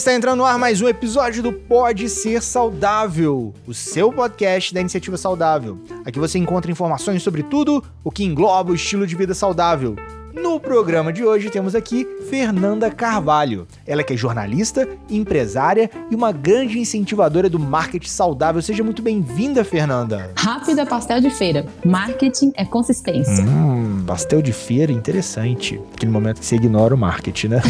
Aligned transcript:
está 0.00 0.14
entrando 0.14 0.38
no 0.38 0.46
ar 0.46 0.58
mais 0.58 0.80
um 0.80 0.88
episódio 0.88 1.42
do 1.42 1.52
Pode 1.52 2.08
Ser 2.08 2.42
Saudável, 2.42 3.52
o 3.66 3.74
seu 3.74 4.10
podcast 4.10 4.72
da 4.72 4.80
Iniciativa 4.80 5.18
Saudável. 5.18 5.78
Aqui 6.06 6.18
você 6.18 6.38
encontra 6.38 6.72
informações 6.72 7.22
sobre 7.22 7.42
tudo 7.42 7.84
o 8.02 8.10
que 8.10 8.24
engloba 8.24 8.72
o 8.72 8.74
estilo 8.74 9.06
de 9.06 9.14
vida 9.14 9.34
saudável 9.34 9.96
no 10.34 10.60
programa 10.60 11.12
de 11.12 11.24
hoje 11.24 11.50
temos 11.50 11.74
aqui 11.74 12.06
Fernanda 12.28 12.90
Carvalho. 12.90 13.66
Ela 13.86 14.02
que 14.02 14.14
é 14.14 14.16
jornalista, 14.16 14.88
empresária 15.08 15.90
e 16.10 16.14
uma 16.14 16.32
grande 16.32 16.78
incentivadora 16.78 17.48
do 17.48 17.58
marketing 17.58 18.08
saudável. 18.08 18.62
Seja 18.62 18.82
muito 18.82 19.02
bem-vinda, 19.02 19.64
Fernanda. 19.64 20.30
Rápida 20.36 20.86
pastel 20.86 21.20
de 21.20 21.30
feira. 21.30 21.66
Marketing 21.84 22.52
é 22.56 22.64
consistência. 22.64 23.44
Hum, 23.44 24.04
pastel 24.06 24.42
de 24.42 24.52
feira, 24.52 24.92
interessante. 24.92 25.80
Aquele 25.94 26.12
momento 26.12 26.40
que 26.40 26.46
você 26.46 26.56
ignora 26.56 26.94
o 26.94 26.98
marketing, 26.98 27.48
né? 27.48 27.62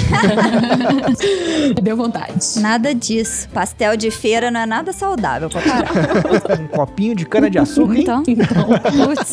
Deu 1.83 1.97
vontade. 1.97 2.58
Nada 2.58 2.95
disso. 2.95 3.48
Pastel 3.50 3.97
de 3.97 4.11
feira 4.11 4.50
não 4.50 4.61
é 4.61 4.66
nada 4.66 4.92
saudável 4.92 5.48
pra 5.48 5.61
parar. 5.62 6.61
um 6.61 6.66
copinho 6.66 7.14
de 7.14 7.24
cana 7.24 7.48
de 7.50 7.58
açúcar, 7.58 7.95
hein? 7.95 8.00
Então, 8.00 8.22
putz, 8.24 9.33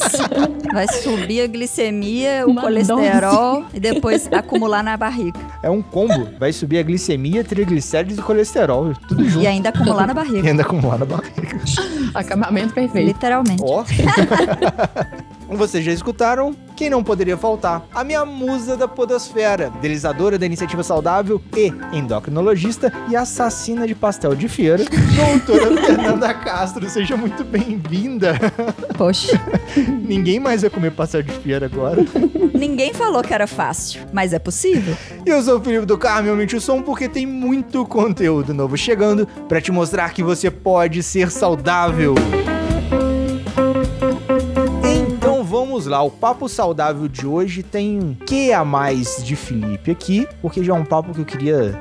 vai 0.72 0.88
subir 0.88 1.41
a 1.41 1.48
glicemia, 1.48 2.45
o 2.45 2.52
Uma 2.52 2.62
colesterol 2.62 3.16
e 3.73 3.80
depois 3.80 4.27
acumular 4.31 4.84
na 4.84 4.95
barriga. 4.98 5.39
É 5.63 5.70
um 5.70 5.81
combo. 5.81 6.30
Vai 6.39 6.52
subir 6.53 6.80
a 6.80 6.84
glicemia, 6.84 7.44
triglicérides 7.44 8.17
e 8.17 8.21
colesterol. 8.21 8.94
Tudo 9.08 9.27
junto. 9.27 9.44
E 9.44 9.48
ainda 9.48 9.70
acumular 9.70 10.05
na 10.08 10.13
E 10.13 10.16
barriga. 10.16 10.49
ainda 10.49 10.62
acumular 10.63 10.98
na 10.99 11.05
barriga. 11.05 11.59
Acabamento 12.13 12.73
perfeito. 12.73 13.08
Literalmente. 13.08 13.61
Ó. 13.63 13.84
Como 15.45 15.58
vocês 15.58 15.84
já 15.84 15.91
escutaram, 15.91 16.55
quem 16.77 16.91
não 16.91 17.04
poderia 17.04 17.36
faltar? 17.36 17.88
A 17.91 18.04
minha 18.04 18.23
musa 18.23 18.77
da 18.77 18.88
podosfera, 18.88 19.73
idealizadora 19.80 20.38
da 20.38 20.45
iniciativa 20.45 20.84
saudável 20.84 21.41
e 21.55 21.73
endocrinologista 21.92 22.94
e 23.09 23.16
assassina 23.16 23.88
de 23.88 23.95
pastel 23.95 24.36
de 24.36 24.47
feira, 24.47 24.86
doutora 24.86 25.75
Fernanda 25.81 26.31
Castro. 26.36 26.88
Seja 26.88 27.17
muito 27.17 27.44
bem-vinda. 27.44 28.36
Poxa, 28.95 29.42
Ninguém 30.08 30.39
mais 30.39 30.61
vai 30.61 30.70
comer 30.70 30.92
pastel 30.92 31.23
de 31.23 31.31
feira 31.31 31.66
agora. 31.66 32.05
ninguém 32.53 32.94
falou 32.94 33.23
que 33.23 33.33
era 33.33 33.48
fácil, 33.48 34.02
mas 34.14 34.31
é 34.31 34.39
possível. 34.39 34.95
Eu 35.25 35.42
sou 35.42 35.58
o 35.58 35.61
Felipe 35.61 35.86
do 35.88 35.98
Carmo, 35.98 36.30
aumente 36.30 36.55
o 36.55 36.61
som 36.61 36.83
porque 36.83 37.09
tem 37.09 37.25
muito 37.25 37.86
conteúdo 37.86 38.53
novo 38.53 38.78
chegando 38.78 39.25
para 39.50 39.59
te 39.59 39.72
mostrar 39.72 40.14
que 40.14 40.22
você 40.22 40.52
pode 40.52 41.02
ser 41.02 41.31
saudável. 41.31 42.14
Vamos 45.78 45.86
lá, 45.86 46.02
o 46.02 46.09
papo 46.09 46.50
saudável 46.50 47.08
de 47.08 47.28
hoje 47.28 47.61
tem 47.61 48.00
um 48.00 48.16
que 48.16 48.52
a 48.52 48.66
mais 48.66 49.23
de 49.23 49.36
Felipe 49.36 49.92
aqui, 49.92 50.28
porque 50.42 50.64
já 50.64 50.75
é 50.75 50.75
um 50.75 50.83
papo 50.83 51.14
que 51.14 51.22
eu 51.22 51.25
queria 51.25 51.80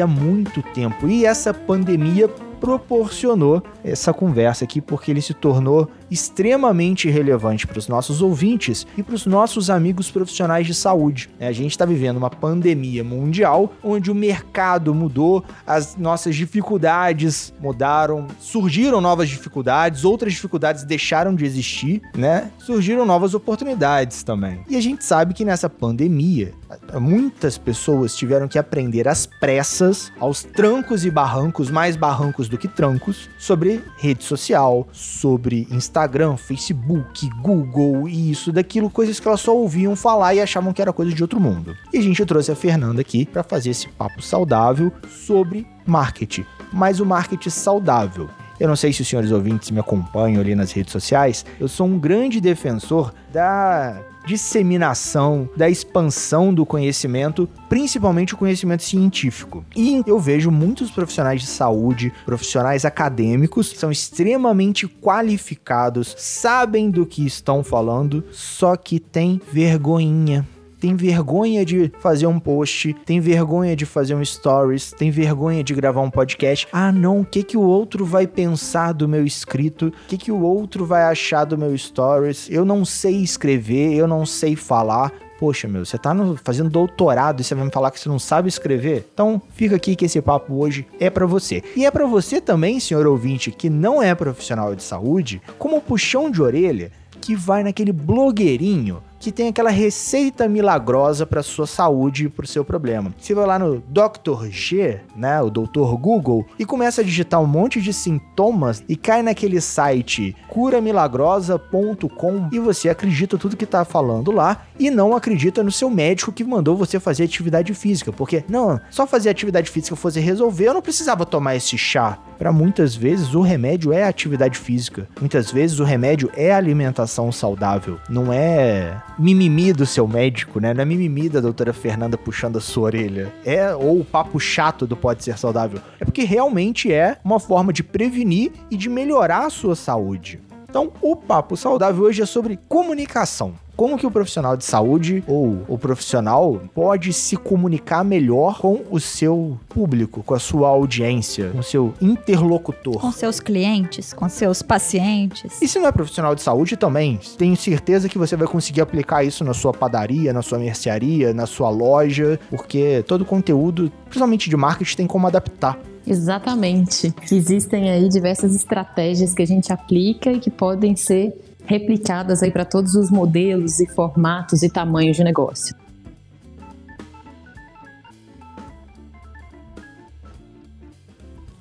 há 0.00 0.06
muito 0.06 0.62
tempo. 0.72 1.06
E 1.06 1.26
essa 1.26 1.52
pandemia 1.52 2.26
proporcionou 2.58 3.62
essa 3.84 4.14
conversa 4.14 4.64
aqui 4.64 4.80
porque 4.80 5.10
ele 5.10 5.20
se 5.20 5.34
tornou 5.34 5.90
extremamente 6.10 7.08
relevante 7.08 7.66
para 7.66 7.78
os 7.78 7.88
nossos 7.88 8.22
ouvintes 8.22 8.86
e 8.96 9.02
para 9.02 9.14
os 9.14 9.26
nossos 9.26 9.70
amigos 9.70 10.10
profissionais 10.10 10.66
de 10.66 10.74
saúde. 10.74 11.30
É, 11.38 11.48
A 11.48 11.52
gente 11.52 11.70
está 11.70 11.84
vivendo 11.84 12.16
uma 12.16 12.30
pandemia 12.30 13.02
mundial 13.02 13.72
onde 13.82 14.10
o 14.10 14.14
mercado 14.14 14.94
mudou, 14.94 15.44
as 15.66 15.96
nossas 15.96 16.36
dificuldades 16.36 17.52
mudaram, 17.60 18.26
surgiram 18.38 19.00
novas 19.00 19.28
dificuldades, 19.28 20.04
outras 20.04 20.32
dificuldades 20.32 20.84
deixaram 20.84 21.34
de 21.34 21.44
existir, 21.44 22.02
né? 22.16 22.50
Surgiram 22.58 23.04
novas 23.04 23.34
oportunidades 23.34 24.22
também. 24.22 24.62
E 24.68 24.76
a 24.76 24.80
gente 24.80 25.04
sabe 25.04 25.34
que 25.34 25.44
nessa 25.44 25.68
pandemia, 25.68 26.52
muitas 27.00 27.58
pessoas 27.58 28.16
tiveram 28.16 28.48
que 28.48 28.58
aprender 28.58 29.08
às 29.08 29.26
pressas, 29.26 30.12
aos 30.18 30.42
trancos 30.42 31.04
e 31.04 31.10
barrancos, 31.10 31.70
mais 31.70 31.96
barrancos 31.96 32.48
do 32.48 32.58
que 32.58 32.68
trancos, 32.68 33.28
sobre 33.38 33.82
rede 33.98 34.24
social, 34.24 34.86
sobre 34.92 35.66
Instagram, 35.70 35.93
Facebook, 36.36 37.28
Google 37.40 38.08
e 38.08 38.30
isso, 38.30 38.52
daquilo, 38.52 38.90
coisas 38.90 39.20
que 39.20 39.28
elas 39.28 39.40
só 39.40 39.56
ouviam 39.56 39.94
falar 39.94 40.34
e 40.34 40.40
achavam 40.40 40.72
que 40.72 40.82
era 40.82 40.92
coisa 40.92 41.12
de 41.12 41.22
outro 41.22 41.40
mundo. 41.40 41.76
E 41.92 41.98
a 41.98 42.02
gente 42.02 42.24
trouxe 42.26 42.50
a 42.50 42.56
Fernanda 42.56 43.00
aqui 43.00 43.24
para 43.24 43.42
fazer 43.42 43.70
esse 43.70 43.88
papo 43.88 44.20
saudável 44.20 44.92
sobre 45.08 45.66
marketing, 45.86 46.44
mas 46.72 47.00
o 47.00 47.06
marketing 47.06 47.50
saudável. 47.50 48.28
Eu 48.58 48.68
não 48.68 48.76
sei 48.76 48.92
se 48.92 49.02
os 49.02 49.08
senhores 49.08 49.30
ouvintes 49.30 49.70
me 49.70 49.80
acompanham 49.80 50.40
ali 50.40 50.54
nas 50.54 50.72
redes 50.72 50.92
sociais, 50.92 51.44
eu 51.58 51.68
sou 51.68 51.86
um 51.86 51.98
grande 51.98 52.40
defensor 52.40 53.12
da 53.32 54.00
disseminação, 54.26 55.48
da 55.56 55.68
expansão 55.68 56.52
do 56.52 56.64
conhecimento, 56.64 57.48
principalmente 57.68 58.34
o 58.34 58.36
conhecimento 58.36 58.82
científico. 58.82 59.64
E 59.76 60.02
eu 60.06 60.18
vejo 60.18 60.50
muitos 60.50 60.90
profissionais 60.90 61.40
de 61.40 61.46
saúde, 61.46 62.12
profissionais 62.24 62.84
acadêmicos, 62.84 63.70
são 63.70 63.90
extremamente 63.90 64.86
qualificados, 64.86 66.14
sabem 66.18 66.90
do 66.90 67.04
que 67.06 67.26
estão 67.26 67.62
falando, 67.62 68.24
só 68.30 68.76
que 68.76 68.98
têm 68.98 69.40
vergonhinha 69.52 70.46
tem 70.84 70.94
vergonha 70.94 71.64
de 71.64 71.90
fazer 71.98 72.26
um 72.26 72.38
post, 72.38 72.92
tem 73.06 73.18
vergonha 73.18 73.74
de 73.74 73.86
fazer 73.86 74.14
um 74.14 74.22
stories, 74.22 74.92
tem 74.92 75.10
vergonha 75.10 75.64
de 75.64 75.72
gravar 75.72 76.02
um 76.02 76.10
podcast. 76.10 76.68
Ah, 76.70 76.92
não, 76.92 77.20
o 77.20 77.24
que 77.24 77.42
que 77.42 77.56
o 77.56 77.62
outro 77.62 78.04
vai 78.04 78.26
pensar 78.26 78.92
do 78.92 79.08
meu 79.08 79.24
escrito? 79.24 79.86
O 79.86 79.92
que 80.06 80.18
que 80.18 80.30
o 80.30 80.38
outro 80.42 80.84
vai 80.84 81.04
achar 81.04 81.46
do 81.46 81.56
meu 81.56 81.74
stories? 81.78 82.48
Eu 82.50 82.66
não 82.66 82.84
sei 82.84 83.22
escrever, 83.22 83.94
eu 83.94 84.06
não 84.06 84.26
sei 84.26 84.54
falar. 84.56 85.10
Poxa, 85.40 85.66
meu, 85.66 85.86
você 85.86 85.96
tá 85.96 86.12
no- 86.12 86.36
fazendo 86.44 86.68
doutorado 86.68 87.40
e 87.40 87.44
você 87.44 87.54
vai 87.54 87.64
me 87.64 87.70
falar 87.72 87.90
que 87.90 87.98
você 87.98 88.10
não 88.10 88.18
sabe 88.18 88.50
escrever? 88.50 89.08
Então, 89.14 89.40
fica 89.54 89.76
aqui 89.76 89.96
que 89.96 90.04
esse 90.04 90.20
papo 90.20 90.52
hoje 90.54 90.86
é 91.00 91.08
pra 91.08 91.24
você. 91.24 91.62
E 91.74 91.86
é 91.86 91.90
pra 91.90 92.04
você 92.04 92.42
também, 92.42 92.78
senhor 92.78 93.06
ouvinte, 93.06 93.50
que 93.50 93.70
não 93.70 94.02
é 94.02 94.14
profissional 94.14 94.74
de 94.74 94.82
saúde, 94.82 95.40
como 95.58 95.80
puxão 95.80 96.30
de 96.30 96.42
orelha, 96.42 96.92
que 97.22 97.34
vai 97.34 97.62
naquele 97.62 97.90
blogueirinho 97.90 98.98
que 99.24 99.32
tem 99.32 99.48
aquela 99.48 99.70
receita 99.70 100.46
milagrosa 100.46 101.24
para 101.24 101.42
sua 101.42 101.66
saúde 101.66 102.26
e 102.26 102.28
para 102.28 102.44
o 102.44 102.46
seu 102.46 102.62
problema. 102.62 103.14
Você 103.18 103.34
vai 103.34 103.46
lá 103.46 103.58
no 103.58 103.82
Dr. 103.88 104.50
G, 104.50 105.00
né, 105.16 105.40
o 105.40 105.48
Dr. 105.48 105.96
Google, 105.98 106.44
e 106.58 106.66
começa 106.66 107.00
a 107.00 107.04
digitar 107.04 107.40
um 107.40 107.46
monte 107.46 107.80
de 107.80 107.94
sintomas 107.94 108.84
e 108.86 108.96
cai 108.96 109.22
naquele 109.22 109.62
site 109.62 110.36
curamilagrosa.com 110.50 112.50
e 112.52 112.58
você 112.58 112.90
acredita 112.90 113.38
tudo 113.38 113.56
que 113.56 113.64
tá 113.64 113.82
falando 113.82 114.30
lá 114.30 114.66
e 114.78 114.90
não 114.90 115.16
acredita 115.16 115.62
no 115.62 115.72
seu 115.72 115.88
médico 115.88 116.30
que 116.30 116.44
mandou 116.44 116.76
você 116.76 117.00
fazer 117.00 117.24
atividade 117.24 117.72
física, 117.72 118.12
porque 118.12 118.44
não, 118.46 118.78
só 118.90 119.06
fazer 119.06 119.30
atividade 119.30 119.70
física 119.70 119.96
fosse 119.96 120.20
resolver, 120.20 120.68
eu 120.68 120.74
não 120.74 120.82
precisava 120.82 121.24
tomar 121.24 121.56
esse 121.56 121.78
chá. 121.78 122.18
Para 122.38 122.52
muitas 122.52 122.94
vezes 122.94 123.34
o 123.34 123.40
remédio 123.40 123.92
é 123.92 124.04
atividade 124.04 124.58
física. 124.58 125.08
Muitas 125.18 125.50
vezes 125.50 125.78
o 125.78 125.84
remédio 125.84 126.30
é 126.36 126.52
alimentação 126.52 127.32
saudável. 127.32 127.98
Não 128.10 128.32
é 128.32 129.00
mimimi 129.18 129.72
do 129.72 129.86
seu 129.86 130.06
médico, 130.06 130.60
né? 130.60 130.74
Não 130.74 130.82
é 130.82 130.84
mimimi 130.84 131.28
da 131.28 131.40
doutora 131.40 131.72
Fernanda 131.72 132.16
puxando 132.18 132.56
a 132.56 132.60
sua 132.60 132.84
orelha. 132.84 133.32
É 133.44 133.74
ou 133.74 134.00
o 134.00 134.04
papo 134.04 134.38
chato 134.38 134.86
do 134.86 134.96
pode 134.96 135.22
ser 135.22 135.38
saudável. 135.38 135.80
É 136.00 136.04
porque 136.04 136.24
realmente 136.24 136.92
é 136.92 137.18
uma 137.24 137.38
forma 137.38 137.72
de 137.72 137.82
prevenir 137.82 138.52
e 138.70 138.76
de 138.76 138.88
melhorar 138.88 139.46
a 139.46 139.50
sua 139.50 139.76
saúde. 139.76 140.40
Então, 140.74 140.90
o 141.00 141.14
papo 141.14 141.56
saudável 141.56 142.02
hoje 142.02 142.20
é 142.20 142.26
sobre 142.26 142.58
comunicação. 142.68 143.54
Como 143.76 143.96
que 143.96 144.04
o 144.04 144.10
profissional 144.10 144.56
de 144.56 144.64
saúde 144.64 145.22
ou 145.24 145.62
o 145.68 145.78
profissional 145.78 146.60
pode 146.74 147.12
se 147.12 147.36
comunicar 147.36 148.02
melhor 148.02 148.58
com 148.58 148.82
o 148.90 148.98
seu 148.98 149.56
público, 149.68 150.24
com 150.24 150.34
a 150.34 150.38
sua 150.40 150.66
audiência, 150.68 151.50
com 151.50 151.60
o 151.60 151.62
seu 151.62 151.94
interlocutor? 152.00 153.00
Com 153.00 153.12
seus 153.12 153.38
clientes, 153.38 154.12
com 154.12 154.28
seus 154.28 154.62
pacientes. 154.62 155.62
E 155.62 155.68
se 155.68 155.78
não 155.78 155.86
é 155.86 155.92
profissional 155.92 156.34
de 156.34 156.42
saúde 156.42 156.76
também, 156.76 157.20
tenho 157.38 157.56
certeza 157.56 158.08
que 158.08 158.18
você 158.18 158.34
vai 158.34 158.48
conseguir 158.48 158.80
aplicar 158.80 159.22
isso 159.22 159.44
na 159.44 159.54
sua 159.54 159.72
padaria, 159.72 160.32
na 160.32 160.42
sua 160.42 160.58
mercearia, 160.58 161.32
na 161.32 161.46
sua 161.46 161.70
loja, 161.70 162.40
porque 162.50 163.04
todo 163.06 163.24
conteúdo, 163.24 163.92
principalmente 164.06 164.50
de 164.50 164.56
marketing, 164.56 164.96
tem 164.96 165.06
como 165.06 165.28
adaptar. 165.28 165.78
Exatamente. 166.06 167.14
Existem 167.32 167.90
aí 167.90 168.08
diversas 168.08 168.54
estratégias 168.54 169.32
que 169.32 169.42
a 169.42 169.46
gente 169.46 169.72
aplica 169.72 170.30
e 170.32 170.38
que 170.38 170.50
podem 170.50 170.94
ser 170.94 171.32
replicadas 171.64 172.42
aí 172.42 172.50
para 172.50 172.64
todos 172.64 172.94
os 172.94 173.10
modelos 173.10 173.80
e 173.80 173.86
formatos 173.86 174.62
e 174.62 174.68
tamanhos 174.68 175.16
de 175.16 175.24
negócio. 175.24 175.74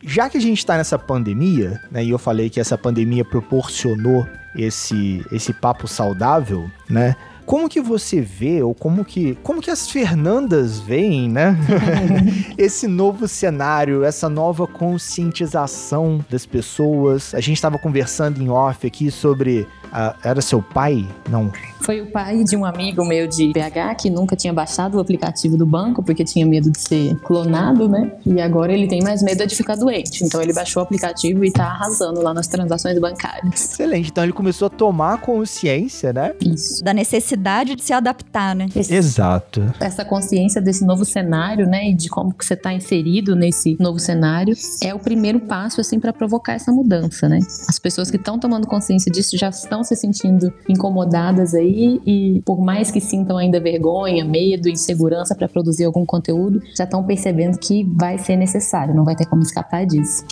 Já 0.01 0.30
que 0.30 0.38
a 0.38 0.42
gente 0.42 0.57
está 0.57 0.75
nessa 0.75 1.00
pandemia, 1.00 1.81
né, 1.90 2.04
e 2.04 2.10
eu 2.10 2.19
falei 2.19 2.50
que 2.50 2.60
essa 2.60 2.78
pandemia 2.78 3.24
proporcionou 3.24 4.28
esse, 4.56 5.25
esse 5.31 5.54
papo 5.54 5.88
saudável, 5.88 6.69
né? 6.90 7.16
Como 7.45 7.68
que 7.68 7.81
você 7.81 8.22
vê, 8.22 8.63
ou 8.63 8.74
como 8.74 9.04
que, 9.04 9.38
como 9.44 9.62
que 9.62 9.69
as 9.69 9.90
Fernandas 9.90 10.80
veem, 10.80 11.30
né? 11.30 11.57
Esse 12.57 12.88
novo 12.88 13.28
cenário, 13.28 14.04
essa 14.04 14.30
nova 14.30 14.66
conscientização 14.66 16.24
das 16.30 16.45
pessoas. 16.45 17.34
A 17.36 17.40
gente 17.40 17.57
estava 17.57 17.78
conversando 17.78 18.42
em 18.42 18.50
off 18.50 18.88
aqui 18.88 19.12
sobre 19.12 19.68
Era 20.24 20.42
seu 20.42 20.62
pai? 20.62 21.07
Não. 21.30 21.51
Foi 21.81 22.01
o 22.01 22.12
pai 22.12 22.44
de 22.45 22.56
um 22.56 22.63
amigo 22.66 23.04
meu 23.06 23.28
de 23.28 23.51
BH 23.51 23.95
que 24.00 24.10
nunca 24.10 24.36
tinha 24.36 24.54
baixado 24.54 24.95
o 24.98 25.00
aplicativo 25.01 25.57
do 25.57 25.66
banco 25.66 26.01
porque 26.01 26.24
tinha 26.24 26.45
medo 26.45 26.72
de 26.72 26.80
ser 26.80 27.16
clonado, 27.19 27.90
né? 27.90 28.12
E 28.25 28.40
agora 28.42 28.72
ele 28.74 28.88
tem 28.88 29.01
mais 29.04 29.22
medo 29.22 29.45
de 29.45 29.54
ficar 29.56 29.75
doente. 29.75 30.24
Então 30.24 30.42
ele 30.42 30.54
baixou 30.54 30.81
o 30.81 30.86
aplicativo 30.86 31.44
e 31.44 31.51
tá 31.51 31.66
arrasando 31.66 32.22
lá 32.22 32.34
nas 32.34 32.48
transações 32.48 32.98
bancárias. 33.00 33.54
Excelente. 33.54 34.10
Então 34.10 34.24
ele 34.24 34.31
começou 34.34 34.68
a 34.68 34.69
tomar 34.69 35.19
consciência, 35.19 36.13
né? 36.13 36.34
Isso. 36.42 36.84
Da 36.84 36.94
necessidade 36.94 37.75
de 37.75 37.84
se 37.84 37.92
adaptar, 37.94 38.56
né? 38.56 38.68
Esse- 38.75 38.94
Exato. 38.95 39.62
essa 39.80 40.06
consciência 40.06 40.62
desse 40.62 40.86
novo 40.86 41.04
cenário, 41.04 41.68
né, 41.68 41.90
e 41.90 41.94
de 41.94 42.07
como 42.10 42.34
que 42.34 42.45
você 42.45 42.54
está 42.54 42.74
inserido 42.74 43.36
nesse 43.36 43.75
novo 43.80 44.00
cenário, 44.00 44.56
é 44.81 44.94
o 44.94 45.00
primeiro 45.00 45.40
passo 45.42 45.81
assim 45.81 46.00
para 46.00 46.13
provocar 46.13 46.54
essa 46.54 46.72
mudança, 46.72 47.28
né? 47.28 47.40
As 47.68 47.78
pessoas 47.78 48.10
que 48.10 48.18
estão 48.18 48.40
tomando 48.40 48.66
consciência 48.68 49.12
disso 49.12 49.38
já 49.38 49.50
estão 49.50 49.82
se 49.83 49.95
sentindo 49.95 50.53
incomodadas 50.68 51.53
aí 51.53 52.01
e 52.06 52.41
por 52.45 52.62
mais 52.62 52.91
que 52.91 53.00
sintam 53.00 53.38
ainda 53.38 53.59
vergonha, 53.59 54.25
medo, 54.25 54.69
insegurança 54.69 55.35
para 55.35 55.47
produzir 55.47 55.85
algum 55.85 56.06
conteúdo, 56.06 56.62
já 56.75 56.83
estão 56.83 57.03
percebendo 57.03 57.57
que 57.57 57.83
vai 57.95 58.18
ser 58.18 58.35
necessário, 58.35 58.95
não 58.95 59.03
vai 59.03 59.15
ter 59.15 59.25
como 59.25 59.41
escapar 59.41 59.85
disso. 59.85 60.24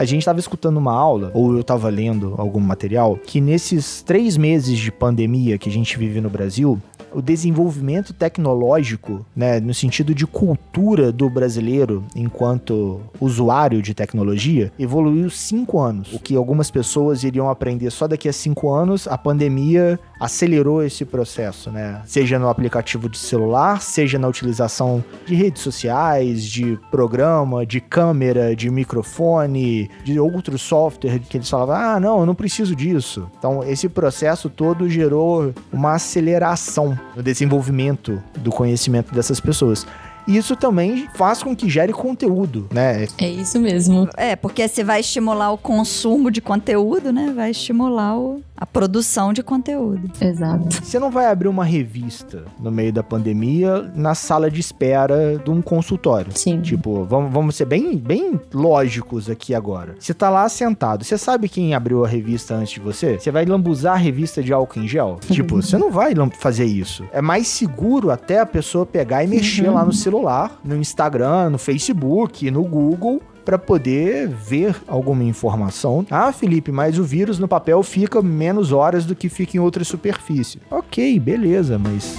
A 0.00 0.04
gente 0.06 0.22
estava 0.22 0.40
escutando 0.40 0.78
uma 0.78 0.94
aula, 0.94 1.30
ou 1.34 1.52
eu 1.52 1.60
estava 1.60 1.90
lendo 1.90 2.34
algum 2.38 2.58
material, 2.58 3.18
que 3.18 3.38
nesses 3.38 4.00
três 4.00 4.34
meses 4.34 4.78
de 4.78 4.90
pandemia 4.90 5.58
que 5.58 5.68
a 5.68 5.72
gente 5.72 5.98
vive 5.98 6.22
no 6.22 6.30
Brasil, 6.30 6.80
o 7.12 7.20
desenvolvimento 7.22 8.12
tecnológico, 8.12 9.24
né, 9.34 9.60
no 9.60 9.74
sentido 9.74 10.14
de 10.14 10.26
cultura 10.26 11.12
do 11.12 11.28
brasileiro 11.28 12.04
enquanto 12.14 13.00
usuário 13.20 13.82
de 13.82 13.94
tecnologia, 13.94 14.72
evoluiu 14.78 15.30
cinco 15.30 15.80
anos. 15.80 16.12
O 16.12 16.18
que 16.18 16.36
algumas 16.36 16.70
pessoas 16.70 17.24
iriam 17.24 17.48
aprender 17.48 17.90
só 17.90 18.06
daqui 18.06 18.28
a 18.28 18.32
cinco 18.32 18.72
anos, 18.72 19.08
a 19.08 19.16
pandemia 19.16 19.98
acelerou 20.20 20.82
esse 20.82 21.04
processo, 21.04 21.70
né? 21.70 22.02
Seja 22.04 22.38
no 22.38 22.48
aplicativo 22.48 23.08
de 23.08 23.18
celular, 23.18 23.80
seja 23.80 24.18
na 24.18 24.28
utilização 24.28 25.02
de 25.26 25.34
redes 25.34 25.62
sociais, 25.62 26.44
de 26.44 26.78
programa, 26.90 27.64
de 27.64 27.80
câmera, 27.80 28.54
de 28.54 28.70
microfone, 28.70 29.90
de 30.04 30.20
outro 30.20 30.58
software 30.58 31.18
que 31.20 31.38
eles 31.38 31.48
falavam, 31.48 31.74
ah, 31.74 32.00
não, 32.00 32.20
eu 32.20 32.26
não 32.26 32.34
preciso 32.34 32.76
disso. 32.76 33.28
Então, 33.38 33.64
esse 33.64 33.88
processo 33.88 34.50
todo 34.50 34.88
gerou 34.88 35.54
uma 35.72 35.94
aceleração 35.94 36.98
no 37.16 37.22
desenvolvimento 37.22 38.22
do 38.36 38.50
conhecimento 38.50 39.14
dessas 39.14 39.40
pessoas. 39.40 39.86
E 40.26 40.36
isso 40.36 40.54
também 40.56 41.06
faz 41.14 41.42
com 41.42 41.54
que 41.54 41.68
gere 41.68 41.92
conteúdo, 41.92 42.66
né? 42.72 43.06
É 43.18 43.28
isso 43.28 43.58
mesmo. 43.60 44.08
É, 44.16 44.36
porque 44.36 44.66
se 44.68 44.82
vai 44.84 45.00
estimular 45.00 45.52
o 45.52 45.58
consumo 45.58 46.30
de 46.30 46.40
conteúdo, 46.40 47.12
né? 47.12 47.32
Vai 47.34 47.50
estimular 47.50 48.16
o- 48.18 48.40
a 48.56 48.66
produção 48.66 49.32
de 49.32 49.42
conteúdo. 49.42 50.10
Exato. 50.20 50.68
Você 50.84 50.98
não 50.98 51.10
vai 51.10 51.26
abrir 51.26 51.48
uma 51.48 51.64
revista 51.64 52.44
no 52.60 52.70
meio 52.70 52.92
da 52.92 53.02
pandemia 53.02 53.90
na 53.94 54.14
sala 54.14 54.50
de 54.50 54.60
espera 54.60 55.40
de 55.42 55.50
um 55.50 55.62
consultório. 55.62 56.30
Sim. 56.34 56.60
Tipo, 56.60 57.04
vamos, 57.04 57.32
vamos 57.32 57.56
ser 57.56 57.64
bem, 57.64 57.96
bem 57.96 58.38
lógicos 58.52 59.30
aqui 59.30 59.54
agora. 59.54 59.94
Você 59.98 60.12
tá 60.12 60.28
lá 60.28 60.48
sentado, 60.48 61.04
você 61.04 61.16
sabe 61.16 61.48
quem 61.48 61.74
abriu 61.74 62.04
a 62.04 62.08
revista 62.08 62.54
antes 62.54 62.74
de 62.74 62.80
você? 62.80 63.18
Você 63.18 63.30
vai 63.30 63.44
lambuzar 63.46 63.94
a 63.94 63.96
revista 63.96 64.42
de 64.42 64.52
álcool 64.52 64.80
em 64.80 64.86
gel? 64.88 65.18
tipo, 65.30 65.56
você 65.62 65.78
não 65.78 65.90
vai 65.90 66.12
fazer 66.38 66.64
isso. 66.66 67.04
É 67.12 67.22
mais 67.22 67.48
seguro 67.48 68.10
até 68.10 68.40
a 68.40 68.46
pessoa 68.46 68.84
pegar 68.84 69.24
e 69.24 69.26
mexer 69.26 69.70
lá 69.70 69.84
no 69.84 69.92
celular, 70.10 70.60
no 70.64 70.76
Instagram, 70.76 71.50
no 71.50 71.58
Facebook, 71.58 72.50
no 72.50 72.64
Google. 72.64 73.22
Pra 73.44 73.58
poder 73.58 74.28
ver 74.28 74.76
alguma 74.86 75.24
informação. 75.24 76.06
Ah, 76.10 76.30
Felipe, 76.30 76.70
mas 76.70 76.98
o 76.98 77.02
vírus 77.02 77.38
no 77.38 77.48
papel 77.48 77.82
fica 77.82 78.20
menos 78.20 78.70
horas 78.70 79.06
do 79.06 79.14
que 79.14 79.28
fica 79.30 79.56
em 79.56 79.60
outra 79.60 79.82
superfície. 79.82 80.60
Ok, 80.70 81.18
beleza, 81.18 81.78
mas 81.78 82.16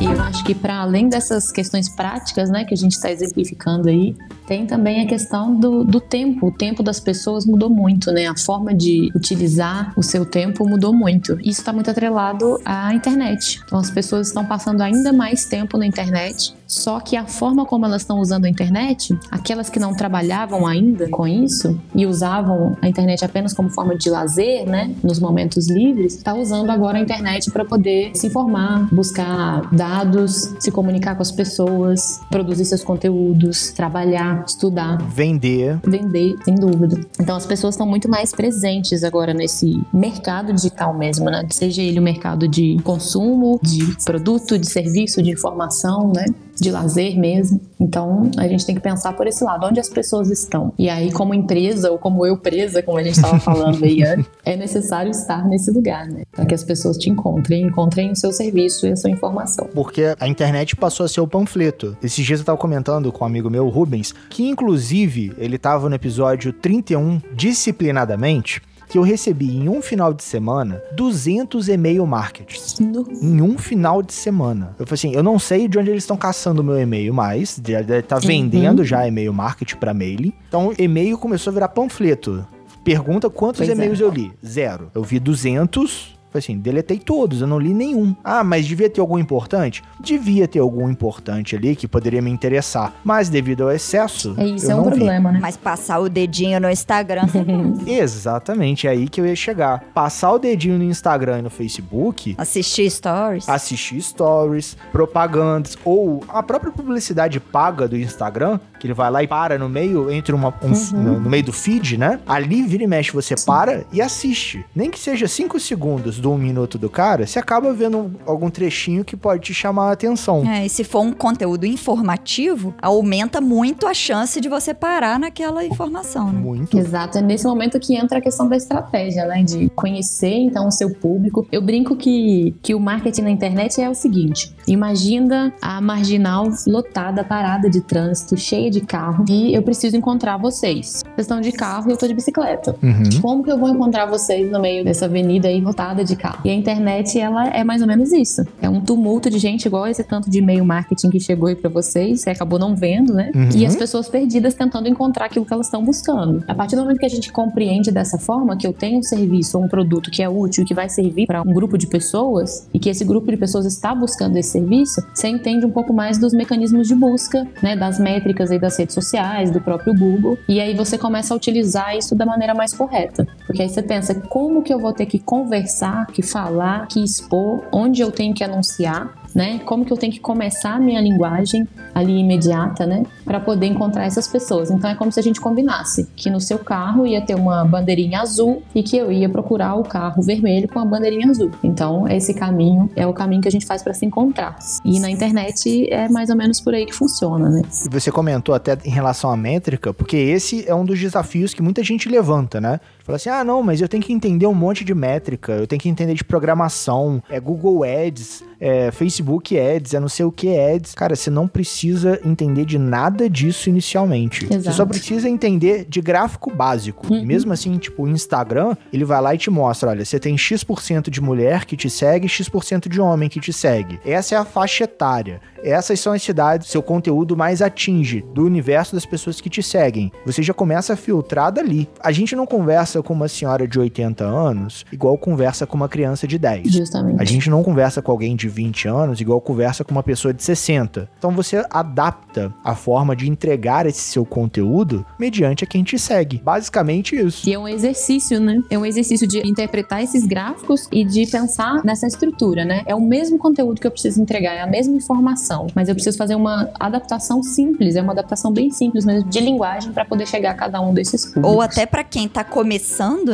E 0.00 0.04
eu 0.06 0.20
acho 0.22 0.42
que 0.42 0.54
para 0.54 0.80
além 0.80 1.08
dessas 1.08 1.52
questões 1.52 1.88
práticas, 1.88 2.50
né, 2.50 2.64
que 2.64 2.72
a 2.72 2.76
gente 2.76 2.92
está 2.92 3.10
exemplificando 3.10 3.88
aí, 3.88 4.16
tem 4.50 4.66
também 4.66 5.00
a 5.00 5.06
questão 5.06 5.54
do, 5.54 5.84
do 5.84 6.00
tempo. 6.00 6.48
O 6.48 6.50
tempo 6.50 6.82
das 6.82 6.98
pessoas 6.98 7.46
mudou 7.46 7.70
muito, 7.70 8.10
né? 8.10 8.26
A 8.26 8.36
forma 8.36 8.74
de 8.74 9.08
utilizar 9.14 9.92
o 9.96 10.02
seu 10.02 10.26
tempo 10.26 10.68
mudou 10.68 10.92
muito. 10.92 11.38
Isso 11.38 11.60
está 11.60 11.72
muito 11.72 11.88
atrelado 11.88 12.60
à 12.64 12.92
internet. 12.92 13.60
Então 13.64 13.78
as 13.78 13.92
pessoas 13.92 14.26
estão 14.26 14.44
passando 14.44 14.80
ainda 14.80 15.12
mais 15.12 15.44
tempo 15.44 15.78
na 15.78 15.86
internet. 15.86 16.52
Só 16.70 17.00
que 17.00 17.16
a 17.16 17.26
forma 17.26 17.66
como 17.66 17.84
elas 17.84 18.02
estão 18.02 18.20
usando 18.20 18.44
a 18.44 18.48
internet, 18.48 19.18
aquelas 19.28 19.68
que 19.68 19.80
não 19.80 19.92
trabalhavam 19.92 20.68
ainda 20.68 21.08
com 21.08 21.26
isso 21.26 21.80
e 21.92 22.06
usavam 22.06 22.76
a 22.80 22.88
internet 22.88 23.24
apenas 23.24 23.52
como 23.52 23.68
forma 23.70 23.96
de 23.96 24.08
lazer, 24.08 24.68
né, 24.68 24.94
nos 25.02 25.18
momentos 25.18 25.68
livres, 25.68 26.14
está 26.14 26.32
usando 26.32 26.70
agora 26.70 26.98
a 26.98 27.00
internet 27.00 27.50
para 27.50 27.64
poder 27.64 28.12
se 28.14 28.28
informar, 28.28 28.88
buscar 28.94 29.68
dados, 29.74 30.54
se 30.60 30.70
comunicar 30.70 31.16
com 31.16 31.22
as 31.22 31.32
pessoas, 31.32 32.20
produzir 32.30 32.64
seus 32.64 32.84
conteúdos, 32.84 33.72
trabalhar, 33.72 34.39
estudar 34.48 34.98
vender 35.08 35.78
vender, 35.84 36.36
sem 36.44 36.54
dúvida. 36.54 37.00
Então 37.18 37.36
as 37.36 37.46
pessoas 37.46 37.74
estão 37.74 37.86
muito 37.86 38.08
mais 38.08 38.32
presentes 38.32 39.04
agora 39.04 39.34
nesse 39.34 39.80
mercado 39.92 40.52
digital 40.52 40.96
mesmo, 40.96 41.26
né? 41.26 41.46
Seja 41.50 41.82
ele 41.82 41.98
o 41.98 42.02
mercado 42.02 42.48
de 42.48 42.78
consumo, 42.82 43.58
de 43.62 43.96
produto, 44.04 44.58
de 44.58 44.66
serviço, 44.66 45.22
de 45.22 45.30
informação, 45.30 46.12
né? 46.14 46.24
De 46.60 46.70
lazer 46.70 47.18
mesmo. 47.18 47.60
Então 47.80 48.30
a 48.36 48.46
gente 48.46 48.66
tem 48.66 48.74
que 48.74 48.80
pensar 48.80 49.14
por 49.14 49.26
esse 49.26 49.42
lado, 49.42 49.66
onde 49.66 49.80
as 49.80 49.88
pessoas 49.88 50.30
estão. 50.30 50.72
E 50.78 50.88
aí, 50.88 51.10
como 51.10 51.32
empresa, 51.34 51.90
ou 51.90 51.98
como 51.98 52.26
eu 52.26 52.36
presa, 52.36 52.82
como 52.82 52.98
a 52.98 53.02
gente 53.02 53.16
estava 53.16 53.38
falando 53.40 53.82
aí 53.84 54.02
antes, 54.02 54.26
é 54.44 54.56
necessário 54.56 55.10
estar 55.10 55.46
nesse 55.48 55.70
lugar, 55.70 56.06
né? 56.06 56.22
Para 56.32 56.44
que 56.44 56.54
as 56.54 56.62
pessoas 56.62 56.96
te 56.98 57.08
encontrem, 57.08 57.62
encontrem 57.66 58.12
o 58.12 58.16
seu 58.16 58.32
serviço 58.32 58.86
e 58.86 58.92
a 58.92 58.96
sua 58.96 59.10
informação. 59.10 59.68
porque 59.74 60.14
a 60.18 60.28
internet 60.28 60.76
passou 60.76 61.06
a 61.06 61.08
ser 61.08 61.20
o 61.20 61.26
panfleto. 61.26 61.96
Esses 62.02 62.24
dias 62.24 62.40
eu 62.40 62.46
tava 62.46 62.58
comentando 62.58 63.10
com 63.10 63.24
um 63.24 63.26
amigo 63.26 63.48
meu, 63.48 63.66
o 63.66 63.70
Rubens, 63.70 64.14
que 64.28 64.46
inclusive 64.46 65.32
ele 65.38 65.58
tava 65.58 65.88
no 65.88 65.94
episódio 65.94 66.52
31, 66.52 67.20
disciplinadamente, 67.34 68.62
que 68.90 68.98
eu 68.98 69.02
recebi 69.02 69.56
em 69.56 69.68
um 69.68 69.80
final 69.80 70.12
de 70.12 70.22
semana 70.22 70.82
200 70.96 71.68
e-mail 71.68 72.04
marketers. 72.06 72.78
No- 72.80 73.06
Em 73.22 73.40
um 73.40 73.56
final 73.56 74.02
de 74.02 74.12
semana. 74.12 74.74
Eu 74.78 74.86
falei 74.86 74.94
assim, 74.98 75.14
eu 75.14 75.22
não 75.22 75.38
sei 75.38 75.68
de 75.68 75.78
onde 75.78 75.90
eles 75.90 76.02
estão 76.02 76.16
caçando 76.16 76.60
o 76.60 76.64
meu 76.64 76.78
e-mail 76.78 77.14
mais. 77.14 77.60
Tá 78.08 78.18
vendendo 78.18 78.84
já 78.84 79.06
e-mail 79.06 79.32
marketing 79.32 79.76
pra 79.76 79.94
mailing. 79.94 80.32
Então, 80.48 80.72
e-mail 80.78 81.16
começou 81.16 81.50
a 81.50 81.54
virar 81.54 81.68
panfleto. 81.68 82.44
Pergunta 82.82 83.28
quantos 83.30 83.68
é. 83.68 83.72
e-mails 83.72 84.00
eu 84.00 84.10
li. 84.10 84.32
Zero. 84.44 84.90
Eu 84.94 85.02
vi 85.02 85.18
200. 85.20 86.18
Falei 86.32 86.38
assim, 86.44 86.58
deletei 86.58 86.98
todos, 86.98 87.40
eu 87.40 87.46
não 87.46 87.58
li 87.58 87.74
nenhum. 87.74 88.14
Ah, 88.22 88.44
mas 88.44 88.64
devia 88.66 88.88
ter 88.88 89.00
algum 89.00 89.18
importante? 89.18 89.82
Devia 89.98 90.46
ter 90.46 90.60
algum 90.60 90.88
importante 90.88 91.56
ali 91.56 91.74
que 91.74 91.88
poderia 91.88 92.22
me 92.22 92.30
interessar. 92.30 92.94
Mas 93.04 93.28
devido 93.28 93.64
ao 93.64 93.70
excesso, 93.72 94.34
É 94.38 94.46
isso, 94.46 94.66
eu 94.66 94.70
é 94.70 94.80
um 94.80 94.84
vi. 94.84 94.90
problema, 94.90 95.32
né? 95.32 95.38
Mas 95.42 95.56
passar 95.56 95.98
o 95.98 96.08
dedinho 96.08 96.60
no 96.60 96.70
Instagram, 96.70 97.26
Exatamente, 97.86 98.86
é 98.86 98.90
aí 98.90 99.08
que 99.08 99.20
eu 99.20 99.26
ia 99.26 99.34
chegar. 99.36 99.80
Passar 99.92 100.32
o 100.32 100.38
dedinho 100.38 100.78
no 100.78 100.84
Instagram 100.84 101.40
e 101.40 101.42
no 101.42 101.50
Facebook 101.50 102.34
assistir 102.38 102.88
stories. 102.90 103.48
assistir 103.48 104.00
stories, 104.00 104.76
propagandas 104.92 105.76
ou 105.84 106.22
a 106.28 106.42
própria 106.42 106.70
publicidade 106.72 107.40
paga 107.40 107.88
do 107.88 107.96
Instagram, 107.96 108.60
que 108.80 108.86
ele 108.86 108.94
vai 108.94 109.10
lá 109.10 109.22
e 109.22 109.28
para 109.28 109.58
no 109.58 109.68
meio 109.68 110.10
entre 110.10 110.34
uma 110.34 110.48
um- 110.62 110.96
no, 110.96 111.20
no 111.20 111.30
meio 111.30 111.44
do 111.44 111.52
feed, 111.52 111.96
né? 111.98 112.18
Ali 112.26 112.62
vira 112.62 112.82
e 112.82 112.86
mexe, 112.86 113.12
você 113.12 113.34
para 113.46 113.84
e 113.92 114.00
assiste. 114.00 114.64
Nem 114.74 114.90
que 114.90 114.98
seja 114.98 115.28
cinco 115.28 115.60
segundos 115.60 116.18
do 116.18 116.32
um 116.32 116.38
minuto 116.38 116.78
do 116.78 116.88
cara, 116.88 117.26
você 117.26 117.38
acaba 117.38 117.72
vendo 117.72 118.10
algum 118.26 118.48
trechinho 118.50 119.04
que 119.04 119.16
pode 119.16 119.42
te 119.42 119.54
chamar 119.54 119.90
a 119.90 119.92
atenção. 119.92 120.44
É, 120.50 120.64
e 120.64 120.68
se 120.68 120.82
for 120.82 121.00
um 121.02 121.12
conteúdo 121.12 121.66
informativo, 121.66 122.74
aumenta 122.80 123.40
muito 123.40 123.86
a 123.86 123.92
chance 123.94 124.40
de 124.40 124.48
você 124.48 124.72
parar 124.72 125.18
naquela 125.18 125.64
informação, 125.64 126.32
né? 126.32 126.40
Muito. 126.40 126.78
Exato, 126.78 127.18
é 127.18 127.20
nesse 127.22 127.44
momento 127.46 127.78
que 127.78 127.94
entra 127.94 128.18
a 128.18 128.20
questão 128.20 128.48
da 128.48 128.56
estratégia, 128.56 129.26
né? 129.26 129.42
De 129.42 129.68
conhecer 129.70 130.32
então 130.34 130.66
o 130.66 130.70
seu 130.70 130.90
público. 130.90 131.46
Eu 131.52 131.60
brinco 131.60 131.94
que, 131.96 132.54
que 132.62 132.74
o 132.74 132.80
marketing 132.80 133.22
na 133.22 133.30
internet 133.30 133.80
é 133.80 133.88
o 133.90 133.94
seguinte: 133.94 134.54
imagina 134.66 135.52
a 135.60 135.80
marginal 135.80 136.48
lotada, 136.66 137.22
parada 137.22 137.68
de 137.68 137.80
trânsito, 137.80 138.36
cheia 138.36 138.69
de 138.70 138.80
carro, 138.80 139.24
e 139.28 139.54
eu 139.54 139.62
preciso 139.62 139.96
encontrar 139.96 140.36
vocês. 140.36 141.02
Vocês 141.04 141.18
estão 141.18 141.40
de 141.40 141.52
carro 141.52 141.88
e 141.88 141.92
eu 141.92 141.96
tô 141.96 142.06
de 142.06 142.14
bicicleta. 142.14 142.76
Uhum. 142.82 143.20
Como 143.20 143.42
que 143.42 143.50
eu 143.50 143.58
vou 143.58 143.68
encontrar 143.68 144.06
vocês 144.06 144.50
no 144.50 144.60
meio 144.60 144.84
dessa 144.84 145.06
avenida 145.06 145.48
aí 145.48 145.60
lotada 145.60 146.04
de 146.04 146.16
carro? 146.16 146.40
E 146.44 146.50
a 146.50 146.54
internet, 146.54 147.18
ela 147.18 147.48
é 147.48 147.64
mais 147.64 147.82
ou 147.82 147.88
menos 147.88 148.12
isso. 148.12 148.44
É 148.60 148.68
um 148.68 148.80
tumulto 148.80 149.28
de 149.28 149.38
gente, 149.38 149.66
igual 149.66 149.86
esse 149.86 150.02
tanto 150.04 150.30
de 150.30 150.38
e-mail 150.38 150.64
marketing 150.64 151.10
que 151.10 151.20
chegou 151.20 151.48
aí 151.48 151.56
pra 151.56 151.68
vocês, 151.68 152.20
você 152.20 152.30
acabou 152.30 152.58
não 152.58 152.74
vendo, 152.74 153.12
né? 153.12 153.30
Uhum. 153.34 153.48
E 153.54 153.66
as 153.66 153.76
pessoas 153.76 154.08
perdidas 154.08 154.54
tentando 154.54 154.88
encontrar 154.88 155.26
aquilo 155.26 155.44
que 155.44 155.52
elas 155.52 155.66
estão 155.66 155.84
buscando. 155.84 156.44
A 156.46 156.54
partir 156.54 156.76
do 156.76 156.82
momento 156.82 156.98
que 156.98 157.06
a 157.06 157.10
gente 157.10 157.32
compreende 157.32 157.90
dessa 157.90 158.18
forma 158.18 158.56
que 158.56 158.66
eu 158.66 158.72
tenho 158.72 158.98
um 158.98 159.02
serviço 159.02 159.58
ou 159.58 159.64
um 159.64 159.68
produto 159.68 160.10
que 160.10 160.22
é 160.22 160.28
útil, 160.28 160.64
que 160.64 160.74
vai 160.74 160.88
servir 160.88 161.26
para 161.26 161.42
um 161.42 161.52
grupo 161.52 161.76
de 161.76 161.86
pessoas 161.86 162.68
e 162.72 162.78
que 162.78 162.88
esse 162.88 163.04
grupo 163.04 163.30
de 163.30 163.36
pessoas 163.36 163.66
está 163.66 163.94
buscando 163.94 164.36
esse 164.36 164.50
serviço, 164.50 165.02
você 165.12 165.28
entende 165.28 165.66
um 165.66 165.70
pouco 165.70 165.92
mais 165.92 166.18
dos 166.18 166.32
mecanismos 166.32 166.86
de 166.86 166.94
busca, 166.94 167.46
né, 167.62 167.74
das 167.74 167.98
métricas 167.98 168.50
aí 168.50 168.58
das 168.60 168.78
redes 168.78 168.94
sociais, 168.94 169.50
do 169.50 169.60
próprio 169.60 169.94
Google, 169.94 170.38
e 170.48 170.60
aí 170.60 170.74
você 170.74 170.96
começa 170.98 171.34
a 171.34 171.36
utilizar 171.36 171.96
isso 171.96 172.14
da 172.14 172.26
maneira 172.26 172.54
mais 172.54 172.72
correta. 172.72 173.26
Porque 173.46 173.62
aí 173.62 173.68
você 173.68 173.82
pensa, 173.82 174.14
como 174.14 174.62
que 174.62 174.72
eu 174.72 174.78
vou 174.78 174.92
ter 174.92 175.06
que 175.06 175.18
conversar, 175.18 176.06
que 176.06 176.22
falar, 176.22 176.86
que 176.86 177.02
expor, 177.02 177.64
onde 177.72 178.00
eu 178.00 178.10
tenho 178.10 178.34
que 178.34 178.44
anunciar, 178.44 179.19
né? 179.34 179.60
Como 179.64 179.84
que 179.84 179.92
eu 179.92 179.96
tenho 179.96 180.12
que 180.12 180.20
começar 180.20 180.74
a 180.74 180.78
minha 180.78 181.00
linguagem 181.00 181.66
ali 181.94 182.18
imediata, 182.18 182.86
né? 182.86 183.04
Para 183.24 183.40
poder 183.40 183.66
encontrar 183.66 184.04
essas 184.04 184.28
pessoas. 184.28 184.70
Então 184.70 184.90
é 184.90 184.94
como 184.94 185.10
se 185.10 185.20
a 185.20 185.22
gente 185.22 185.40
combinasse 185.40 186.08
que 186.16 186.30
no 186.30 186.40
seu 186.40 186.58
carro 186.58 187.06
ia 187.06 187.20
ter 187.20 187.34
uma 187.34 187.64
bandeirinha 187.64 188.20
azul 188.20 188.62
e 188.74 188.82
que 188.82 188.96
eu 188.96 189.10
ia 189.10 189.28
procurar 189.28 189.74
o 189.74 189.82
carro 189.82 190.22
vermelho 190.22 190.68
com 190.68 190.78
a 190.78 190.84
bandeirinha 190.84 191.30
azul. 191.30 191.50
Então 191.62 192.08
esse 192.08 192.34
caminho 192.34 192.90
é 192.96 193.06
o 193.06 193.12
caminho 193.12 193.42
que 193.42 193.48
a 193.48 193.52
gente 193.52 193.66
faz 193.66 193.82
para 193.82 193.94
se 193.94 194.04
encontrar. 194.04 194.58
E 194.84 194.98
na 194.98 195.10
internet 195.10 195.92
é 195.92 196.08
mais 196.08 196.30
ou 196.30 196.36
menos 196.36 196.60
por 196.60 196.74
aí 196.74 196.86
que 196.86 196.94
funciona, 196.94 197.48
né? 197.48 197.62
Você 197.90 198.10
comentou 198.10 198.54
até 198.54 198.76
em 198.84 198.90
relação 198.90 199.30
à 199.30 199.36
métrica, 199.36 199.92
porque 199.92 200.16
esse 200.16 200.68
é 200.68 200.74
um 200.74 200.84
dos 200.84 200.98
desafios 200.98 201.54
que 201.54 201.62
muita 201.62 201.82
gente 201.82 202.08
levanta, 202.08 202.60
né? 202.60 202.80
Fala 203.10 203.16
assim: 203.16 203.28
ah, 203.28 203.42
não, 203.42 203.60
mas 203.60 203.80
eu 203.80 203.88
tenho 203.88 204.02
que 204.02 204.12
entender 204.12 204.46
um 204.46 204.54
monte 204.54 204.84
de 204.84 204.94
métrica, 204.94 205.52
eu 205.52 205.66
tenho 205.66 205.80
que 205.80 205.88
entender 205.88 206.14
de 206.14 206.22
programação, 206.22 207.20
é 207.28 207.40
Google 207.40 207.82
Ads, 207.82 208.44
é 208.60 208.92
Facebook 208.92 209.58
Ads, 209.58 209.94
é 209.94 210.00
não 210.00 210.08
sei 210.08 210.24
o 210.24 210.30
que 210.30 210.56
Ads. 210.56 210.94
Cara, 210.94 211.16
você 211.16 211.28
não 211.28 211.48
precisa 211.48 212.20
entender 212.24 212.64
de 212.64 212.78
nada 212.78 213.28
disso 213.28 213.68
inicialmente. 213.68 214.44
Exato. 214.44 214.62
Você 214.62 214.72
só 214.72 214.86
precisa 214.86 215.28
entender 215.28 215.86
de 215.88 216.00
gráfico 216.00 216.54
básico. 216.54 217.12
Uhum. 217.12 217.24
Mesmo 217.24 217.52
assim, 217.52 217.76
tipo, 217.78 218.04
o 218.04 218.08
Instagram, 218.08 218.76
ele 218.92 219.04
vai 219.04 219.20
lá 219.20 219.34
e 219.34 219.38
te 219.38 219.50
mostra: 219.50 219.88
olha, 219.88 220.04
você 220.04 220.20
tem 220.20 220.38
X% 220.38 221.10
de 221.10 221.20
mulher 221.20 221.64
que 221.64 221.76
te 221.76 221.90
segue, 221.90 222.28
X% 222.28 222.88
de 222.88 223.00
homem 223.00 223.28
que 223.28 223.40
te 223.40 223.52
segue. 223.52 223.98
Essa 224.04 224.36
é 224.36 224.38
a 224.38 224.44
faixa 224.44 224.84
etária. 224.84 225.40
Essas 225.62 226.00
são 226.00 226.12
as 226.12 226.22
cidades 226.22 226.66
que 226.66 226.72
seu 226.72 226.82
conteúdo 226.82 227.36
mais 227.36 227.60
atinge 227.60 228.24
do 228.32 228.44
universo 228.44 228.94
das 228.94 229.04
pessoas 229.04 229.40
que 229.40 229.50
te 229.50 229.62
seguem. 229.62 230.10
Você 230.24 230.42
já 230.42 230.54
começa 230.54 230.94
a 230.94 230.96
filtrar 230.96 231.52
dali. 231.52 231.88
A 232.00 232.12
gente 232.12 232.34
não 232.34 232.46
conversa 232.46 232.99
com 233.02 233.12
uma 233.12 233.28
senhora 233.28 233.66
de 233.66 233.78
80 233.78 234.24
anos 234.24 234.84
igual 234.92 235.16
conversa 235.18 235.66
com 235.66 235.76
uma 235.76 235.88
criança 235.88 236.26
de 236.26 236.38
10. 236.38 236.72
Justamente. 236.72 237.20
A 237.20 237.24
gente 237.24 237.50
não 237.50 237.62
conversa 237.62 238.02
com 238.02 238.10
alguém 238.10 238.36
de 238.36 238.48
20 238.48 238.88
anos 238.88 239.20
igual 239.20 239.40
conversa 239.40 239.84
com 239.84 239.92
uma 239.92 240.02
pessoa 240.02 240.32
de 240.32 240.42
60. 240.42 241.08
Então 241.18 241.30
você 241.30 241.64
adapta 241.70 242.52
a 242.64 242.74
forma 242.74 243.14
de 243.14 243.28
entregar 243.28 243.86
esse 243.86 244.00
seu 244.00 244.24
conteúdo 244.24 245.04
mediante 245.18 245.64
a 245.64 245.66
quem 245.66 245.82
te 245.82 245.98
segue. 245.98 246.40
Basicamente 246.42 247.16
isso. 247.16 247.48
E 247.48 247.52
é 247.52 247.58
um 247.58 247.68
exercício, 247.68 248.40
né? 248.40 248.62
É 248.70 248.78
um 248.78 248.84
exercício 248.84 249.26
de 249.26 249.38
interpretar 249.46 250.02
esses 250.02 250.26
gráficos 250.26 250.88
e 250.92 251.04
de 251.04 251.26
pensar 251.26 251.84
nessa 251.84 252.06
estrutura, 252.06 252.64
né? 252.64 252.82
É 252.86 252.94
o 252.94 253.00
mesmo 253.00 253.38
conteúdo 253.38 253.80
que 253.80 253.86
eu 253.86 253.90
preciso 253.90 254.20
entregar, 254.20 254.54
é 254.54 254.60
a 254.60 254.66
mesma 254.66 254.96
informação, 254.96 255.66
mas 255.74 255.88
eu 255.88 255.94
preciso 255.94 256.16
fazer 256.16 256.34
uma 256.34 256.70
adaptação 256.78 257.42
simples, 257.42 257.96
é 257.96 258.02
uma 258.02 258.12
adaptação 258.12 258.52
bem 258.52 258.70
simples 258.70 259.04
mesmo 259.04 259.28
de 259.28 259.40
linguagem 259.40 259.92
para 259.92 260.04
poder 260.04 260.26
chegar 260.26 260.52
a 260.52 260.54
cada 260.54 260.80
um 260.80 260.92
desses 260.92 261.26
públicos. 261.26 261.52
Ou 261.52 261.60
até 261.60 261.86
para 261.86 262.04
quem 262.04 262.28
tá 262.28 262.44
começando, 262.44 262.79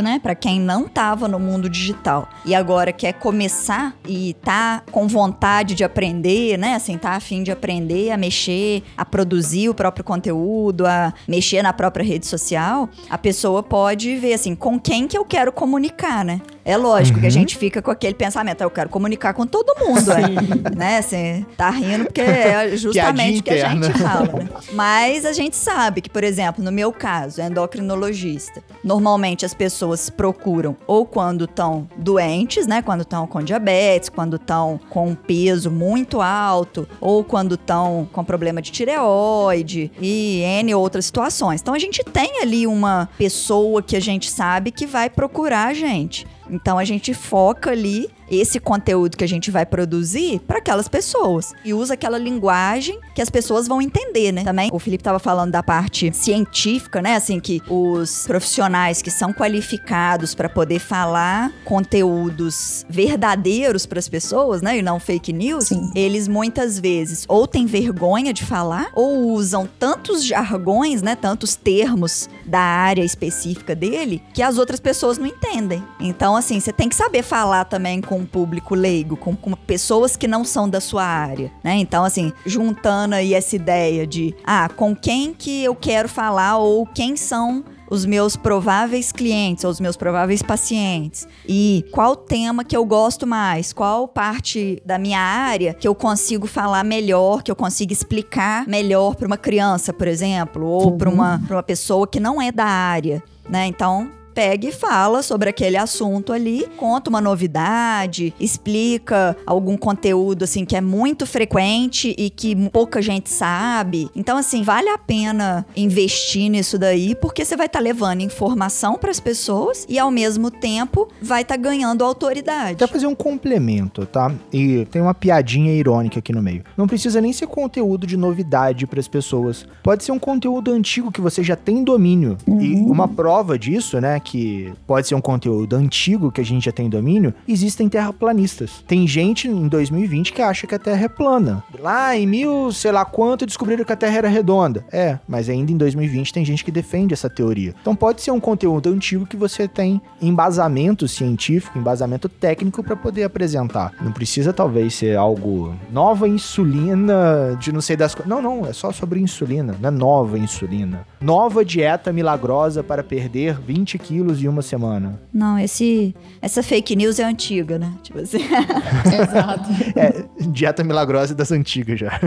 né? 0.02 0.18
Para 0.22 0.34
quem 0.34 0.60
não 0.60 0.88
tava 0.88 1.28
no 1.28 1.38
mundo 1.38 1.68
digital 1.68 2.28
e 2.44 2.54
agora 2.54 2.92
quer 2.92 3.14
começar 3.14 3.96
e 4.06 4.34
tá 4.42 4.82
com 4.90 5.06
vontade 5.08 5.74
de 5.74 5.84
aprender, 5.84 6.58
né? 6.58 6.74
Assim, 6.74 6.98
tá 6.98 7.10
afim 7.10 7.42
de 7.42 7.50
aprender 7.50 8.10
a 8.10 8.16
mexer, 8.16 8.82
a 8.96 9.04
produzir 9.04 9.68
o 9.68 9.74
próprio 9.74 10.04
conteúdo, 10.04 10.86
a 10.86 11.12
mexer 11.26 11.62
na 11.62 11.72
própria 11.72 12.04
rede 12.04 12.26
social, 12.26 12.88
a 13.08 13.18
pessoa 13.18 13.62
pode 13.62 14.16
ver 14.16 14.34
assim, 14.34 14.54
com 14.54 14.78
quem 14.78 15.06
que 15.06 15.16
eu 15.16 15.24
quero 15.24 15.52
comunicar, 15.52 16.24
né? 16.24 16.40
É 16.66 16.76
lógico 16.76 17.18
uhum. 17.18 17.20
que 17.20 17.26
a 17.26 17.30
uhum. 17.30 17.32
gente 17.32 17.56
fica 17.56 17.80
com 17.80 17.92
aquele 17.92 18.14
pensamento, 18.14 18.61
eu 18.61 18.68
quero 18.68 18.90
comunicar 18.90 19.32
com 19.32 19.46
todo 19.46 19.73
mundo, 19.78 20.11
é, 20.11 20.26
né? 20.76 20.99
Assim, 20.99 21.46
tá 21.56 21.70
rindo 21.70 22.06
porque 22.06 22.20
é 22.20 22.75
justamente 22.76 23.40
que, 23.40 23.54
que 23.54 23.61
a 23.61 23.68
gente 23.68 23.92
fala, 23.92 24.32
né? 24.32 24.49
Mas 24.75 25.25
a 25.25 25.32
gente 25.32 25.54
sabe 25.54 26.00
que, 26.00 26.11
por 26.11 26.25
exemplo, 26.25 26.64
no 26.64 26.73
meu 26.73 26.90
caso, 26.90 27.40
endocrinologista, 27.40 28.64
normalmente 28.82 29.46
as 29.46 29.54
pessoas 29.54 30.11
procuram 30.11 30.76
ou 30.88 31.06
quando 31.06 31.44
estão 31.44 31.88
doentes, 31.96 32.66
né? 32.66 32.82
Quando 32.82 33.02
estão 33.02 33.28
com 33.28 33.40
diabetes, 33.40 34.08
quando 34.08 34.35
estão 34.35 34.80
com 34.90 35.11
um 35.11 35.14
peso 35.14 35.70
muito 35.70 36.20
alto, 36.20 36.88
ou 37.00 37.23
quando 37.23 37.54
estão 37.54 38.08
com 38.12 38.25
problema 38.25 38.61
de 38.61 38.73
tireoide 38.73 39.92
e 40.00 40.40
N 40.40 40.75
outras 40.75 41.04
situações. 41.04 41.61
Então 41.61 41.75
a 41.75 41.78
gente 41.78 42.02
tem 42.02 42.42
ali 42.42 42.66
uma 42.66 43.08
pessoa 43.16 43.80
que 43.80 43.94
a 43.94 44.00
gente 44.00 44.28
sabe 44.28 44.73
que 44.73 44.85
vai 44.85 45.08
procurar 45.08 45.68
a 45.68 45.73
gente. 45.75 46.26
Então 46.50 46.78
a 46.78 46.84
gente 46.84 47.12
foca 47.14 47.70
ali 47.70 48.08
esse 48.30 48.59
conteúdo 48.59 49.16
que 49.16 49.25
a 49.25 49.28
gente 49.28 49.50
vai 49.50 49.64
produzir 49.64 50.40
para 50.40 50.59
aquelas 50.59 50.88
pessoas 50.88 51.52
e 51.64 51.73
usa 51.73 51.95
aquela 51.95 52.18
linguagem 52.18 52.99
que 53.14 53.23
as 53.23 53.30
pessoas 53.30 53.66
vão 53.68 53.80
entender, 53.80 54.33
né? 54.33 54.45
Também 54.45 54.71
o 54.73 54.78
Felipe 54.78 55.00
estava 55.00 55.18
falando 55.18 55.52
da 55.52 55.62
parte 55.62 56.12
científica, 56.12 57.00
né? 57.00 57.16
Assim 57.16 57.40
que 57.40 57.62
os 57.68 58.26
profissionais 58.26 59.02
que 59.02 59.11
são 59.11 59.33
qualificados 59.33 60.35
para 60.35 60.49
poder 60.49 60.78
falar 60.78 61.52
conteúdos 61.64 62.85
verdadeiros 62.88 63.87
para 63.87 63.99
as 63.99 64.09
pessoas, 64.09 64.62
né? 64.62 64.78
E 64.78 64.83
não 64.83 64.99
fake 64.99 65.33
news, 65.33 65.66
Sim. 65.68 65.90
eles 65.95 66.28
muitas 66.28 66.78
vezes 66.78 67.25
ou 67.28 67.47
têm 67.47 67.66
vergonha 67.66 68.33
de 68.33 68.45
falar 68.45 68.90
ou 68.95 69.33
usam 69.33 69.68
tantos 69.78 70.25
jargões, 70.25 71.02
né? 71.02 71.14
Tantos 71.14 71.54
termos 71.54 72.28
da 72.45 72.61
área 72.61 73.04
específica 73.04 73.75
dele 73.75 74.23
que 74.33 74.42
as 74.42 74.59
outras 74.59 74.80
pessoas 74.80 75.18
não 75.18 75.26
entendem. 75.26 75.83
Então, 76.00 76.37
assim, 76.37 76.61
você 76.61 76.73
tem 76.73 76.88
que 76.88 76.95
saber 76.95 77.23
falar 77.23 77.64
também 77.64 78.00
com 78.00 78.15
com 78.16 78.23
o 78.23 78.26
público 78.26 78.75
leigo, 78.75 79.16
com, 79.16 79.37
com, 79.37 79.52
pessoas 79.52 80.16
que 80.16 80.26
não 80.26 80.44
são 80.44 80.68
da 80.68 80.80
sua 80.80 81.04
área, 81.04 81.52
né? 81.62 81.76
Então, 81.76 82.04
assim, 82.04 82.32
juntando 82.46 83.14
aí 83.14 83.35
essa 83.35 83.56
ideia 83.56 84.06
de, 84.06 84.35
ah, 84.44 84.68
com 84.68 84.94
quem 84.96 85.35
que 85.35 85.64
eu 85.64 85.75
quero 85.75 86.08
falar 86.08 86.56
ou 86.56 86.87
quem 86.87 87.16
são 87.16 87.64
os 87.90 88.04
meus 88.04 88.35
prováveis 88.35 89.12
clientes 89.12 89.64
ou 89.64 89.70
os 89.70 89.78
meus 89.78 89.96
prováveis 89.96 90.42
pacientes 90.42 91.28
e 91.46 91.85
qual 91.92 92.16
tema 92.16 92.64
que 92.64 92.76
eu 92.76 92.85
gosto 92.85 93.26
mais, 93.26 93.73
qual 93.73 94.08
parte 94.08 94.82
da 94.85 94.99
minha 94.99 95.20
área 95.20 95.73
que 95.73 95.87
eu 95.87 95.94
consigo 95.94 96.46
falar 96.46 96.85
melhor, 96.85 97.42
que 97.42 97.50
eu 97.50 97.56
consigo 97.56 97.92
explicar 97.92 98.66
melhor 98.66 99.14
para 99.14 99.26
uma 99.26 99.37
criança, 99.37 99.92
por 99.92 100.08
exemplo, 100.08 100.66
ou 100.66 100.96
para 100.96 101.08
uma, 101.08 101.40
uma 101.49 101.62
pessoa 101.62 102.06
que 102.08 102.18
não 102.18 102.40
é 102.40 102.50
da 102.50 102.64
área, 102.64 103.23
né? 103.49 103.66
Então, 103.66 104.11
pega 104.36 104.68
e 104.68 104.72
fala 104.72 105.22
sobre 105.22 105.48
aquele 105.48 105.78
assunto 105.78 106.30
ali, 106.30 106.68
conta 106.76 107.08
uma 107.08 107.22
novidade, 107.22 108.34
explica 108.38 109.34
algum 109.46 109.78
conteúdo 109.78 110.42
assim 110.42 110.66
que 110.66 110.76
é 110.76 110.80
muito 110.82 111.24
frequente 111.24 112.14
e 112.18 112.28
que 112.28 112.54
pouca 112.68 113.00
gente 113.00 113.30
sabe. 113.30 114.10
Então 114.14 114.36
assim, 114.36 114.62
vale 114.62 114.90
a 114.90 114.98
pena 114.98 115.64
investir 115.74 116.50
nisso 116.50 116.78
daí 116.78 117.14
porque 117.14 117.46
você 117.46 117.56
vai 117.56 117.64
estar 117.64 117.78
tá 117.78 117.82
levando 117.82 118.20
informação 118.20 118.98
para 118.98 119.10
as 119.10 119.18
pessoas 119.18 119.86
e 119.88 119.98
ao 119.98 120.10
mesmo 120.10 120.50
tempo 120.50 121.08
vai 121.22 121.40
estar 121.40 121.56
tá 121.56 121.62
ganhando 121.62 122.04
autoridade. 122.04 122.76
Quer 122.76 122.88
fazer 122.88 123.06
um 123.06 123.14
complemento, 123.14 124.04
tá? 124.04 124.30
E 124.52 124.84
tem 124.90 125.00
uma 125.00 125.14
piadinha 125.14 125.72
irônica 125.72 126.18
aqui 126.18 126.34
no 126.34 126.42
meio. 126.42 126.62
Não 126.76 126.86
precisa 126.86 127.22
nem 127.22 127.32
ser 127.32 127.46
conteúdo 127.46 128.06
de 128.06 128.18
novidade 128.18 128.86
para 128.86 129.00
as 129.00 129.08
pessoas. 129.08 129.66
Pode 129.82 130.04
ser 130.04 130.12
um 130.12 130.18
conteúdo 130.18 130.72
antigo 130.72 131.10
que 131.10 131.22
você 131.22 131.42
já 131.42 131.56
tem 131.56 131.82
domínio. 131.82 132.36
Uhum. 132.46 132.60
E 132.60 132.74
uma 132.74 133.08
prova 133.08 133.58
disso, 133.58 133.98
né, 133.98 134.20
que 134.26 134.73
pode 134.87 135.06
ser 135.06 135.14
um 135.14 135.21
conteúdo 135.21 135.76
antigo 135.76 136.33
que 136.33 136.40
a 136.40 136.45
gente 136.45 136.64
já 136.64 136.73
tem 136.73 136.90
domínio, 136.90 137.33
existem 137.47 137.88
terraplanistas. 137.88 138.85
Tem 138.87 139.06
gente 139.06 139.47
em 139.47 139.68
2020 139.68 140.33
que 140.33 140.42
acha 140.42 140.66
que 140.66 140.75
a 140.75 140.78
Terra 140.78 141.04
é 141.04 141.09
plana. 141.09 141.62
Lá 141.78 142.16
em 142.16 142.26
mil, 142.26 142.73
sei 142.73 142.90
lá 142.90 143.04
quanto, 143.04 143.47
descobriram 143.47 143.85
que 143.85 143.92
a 143.92 143.97
Terra 143.97 144.18
era 144.18 144.28
redonda. 144.28 144.85
É, 144.90 145.18
mas 145.28 145.49
ainda 145.49 145.71
em 145.71 145.76
2020 145.76 146.33
tem 146.33 146.45
gente 146.45 146.64
que 146.64 146.73
defende 146.73 147.14
essa 147.14 147.30
teoria. 147.30 147.73
Então 147.80 147.95
pode 147.95 148.21
ser 148.21 148.33
um 148.33 148.40
conteúdo 148.40 148.88
antigo 148.88 149.25
que 149.25 149.37
você 149.37 149.68
tem 149.68 150.02
embasamento 150.21 151.06
científico, 151.06 151.78
embasamento 151.78 152.28
técnico 152.28 152.83
para 152.83 152.97
poder 152.97 153.23
apresentar. 153.23 153.92
Não 154.00 154.11
precisa 154.11 154.52
talvez 154.52 154.95
ser 154.95 155.16
algo 155.16 155.73
nova 155.92 156.26
insulina 156.28 157.56
de 157.61 157.71
não 157.71 157.80
sei 157.80 157.97
das 157.97 158.12
coisas. 158.12 158.28
Não, 158.28 158.42
não, 158.42 158.66
é 158.66 158.73
só 158.73 158.90
sobre 158.90 159.21
insulina, 159.21 159.76
não 159.80 159.88
é 159.88 159.92
nova 159.92 160.37
insulina. 160.37 161.06
Nova 161.21 161.64
dieta 161.64 162.12
milagrosa 162.12 162.83
para 162.83 163.04
perder 163.04 163.61
20 163.61 163.99
quilos 163.99 164.15
quilos 164.16 164.42
em 164.42 164.49
uma 164.49 164.62
semana. 164.62 165.20
Não, 165.32 165.58
esse, 165.58 166.14
essa 166.40 166.62
fake 166.62 166.96
news 166.96 167.18
é 167.18 167.25
antiga, 167.25 167.78
né? 167.78 167.92
Tipo 168.02 168.20
assim. 168.20 168.38
Exato. 169.04 169.70
É, 169.94 170.25
dieta 170.49 170.82
milagrosa 170.82 171.35
das 171.35 171.52
antigas 171.52 172.00
já. 172.00 172.18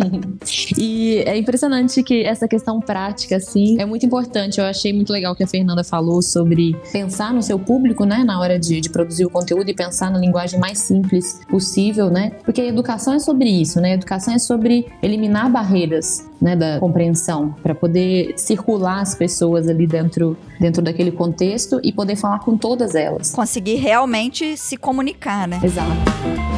e 0.78 1.18
é 1.26 1.36
impressionante 1.36 2.02
que 2.02 2.24
essa 2.24 2.48
questão 2.48 2.80
prática, 2.80 3.36
assim, 3.36 3.78
é 3.78 3.84
muito 3.84 4.06
importante. 4.06 4.58
Eu 4.58 4.64
achei 4.64 4.92
muito 4.92 5.12
legal 5.12 5.36
que 5.36 5.44
a 5.44 5.46
Fernanda 5.46 5.84
falou 5.84 6.22
sobre 6.22 6.74
pensar 6.90 7.34
no 7.34 7.42
seu 7.42 7.58
público, 7.58 8.04
né? 8.04 8.24
Na 8.24 8.40
hora 8.40 8.58
de, 8.58 8.80
de 8.80 8.88
produzir 8.88 9.26
o 9.26 9.30
conteúdo 9.30 9.68
e 9.68 9.74
pensar 9.74 10.10
na 10.10 10.18
linguagem 10.18 10.58
mais 10.58 10.78
simples 10.78 11.40
possível, 11.48 12.08
né? 12.08 12.30
Porque 12.44 12.62
a 12.62 12.66
educação 12.66 13.12
é 13.12 13.18
sobre 13.18 13.50
isso, 13.50 13.78
né? 13.80 13.90
A 13.92 13.94
educação 13.94 14.34
é 14.34 14.38
sobre 14.38 14.86
eliminar 15.02 15.50
barreiras 15.50 16.24
né, 16.40 16.54
da 16.54 16.78
compreensão, 16.78 17.54
para 17.62 17.74
poder 17.74 18.34
circular 18.36 19.00
as 19.00 19.14
pessoas 19.14 19.68
ali 19.68 19.86
dentro, 19.86 20.36
dentro 20.60 20.82
daquele 20.82 21.10
contexto 21.10 21.80
e 21.82 21.92
poder 21.92 22.16
falar 22.16 22.40
com 22.40 22.56
todas 22.56 22.94
elas. 22.94 23.32
Conseguir 23.32 23.76
realmente 23.76 24.56
se 24.56 24.76
comunicar, 24.76 25.48
né? 25.48 25.60
Exato. 25.62 26.55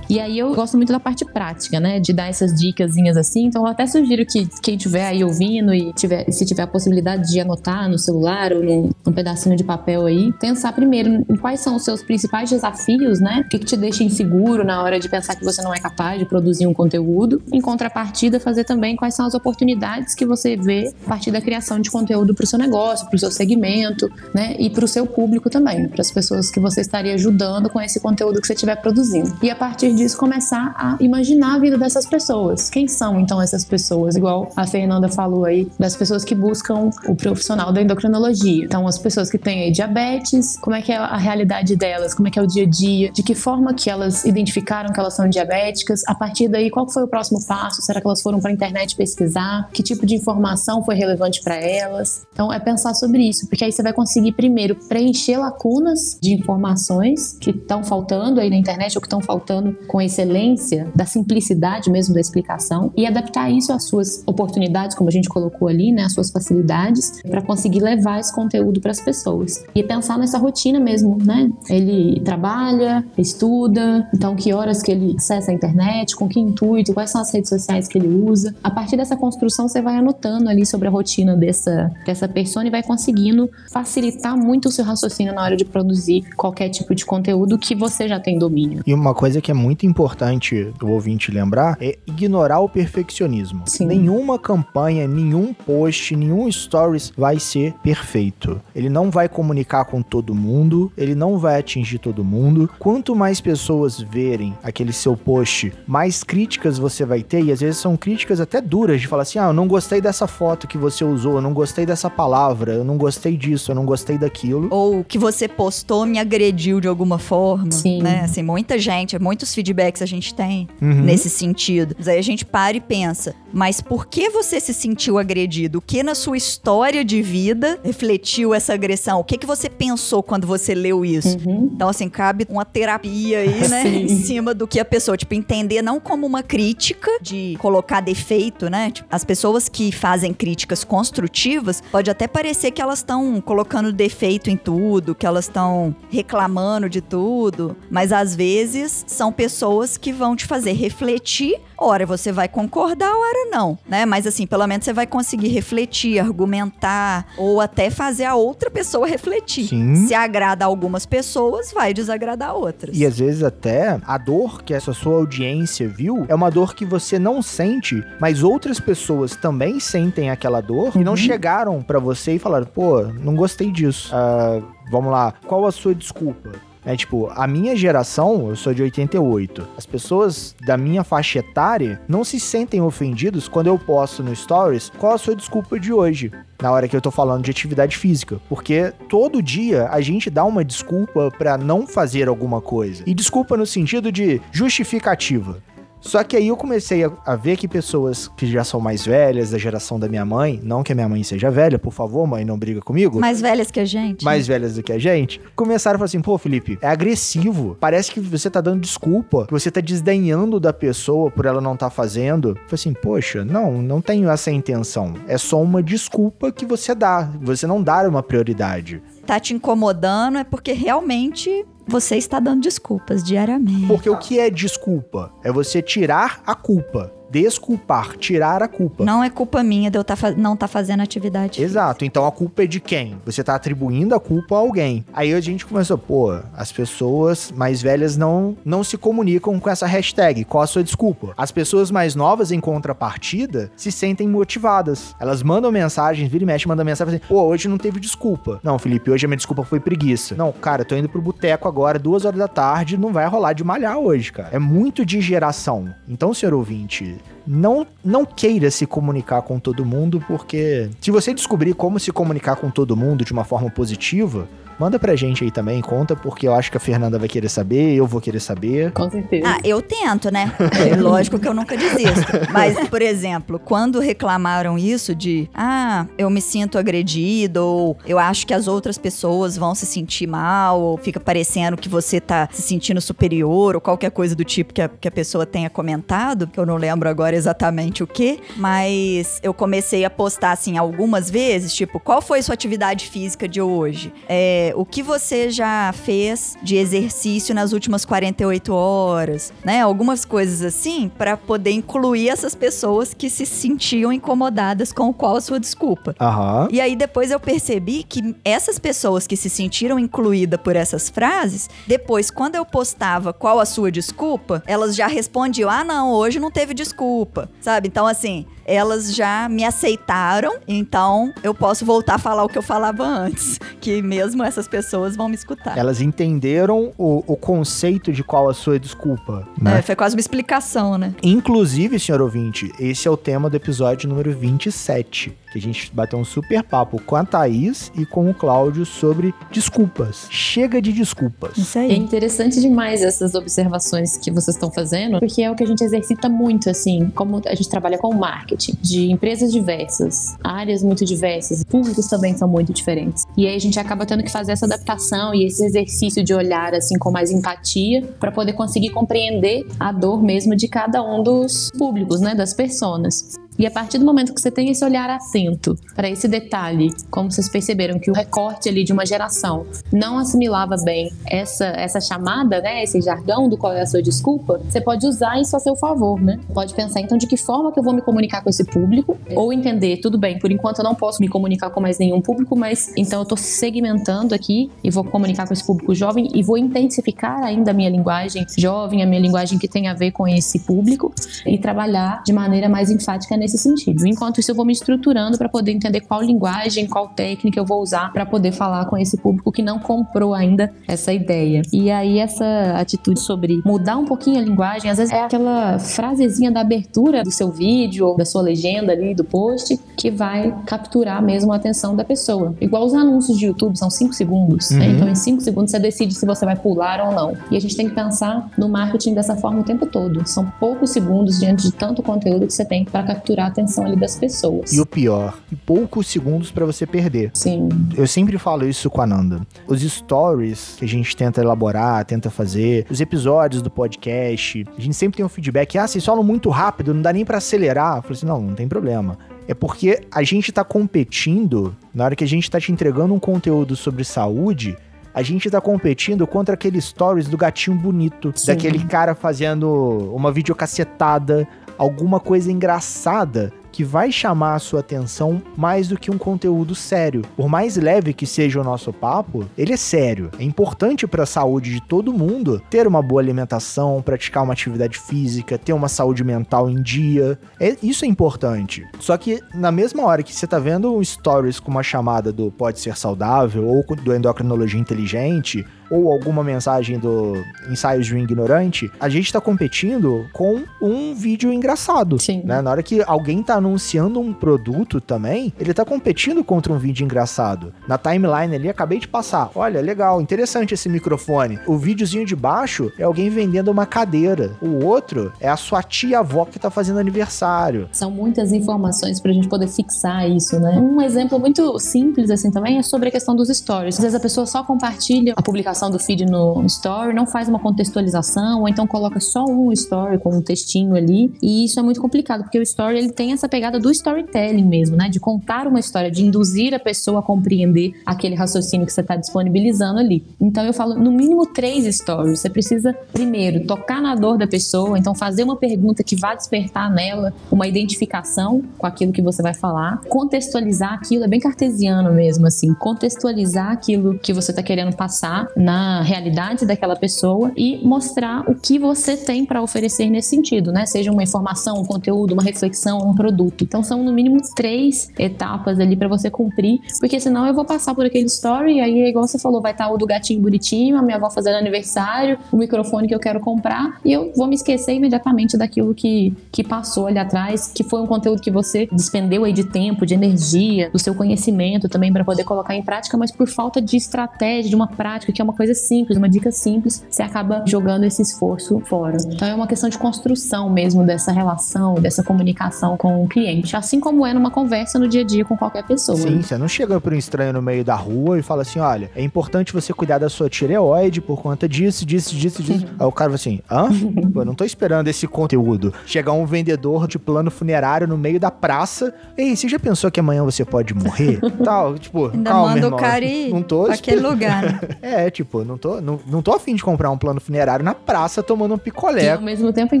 E 0.12 0.20
aí 0.20 0.38
eu 0.38 0.54
gosto 0.54 0.76
muito 0.76 0.92
da 0.92 1.00
parte 1.00 1.24
prática, 1.24 1.80
né? 1.80 1.98
De 1.98 2.12
dar 2.12 2.28
essas 2.28 2.52
dicasinhas 2.52 3.16
assim. 3.16 3.46
Então 3.46 3.62
eu 3.62 3.68
até 3.68 3.86
sugiro 3.86 4.26
que 4.26 4.46
quem 4.62 4.76
estiver 4.76 5.06
aí 5.06 5.24
ouvindo 5.24 5.72
e 5.72 5.90
tiver, 5.94 6.30
se 6.30 6.44
tiver 6.44 6.64
a 6.64 6.66
possibilidade 6.66 7.30
de 7.30 7.40
anotar 7.40 7.88
no 7.88 7.98
celular 7.98 8.52
ou 8.52 8.62
num, 8.62 8.90
num 9.06 9.12
pedacinho 9.14 9.56
de 9.56 9.64
papel 9.64 10.04
aí, 10.04 10.30
pensar 10.34 10.74
primeiro 10.74 11.24
em 11.30 11.36
quais 11.36 11.60
são 11.60 11.76
os 11.76 11.84
seus 11.84 12.02
principais 12.02 12.50
desafios, 12.50 13.20
né? 13.20 13.42
O 13.46 13.48
que, 13.48 13.58
que 13.58 13.64
te 13.64 13.74
deixa 13.74 14.04
inseguro 14.04 14.62
na 14.62 14.82
hora 14.82 15.00
de 15.00 15.08
pensar 15.08 15.34
que 15.34 15.42
você 15.42 15.62
não 15.62 15.72
é 15.72 15.80
capaz 15.80 16.18
de 16.18 16.26
produzir 16.26 16.66
um 16.66 16.74
conteúdo. 16.74 17.42
Em 17.50 17.62
contrapartida, 17.62 18.38
fazer 18.38 18.64
também 18.64 18.94
quais 18.94 19.14
são 19.14 19.24
as 19.24 19.32
oportunidades 19.32 20.14
que 20.14 20.26
você 20.26 20.58
vê 20.58 20.92
a 21.06 21.08
partir 21.08 21.30
da 21.30 21.40
criação 21.40 21.80
de 21.80 21.90
conteúdo 21.90 22.34
para 22.34 22.44
o 22.44 22.46
seu 22.46 22.58
negócio, 22.58 23.06
para 23.06 23.16
o 23.16 23.18
seu 23.18 23.30
segmento, 23.30 24.12
né? 24.34 24.56
E 24.58 24.68
para 24.68 24.84
o 24.84 24.88
seu 24.88 25.06
público 25.06 25.48
também, 25.48 25.88
para 25.88 26.02
as 26.02 26.10
pessoas 26.10 26.50
que 26.50 26.60
você 26.60 26.82
estaria 26.82 27.14
ajudando 27.14 27.70
com 27.70 27.80
esse 27.80 27.98
conteúdo 27.98 28.42
que 28.42 28.46
você 28.46 28.52
estiver 28.52 28.76
produzindo. 28.76 29.34
E 29.42 29.48
a 29.48 29.56
partir 29.56 30.01
disso 30.02 30.16
começar 30.16 30.74
a 30.76 30.96
imaginar 31.00 31.54
a 31.54 31.58
vida 31.58 31.78
dessas 31.78 32.06
pessoas. 32.06 32.68
Quem 32.68 32.88
são 32.88 33.20
então 33.20 33.40
essas 33.40 33.64
pessoas? 33.64 34.16
Igual 34.16 34.50
a 34.56 34.66
Fernanda 34.66 35.08
falou 35.08 35.44
aí, 35.44 35.70
das 35.78 35.96
pessoas 35.96 36.24
que 36.24 36.34
buscam 36.34 36.90
o 37.06 37.14
profissional 37.14 37.72
da 37.72 37.80
endocrinologia. 37.80 38.64
Então, 38.64 38.86
as 38.86 38.98
pessoas 38.98 39.30
que 39.30 39.38
têm 39.38 39.70
diabetes, 39.70 40.56
como 40.60 40.74
é 40.74 40.82
que 40.82 40.92
é 40.92 40.96
a 40.96 41.16
realidade 41.16 41.76
delas, 41.76 42.14
como 42.14 42.28
é 42.28 42.30
que 42.30 42.38
é 42.38 42.42
o 42.42 42.46
dia 42.46 42.64
a 42.64 42.66
dia, 42.66 43.12
de 43.12 43.22
que 43.22 43.34
forma 43.34 43.72
que 43.74 43.88
elas 43.88 44.24
identificaram 44.24 44.92
que 44.92 44.98
elas 44.98 45.14
são 45.14 45.28
diabéticas, 45.28 46.02
a 46.06 46.14
partir 46.14 46.48
daí 46.48 46.70
qual 46.70 46.88
foi 46.88 47.04
o 47.04 47.08
próximo 47.08 47.44
passo? 47.46 47.80
Será 47.82 48.00
que 48.00 48.06
elas 48.06 48.20
foram 48.20 48.40
para 48.40 48.50
a 48.50 48.52
internet 48.52 48.96
pesquisar? 48.96 49.68
Que 49.72 49.82
tipo 49.82 50.04
de 50.04 50.16
informação 50.16 50.84
foi 50.84 50.96
relevante 50.96 51.40
para 51.42 51.54
elas? 51.54 52.26
Então, 52.32 52.52
é 52.52 52.58
pensar 52.58 52.94
sobre 52.94 53.22
isso, 53.22 53.46
porque 53.46 53.64
aí 53.64 53.72
você 53.72 53.82
vai 53.82 53.92
conseguir 53.92 54.32
primeiro 54.32 54.74
preencher 54.74 55.36
lacunas 55.36 56.18
de 56.20 56.32
informações 56.32 57.36
que 57.40 57.50
estão 57.50 57.84
faltando 57.84 58.40
aí 58.40 58.50
na 58.50 58.56
internet 58.56 58.96
ou 58.96 59.00
que 59.00 59.06
estão 59.06 59.20
faltando 59.20 59.76
com 59.86 60.00
excelência, 60.00 60.90
da 60.94 61.04
simplicidade 61.04 61.90
mesmo 61.90 62.14
da 62.14 62.20
explicação 62.20 62.92
e 62.96 63.06
adaptar 63.06 63.50
isso 63.50 63.72
às 63.72 63.84
suas 63.84 64.22
oportunidades, 64.26 64.96
como 64.96 65.08
a 65.08 65.12
gente 65.12 65.28
colocou 65.28 65.68
ali, 65.68 65.92
né, 65.92 66.04
às 66.04 66.12
suas 66.12 66.30
facilidades, 66.30 67.20
para 67.22 67.42
conseguir 67.42 67.80
levar 67.80 68.20
esse 68.20 68.34
conteúdo 68.34 68.80
para 68.80 68.90
as 68.90 69.00
pessoas. 69.00 69.64
E 69.74 69.82
pensar 69.82 70.18
nessa 70.18 70.38
rotina 70.38 70.80
mesmo, 70.80 71.18
né? 71.22 71.50
Ele 71.68 72.20
trabalha, 72.20 73.04
estuda, 73.16 74.08
então 74.14 74.34
que 74.34 74.52
horas 74.52 74.82
que 74.82 74.90
ele 74.90 75.14
acessa 75.16 75.50
a 75.50 75.54
internet, 75.54 76.14
com 76.16 76.28
que 76.28 76.40
intuito, 76.40 76.92
quais 76.92 77.10
são 77.10 77.20
as 77.20 77.32
redes 77.32 77.48
sociais 77.48 77.88
que 77.88 77.98
ele 77.98 78.08
usa. 78.08 78.54
A 78.62 78.70
partir 78.70 78.96
dessa 78.96 79.16
construção, 79.16 79.68
você 79.68 79.80
vai 79.80 79.96
anotando 79.96 80.48
ali 80.48 80.64
sobre 80.64 80.88
a 80.88 80.90
rotina 80.90 81.36
dessa, 81.36 81.92
dessa 82.04 82.28
pessoa 82.28 82.64
e 82.66 82.70
vai 82.70 82.82
conseguindo 82.82 83.50
facilitar 83.70 84.36
muito 84.36 84.68
o 84.68 84.72
seu 84.72 84.84
raciocínio 84.84 85.34
na 85.34 85.42
hora 85.42 85.56
de 85.56 85.64
produzir 85.64 86.22
qualquer 86.36 86.68
tipo 86.68 86.94
de 86.94 87.04
conteúdo 87.04 87.58
que 87.58 87.74
você 87.74 88.08
já 88.08 88.18
tem 88.18 88.38
domínio. 88.38 88.82
E 88.86 88.94
uma 88.94 89.14
coisa 89.14 89.40
que 89.40 89.50
é 89.50 89.54
muito 89.54 89.71
importante 89.80 90.72
o 90.82 90.86
ouvinte 90.88 91.30
lembrar 91.30 91.76
é 91.80 91.98
ignorar 92.06 92.60
o 92.60 92.68
perfeccionismo. 92.68 93.62
Sim. 93.66 93.86
Nenhuma 93.86 94.38
campanha, 94.38 95.06
nenhum 95.06 95.54
post, 95.54 96.14
nenhum 96.14 96.50
stories 96.50 97.12
vai 97.16 97.38
ser 97.38 97.74
perfeito. 97.82 98.60
Ele 98.74 98.88
não 98.88 99.10
vai 99.10 99.28
comunicar 99.28 99.84
com 99.84 100.02
todo 100.02 100.34
mundo, 100.34 100.92
ele 100.96 101.14
não 101.14 101.38
vai 101.38 101.58
atingir 101.58 101.98
todo 101.98 102.24
mundo. 102.24 102.68
Quanto 102.78 103.14
mais 103.14 103.40
pessoas 103.40 104.00
verem 104.00 104.54
aquele 104.62 104.92
seu 104.92 105.16
post, 105.16 105.72
mais 105.86 106.22
críticas 106.22 106.78
você 106.78 107.04
vai 107.04 107.22
ter, 107.22 107.42
e 107.42 107.52
às 107.52 107.60
vezes 107.60 107.78
são 107.78 107.96
críticas 107.96 108.40
até 108.40 108.60
duras 108.60 109.00
de 109.00 109.08
falar 109.08 109.22
assim: 109.22 109.38
ah, 109.38 109.46
eu 109.46 109.52
não 109.52 109.66
gostei 109.66 110.00
dessa 110.00 110.26
foto 110.26 110.66
que 110.66 110.78
você 110.78 111.04
usou, 111.04 111.34
eu 111.36 111.40
não 111.40 111.52
gostei 111.52 111.86
dessa 111.86 112.10
palavra, 112.10 112.72
eu 112.74 112.84
não 112.84 112.96
gostei 112.96 113.36
disso, 113.36 113.70
eu 113.70 113.74
não 113.74 113.84
gostei 113.84 114.18
daquilo. 114.18 114.68
Ou 114.70 115.04
que 115.04 115.18
você 115.18 115.48
postou 115.48 116.06
me 116.06 116.18
agrediu 116.18 116.80
de 116.80 116.88
alguma 116.88 117.18
forma, 117.18 117.70
Sim. 117.70 118.02
né? 118.02 118.22
Assim, 118.22 118.42
muita 118.42 118.78
gente, 118.78 119.18
muitos 119.18 119.54
feedbacks 119.62 120.02
a 120.02 120.06
gente 120.06 120.34
tem 120.34 120.68
Uhum. 120.80 121.02
nesse 121.02 121.30
sentido. 121.30 121.94
Mas 121.96 122.08
aí 122.08 122.18
a 122.18 122.22
gente 122.22 122.44
para 122.44 122.76
e 122.76 122.80
pensa, 122.80 123.34
mas 123.52 123.80
por 123.80 124.06
que 124.06 124.28
você 124.28 124.58
se 124.58 124.74
sentiu 124.74 125.18
agredido? 125.18 125.78
O 125.78 125.80
que 125.80 126.02
na 126.02 126.14
sua 126.14 126.36
história 126.36 127.04
de 127.04 127.22
vida 127.22 127.78
refletiu 127.84 128.52
essa 128.52 128.74
agressão? 128.74 129.20
O 129.20 129.24
que 129.24 129.38
que 129.38 129.46
você 129.46 129.70
pensou 129.70 130.22
quando 130.22 130.46
você 130.46 130.74
leu 130.74 131.04
isso? 131.04 131.38
Uhum. 131.46 131.70
Então, 131.72 131.88
assim, 131.88 132.08
cabe 132.08 132.46
uma 132.50 132.64
terapia 132.64 133.38
aí, 133.38 133.68
né? 133.68 133.82
Sim. 133.86 134.02
Em 134.02 134.08
cima 134.22 134.52
do 134.54 134.66
que 134.66 134.80
a 134.80 134.84
pessoa, 134.84 135.16
tipo, 135.16 135.34
entender 135.34 135.80
não 135.82 136.00
como 136.00 136.26
uma 136.26 136.42
crítica 136.42 137.10
de 137.20 137.56
colocar 137.60 138.00
defeito, 138.00 138.68
né? 138.68 138.90
Tipo, 138.90 139.08
as 139.10 139.24
pessoas 139.24 139.68
que 139.68 139.92
fazem 139.92 140.32
críticas 140.34 140.82
construtivas, 140.82 141.82
pode 141.92 142.10
até 142.10 142.26
parecer 142.26 142.70
que 142.72 142.82
elas 142.82 142.98
estão 142.98 143.40
colocando 143.40 143.92
defeito 143.92 144.50
em 144.50 144.56
tudo, 144.56 145.14
que 145.14 145.26
elas 145.26 145.44
estão 145.44 145.94
reclamando 146.10 146.88
de 146.88 147.00
tudo, 147.00 147.76
mas 147.90 148.12
às 148.12 148.34
vezes 148.34 149.04
são 149.06 149.30
pessoas 149.32 149.51
que 150.00 150.12
vão 150.12 150.34
te 150.34 150.46
fazer 150.46 150.72
refletir. 150.72 151.60
Ora, 151.78 152.06
você 152.06 152.30
vai 152.30 152.48
concordar, 152.48 153.12
ora 153.12 153.50
não, 153.50 153.78
né? 153.88 154.06
Mas 154.06 154.26
assim, 154.26 154.46
pelo 154.46 154.66
menos 154.66 154.84
você 154.84 154.92
vai 154.92 155.06
conseguir 155.06 155.48
refletir, 155.48 156.18
argumentar, 156.18 157.26
ou 157.36 157.60
até 157.60 157.90
fazer 157.90 158.24
a 158.24 158.34
outra 158.34 158.70
pessoa 158.70 159.06
refletir. 159.06 159.68
Sim. 159.68 160.06
Se 160.06 160.14
agrada 160.14 160.64
a 160.64 160.68
algumas 160.68 161.04
pessoas, 161.04 161.72
vai 161.72 161.92
desagradar 161.92 162.54
outras. 162.54 162.96
E 162.96 163.04
às 163.04 163.18
vezes 163.18 163.42
até 163.42 164.00
a 164.06 164.16
dor 164.16 164.62
que 164.62 164.72
essa 164.72 164.92
sua 164.92 165.16
audiência 165.16 165.88
viu 165.88 166.24
é 166.28 166.34
uma 166.34 166.50
dor 166.50 166.74
que 166.74 166.84
você 166.84 167.18
não 167.18 167.42
sente, 167.42 168.02
mas 168.20 168.42
outras 168.42 168.78
pessoas 168.78 169.34
também 169.34 169.80
sentem 169.80 170.30
aquela 170.30 170.60
dor 170.60 170.92
e 170.96 171.04
não 171.04 171.16
chegaram 171.16 171.82
pra 171.82 171.98
você 171.98 172.34
e 172.34 172.38
falaram: 172.38 172.66
pô, 172.66 173.02
não 173.02 173.34
gostei 173.34 173.70
disso. 173.70 174.10
Ah, 174.14 174.60
vamos 174.90 175.10
lá, 175.10 175.34
qual 175.46 175.66
a 175.66 175.72
sua 175.72 175.94
desculpa? 175.94 176.71
É 176.84 176.96
tipo, 176.96 177.30
a 177.34 177.46
minha 177.46 177.76
geração, 177.76 178.48
eu 178.48 178.56
sou 178.56 178.74
de 178.74 178.82
88, 178.82 179.68
as 179.76 179.86
pessoas 179.86 180.54
da 180.64 180.76
minha 180.76 181.04
faixa 181.04 181.38
etária 181.38 182.00
não 182.08 182.24
se 182.24 182.40
sentem 182.40 182.80
ofendidos 182.80 183.46
quando 183.46 183.68
eu 183.68 183.78
posto 183.78 184.22
no 184.22 184.34
Stories 184.34 184.90
qual 184.98 185.14
a 185.14 185.18
sua 185.18 185.36
desculpa 185.36 185.78
de 185.78 185.92
hoje, 185.92 186.32
na 186.60 186.72
hora 186.72 186.88
que 186.88 186.96
eu 186.96 187.00
tô 187.00 187.10
falando 187.10 187.44
de 187.44 187.50
atividade 187.50 187.96
física. 187.96 188.40
Porque 188.48 188.92
todo 189.08 189.42
dia 189.42 189.88
a 189.90 190.00
gente 190.00 190.28
dá 190.28 190.44
uma 190.44 190.64
desculpa 190.64 191.30
pra 191.38 191.56
não 191.56 191.86
fazer 191.86 192.28
alguma 192.28 192.60
coisa. 192.60 193.04
E 193.06 193.14
desculpa 193.14 193.56
no 193.56 193.66
sentido 193.66 194.10
de 194.10 194.40
justificativa. 194.50 195.62
Só 196.02 196.22
que 196.24 196.36
aí 196.36 196.48
eu 196.48 196.56
comecei 196.56 197.04
a, 197.04 197.12
a 197.24 197.36
ver 197.36 197.56
que 197.56 197.68
pessoas 197.68 198.28
que 198.36 198.46
já 198.46 198.64
são 198.64 198.80
mais 198.80 199.06
velhas, 199.06 199.50
da 199.50 199.58
geração 199.58 199.98
da 199.98 200.08
minha 200.08 200.24
mãe, 200.24 200.60
não 200.62 200.82
que 200.82 200.92
a 200.92 200.94
minha 200.94 201.08
mãe 201.08 201.22
seja 201.22 201.50
velha, 201.50 201.78
por 201.78 201.92
favor, 201.92 202.26
mãe, 202.26 202.44
não 202.44 202.58
briga 202.58 202.80
comigo 202.80 203.20
Mais 203.20 203.40
velhas 203.40 203.70
que 203.70 203.78
a 203.78 203.84
gente. 203.84 204.24
mais 204.24 204.46
velhas 204.46 204.74
do 204.74 204.82
que 204.82 204.92
a 204.92 204.98
gente, 204.98 205.40
começaram 205.54 205.94
a 205.94 205.98
falar 205.98 206.06
assim: 206.06 206.20
pô, 206.20 206.36
Felipe, 206.36 206.76
é 206.82 206.88
agressivo. 206.88 207.76
Parece 207.80 208.10
que 208.10 208.20
você 208.20 208.50
tá 208.50 208.60
dando 208.60 208.80
desculpa, 208.80 209.46
que 209.46 209.52
você 209.52 209.70
tá 209.70 209.80
desdenhando 209.80 210.58
da 210.58 210.72
pessoa 210.72 211.30
por 211.30 211.46
ela 211.46 211.60
não 211.60 211.76
tá 211.76 211.88
fazendo. 211.88 212.50
Eu 212.50 212.54
falei 212.54 212.68
assim: 212.72 212.92
poxa, 212.92 213.44
não, 213.44 213.80
não 213.80 214.00
tenho 214.00 214.28
essa 214.28 214.50
intenção. 214.50 215.14
É 215.28 215.38
só 215.38 215.62
uma 215.62 215.82
desculpa 215.82 216.50
que 216.50 216.66
você 216.66 216.94
dá. 216.94 217.30
Você 217.40 217.66
não 217.66 217.80
dá 217.82 218.02
uma 218.08 218.22
prioridade. 218.22 219.00
Tá 219.26 219.38
te 219.38 219.54
incomodando 219.54 220.38
é 220.38 220.44
porque 220.44 220.72
realmente 220.72 221.64
você 221.86 222.16
está 222.16 222.40
dando 222.40 222.62
desculpas 222.62 223.22
diariamente. 223.22 223.86
Porque 223.86 224.08
o 224.08 224.16
que 224.16 224.38
é 224.38 224.50
desculpa? 224.50 225.32
É 225.42 225.52
você 225.52 225.80
tirar 225.82 226.42
a 226.46 226.54
culpa. 226.54 227.12
Desculpar, 227.32 228.18
tirar 228.18 228.62
a 228.62 228.68
culpa. 228.68 229.06
Não 229.06 229.24
é 229.24 229.30
culpa 229.30 229.62
minha 229.62 229.90
de 229.90 229.96
eu 229.96 230.04
tá 230.04 230.14
não 230.36 230.54
tá 230.54 230.68
fazendo 230.68 231.00
atividade. 231.00 231.62
Exato, 231.62 232.04
então 232.04 232.26
a 232.26 232.30
culpa 232.30 232.64
é 232.64 232.66
de 232.66 232.78
quem? 232.78 233.16
Você 233.24 233.42
tá 233.42 233.54
atribuindo 233.54 234.14
a 234.14 234.20
culpa 234.20 234.54
a 234.54 234.58
alguém. 234.58 235.02
Aí 235.14 235.32
a 235.32 235.40
gente 235.40 235.64
começou, 235.64 235.96
pô, 235.96 236.38
as 236.54 236.70
pessoas 236.70 237.50
mais 237.50 237.80
velhas 237.80 238.18
não, 238.18 238.54
não 238.62 238.84
se 238.84 238.98
comunicam 238.98 239.58
com 239.58 239.70
essa 239.70 239.86
hashtag. 239.86 240.44
Qual 240.44 240.62
a 240.62 240.66
sua 240.66 240.84
desculpa? 240.84 241.32
As 241.34 241.50
pessoas 241.50 241.90
mais 241.90 242.14
novas, 242.14 242.52
em 242.52 242.60
contrapartida, 242.60 243.72
se 243.74 243.90
sentem 243.90 244.28
motivadas. 244.28 245.16
Elas 245.18 245.42
mandam 245.42 245.72
mensagens, 245.72 246.30
vira 246.30 246.44
e 246.44 246.46
mexe, 246.46 246.68
mandam 246.68 246.84
mensagem 246.84 247.14
assim, 247.14 247.24
pô, 247.26 247.44
hoje 247.44 247.66
não 247.66 247.78
teve 247.78 247.98
desculpa. 247.98 248.60
Não, 248.62 248.78
Felipe, 248.78 249.10
hoje 249.10 249.24
a 249.24 249.28
minha 249.28 249.38
desculpa 249.38 249.64
foi 249.64 249.80
preguiça. 249.80 250.34
Não, 250.34 250.52
cara, 250.52 250.82
eu 250.82 250.86
tô 250.86 250.94
indo 250.94 251.08
pro 251.08 251.22
boteco 251.22 251.66
agora, 251.66 251.98
duas 251.98 252.26
horas 252.26 252.38
da 252.38 252.48
tarde, 252.48 252.98
não 252.98 253.10
vai 253.10 253.26
rolar 253.26 253.54
de 253.54 253.64
malhar 253.64 253.96
hoje, 253.96 254.30
cara. 254.30 254.50
É 254.52 254.58
muito 254.58 255.06
de 255.06 255.18
geração. 255.22 255.94
Então, 256.06 256.34
senhor 256.34 256.52
ouvinte, 256.52 257.21
não, 257.46 257.86
não 258.04 258.24
queira 258.24 258.70
se 258.70 258.86
comunicar 258.86 259.42
com 259.42 259.58
todo 259.58 259.84
mundo, 259.84 260.22
porque 260.26 260.90
se 261.00 261.10
você 261.10 261.34
descobrir 261.34 261.74
como 261.74 261.98
se 261.98 262.12
comunicar 262.12 262.56
com 262.56 262.70
todo 262.70 262.96
mundo 262.96 263.24
de 263.24 263.32
uma 263.32 263.44
forma 263.44 263.70
positiva, 263.70 264.48
manda 264.82 264.98
pra 264.98 265.14
gente 265.14 265.44
aí 265.44 265.50
também, 265.52 265.80
conta, 265.80 266.16
porque 266.16 266.48
eu 266.48 266.52
acho 266.52 266.68
que 266.68 266.76
a 266.76 266.80
Fernanda 266.80 267.16
vai 267.16 267.28
querer 267.28 267.48
saber, 267.48 267.94
eu 267.94 268.04
vou 268.04 268.20
querer 268.20 268.40
saber. 268.40 268.90
Com 268.90 269.08
certeza. 269.08 269.46
Ah, 269.46 269.60
eu 269.62 269.80
tento, 269.80 270.28
né? 270.28 270.52
É 270.90 270.96
lógico 270.96 271.38
que 271.38 271.46
eu 271.46 271.54
nunca 271.54 271.76
desisto. 271.76 272.32
Mas, 272.50 272.88
por 272.88 273.00
exemplo, 273.00 273.60
quando 273.60 274.00
reclamaram 274.00 274.76
isso 274.76 275.14
de, 275.14 275.48
ah, 275.54 276.04
eu 276.18 276.28
me 276.28 276.40
sinto 276.40 276.78
agredido, 276.78 277.64
ou 277.64 277.96
eu 278.04 278.18
acho 278.18 278.44
que 278.44 278.52
as 278.52 278.66
outras 278.66 278.98
pessoas 278.98 279.56
vão 279.56 279.72
se 279.72 279.86
sentir 279.86 280.26
mal, 280.26 280.80
ou 280.80 280.96
fica 280.96 281.20
parecendo 281.20 281.76
que 281.76 281.88
você 281.88 282.20
tá 282.20 282.48
se 282.50 282.60
sentindo 282.60 283.00
superior, 283.00 283.76
ou 283.76 283.80
qualquer 283.80 284.10
coisa 284.10 284.34
do 284.34 284.44
tipo 284.44 284.74
que 284.74 284.82
a, 284.82 284.88
que 284.88 285.06
a 285.06 285.12
pessoa 285.12 285.46
tenha 285.46 285.70
comentado, 285.70 286.48
que 286.48 286.58
eu 286.58 286.66
não 286.66 286.76
lembro 286.76 287.08
agora 287.08 287.36
exatamente 287.36 288.02
o 288.02 288.06
que, 288.06 288.40
mas 288.56 289.38
eu 289.44 289.54
comecei 289.54 290.04
a 290.04 290.10
postar, 290.10 290.50
assim, 290.50 290.76
algumas 290.76 291.30
vezes, 291.30 291.72
tipo, 291.72 292.00
qual 292.00 292.20
foi 292.20 292.42
sua 292.42 292.54
atividade 292.54 293.06
física 293.06 293.46
de 293.46 293.60
hoje? 293.60 294.12
É, 294.28 294.71
é, 294.72 294.74
o 294.74 294.84
que 294.84 295.02
você 295.02 295.50
já 295.50 295.92
fez 295.92 296.56
de 296.62 296.76
exercício 296.76 297.54
nas 297.54 297.72
últimas 297.72 298.04
48 298.04 298.72
horas, 298.72 299.52
né? 299.64 299.82
Algumas 299.82 300.24
coisas 300.24 300.62
assim, 300.62 301.10
para 301.16 301.36
poder 301.36 301.70
incluir 301.70 302.28
essas 302.28 302.54
pessoas 302.54 303.14
que 303.14 303.28
se 303.28 303.46
sentiam 303.46 304.12
incomodadas 304.12 304.92
com 304.92 305.12
qual 305.12 305.36
a 305.36 305.40
sua 305.40 305.60
desculpa. 305.60 306.14
Aham. 306.20 306.68
E 306.70 306.80
aí 306.80 306.96
depois 306.96 307.30
eu 307.30 307.38
percebi 307.38 308.02
que 308.02 308.34
essas 308.44 308.78
pessoas 308.78 309.26
que 309.26 309.36
se 309.36 309.50
sentiram 309.50 309.98
incluídas 309.98 310.60
por 310.60 310.74
essas 310.74 311.08
frases, 311.08 311.68
depois 311.86 312.30
quando 312.30 312.56
eu 312.56 312.64
postava 312.64 313.32
qual 313.32 313.60
a 313.60 313.66
sua 313.66 313.90
desculpa, 313.90 314.62
elas 314.66 314.96
já 314.96 315.06
respondiam: 315.06 315.68
"Ah, 315.68 315.84
não, 315.84 316.10
hoje 316.10 316.40
não 316.40 316.50
teve 316.50 316.74
desculpa". 316.74 317.50
Sabe? 317.60 317.88
Então 317.88 318.06
assim, 318.06 318.46
elas 318.64 319.14
já 319.14 319.48
me 319.48 319.64
aceitaram, 319.64 320.56
então 320.66 321.32
eu 321.42 321.54
posso 321.54 321.84
voltar 321.84 322.14
a 322.14 322.18
falar 322.18 322.44
o 322.44 322.48
que 322.48 322.58
eu 322.58 322.62
falava 322.62 323.04
antes, 323.04 323.58
que 323.80 324.00
mesmo 324.02 324.42
essas 324.42 324.68
pessoas 324.68 325.16
vão 325.16 325.28
me 325.28 325.34
escutar. 325.34 325.76
Elas 325.76 326.00
entenderam 326.00 326.92
o, 326.98 327.22
o 327.26 327.36
conceito 327.36 328.12
de 328.12 328.22
qual 328.22 328.48
a 328.48 328.54
sua 328.54 328.78
desculpa, 328.78 329.46
né? 329.60 329.78
É, 329.78 329.82
foi 329.82 329.96
quase 329.96 330.14
uma 330.16 330.20
explicação, 330.20 330.96
né? 330.98 331.14
Inclusive, 331.22 331.98
senhor 331.98 332.20
ouvinte, 332.20 332.72
esse 332.78 333.08
é 333.08 333.10
o 333.10 333.16
tema 333.16 333.50
do 333.50 333.56
episódio 333.56 334.08
número 334.08 334.32
27, 334.36 335.36
que 335.52 335.58
a 335.58 335.60
gente 335.60 335.90
bateu 335.92 336.18
um 336.18 336.24
super 336.24 336.62
papo 336.62 337.00
com 337.02 337.16
a 337.16 337.24
Thaís 337.24 337.90
e 337.94 338.06
com 338.06 338.28
o 338.30 338.34
Cláudio 338.34 338.86
sobre 338.86 339.34
desculpas. 339.50 340.26
Chega 340.30 340.80
de 340.80 340.92
desculpas. 340.92 341.56
Isso 341.58 341.78
É 341.78 341.82
aí. 341.82 341.96
interessante 341.98 342.60
demais 342.60 343.02
essas 343.02 343.34
observações 343.34 344.16
que 344.16 344.30
vocês 344.30 344.56
estão 344.56 344.70
fazendo, 344.70 345.18
porque 345.18 345.42
é 345.42 345.50
o 345.50 345.54
que 345.54 345.62
a 345.64 345.66
gente 345.66 345.82
exercita 345.84 346.28
muito, 346.28 346.70
assim, 346.70 347.10
como 347.14 347.40
a 347.46 347.54
gente 347.54 347.68
trabalha 347.68 347.98
com 347.98 348.14
marketing, 348.14 348.61
de 348.80 349.10
empresas 349.10 349.52
diversas, 349.52 350.36
áreas 350.44 350.82
muito 350.82 351.04
diversas, 351.04 351.64
públicos 351.64 352.06
também 352.06 352.36
são 352.36 352.48
muito 352.48 352.72
diferentes. 352.72 353.24
E 353.36 353.46
aí 353.46 353.56
a 353.56 353.58
gente 353.58 353.78
acaba 353.80 354.06
tendo 354.06 354.22
que 354.22 354.30
fazer 354.30 354.52
essa 354.52 354.66
adaptação 354.66 355.34
e 355.34 355.46
esse 355.46 355.64
exercício 355.64 356.22
de 356.22 356.34
olhar, 356.34 356.74
assim, 356.74 356.98
com 356.98 357.10
mais 357.10 357.30
empatia, 357.30 358.02
para 358.20 358.30
poder 358.30 358.52
conseguir 358.52 358.90
compreender 358.90 359.66
a 359.80 359.90
dor 359.90 360.22
mesmo 360.22 360.54
de 360.54 360.68
cada 360.68 361.02
um 361.02 361.22
dos 361.22 361.70
públicos, 361.76 362.20
né, 362.20 362.34
das 362.34 362.54
pessoas. 362.54 363.41
E 363.58 363.66
a 363.66 363.70
partir 363.70 363.98
do 363.98 364.04
momento 364.04 364.34
que 364.34 364.40
você 364.40 364.50
tem 364.50 364.70
esse 364.70 364.84
olhar 364.84 365.08
atento 365.10 365.76
para 365.94 366.08
esse 366.08 366.26
detalhe, 366.26 366.90
como 367.10 367.30
vocês 367.30 367.48
perceberam 367.48 367.98
que 367.98 368.10
o 368.10 368.14
recorte 368.14 368.68
ali 368.68 368.82
de 368.82 368.92
uma 368.92 369.04
geração 369.04 369.66
não 369.92 370.18
assimilava 370.18 370.76
bem 370.84 371.12
essa, 371.26 371.66
essa 371.66 372.00
chamada, 372.00 372.60
né, 372.60 372.82
esse 372.82 373.00
jargão 373.00 373.48
do 373.48 373.56
qual 373.56 373.72
é 373.72 373.82
a 373.82 373.86
sua 373.86 374.02
desculpa, 374.02 374.60
você 374.68 374.80
pode 374.80 375.06
usar 375.06 375.40
isso 375.40 375.56
a 375.56 375.60
seu 375.60 375.76
favor, 375.76 376.20
né? 376.20 376.40
Pode 376.52 376.74
pensar 376.74 377.00
então 377.00 377.18
de 377.18 377.26
que 377.26 377.36
forma 377.36 377.72
que 377.72 377.78
eu 377.78 377.82
vou 377.82 377.92
me 377.92 378.00
comunicar 378.00 378.42
com 378.42 378.48
esse 378.48 378.64
público 378.64 379.18
ou 379.34 379.52
entender, 379.52 379.98
tudo 379.98 380.18
bem, 380.18 380.38
por 380.38 380.50
enquanto 380.50 380.78
eu 380.78 380.84
não 380.84 380.94
posso 380.94 381.20
me 381.20 381.28
comunicar 381.28 381.70
com 381.70 381.80
mais 381.80 381.98
nenhum 381.98 382.20
público, 382.20 382.56
mas 382.56 382.92
então 382.96 383.20
eu 383.20 383.24
estou 383.24 383.38
segmentando 383.38 384.34
aqui 384.34 384.70
e 384.82 384.90
vou 384.90 385.04
comunicar 385.04 385.46
com 385.46 385.52
esse 385.52 385.64
público 385.64 385.94
jovem 385.94 386.28
e 386.34 386.42
vou 386.42 386.56
intensificar 386.56 387.42
ainda 387.42 387.70
a 387.70 387.74
minha 387.74 387.90
linguagem 387.90 388.46
jovem, 388.56 389.02
a 389.02 389.06
minha 389.06 389.20
linguagem 389.20 389.58
que 389.58 389.68
tem 389.68 389.88
a 389.88 389.94
ver 389.94 390.12
com 390.12 390.26
esse 390.26 390.60
público 390.60 391.12
e 391.46 391.58
trabalhar 391.58 392.22
de 392.24 392.32
maneira 392.32 392.68
mais 392.68 392.90
enfática 392.90 393.36
nesse 393.42 393.58
sentido. 393.58 394.06
Enquanto 394.06 394.38
isso, 394.38 394.52
eu 394.52 394.54
vou 394.54 394.64
me 394.64 394.72
estruturando 394.72 395.36
para 395.36 395.48
poder 395.48 395.72
entender 395.72 396.00
qual 396.00 396.22
linguagem, 396.22 396.86
qual 396.86 397.08
técnica 397.08 397.58
eu 397.58 397.64
vou 397.64 397.82
usar 397.82 398.12
para 398.12 398.24
poder 398.24 398.52
falar 398.52 398.86
com 398.86 398.96
esse 398.96 399.16
público 399.16 399.50
que 399.50 399.62
não 399.62 399.78
comprou 399.80 400.32
ainda 400.32 400.72
essa 400.86 401.12
ideia. 401.12 401.62
E 401.72 401.90
aí, 401.90 402.18
essa 402.18 402.44
atitude 402.76 403.20
sobre 403.20 403.60
mudar 403.64 403.96
um 403.96 404.04
pouquinho 404.04 404.38
a 404.38 404.42
linguagem, 404.42 404.90
às 404.90 404.98
vezes 404.98 405.12
é 405.12 405.22
aquela 405.22 405.78
frasezinha 405.78 406.50
da 406.50 406.60
abertura 406.60 407.24
do 407.24 407.30
seu 407.30 407.50
vídeo 407.50 408.06
ou 408.06 408.16
da 408.16 408.24
sua 408.24 408.42
legenda 408.42 408.92
ali 408.92 409.14
do 409.14 409.24
post 409.24 409.78
que 409.96 410.10
vai 410.10 410.54
capturar 410.66 411.22
mesmo 411.22 411.52
a 411.52 411.56
atenção 411.56 411.96
da 411.96 412.04
pessoa. 412.04 412.54
Igual 412.60 412.84
os 412.84 412.94
anúncios 412.94 413.36
de 413.36 413.46
YouTube, 413.46 413.76
são 413.76 413.90
5 413.90 414.12
segundos. 414.12 414.70
né? 414.70 414.86
Uhum. 414.86 414.94
Então, 414.94 415.08
em 415.08 415.14
5 415.14 415.40
segundos, 415.40 415.72
você 415.72 415.78
decide 415.78 416.14
se 416.14 416.24
você 416.24 416.44
vai 416.44 416.56
pular 416.56 417.00
ou 417.00 417.12
não. 417.12 417.36
E 417.50 417.56
a 417.56 417.60
gente 417.60 417.76
tem 417.76 417.88
que 417.88 417.94
pensar 417.94 418.48
no 418.56 418.68
marketing 418.68 419.14
dessa 419.14 419.34
forma 419.36 419.60
o 419.60 419.64
tempo 419.64 419.86
todo. 419.86 420.26
São 420.28 420.46
poucos 420.60 420.90
segundos 420.90 421.40
diante 421.40 421.64
de 421.64 421.72
tanto 421.72 422.02
conteúdo 422.02 422.46
que 422.46 422.52
você 422.52 422.64
tem 422.64 422.84
para 422.84 423.02
capturar 423.02 423.31
a 423.40 423.46
atenção 423.46 423.84
ali 423.84 423.96
das 423.96 424.16
pessoas. 424.16 424.72
E 424.72 424.80
o 424.80 424.86
pior, 424.86 425.38
poucos 425.64 426.06
segundos 426.06 426.50
para 426.50 426.64
você 426.64 426.86
perder. 426.86 427.30
Sim. 427.34 427.68
Eu 427.96 428.06
sempre 428.06 428.38
falo 428.38 428.66
isso 428.68 428.90
com 428.90 429.00
a 429.00 429.06
Nanda. 429.06 429.40
Os 429.66 429.80
stories 429.82 430.76
que 430.78 430.84
a 430.84 430.88
gente 430.88 431.16
tenta 431.16 431.40
elaborar, 431.40 432.04
tenta 432.04 432.30
fazer, 432.30 432.86
os 432.90 433.00
episódios 433.00 433.62
do 433.62 433.70
podcast, 433.70 434.64
a 434.76 434.80
gente 434.80 434.94
sempre 434.94 435.16
tem 435.16 435.26
um 435.26 435.28
feedback, 435.28 435.78
ah, 435.78 435.86
vocês 435.86 436.04
falam 436.04 436.22
muito 436.22 436.50
rápido, 436.50 436.94
não 436.94 437.02
dá 437.02 437.12
nem 437.12 437.24
pra 437.24 437.38
acelerar. 437.38 437.98
Eu 437.98 438.02
falei 438.02 438.16
assim, 438.16 438.26
não, 438.26 438.40
não 438.40 438.54
tem 438.54 438.68
problema. 438.68 439.18
É 439.48 439.54
porque 439.54 440.00
a 440.10 440.22
gente 440.22 440.52
tá 440.52 440.64
competindo, 440.64 441.76
na 441.92 442.04
hora 442.04 442.16
que 442.16 442.24
a 442.24 442.28
gente 442.28 442.50
tá 442.50 442.60
te 442.60 442.70
entregando 442.70 443.12
um 443.12 443.18
conteúdo 443.18 443.74
sobre 443.74 444.04
saúde, 444.04 444.76
a 445.14 445.22
gente 445.22 445.50
tá 445.50 445.60
competindo 445.60 446.26
contra 446.26 446.54
aquele 446.54 446.80
stories 446.80 447.28
do 447.28 447.36
gatinho 447.36 447.76
bonito, 447.76 448.32
Sim. 448.34 448.46
daquele 448.46 448.84
cara 448.86 449.14
fazendo 449.14 450.10
uma 450.14 450.32
videocacetada, 450.32 451.46
alguma 451.78 452.20
coisa 452.20 452.50
engraçada 452.50 453.52
que 453.72 453.82
vai 453.82 454.12
chamar 454.12 454.54
a 454.54 454.58
sua 454.58 454.80
atenção 454.80 455.42
mais 455.56 455.88
do 455.88 455.98
que 455.98 456.10
um 456.10 456.18
conteúdo 456.18 456.74
sério. 456.74 457.22
Por 457.36 457.48
mais 457.48 457.76
leve 457.76 458.12
que 458.12 458.26
seja 458.26 458.60
o 458.60 458.64
nosso 458.64 458.92
papo, 458.92 459.46
ele 459.56 459.72
é 459.72 459.76
sério. 459.76 460.30
É 460.38 460.44
importante 460.44 461.06
para 461.06 461.22
a 461.22 461.26
saúde 461.26 461.72
de 461.72 461.80
todo 461.80 462.12
mundo 462.12 462.62
ter 462.70 462.86
uma 462.86 463.02
boa 463.02 463.20
alimentação, 463.20 464.02
praticar 464.02 464.44
uma 464.44 464.52
atividade 464.52 464.98
física, 464.98 465.58
ter 465.58 465.72
uma 465.72 465.88
saúde 465.88 466.22
mental 466.22 466.68
em 466.68 466.82
dia. 466.82 467.38
É, 467.58 467.76
isso 467.82 468.04
é 468.04 468.08
importante. 468.08 468.86
Só 469.00 469.16
que 469.16 469.40
na 469.54 469.72
mesma 469.72 470.04
hora 470.04 470.22
que 470.22 470.34
você 470.34 470.46
tá 470.46 470.58
vendo 470.58 470.94
um 470.94 471.02
stories 471.02 471.58
com 471.58 471.70
uma 471.70 471.82
chamada 471.82 472.32
do 472.32 472.50
Pode 472.50 472.78
Ser 472.78 472.96
Saudável 472.96 473.66
ou 473.66 473.82
do 473.96 474.14
Endocrinologia 474.14 474.78
Inteligente, 474.78 475.64
ou 475.92 476.10
alguma 476.10 476.42
mensagem 476.42 476.98
do 476.98 477.34
Ensaios 477.70 478.06
de 478.06 478.14
um 478.14 478.18
Ignorante, 478.18 478.90
a 478.98 479.10
gente 479.10 479.30
tá 479.30 479.42
competindo 479.42 480.26
com 480.32 480.62
um 480.80 481.14
vídeo 481.14 481.52
engraçado. 481.52 482.18
Sim. 482.18 482.42
Né? 482.42 482.62
Na 482.62 482.70
hora 482.70 482.82
que 482.82 483.02
alguém 483.06 483.42
tá 483.42 483.60
anunciando 483.68 484.20
um 484.20 484.32
produto 484.32 485.00
também, 485.00 485.52
ele 485.58 485.72
tá 485.72 485.84
competindo 485.84 486.42
contra 486.42 486.72
um 486.72 486.78
vídeo 486.78 487.04
engraçado. 487.04 487.72
Na 487.86 487.96
timeline 487.96 488.54
ali, 488.54 488.68
acabei 488.68 488.98
de 488.98 489.08
passar. 489.08 489.50
Olha, 489.54 489.80
legal, 489.80 490.20
interessante 490.20 490.74
esse 490.74 490.88
microfone. 490.88 491.58
O 491.66 491.76
videozinho 491.76 492.26
de 492.26 492.34
baixo 492.34 492.92
é 492.98 493.04
alguém 493.04 493.30
vendendo 493.30 493.70
uma 493.70 493.86
cadeira. 493.86 494.56
O 494.60 494.84
outro 494.84 495.32
é 495.40 495.48
a 495.48 495.56
sua 495.56 495.82
tia-avó 495.82 496.44
que 496.44 496.58
tá 496.58 496.70
fazendo 496.70 496.98
aniversário. 496.98 497.88
São 497.92 498.10
muitas 498.10 498.52
informações 498.52 499.20
para 499.20 499.30
a 499.30 499.34
gente 499.34 499.48
poder 499.48 499.68
fixar 499.68 500.28
isso, 500.28 500.58
né? 500.58 500.78
Um 500.78 501.00
exemplo 501.00 501.38
muito 501.38 501.78
simples 501.78 502.30
assim 502.30 502.50
também 502.50 502.78
é 502.78 502.82
sobre 502.82 503.08
a 503.08 503.12
questão 503.12 503.34
dos 503.34 503.48
stories. 503.48 503.96
Às 503.96 504.02
vezes 504.02 504.14
a 504.14 504.20
pessoa 504.20 504.46
só 504.46 504.62
compartilha 504.62 505.34
a 505.36 505.42
publicação 505.42 505.90
do 505.90 505.98
feed 505.98 506.26
no 506.26 506.64
story, 506.66 507.14
não 507.14 507.26
faz 507.26 507.48
uma 507.48 507.58
contextualização, 507.58 508.60
ou 508.60 508.68
então 508.68 508.86
coloca 508.86 509.20
só 509.20 509.44
um 509.44 509.72
story 509.72 510.18
com 510.18 510.36
um 510.36 510.42
textinho 510.42 510.94
ali, 510.94 511.32
e 511.42 511.64
isso 511.64 511.78
é 511.78 511.82
muito 511.82 512.00
complicado, 512.00 512.42
porque 512.42 512.58
o 512.58 512.62
story 512.62 512.98
ele 512.98 513.12
tem 513.12 513.32
essa 513.32 513.48
pegada 513.52 513.78
do 513.78 513.90
storytelling 513.90 514.64
mesmo, 514.64 514.96
né? 514.96 515.10
De 515.10 515.20
contar 515.20 515.66
uma 515.66 515.78
história, 515.78 516.10
de 516.10 516.24
induzir 516.24 516.72
a 516.72 516.78
pessoa 516.78 517.20
a 517.20 517.22
compreender 517.22 517.92
aquele 518.06 518.34
raciocínio 518.34 518.86
que 518.86 518.92
você 518.92 519.02
está 519.02 519.14
disponibilizando 519.14 520.00
ali. 520.00 520.24
Então 520.40 520.64
eu 520.64 520.72
falo 520.72 520.94
no 520.94 521.12
mínimo 521.12 521.44
três 521.44 521.84
stories. 521.94 522.40
Você 522.40 522.48
precisa 522.48 522.94
primeiro 523.12 523.66
tocar 523.66 524.00
na 524.00 524.14
dor 524.14 524.38
da 524.38 524.46
pessoa, 524.46 524.98
então 524.98 525.14
fazer 525.14 525.42
uma 525.42 525.56
pergunta 525.56 526.02
que 526.02 526.16
vá 526.16 526.34
despertar 526.34 526.90
nela 526.90 527.34
uma 527.50 527.68
identificação 527.68 528.62
com 528.78 528.86
aquilo 528.86 529.12
que 529.12 529.20
você 529.20 529.42
vai 529.42 529.52
falar, 529.52 530.00
contextualizar 530.08 530.94
aquilo, 530.94 531.24
é 531.24 531.28
bem 531.28 531.38
cartesiano 531.38 532.10
mesmo, 532.10 532.46
assim, 532.46 532.72
contextualizar 532.72 533.70
aquilo 533.70 534.18
que 534.18 534.32
você 534.32 534.50
está 534.50 534.62
querendo 534.62 534.96
passar 534.96 535.46
na 535.54 536.00
realidade 536.00 536.64
daquela 536.64 536.96
pessoa 536.96 537.52
e 537.54 537.86
mostrar 537.86 538.48
o 538.48 538.54
que 538.54 538.78
você 538.78 539.14
tem 539.14 539.44
para 539.44 539.60
oferecer 539.60 540.08
nesse 540.08 540.30
sentido, 540.30 540.72
né? 540.72 540.86
Seja 540.86 541.12
uma 541.12 541.22
informação, 541.22 541.82
um 541.82 541.84
conteúdo, 541.84 542.32
uma 542.32 542.42
reflexão, 542.42 542.98
um 542.98 543.14
produto. 543.14 543.41
Então 543.60 543.82
são 543.82 544.02
no 544.02 544.12
mínimo 544.12 544.38
três 544.54 545.10
etapas 545.18 545.78
ali 545.80 545.96
para 545.96 546.08
você 546.08 546.30
cumprir, 546.30 546.80
porque 547.00 547.18
senão 547.18 547.46
eu 547.46 547.54
vou 547.54 547.64
passar 547.64 547.94
por 547.94 548.04
aquele 548.04 548.26
story 548.26 548.74
e 548.74 548.80
aí, 548.80 549.00
é 549.00 549.08
igual 549.08 549.26
você 549.26 549.38
falou, 549.38 549.60
vai 549.60 549.72
estar 549.72 549.90
o 549.90 549.96
do 549.96 550.06
gatinho 550.06 550.40
bonitinho, 550.40 550.96
a 550.96 551.02
minha 551.02 551.16
avó 551.16 551.30
fazendo 551.30 551.56
aniversário, 551.56 552.38
o 552.50 552.56
microfone 552.56 553.08
que 553.08 553.14
eu 553.14 553.20
quero 553.20 553.40
comprar 553.40 554.00
e 554.04 554.12
eu 554.12 554.32
vou 554.36 554.46
me 554.46 554.54
esquecer 554.54 554.94
imediatamente 554.94 555.56
daquilo 555.56 555.94
que, 555.94 556.34
que 556.50 556.62
passou 556.62 557.06
ali 557.06 557.18
atrás, 557.18 557.70
que 557.74 557.84
foi 557.84 558.00
um 558.00 558.06
conteúdo 558.06 558.40
que 558.40 558.50
você 558.50 558.88
despendeu 558.92 559.44
aí 559.44 559.52
de 559.52 559.64
tempo, 559.64 560.04
de 560.04 560.14
energia, 560.14 560.90
do 560.90 560.98
seu 560.98 561.14
conhecimento 561.14 561.88
também 561.88 562.12
para 562.12 562.24
poder 562.24 562.44
colocar 562.44 562.74
em 562.74 562.82
prática, 562.82 563.16
mas 563.16 563.30
por 563.30 563.48
falta 563.48 563.80
de 563.80 563.96
estratégia, 563.96 564.70
de 564.70 564.76
uma 564.76 564.86
prática 564.86 565.32
que 565.32 565.40
é 565.40 565.44
uma 565.44 565.54
coisa 565.54 565.74
simples, 565.74 566.18
uma 566.18 566.28
dica 566.28 566.50
simples, 566.50 567.04
você 567.08 567.22
acaba 567.22 567.64
jogando 567.66 568.04
esse 568.04 568.22
esforço 568.22 568.80
fora. 568.80 569.16
Então 569.26 569.48
é 569.48 569.54
uma 569.54 569.66
questão 569.66 569.88
de 569.88 569.98
construção 569.98 570.68
mesmo 570.70 571.04
dessa 571.04 571.32
relação, 571.32 571.94
dessa 571.94 572.22
comunicação 572.22 572.96
com 572.96 573.22
cliente, 573.32 573.74
assim 573.74 573.98
como 573.98 574.26
é 574.26 574.34
numa 574.34 574.50
conversa 574.50 574.98
no 574.98 575.08
dia 575.08 575.22
a 575.22 575.24
dia 575.24 575.44
com 575.44 575.56
qualquer 575.56 575.82
pessoa. 575.84 576.18
Sim, 576.18 576.42
você 576.42 576.58
não 576.58 576.68
chega 576.68 577.00
para 577.00 577.14
um 577.14 577.18
estranho 577.18 577.52
no 577.52 577.62
meio 577.62 577.82
da 577.84 577.94
rua 577.94 578.38
e 578.38 578.42
fala 578.42 578.62
assim: 578.62 578.78
olha, 578.78 579.10
é 579.16 579.22
importante 579.22 579.72
você 579.72 579.92
cuidar 579.92 580.18
da 580.18 580.28
sua 580.28 580.48
tireoide 580.50 581.20
por 581.20 581.40
conta 581.40 581.68
disso, 581.68 582.04
disso, 582.04 582.34
disso, 582.36 582.62
disso. 582.62 582.86
Aí 582.98 583.06
o 583.06 583.12
cara 583.12 583.30
fala 583.30 583.34
assim: 583.36 583.60
hã? 583.70 583.88
Pô, 584.32 584.40
eu 584.42 584.44
não 584.44 584.54
tô 584.54 584.64
esperando 584.64 585.08
esse 585.08 585.26
conteúdo. 585.26 585.92
Chegar 586.06 586.32
um 586.32 586.44
vendedor 586.44 587.06
de 587.08 587.18
plano 587.18 587.50
funerário 587.50 588.06
no 588.06 588.18
meio 588.18 588.38
da 588.38 588.50
praça. 588.50 589.14
Ei, 589.36 589.56
você 589.56 589.68
já 589.68 589.78
pensou 589.78 590.10
que 590.10 590.20
amanhã 590.20 590.44
você 590.44 590.64
pode 590.64 590.94
morrer? 590.94 591.40
Tal, 591.64 591.98
tipo, 591.98 592.30
Ainda 592.32 592.50
calma, 592.50 592.68
manda 592.68 592.86
irmão. 592.86 592.98
o 592.98 593.02
cara 593.02 593.24
ir 593.24 593.50
não 593.52 593.62
tô 593.62 593.84
pra 593.84 593.94
aquele 593.94 594.20
lugar. 594.20 594.62
né? 594.62 594.80
É, 595.02 595.30
tipo, 595.30 595.64
não 595.64 595.76
tô, 595.78 596.00
não, 596.00 596.20
não 596.26 596.42
tô 596.42 596.52
afim 596.52 596.74
de 596.74 596.82
comprar 596.82 597.10
um 597.10 597.18
plano 597.18 597.40
funerário 597.40 597.84
na 597.84 597.94
praça 597.94 598.42
tomando 598.42 598.72
um 598.74 598.76
E 598.76 598.80
picolé. 598.80 599.32
ao 599.32 599.40
mesmo 599.40 599.72
tempo, 599.72 599.94
em 599.94 600.00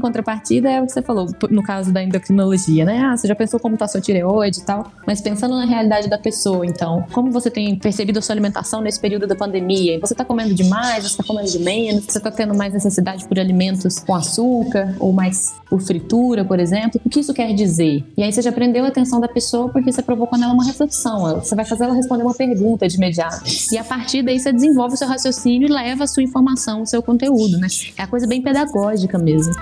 contrapartida, 0.00 0.70
é 0.70 0.80
o 0.80 0.86
que 0.86 0.92
você 0.92 1.02
falou, 1.02 1.26
no 1.50 1.62
caso 1.62 1.92
da 1.92 2.02
endocrinologia, 2.02 2.84
né? 2.84 2.98
Ah, 3.12 3.16
você 3.16 3.28
já 3.28 3.34
pensou 3.34 3.60
como 3.60 3.76
tá 3.76 3.86
sua 3.86 4.00
tireoide 4.00 4.60
e 4.60 4.62
tal? 4.62 4.90
Mas 5.06 5.20
pensando 5.20 5.54
na 5.54 5.66
realidade 5.66 6.08
da 6.08 6.16
pessoa, 6.16 6.64
então, 6.64 7.04
como 7.12 7.30
você 7.30 7.50
tem 7.50 7.76
percebido 7.76 8.18
a 8.18 8.22
sua 8.22 8.32
alimentação 8.32 8.80
nesse 8.80 8.98
período 8.98 9.26
da 9.26 9.36
pandemia? 9.36 10.00
Você 10.00 10.14
tá 10.14 10.24
comendo 10.24 10.54
demais? 10.54 11.04
Você 11.04 11.18
tá 11.18 11.22
comendo 11.22 11.50
de 11.50 11.58
menos? 11.58 12.06
Você 12.06 12.18
tá 12.18 12.30
tendo 12.30 12.54
mais 12.54 12.72
necessidade 12.72 13.28
por 13.28 13.38
alimentos 13.38 13.98
com 13.98 14.14
açúcar? 14.14 14.96
Ou 14.98 15.12
mais 15.12 15.52
por 15.68 15.78
fritura, 15.82 16.42
por 16.42 16.58
exemplo? 16.58 16.98
O 17.04 17.10
que 17.10 17.20
isso 17.20 17.34
quer 17.34 17.52
dizer? 17.52 18.02
E 18.16 18.22
aí 18.22 18.32
você 18.32 18.40
já 18.40 18.50
prendeu 18.50 18.82
a 18.86 18.88
atenção 18.88 19.20
da 19.20 19.28
pessoa 19.28 19.68
porque 19.68 19.92
você 19.92 20.00
provocou 20.00 20.38
nela 20.38 20.54
uma 20.54 20.64
reflexão. 20.64 21.38
Você 21.38 21.54
vai 21.54 21.66
fazer 21.66 21.84
ela 21.84 21.94
responder 21.94 22.22
uma 22.24 22.34
pergunta 22.34 22.88
de 22.88 22.96
imediato. 22.96 23.44
E 23.70 23.76
a 23.76 23.84
partir 23.84 24.22
daí 24.22 24.40
você 24.40 24.50
desenvolve 24.50 24.94
o 24.94 24.96
seu 24.96 25.06
raciocínio 25.06 25.68
e 25.68 25.70
leva 25.70 26.04
a 26.04 26.06
sua 26.06 26.22
informação, 26.22 26.80
o 26.80 26.86
seu 26.86 27.02
conteúdo, 27.02 27.58
né? 27.58 27.68
É 27.98 28.04
a 28.04 28.06
coisa 28.06 28.26
bem 28.26 28.40
pedagógica 28.40 29.18
mesmo. 29.18 29.52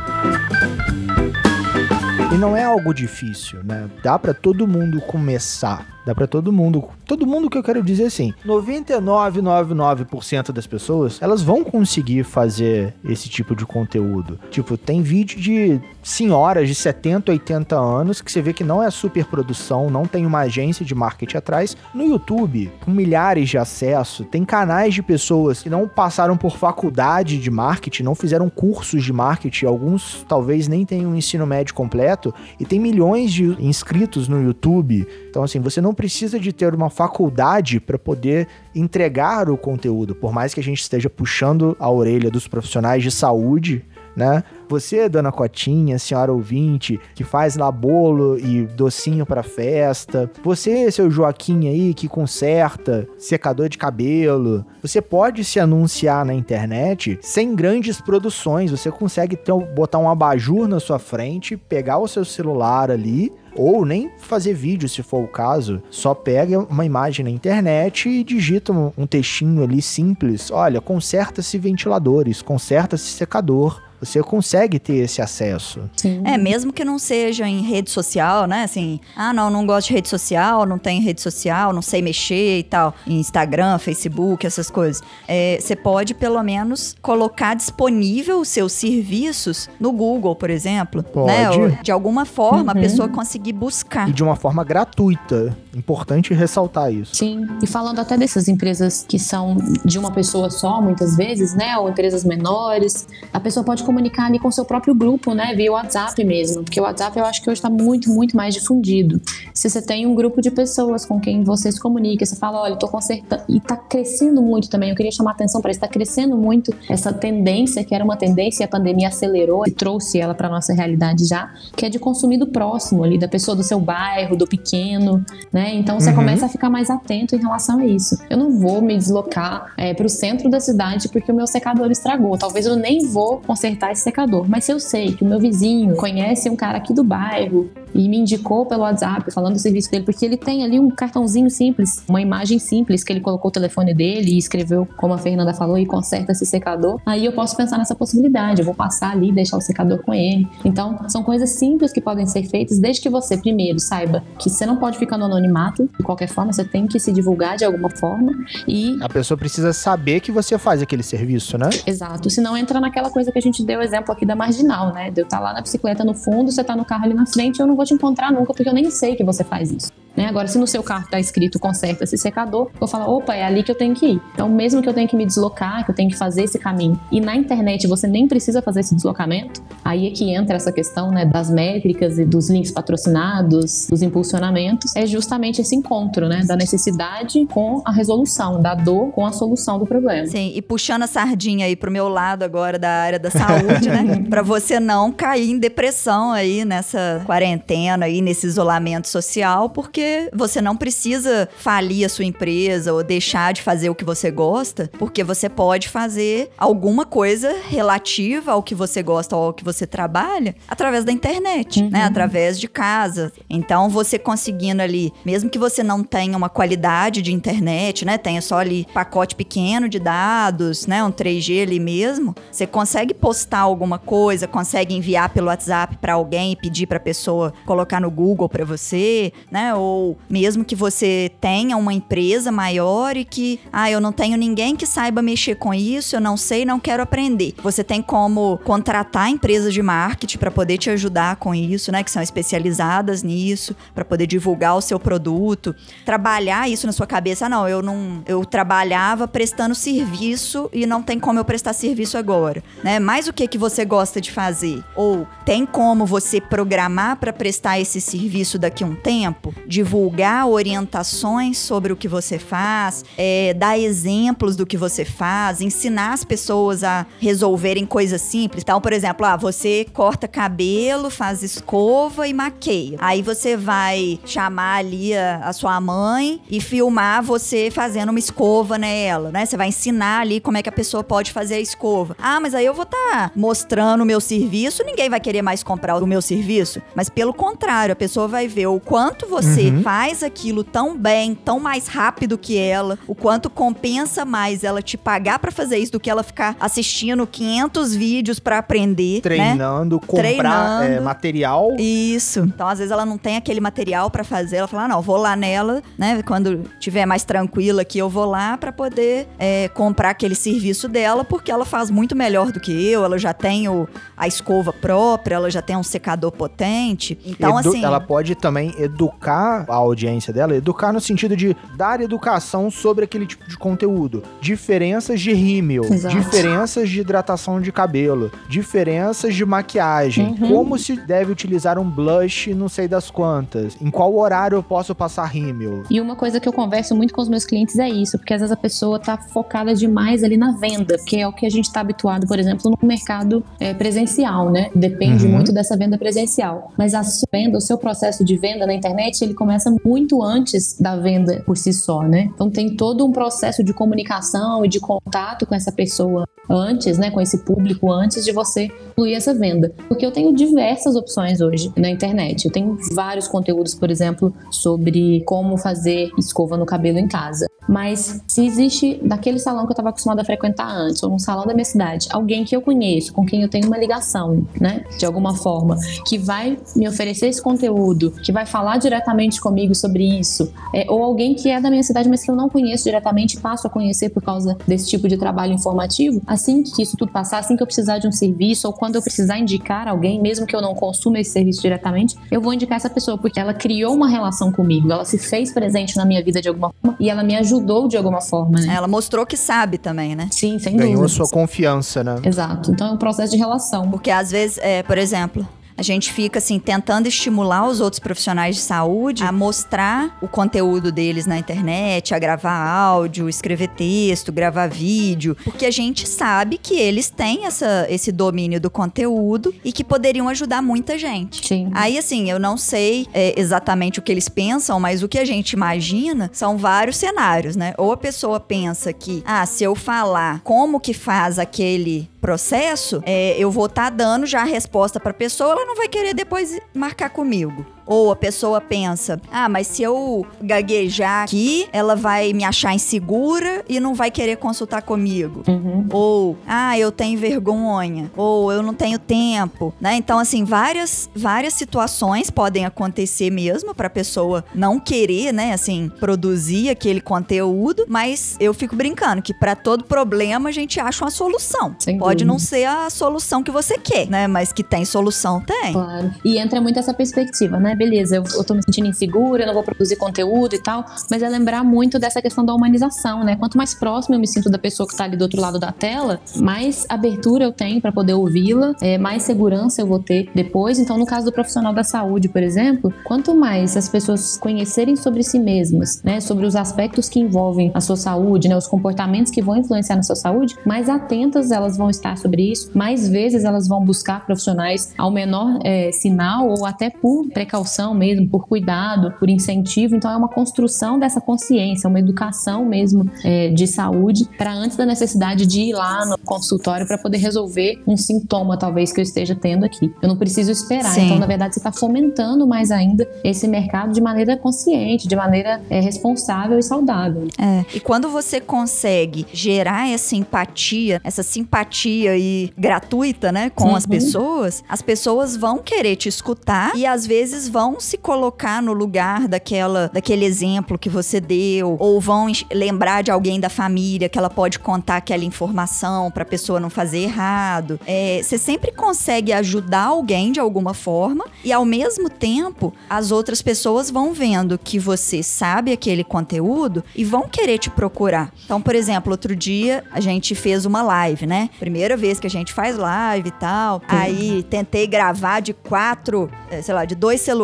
E 2.32 2.38
não 2.38 2.56
é 2.56 2.62
algo 2.62 2.94
difícil, 2.94 3.60
né? 3.64 3.90
Dá 4.04 4.16
pra 4.16 4.32
todo 4.32 4.66
mundo 4.66 5.00
começar. 5.00 5.84
Dá 6.06 6.14
pra 6.14 6.26
todo 6.26 6.52
mundo. 6.52 6.84
Todo 7.06 7.26
mundo 7.26 7.50
que 7.50 7.58
eu 7.58 7.62
quero 7.62 7.82
dizer 7.82 8.04
assim, 8.04 8.32
99,99% 8.46 10.52
das 10.52 10.66
pessoas, 10.66 11.20
elas 11.20 11.42
vão 11.42 11.62
conseguir 11.62 12.24
fazer 12.24 12.94
esse 13.04 13.28
tipo 13.28 13.54
de 13.54 13.66
conteúdo. 13.66 14.38
Tipo, 14.50 14.76
tem 14.76 15.02
vídeo 15.02 15.40
de 15.40 15.80
senhoras 16.02 16.68
de 16.68 16.74
70, 16.74 17.32
80 17.32 17.76
anos 17.76 18.20
que 18.20 18.30
você 18.30 18.40
vê 18.40 18.52
que 18.52 18.64
não 18.64 18.82
é 18.82 18.90
super 18.90 19.24
produção, 19.26 19.90
não 19.90 20.06
tem 20.06 20.26
uma 20.26 20.40
agência 20.40 20.84
de 20.84 20.94
marketing 20.94 21.36
atrás, 21.36 21.76
no 21.94 22.04
YouTube, 22.04 22.70
com 22.84 22.90
milhares 22.90 23.48
de 23.48 23.58
acesso, 23.58 24.24
tem 24.24 24.44
canais 24.44 24.94
de 24.94 25.02
pessoas 25.02 25.62
que 25.62 25.70
não 25.70 25.86
passaram 25.86 26.36
por 26.36 26.56
faculdade 26.56 27.38
de 27.38 27.50
marketing, 27.50 28.02
não 28.02 28.14
fizeram 28.14 28.48
cursos 28.48 29.04
de 29.04 29.12
marketing, 29.12 29.66
alguns 29.66 30.24
talvez 30.28 30.68
nem 30.68 30.84
tenham 30.84 31.10
um 31.10 31.16
ensino 31.16 31.46
médio 31.46 31.74
completo, 31.74 32.34
e 32.58 32.64
tem 32.64 32.78
milhões 32.78 33.32
de 33.32 33.44
inscritos 33.62 34.28
no 34.28 34.42
YouTube. 34.42 35.06
Então, 35.28 35.42
assim, 35.42 35.60
você 35.60 35.80
não 35.80 35.89
precisa 35.94 36.38
de 36.38 36.52
ter 36.52 36.74
uma 36.74 36.90
faculdade 36.90 37.80
para 37.80 37.98
poder 37.98 38.48
entregar 38.74 39.48
o 39.50 39.56
conteúdo, 39.56 40.14
por 40.14 40.32
mais 40.32 40.54
que 40.54 40.60
a 40.60 40.62
gente 40.62 40.80
esteja 40.80 41.10
puxando 41.10 41.76
a 41.78 41.90
orelha 41.90 42.30
dos 42.30 42.46
profissionais 42.48 43.02
de 43.02 43.10
saúde, 43.10 43.84
né? 44.20 44.44
Você, 44.68 45.08
dona 45.08 45.32
Cotinha, 45.32 45.98
senhora 45.98 46.32
ouvinte, 46.32 47.00
que 47.14 47.24
faz 47.24 47.56
lá 47.56 47.72
bolo 47.72 48.38
e 48.38 48.66
docinho 48.66 49.26
para 49.26 49.42
festa. 49.42 50.30
Você, 50.44 50.88
seu 50.92 51.10
Joaquim 51.10 51.66
aí, 51.66 51.92
que 51.92 52.06
conserta 52.06 53.08
secador 53.18 53.68
de 53.68 53.78
cabelo. 53.78 54.64
Você 54.80 55.00
pode 55.00 55.42
se 55.42 55.58
anunciar 55.58 56.24
na 56.24 56.34
internet 56.34 57.18
sem 57.20 57.56
grandes 57.56 58.00
produções. 58.00 58.70
Você 58.70 58.92
consegue 58.92 59.34
ter, 59.34 59.52
botar 59.74 59.98
um 59.98 60.08
abajur 60.08 60.68
na 60.68 60.78
sua 60.78 61.00
frente, 61.00 61.56
pegar 61.56 61.98
o 61.98 62.06
seu 62.06 62.24
celular 62.24 62.90
ali 62.90 63.32
ou 63.56 63.84
nem 63.84 64.10
fazer 64.18 64.54
vídeo 64.54 64.88
se 64.88 65.02
for 65.02 65.24
o 65.24 65.28
caso, 65.28 65.82
só 65.90 66.14
pega 66.14 66.60
uma 66.60 66.84
imagem 66.84 67.24
na 67.24 67.30
internet 67.30 68.08
e 68.08 68.22
digita 68.22 68.72
um, 68.72 68.92
um 68.96 69.06
textinho 69.06 69.62
ali 69.62 69.82
simples. 69.82 70.50
Olha, 70.50 70.80
conserta-se 70.80 71.58
ventiladores, 71.58 72.42
conserta-se 72.42 73.10
secador. 73.10 73.82
Você 74.00 74.22
consegue 74.22 74.78
ter 74.78 74.94
esse 74.96 75.20
acesso. 75.20 75.80
Sim. 75.96 76.22
É, 76.24 76.38
mesmo 76.38 76.72
que 76.72 76.84
não 76.84 76.98
seja 76.98 77.46
em 77.46 77.60
rede 77.62 77.90
social, 77.90 78.46
né? 78.46 78.64
Assim, 78.64 78.98
ah, 79.14 79.32
não, 79.32 79.50
não 79.50 79.66
gosto 79.66 79.88
de 79.88 79.94
rede 79.94 80.08
social, 80.08 80.64
não 80.64 80.78
tenho 80.78 81.02
rede 81.02 81.20
social, 81.20 81.72
não 81.72 81.82
sei 81.82 82.00
mexer 82.00 82.58
e 82.58 82.62
tal. 82.62 82.94
Instagram, 83.06 83.78
Facebook, 83.78 84.46
essas 84.46 84.70
coisas. 84.70 85.02
É, 85.28 85.58
Você 85.60 85.76
pode, 85.76 86.14
pelo 86.14 86.42
menos, 86.42 86.96
colocar 87.02 87.54
disponível 87.54 88.40
os 88.40 88.48
seus 88.48 88.72
serviços 88.72 89.68
no 89.78 89.92
Google, 89.92 90.34
por 90.34 90.50
exemplo. 90.50 91.04
Né? 91.26 91.46
Pode. 91.46 91.60
Ou, 91.60 91.68
de 91.82 91.92
alguma 91.92 92.24
forma, 92.24 92.72
a 92.72 92.74
Uhum. 92.74 92.80
pessoa 92.80 93.08
conseguir 93.08 93.52
buscar. 93.52 94.08
E 94.08 94.12
de 94.12 94.22
uma 94.22 94.36
forma 94.36 94.64
gratuita. 94.64 95.56
Importante 95.74 96.34
ressaltar 96.34 96.92
isso. 96.92 97.14
Sim, 97.14 97.46
e 97.62 97.66
falando 97.66 98.00
até 98.00 98.16
dessas 98.16 98.48
empresas 98.48 99.04
que 99.08 99.18
são 99.18 99.56
de 99.84 99.98
uma 99.98 100.10
pessoa 100.10 100.50
só, 100.50 100.80
muitas 100.82 101.16
vezes, 101.16 101.54
né, 101.54 101.76
ou 101.78 101.88
empresas 101.88 102.24
menores, 102.24 103.06
a 103.32 103.38
pessoa 103.38 103.64
pode 103.64 103.84
comunicar 103.84 104.26
ali 104.26 104.38
com 104.38 104.50
seu 104.50 104.64
próprio 104.64 104.94
grupo, 104.94 105.32
né, 105.32 105.54
via 105.54 105.70
WhatsApp 105.72 106.24
mesmo, 106.24 106.64
porque 106.64 106.80
o 106.80 106.82
WhatsApp 106.82 107.18
eu 107.18 107.24
acho 107.24 107.42
que 107.42 107.48
hoje 107.48 107.58
está 107.58 107.70
muito, 107.70 108.10
muito 108.10 108.36
mais 108.36 108.54
difundido. 108.54 109.20
Se 109.54 109.70
você 109.70 109.80
tem 109.80 110.06
um 110.06 110.14
grupo 110.14 110.40
de 110.40 110.50
pessoas 110.50 111.06
com 111.06 111.20
quem 111.20 111.44
você 111.44 111.70
se 111.70 111.80
comunica, 111.80 112.26
você 112.26 112.34
fala, 112.34 112.60
olha, 112.62 112.76
tô 112.76 112.88
consertando, 112.88 113.42
e 113.48 113.60
tá 113.60 113.76
crescendo 113.76 114.42
muito 114.42 114.68
também, 114.68 114.90
eu 114.90 114.96
queria 114.96 115.12
chamar 115.12 115.30
a 115.30 115.34
atenção 115.34 115.60
para 115.60 115.70
isso, 115.70 115.80
tá 115.80 115.88
crescendo 115.88 116.36
muito 116.36 116.74
essa 116.88 117.12
tendência, 117.12 117.84
que 117.84 117.94
era 117.94 118.04
uma 118.04 118.16
tendência, 118.16 118.62
e 118.62 118.64
a 118.64 118.68
pandemia 118.68 119.08
acelerou 119.08 119.64
e 119.66 119.70
trouxe 119.70 120.18
ela 120.18 120.34
para 120.34 120.48
nossa 120.48 120.72
realidade 120.72 121.26
já, 121.26 121.52
que 121.76 121.86
é 121.86 121.88
de 121.88 121.98
consumir 121.98 122.38
do 122.38 122.48
próximo 122.48 123.04
ali, 123.04 123.18
da 123.18 123.28
pessoa 123.28 123.56
do 123.56 123.62
seu 123.62 123.78
bairro, 123.80 124.36
do 124.36 124.46
pequeno, 124.46 125.24
né? 125.52 125.59
Então 125.74 125.98
você 125.98 126.10
Uhum. 126.10 126.16
começa 126.16 126.46
a 126.46 126.48
ficar 126.48 126.70
mais 126.70 126.90
atento 126.90 127.34
em 127.36 127.38
relação 127.38 127.78
a 127.80 127.86
isso. 127.86 128.16
Eu 128.28 128.36
não 128.36 128.50
vou 128.50 128.80
me 128.80 128.96
deslocar 128.96 129.74
para 129.96 130.06
o 130.06 130.08
centro 130.08 130.48
da 130.50 130.60
cidade 130.60 131.08
porque 131.08 131.30
o 131.30 131.34
meu 131.34 131.46
secador 131.46 131.90
estragou. 131.90 132.36
Talvez 132.38 132.66
eu 132.66 132.76
nem 132.76 133.06
vou 133.06 133.38
consertar 133.46 133.92
esse 133.92 134.02
secador. 134.02 134.46
Mas 134.48 134.64
se 134.64 134.72
eu 134.72 134.80
sei 134.80 135.12
que 135.12 135.24
o 135.24 135.26
meu 135.26 135.38
vizinho 135.38 135.96
conhece 135.96 136.48
um 136.48 136.56
cara 136.56 136.78
aqui 136.78 136.92
do 136.94 137.02
bairro 137.04 137.68
e 137.94 138.08
me 138.08 138.18
indicou 138.18 138.66
pelo 138.66 138.82
WhatsApp 138.82 139.30
falando 139.32 139.54
do 139.54 139.58
serviço 139.58 139.90
dele, 139.90 140.04
porque 140.04 140.24
ele 140.24 140.36
tem 140.36 140.62
ali 140.64 140.78
um 140.78 140.88
cartãozinho 140.90 141.50
simples, 141.50 142.02
uma 142.08 142.20
imagem 142.20 142.58
simples 142.58 143.02
que 143.02 143.12
ele 143.12 143.20
colocou 143.20 143.48
o 143.48 143.52
telefone 143.52 143.92
dele 143.92 144.32
e 144.32 144.38
escreveu, 144.38 144.86
como 144.96 145.12
a 145.12 145.18
Fernanda 145.18 145.52
falou, 145.52 145.76
e 145.76 145.84
conserta 145.86 146.32
esse 146.32 146.46
secador. 146.46 147.00
Aí 147.04 147.24
eu 147.24 147.32
posso 147.32 147.56
pensar 147.56 147.78
nessa 147.78 147.94
possibilidade. 147.94 148.60
Eu 148.60 148.64
vou 148.64 148.74
passar 148.74 149.10
ali, 149.12 149.32
deixar 149.32 149.56
o 149.56 149.60
secador 149.60 150.02
com 150.04 150.14
ele. 150.14 150.48
Então, 150.64 150.98
são 151.08 151.22
coisas 151.22 151.50
simples 151.50 151.92
que 151.92 152.00
podem 152.00 152.26
ser 152.26 152.44
feitas 152.44 152.78
desde 152.78 153.02
que 153.02 153.08
você, 153.08 153.36
primeiro, 153.36 153.80
saiba 153.80 154.22
que 154.38 154.48
você 154.48 154.64
não 154.64 154.76
pode 154.76 154.98
ficar 154.98 155.18
no 155.18 155.24
anonimato, 155.24 155.49
de 155.98 156.04
qualquer 156.04 156.28
forma, 156.28 156.52
você 156.52 156.64
tem 156.64 156.86
que 156.86 156.98
se 156.98 157.12
divulgar 157.12 157.56
de 157.56 157.64
alguma 157.64 157.90
forma. 157.90 158.32
E 158.66 158.98
A 159.02 159.08
pessoa 159.08 159.36
precisa 159.36 159.72
saber 159.72 160.20
que 160.20 160.32
você 160.32 160.58
faz 160.58 160.82
aquele 160.82 161.02
serviço, 161.02 161.58
né? 161.58 161.68
Exato, 161.86 162.30
senão 162.30 162.56
entra 162.56 162.80
naquela 162.80 163.10
coisa 163.10 163.30
que 163.32 163.38
a 163.38 163.42
gente 163.42 163.64
deu 163.64 163.80
exemplo 163.82 164.12
aqui 164.12 164.24
da 164.24 164.36
marginal, 164.36 164.92
né? 164.92 165.10
De 165.10 165.20
eu 165.20 165.24
estar 165.24 165.40
lá 165.40 165.52
na 165.52 165.60
bicicleta 165.60 166.04
no 166.04 166.14
fundo, 166.14 166.50
você 166.50 166.62
tá 166.62 166.74
no 166.76 166.84
carro 166.84 167.04
ali 167.04 167.14
na 167.14 167.26
frente, 167.26 167.60
eu 167.60 167.66
não 167.66 167.76
vou 167.76 167.84
te 167.84 167.94
encontrar 167.94 168.32
nunca, 168.32 168.52
porque 168.52 168.68
eu 168.68 168.74
nem 168.74 168.90
sei 168.90 169.16
que 169.16 169.24
você 169.24 169.44
faz 169.44 169.70
isso. 169.70 169.90
Né? 170.16 170.26
Agora, 170.26 170.48
se 170.48 170.58
no 170.58 170.66
seu 170.66 170.82
carro 170.82 171.06
tá 171.10 171.18
escrito 171.18 171.58
conserta 171.58 172.04
esse 172.04 172.18
secador, 172.18 172.66
eu 172.74 172.80
vou 172.80 172.88
falar, 172.88 173.08
opa, 173.08 173.34
é 173.34 173.44
ali 173.44 173.62
que 173.62 173.70
eu 173.70 173.74
tenho 173.74 173.94
que 173.94 174.06
ir. 174.06 174.20
Então, 174.34 174.48
mesmo 174.48 174.82
que 174.82 174.88
eu 174.88 174.94
tenha 174.94 175.06
que 175.06 175.16
me 175.16 175.24
deslocar, 175.24 175.84
que 175.84 175.90
eu 175.90 175.94
tenho 175.94 176.10
que 176.10 176.16
fazer 176.16 176.44
esse 176.44 176.58
caminho, 176.58 176.98
e 177.10 177.20
na 177.20 177.36
internet 177.36 177.86
você 177.86 178.06
nem 178.06 178.26
precisa 178.26 178.60
fazer 178.60 178.80
esse 178.80 178.94
deslocamento, 178.94 179.62
aí 179.84 180.06
é 180.06 180.10
que 180.10 180.30
entra 180.34 180.56
essa 180.56 180.72
questão 180.72 181.10
né, 181.10 181.24
das 181.24 181.50
métricas 181.50 182.18
e 182.18 182.24
dos 182.24 182.50
links 182.50 182.70
patrocinados, 182.70 183.86
dos 183.88 184.02
impulsionamentos, 184.02 184.94
é 184.96 185.06
justamente 185.06 185.60
esse 185.60 185.74
encontro, 185.74 186.28
né? 186.28 186.42
Da 186.44 186.56
necessidade 186.56 187.46
com 187.46 187.82
a 187.84 187.92
resolução, 187.92 188.60
da 188.60 188.74
dor 188.74 189.10
com 189.12 189.24
a 189.24 189.32
solução 189.32 189.78
do 189.78 189.86
problema. 189.86 190.26
Sim, 190.26 190.52
e 190.54 190.62
puxando 190.62 191.02
a 191.02 191.06
sardinha 191.06 191.66
aí 191.66 191.76
pro 191.76 191.90
meu 191.90 192.08
lado 192.08 192.42
agora 192.42 192.78
da 192.78 192.90
área 192.90 193.18
da 193.18 193.30
saúde, 193.30 193.88
né? 193.88 194.24
Pra 194.28 194.42
você 194.42 194.78
não 194.78 195.10
cair 195.12 195.50
em 195.50 195.58
depressão 195.58 196.30
aí 196.30 196.64
nessa 196.64 197.22
quarentena 197.26 198.06
aí, 198.06 198.20
nesse 198.20 198.46
isolamento 198.46 199.08
social, 199.08 199.70
porque 199.70 199.99
você 200.32 200.60
não 200.60 200.76
precisa 200.76 201.48
falir 201.58 202.04
a 202.04 202.08
sua 202.08 202.24
empresa 202.24 202.92
ou 202.92 203.02
deixar 203.02 203.52
de 203.52 203.62
fazer 203.62 203.90
o 203.90 203.94
que 203.94 204.04
você 204.04 204.30
gosta, 204.30 204.90
porque 204.98 205.22
você 205.24 205.48
pode 205.48 205.88
fazer 205.88 206.50
alguma 206.56 207.04
coisa 207.04 207.56
relativa 207.68 208.52
ao 208.52 208.62
que 208.62 208.74
você 208.74 209.02
gosta 209.02 209.36
ou 209.36 209.46
ao 209.46 209.52
que 209.52 209.64
você 209.64 209.86
trabalha 209.86 210.54
através 210.68 211.04
da 211.04 211.12
internet, 211.12 211.82
né? 211.82 212.04
Através 212.04 212.58
de 212.58 212.68
casa. 212.68 213.32
Então, 213.48 213.88
você 213.88 214.18
conseguindo 214.18 214.82
ali, 214.82 215.12
mesmo 215.24 215.50
que 215.50 215.58
você 215.58 215.82
não 215.82 216.02
tenha 216.02 216.36
uma 216.36 216.48
qualidade 216.48 217.22
de 217.22 217.32
internet, 217.32 218.04
né? 218.04 218.18
Tenha 218.18 218.42
só 218.42 218.58
ali 218.58 218.86
pacote 218.92 219.34
pequeno 219.34 219.88
de 219.88 219.98
dados, 219.98 220.86
né? 220.86 221.02
Um 221.04 221.10
3G 221.10 221.62
ali 221.62 221.80
mesmo, 221.80 222.34
você 222.50 222.66
consegue 222.66 223.14
postar 223.14 223.60
alguma 223.60 223.98
coisa, 223.98 224.46
consegue 224.46 224.94
enviar 224.94 225.30
pelo 225.30 225.48
WhatsApp 225.48 225.96
pra 225.98 226.14
alguém 226.14 226.52
e 226.52 226.56
pedir 226.56 226.86
pra 226.86 227.00
pessoa 227.00 227.52
colocar 227.66 228.00
no 228.00 228.10
Google 228.10 228.48
pra 228.48 228.64
você, 228.64 229.32
né? 229.50 229.74
Ou 229.74 229.89
ou 229.90 230.18
mesmo 230.28 230.64
que 230.64 230.74
você 230.74 231.30
tenha 231.40 231.76
uma 231.76 231.92
empresa 231.92 232.52
maior 232.52 233.16
e 233.16 233.24
que, 233.24 233.60
ah, 233.72 233.90
eu 233.90 234.00
não 234.00 234.12
tenho 234.12 234.36
ninguém 234.36 234.76
que 234.76 234.86
saiba 234.86 235.20
mexer 235.20 235.56
com 235.56 235.74
isso, 235.74 236.16
eu 236.16 236.20
não 236.20 236.36
sei, 236.36 236.64
não 236.64 236.78
quero 236.78 237.02
aprender. 237.02 237.54
Você 237.62 237.82
tem 237.82 238.00
como 238.00 238.58
contratar 238.64 239.28
empresas 239.28 239.74
de 239.74 239.82
marketing 239.82 240.38
para 240.38 240.50
poder 240.50 240.78
te 240.78 240.90
ajudar 240.90 241.36
com 241.36 241.54
isso, 241.54 241.90
né, 241.90 242.02
que 242.02 242.10
são 242.10 242.22
especializadas 242.22 243.22
nisso, 243.22 243.74
para 243.94 244.04
poder 244.04 244.26
divulgar 244.26 244.76
o 244.76 244.80
seu 244.80 244.98
produto, 244.98 245.74
trabalhar 246.04 246.68
isso 246.68 246.86
na 246.86 246.92
sua 246.92 247.06
cabeça, 247.06 247.48
não, 247.48 247.68
eu 247.68 247.82
não, 247.82 248.22
eu 248.26 248.44
trabalhava 248.44 249.26
prestando 249.26 249.74
serviço 249.74 250.70
e 250.72 250.86
não 250.86 251.02
tem 251.02 251.18
como 251.18 251.38
eu 251.38 251.44
prestar 251.44 251.72
serviço 251.72 252.16
agora, 252.16 252.62
né? 252.82 252.98
Mais 252.98 253.28
o 253.28 253.32
que 253.32 253.46
que 253.48 253.58
você 253.58 253.84
gosta 253.84 254.20
de 254.20 254.30
fazer? 254.30 254.82
Ou 254.94 255.26
tem 255.44 255.66
como 255.66 256.06
você 256.06 256.40
programar 256.40 257.16
para 257.16 257.32
prestar 257.32 257.80
esse 257.80 258.00
serviço 258.00 258.58
daqui 258.58 258.84
a 258.84 258.86
um 258.86 258.94
tempo? 258.94 259.54
Divulgar 259.80 260.46
orientações 260.46 261.56
sobre 261.56 261.90
o 261.90 261.96
que 261.96 262.06
você 262.06 262.38
faz, 262.38 263.02
é, 263.16 263.54
dar 263.54 263.78
exemplos 263.78 264.54
do 264.54 264.66
que 264.66 264.76
você 264.76 265.06
faz, 265.06 265.62
ensinar 265.62 266.12
as 266.12 266.22
pessoas 266.22 266.84
a 266.84 267.06
resolverem 267.18 267.86
coisas 267.86 268.20
simples. 268.20 268.62
Então, 268.62 268.78
por 268.78 268.92
exemplo, 268.92 269.24
ah, 269.24 269.38
você 269.38 269.86
corta 269.94 270.28
cabelo, 270.28 271.08
faz 271.08 271.42
escova 271.42 272.28
e 272.28 272.34
maqueia. 272.34 272.98
Aí 273.00 273.22
você 273.22 273.56
vai 273.56 274.20
chamar 274.26 274.80
ali 274.80 275.14
a, 275.14 275.38
a 275.44 275.52
sua 275.54 275.80
mãe 275.80 276.42
e 276.50 276.60
filmar 276.60 277.22
você 277.22 277.70
fazendo 277.70 278.10
uma 278.10 278.18
escova 278.18 278.76
nela, 278.76 279.30
né? 279.30 279.46
Você 279.46 279.56
vai 279.56 279.68
ensinar 279.68 280.20
ali 280.20 280.40
como 280.40 280.58
é 280.58 280.62
que 280.62 280.68
a 280.68 280.72
pessoa 280.72 281.02
pode 281.02 281.32
fazer 281.32 281.54
a 281.54 281.60
escova. 281.60 282.14
Ah, 282.18 282.38
mas 282.38 282.54
aí 282.54 282.66
eu 282.66 282.74
vou 282.74 282.82
estar 282.82 282.98
tá 283.10 283.32
mostrando 283.34 284.02
o 284.02 284.06
meu 284.06 284.20
serviço, 284.20 284.84
ninguém 284.84 285.08
vai 285.08 285.20
querer 285.20 285.40
mais 285.40 285.62
comprar 285.62 285.96
o 285.96 286.06
meu 286.06 286.20
serviço. 286.20 286.82
Mas 286.94 287.08
pelo 287.08 287.32
contrário, 287.32 287.94
a 287.94 287.96
pessoa 287.96 288.28
vai 288.28 288.46
ver 288.46 288.66
o 288.66 288.78
quanto 288.78 289.26
você 289.26 289.69
uhum. 289.70 289.82
faz 289.82 290.22
aquilo 290.22 290.62
tão 290.62 290.96
bem, 290.96 291.34
tão 291.34 291.60
mais 291.60 291.86
rápido 291.86 292.36
que 292.36 292.58
ela, 292.58 292.98
o 293.06 293.14
quanto 293.14 293.48
compensa 293.48 294.24
mais 294.24 294.64
ela 294.64 294.82
te 294.82 294.96
pagar 294.96 295.38
para 295.38 295.50
fazer 295.50 295.78
isso 295.78 295.92
do 295.92 296.00
que 296.00 296.10
ela 296.10 296.22
ficar 296.22 296.56
assistindo 296.60 297.26
500 297.26 297.94
vídeos 297.94 298.38
para 298.38 298.58
aprender, 298.58 299.16
né? 299.16 299.20
treinando, 299.20 299.96
né? 299.96 300.02
comprar 300.06 300.22
Treinando. 300.22 300.84
É, 300.84 301.00
material. 301.00 301.76
Isso. 301.78 302.40
Então 302.40 302.68
às 302.68 302.78
vezes 302.78 302.92
ela 302.92 303.04
não 303.04 303.18
tem 303.18 303.36
aquele 303.36 303.60
material 303.60 304.10
para 304.10 304.24
fazer, 304.24 304.56
ela 304.56 304.68
fala: 304.68 304.84
ah, 304.84 304.88
"Não, 304.88 305.02
vou 305.02 305.16
lá 305.16 305.36
nela, 305.36 305.82
né, 305.98 306.22
quando 306.22 306.64
tiver 306.78 307.06
mais 307.06 307.24
tranquila 307.24 307.82
aqui, 307.82 307.98
eu 307.98 308.08
vou 308.08 308.24
lá 308.24 308.56
para 308.56 308.72
poder 308.72 309.28
é, 309.38 309.68
comprar 309.68 310.10
aquele 310.10 310.34
serviço 310.34 310.88
dela, 310.88 311.24
porque 311.24 311.50
ela 311.50 311.64
faz 311.64 311.90
muito 311.90 312.16
melhor 312.16 312.52
do 312.52 312.60
que 312.60 312.70
eu, 312.72 313.04
ela 313.04 313.18
já 313.18 313.32
tem 313.32 313.68
o, 313.68 313.88
a 314.16 314.26
escova 314.26 314.72
própria, 314.72 315.36
ela 315.36 315.50
já 315.50 315.62
tem 315.62 315.76
um 315.76 315.82
secador 315.82 316.32
potente. 316.32 317.18
Então, 317.24 317.58
Edu 317.58 317.68
assim. 317.68 317.84
Ela 317.84 318.00
pode 318.00 318.34
também 318.34 318.74
educar 318.78 319.59
a 319.68 319.74
audiência 319.74 320.32
dela, 320.32 320.56
educar 320.56 320.92
no 320.92 321.00
sentido 321.00 321.36
de 321.36 321.56
dar 321.76 322.00
educação 322.00 322.70
sobre 322.70 323.04
aquele 323.04 323.26
tipo 323.26 323.48
de 323.48 323.56
conteúdo. 323.56 324.22
Diferenças 324.40 325.20
de 325.20 325.32
rímel, 325.32 325.84
Exato. 325.84 326.16
diferenças 326.16 326.88
de 326.88 327.00
hidratação 327.00 327.60
de 327.60 327.72
cabelo, 327.72 328.30
diferenças 328.48 329.34
de 329.34 329.44
maquiagem, 329.44 330.36
uhum. 330.40 330.48
como 330.48 330.78
se 330.78 330.96
deve 330.96 331.32
utilizar 331.32 331.78
um 331.78 331.88
blush, 331.88 332.54
não 332.54 332.68
sei 332.68 332.88
das 332.88 333.10
quantas, 333.10 333.76
em 333.80 333.90
qual 333.90 334.16
horário 334.16 334.56
eu 334.56 334.62
posso 334.62 334.94
passar 334.94 335.24
rímel. 335.24 335.84
E 335.90 336.00
uma 336.00 336.16
coisa 336.16 336.40
que 336.40 336.48
eu 336.48 336.52
converso 336.52 336.94
muito 336.94 337.14
com 337.14 337.20
os 337.20 337.28
meus 337.28 337.44
clientes 337.44 337.78
é 337.78 337.88
isso, 337.88 338.18
porque 338.18 338.34
às 338.34 338.40
vezes 338.40 338.52
a 338.52 338.56
pessoa 338.56 338.98
tá 338.98 339.16
focada 339.16 339.74
demais 339.74 340.22
ali 340.22 340.36
na 340.36 340.52
venda, 340.52 340.96
que 341.06 341.16
é 341.16 341.26
o 341.26 341.32
que 341.32 341.46
a 341.46 341.50
gente 341.50 341.72
tá 341.72 341.80
habituado, 341.80 342.26
por 342.26 342.38
exemplo, 342.38 342.70
no 342.70 342.86
mercado 342.86 343.44
é, 343.58 343.74
presencial, 343.74 344.50
né? 344.50 344.70
Depende 344.74 345.26
uhum. 345.26 345.32
muito 345.32 345.52
dessa 345.52 345.76
venda 345.76 345.98
presencial. 345.98 346.72
Mas 346.76 346.94
a 346.94 347.02
sua 347.02 347.28
venda, 347.32 347.58
o 347.58 347.60
seu 347.60 347.78
processo 347.78 348.24
de 348.24 348.36
venda 348.36 348.66
na 348.66 348.74
internet, 348.74 349.22
ele 349.22 349.34
começa 349.34 349.49
muito 349.84 350.22
antes 350.22 350.78
da 350.78 350.96
venda 350.96 351.42
por 351.46 351.56
si 351.56 351.72
só, 351.72 352.02
né? 352.02 352.30
Então 352.34 352.50
tem 352.50 352.76
todo 352.76 353.06
um 353.06 353.12
processo 353.12 353.62
de 353.62 353.72
comunicação 353.72 354.64
e 354.64 354.68
de 354.68 354.80
contato 354.80 355.46
com 355.46 355.54
essa 355.54 355.72
pessoa 355.72 356.26
antes, 356.48 356.98
né? 356.98 357.10
Com 357.10 357.20
esse 357.20 357.38
público 357.38 357.90
antes 357.90 358.24
de 358.24 358.32
você 358.32 358.68
fluir 358.94 359.16
essa 359.16 359.32
venda. 359.34 359.72
Porque 359.88 360.04
eu 360.04 360.10
tenho 360.10 360.34
diversas 360.34 360.96
opções 360.96 361.40
hoje 361.40 361.72
na 361.76 361.88
internet. 361.88 362.44
Eu 362.44 362.52
tenho 362.52 362.76
vários 362.92 363.28
conteúdos, 363.28 363.74
por 363.74 363.90
exemplo, 363.90 364.34
sobre 364.50 365.22
como 365.24 365.56
fazer 365.56 366.10
escova 366.18 366.56
no 366.56 366.66
cabelo 366.66 366.98
em 366.98 367.08
casa. 367.08 367.46
Mas 367.68 368.20
se 368.26 368.44
existe 368.44 369.00
daquele 369.02 369.38
salão 369.38 369.64
que 369.64 369.68
eu 369.68 369.74
estava 369.74 369.90
acostumada 369.90 370.22
a 370.22 370.24
frequentar 370.24 370.68
antes, 370.68 371.02
ou 371.04 371.12
um 371.12 371.18
salão 371.18 371.46
da 371.46 371.54
minha 371.54 371.64
cidade, 371.64 372.08
alguém 372.10 372.44
que 372.44 372.56
eu 372.56 372.60
conheço, 372.60 373.12
com 373.12 373.24
quem 373.24 373.42
eu 373.42 373.48
tenho 373.48 373.68
uma 373.68 373.78
ligação, 373.78 374.44
né, 374.60 374.84
de 374.98 375.06
alguma 375.06 375.36
forma, 375.36 375.76
que 376.04 376.18
vai 376.18 376.58
me 376.74 376.88
oferecer 376.88 377.28
esse 377.28 377.40
conteúdo, 377.40 378.10
que 378.24 378.32
vai 378.32 378.44
falar 378.44 378.78
diretamente 378.78 379.39
comigo 379.40 379.74
sobre 379.74 380.04
isso, 380.18 380.52
é, 380.74 380.86
ou 380.88 381.02
alguém 381.02 381.34
que 381.34 381.48
é 381.48 381.60
da 381.60 381.70
minha 381.70 381.82
cidade, 381.82 382.08
mas 382.08 382.22
que 382.22 382.30
eu 382.30 382.36
não 382.36 382.48
conheço 382.48 382.84
diretamente, 382.84 383.38
passo 383.38 383.66
a 383.66 383.70
conhecer 383.70 384.10
por 384.10 384.22
causa 384.22 384.56
desse 384.66 384.88
tipo 384.88 385.08
de 385.08 385.16
trabalho 385.16 385.52
informativo, 385.52 386.22
assim 386.26 386.62
que 386.62 386.82
isso 386.82 386.96
tudo 386.96 387.10
passar, 387.10 387.38
assim 387.38 387.56
que 387.56 387.62
eu 387.62 387.66
precisar 387.66 387.98
de 387.98 388.06
um 388.06 388.12
serviço, 388.12 388.66
ou 388.66 388.72
quando 388.72 388.96
eu 388.96 389.02
precisar 389.02 389.38
indicar 389.38 389.88
alguém, 389.88 390.20
mesmo 390.20 390.46
que 390.46 390.54
eu 390.54 390.60
não 390.60 390.74
consuma 390.74 391.18
esse 391.18 391.30
serviço 391.30 391.60
diretamente, 391.62 392.16
eu 392.30 392.40
vou 392.40 392.52
indicar 392.52 392.76
essa 392.76 392.90
pessoa, 392.90 393.18
porque 393.18 393.40
ela 393.40 393.54
criou 393.54 393.94
uma 393.94 394.08
relação 394.08 394.52
comigo, 394.52 394.90
ela 394.90 395.04
se 395.04 395.18
fez 395.18 395.52
presente 395.52 395.96
na 395.96 396.04
minha 396.04 396.22
vida 396.22 396.40
de 396.40 396.48
alguma 396.48 396.72
forma 396.72 396.96
e 396.98 397.08
ela 397.08 397.22
me 397.22 397.36
ajudou 397.36 397.88
de 397.88 397.96
alguma 397.96 398.20
forma, 398.20 398.60
né? 398.60 398.74
Ela 398.74 398.88
mostrou 398.88 399.24
que 399.24 399.36
sabe 399.36 399.78
também, 399.78 400.14
né? 400.14 400.28
Sim, 400.30 400.58
sem 400.58 400.76
Ganhou 400.76 400.76
dúvida. 400.76 400.86
Ganhou 400.88 401.04
a 401.04 401.08
sua 401.08 401.28
confiança, 401.28 402.04
né? 402.04 402.16
Exato. 402.24 402.70
Então 402.70 402.88
é 402.88 402.92
um 402.92 402.96
processo 402.96 403.32
de 403.32 403.38
relação. 403.38 403.90
Porque 403.90 404.10
às 404.10 404.30
vezes, 404.30 404.58
é, 404.58 404.82
por 404.82 404.98
exemplo, 404.98 405.46
a 405.80 405.82
gente 405.82 406.12
fica 406.12 406.38
assim 406.38 406.58
tentando 406.58 407.06
estimular 407.06 407.66
os 407.66 407.80
outros 407.80 407.98
profissionais 407.98 408.56
de 408.56 408.60
saúde 408.60 409.24
a 409.24 409.32
mostrar 409.32 410.18
o 410.20 410.28
conteúdo 410.28 410.92
deles 410.92 411.24
na 411.24 411.38
internet, 411.38 412.14
a 412.14 412.18
gravar 412.18 412.52
áudio, 412.52 413.30
escrever 413.30 413.68
texto, 413.68 414.30
gravar 414.30 414.66
vídeo, 414.66 415.34
porque 415.42 415.64
a 415.64 415.70
gente 415.70 416.06
sabe 416.06 416.58
que 416.58 416.74
eles 416.74 417.08
têm 417.08 417.46
essa, 417.46 417.86
esse 417.88 418.12
domínio 418.12 418.60
do 418.60 418.68
conteúdo 418.68 419.54
e 419.64 419.72
que 419.72 419.82
poderiam 419.82 420.28
ajudar 420.28 420.60
muita 420.60 420.98
gente. 420.98 421.48
Sim. 421.48 421.70
Aí 421.72 421.96
assim, 421.96 422.30
eu 422.30 422.38
não 422.38 422.58
sei 422.58 423.06
é, 423.14 423.40
exatamente 423.40 424.00
o 424.00 424.02
que 424.02 424.12
eles 424.12 424.28
pensam, 424.28 424.78
mas 424.78 425.02
o 425.02 425.08
que 425.08 425.18
a 425.18 425.24
gente 425.24 425.52
imagina 425.52 426.28
são 426.30 426.58
vários 426.58 426.98
cenários, 426.98 427.56
né? 427.56 427.72
Ou 427.78 427.90
a 427.90 427.96
pessoa 427.96 428.38
pensa 428.38 428.92
que, 428.92 429.22
ah, 429.24 429.46
se 429.46 429.64
eu 429.64 429.74
falar 429.74 430.42
como 430.44 430.78
que 430.78 430.92
faz 430.92 431.38
aquele 431.38 432.09
processo, 432.20 433.02
é, 433.06 433.36
eu 433.38 433.50
vou 433.50 433.66
estar 433.66 433.84
tá 433.84 433.90
dando 433.90 434.26
já 434.26 434.42
a 434.42 434.44
resposta 434.44 435.00
para 435.00 435.10
a 435.10 435.14
pessoa, 435.14 435.52
ela 435.52 435.64
não 435.64 435.76
vai 435.76 435.88
querer 435.88 436.14
depois 436.14 436.58
marcar 436.74 437.10
comigo. 437.10 437.66
Ou 437.86 438.10
a 438.10 438.16
pessoa 438.16 438.60
pensa: 438.60 439.20
ah, 439.30 439.48
mas 439.48 439.66
se 439.66 439.82
eu 439.82 440.26
gaguejar 440.40 441.24
aqui, 441.24 441.68
ela 441.72 441.94
vai 441.96 442.32
me 442.32 442.44
achar 442.44 442.74
insegura 442.74 443.64
e 443.68 443.80
não 443.80 443.94
vai 443.94 444.10
querer 444.10 444.36
consultar 444.36 444.82
comigo. 444.82 445.42
Uhum. 445.46 445.86
Ou, 445.90 446.36
ah, 446.46 446.78
eu 446.78 446.92
tenho 446.92 447.18
vergonha. 447.18 448.10
Ou 448.16 448.52
eu 448.52 448.62
não 448.62 448.74
tenho 448.74 448.98
tempo. 448.98 449.74
Né? 449.80 449.94
Então, 449.94 450.18
assim, 450.18 450.44
várias, 450.44 451.10
várias 451.14 451.54
situações 451.54 452.30
podem 452.30 452.64
acontecer 452.64 453.30
mesmo 453.30 453.74
para 453.74 453.86
a 453.86 453.90
pessoa 453.90 454.44
não 454.54 454.78
querer, 454.78 455.32
né, 455.32 455.52
assim, 455.52 455.90
produzir 456.00 456.70
aquele 456.70 457.00
conteúdo, 457.00 457.84
mas 457.88 458.36
eu 458.40 458.54
fico 458.54 458.76
brincando 458.76 459.22
que 459.22 459.34
para 459.34 459.54
todo 459.54 459.84
problema 459.84 460.48
a 460.48 460.52
gente 460.52 460.80
acha 460.80 461.04
uma 461.04 461.10
solução. 461.10 461.74
Sem 461.78 461.98
Pode 461.98 462.24
dúvida. 462.24 462.32
não 462.32 462.38
ser 462.38 462.64
a 462.64 462.88
solução 462.90 463.42
que 463.42 463.50
você 463.50 463.78
quer, 463.78 464.08
né? 464.08 464.26
Mas 464.26 464.52
que 464.52 464.62
tem 464.62 464.84
solução, 464.84 465.40
tem. 465.40 465.72
Claro. 465.72 466.12
E 466.24 466.38
entra 466.38 466.60
muito 466.60 466.78
essa 466.78 466.94
perspectiva, 466.94 467.58
né? 467.58 467.74
Beleza, 467.80 468.16
eu, 468.16 468.24
eu 468.34 468.44
tô 468.44 468.52
me 468.52 468.62
sentindo 468.62 468.88
insegura, 468.88 469.44
eu 469.44 469.46
não 469.46 469.54
vou 469.54 469.62
produzir 469.62 469.96
conteúdo 469.96 470.54
e 470.54 470.58
tal, 470.58 470.84
mas 471.10 471.22
é 471.22 471.28
lembrar 471.30 471.64
muito 471.64 471.98
dessa 471.98 472.20
questão 472.20 472.44
da 472.44 472.54
humanização, 472.54 473.24
né? 473.24 473.36
Quanto 473.36 473.56
mais 473.56 473.72
próximo 473.72 474.14
eu 474.14 474.20
me 474.20 474.28
sinto 474.28 474.50
da 474.50 474.58
pessoa 474.58 474.86
que 474.86 474.94
tá 474.94 475.04
ali 475.04 475.16
do 475.16 475.22
outro 475.22 475.40
lado 475.40 475.58
da 475.58 475.72
tela, 475.72 476.20
mais 476.36 476.84
abertura 476.90 477.44
eu 477.44 477.52
tenho 477.52 477.80
para 477.80 477.90
poder 477.90 478.12
ouvi-la, 478.12 478.74
é, 478.82 478.98
mais 478.98 479.22
segurança 479.22 479.80
eu 479.80 479.86
vou 479.86 479.98
ter 479.98 480.30
depois. 480.34 480.78
Então, 480.78 480.98
no 480.98 481.06
caso 481.06 481.24
do 481.24 481.32
profissional 481.32 481.72
da 481.72 481.82
saúde, 481.82 482.28
por 482.28 482.42
exemplo, 482.42 482.92
quanto 483.02 483.34
mais 483.34 483.74
as 483.78 483.88
pessoas 483.88 484.36
conhecerem 484.36 484.94
sobre 484.94 485.22
si 485.22 485.38
mesmas, 485.38 486.02
né, 486.02 486.20
sobre 486.20 486.44
os 486.44 486.54
aspectos 486.54 487.08
que 487.08 487.18
envolvem 487.18 487.70
a 487.72 487.80
sua 487.80 487.96
saúde, 487.96 488.46
né, 488.46 488.56
os 488.58 488.66
comportamentos 488.66 489.32
que 489.32 489.40
vão 489.40 489.56
influenciar 489.56 489.96
na 489.96 490.02
sua 490.02 490.16
saúde, 490.16 490.54
mais 490.66 490.90
atentas 490.90 491.50
elas 491.50 491.78
vão 491.78 491.88
estar 491.88 492.18
sobre 492.18 492.52
isso, 492.52 492.70
mais 492.74 493.08
vezes 493.08 493.42
elas 493.44 493.66
vão 493.66 493.82
buscar 493.82 494.26
profissionais 494.26 494.92
ao 494.98 495.10
menor 495.10 495.58
é, 495.64 495.90
sinal 495.92 496.46
ou 496.50 496.66
até 496.66 496.90
por 496.90 497.26
precaução 497.30 497.59
precaução 497.60 497.94
mesmo, 497.94 498.28
por 498.28 498.46
cuidado, 498.46 499.12
por 499.18 499.28
incentivo. 499.28 499.94
Então 499.94 500.10
é 500.10 500.16
uma 500.16 500.28
construção 500.28 500.98
dessa 500.98 501.20
consciência, 501.20 501.88
uma 501.88 501.98
educação 501.98 502.64
mesmo 502.64 503.10
é, 503.24 503.48
de 503.48 503.66
saúde 503.66 504.26
para 504.38 504.52
antes 504.52 504.76
da 504.76 504.86
necessidade 504.86 505.46
de 505.46 505.60
ir 505.60 505.72
lá 505.72 506.06
no 506.06 506.18
consultório 506.18 506.86
para 506.86 506.98
poder 506.98 507.18
resolver 507.18 507.82
um 507.86 507.96
sintoma 507.96 508.58
talvez 508.58 508.92
que 508.92 509.00
eu 509.00 509.02
esteja 509.02 509.34
tendo 509.34 509.64
aqui. 509.64 509.92
Eu 510.00 510.08
não 510.08 510.16
preciso 510.16 510.50
esperar. 510.50 510.92
Sim. 510.92 511.06
Então 511.06 511.18
na 511.18 511.26
verdade 511.26 511.54
você 511.54 511.60
está 511.60 511.72
fomentando 511.72 512.46
mais 512.46 512.70
ainda 512.70 513.08
esse 513.22 513.46
mercado 513.46 513.92
de 513.92 514.00
maneira 514.00 514.36
consciente, 514.36 515.06
de 515.06 515.16
maneira 515.16 515.60
é, 515.68 515.80
responsável 515.80 516.58
e 516.58 516.62
saudável. 516.62 517.28
É. 517.38 517.64
E 517.74 517.80
quando 517.80 518.08
você 518.08 518.40
consegue 518.40 519.26
gerar 519.32 519.88
essa 519.88 520.16
empatia, 520.16 521.00
essa 521.04 521.22
simpatia 521.22 522.16
e 522.16 522.50
gratuita, 522.56 523.30
né, 523.30 523.50
com 523.50 523.68
uhum. 523.68 523.76
as 523.76 523.86
pessoas, 523.86 524.64
as 524.68 524.80
pessoas 524.80 525.36
vão 525.36 525.58
querer 525.58 525.96
te 525.96 526.08
escutar 526.08 526.70
e 526.74 526.86
às 526.86 527.06
vezes 527.06 527.49
vão 527.50 527.80
se 527.80 527.98
colocar 527.98 528.62
no 528.62 528.72
lugar 528.72 529.26
daquela, 529.26 529.90
daquele 529.92 530.24
exemplo 530.24 530.78
que 530.78 530.88
você 530.88 531.20
deu, 531.20 531.76
ou 531.78 532.00
vão 532.00 532.28
lembrar 532.52 533.02
de 533.02 533.10
alguém 533.10 533.40
da 533.40 533.50
família 533.50 534.08
que 534.08 534.18
ela 534.18 534.30
pode 534.30 534.58
contar 534.58 534.98
aquela 534.98 535.24
informação 535.24 536.10
para 536.10 536.22
a 536.22 536.26
pessoa 536.26 536.60
não 536.60 536.70
fazer 536.70 537.00
errado. 537.00 537.80
É, 537.86 538.20
você 538.22 538.38
sempre 538.38 538.72
consegue 538.72 539.32
ajudar 539.32 539.86
alguém 539.86 540.30
de 540.30 540.38
alguma 540.38 540.72
forma 540.72 541.24
e 541.44 541.52
ao 541.52 541.64
mesmo 541.64 542.08
tempo 542.08 542.72
as 542.88 543.10
outras 543.10 543.42
pessoas 543.42 543.90
vão 543.90 544.12
vendo 544.12 544.56
que 544.56 544.78
você 544.78 545.22
sabe 545.22 545.72
aquele 545.72 546.04
conteúdo 546.04 546.84
e 546.94 547.04
vão 547.04 547.28
querer 547.28 547.58
te 547.58 547.68
procurar. 547.68 548.32
Então, 548.44 548.60
por 548.60 548.74
exemplo, 548.74 549.10
outro 549.10 549.34
dia 549.34 549.82
a 549.90 550.00
gente 550.00 550.34
fez 550.34 550.64
uma 550.64 550.82
live, 550.82 551.26
né? 551.26 551.50
Primeira 551.58 551.96
vez 551.96 552.20
que 552.20 552.26
a 552.26 552.30
gente 552.30 552.52
faz 552.52 552.76
live 552.76 553.28
e 553.28 553.32
tal. 553.32 553.82
Aí 553.88 554.44
tentei 554.44 554.86
gravar 554.86 555.40
de 555.40 555.52
quatro, 555.52 556.30
eh, 556.50 556.62
sei 556.62 556.74
lá, 556.74 556.84
de 556.84 556.94
dois 556.94 557.20
celulares, 557.20 557.39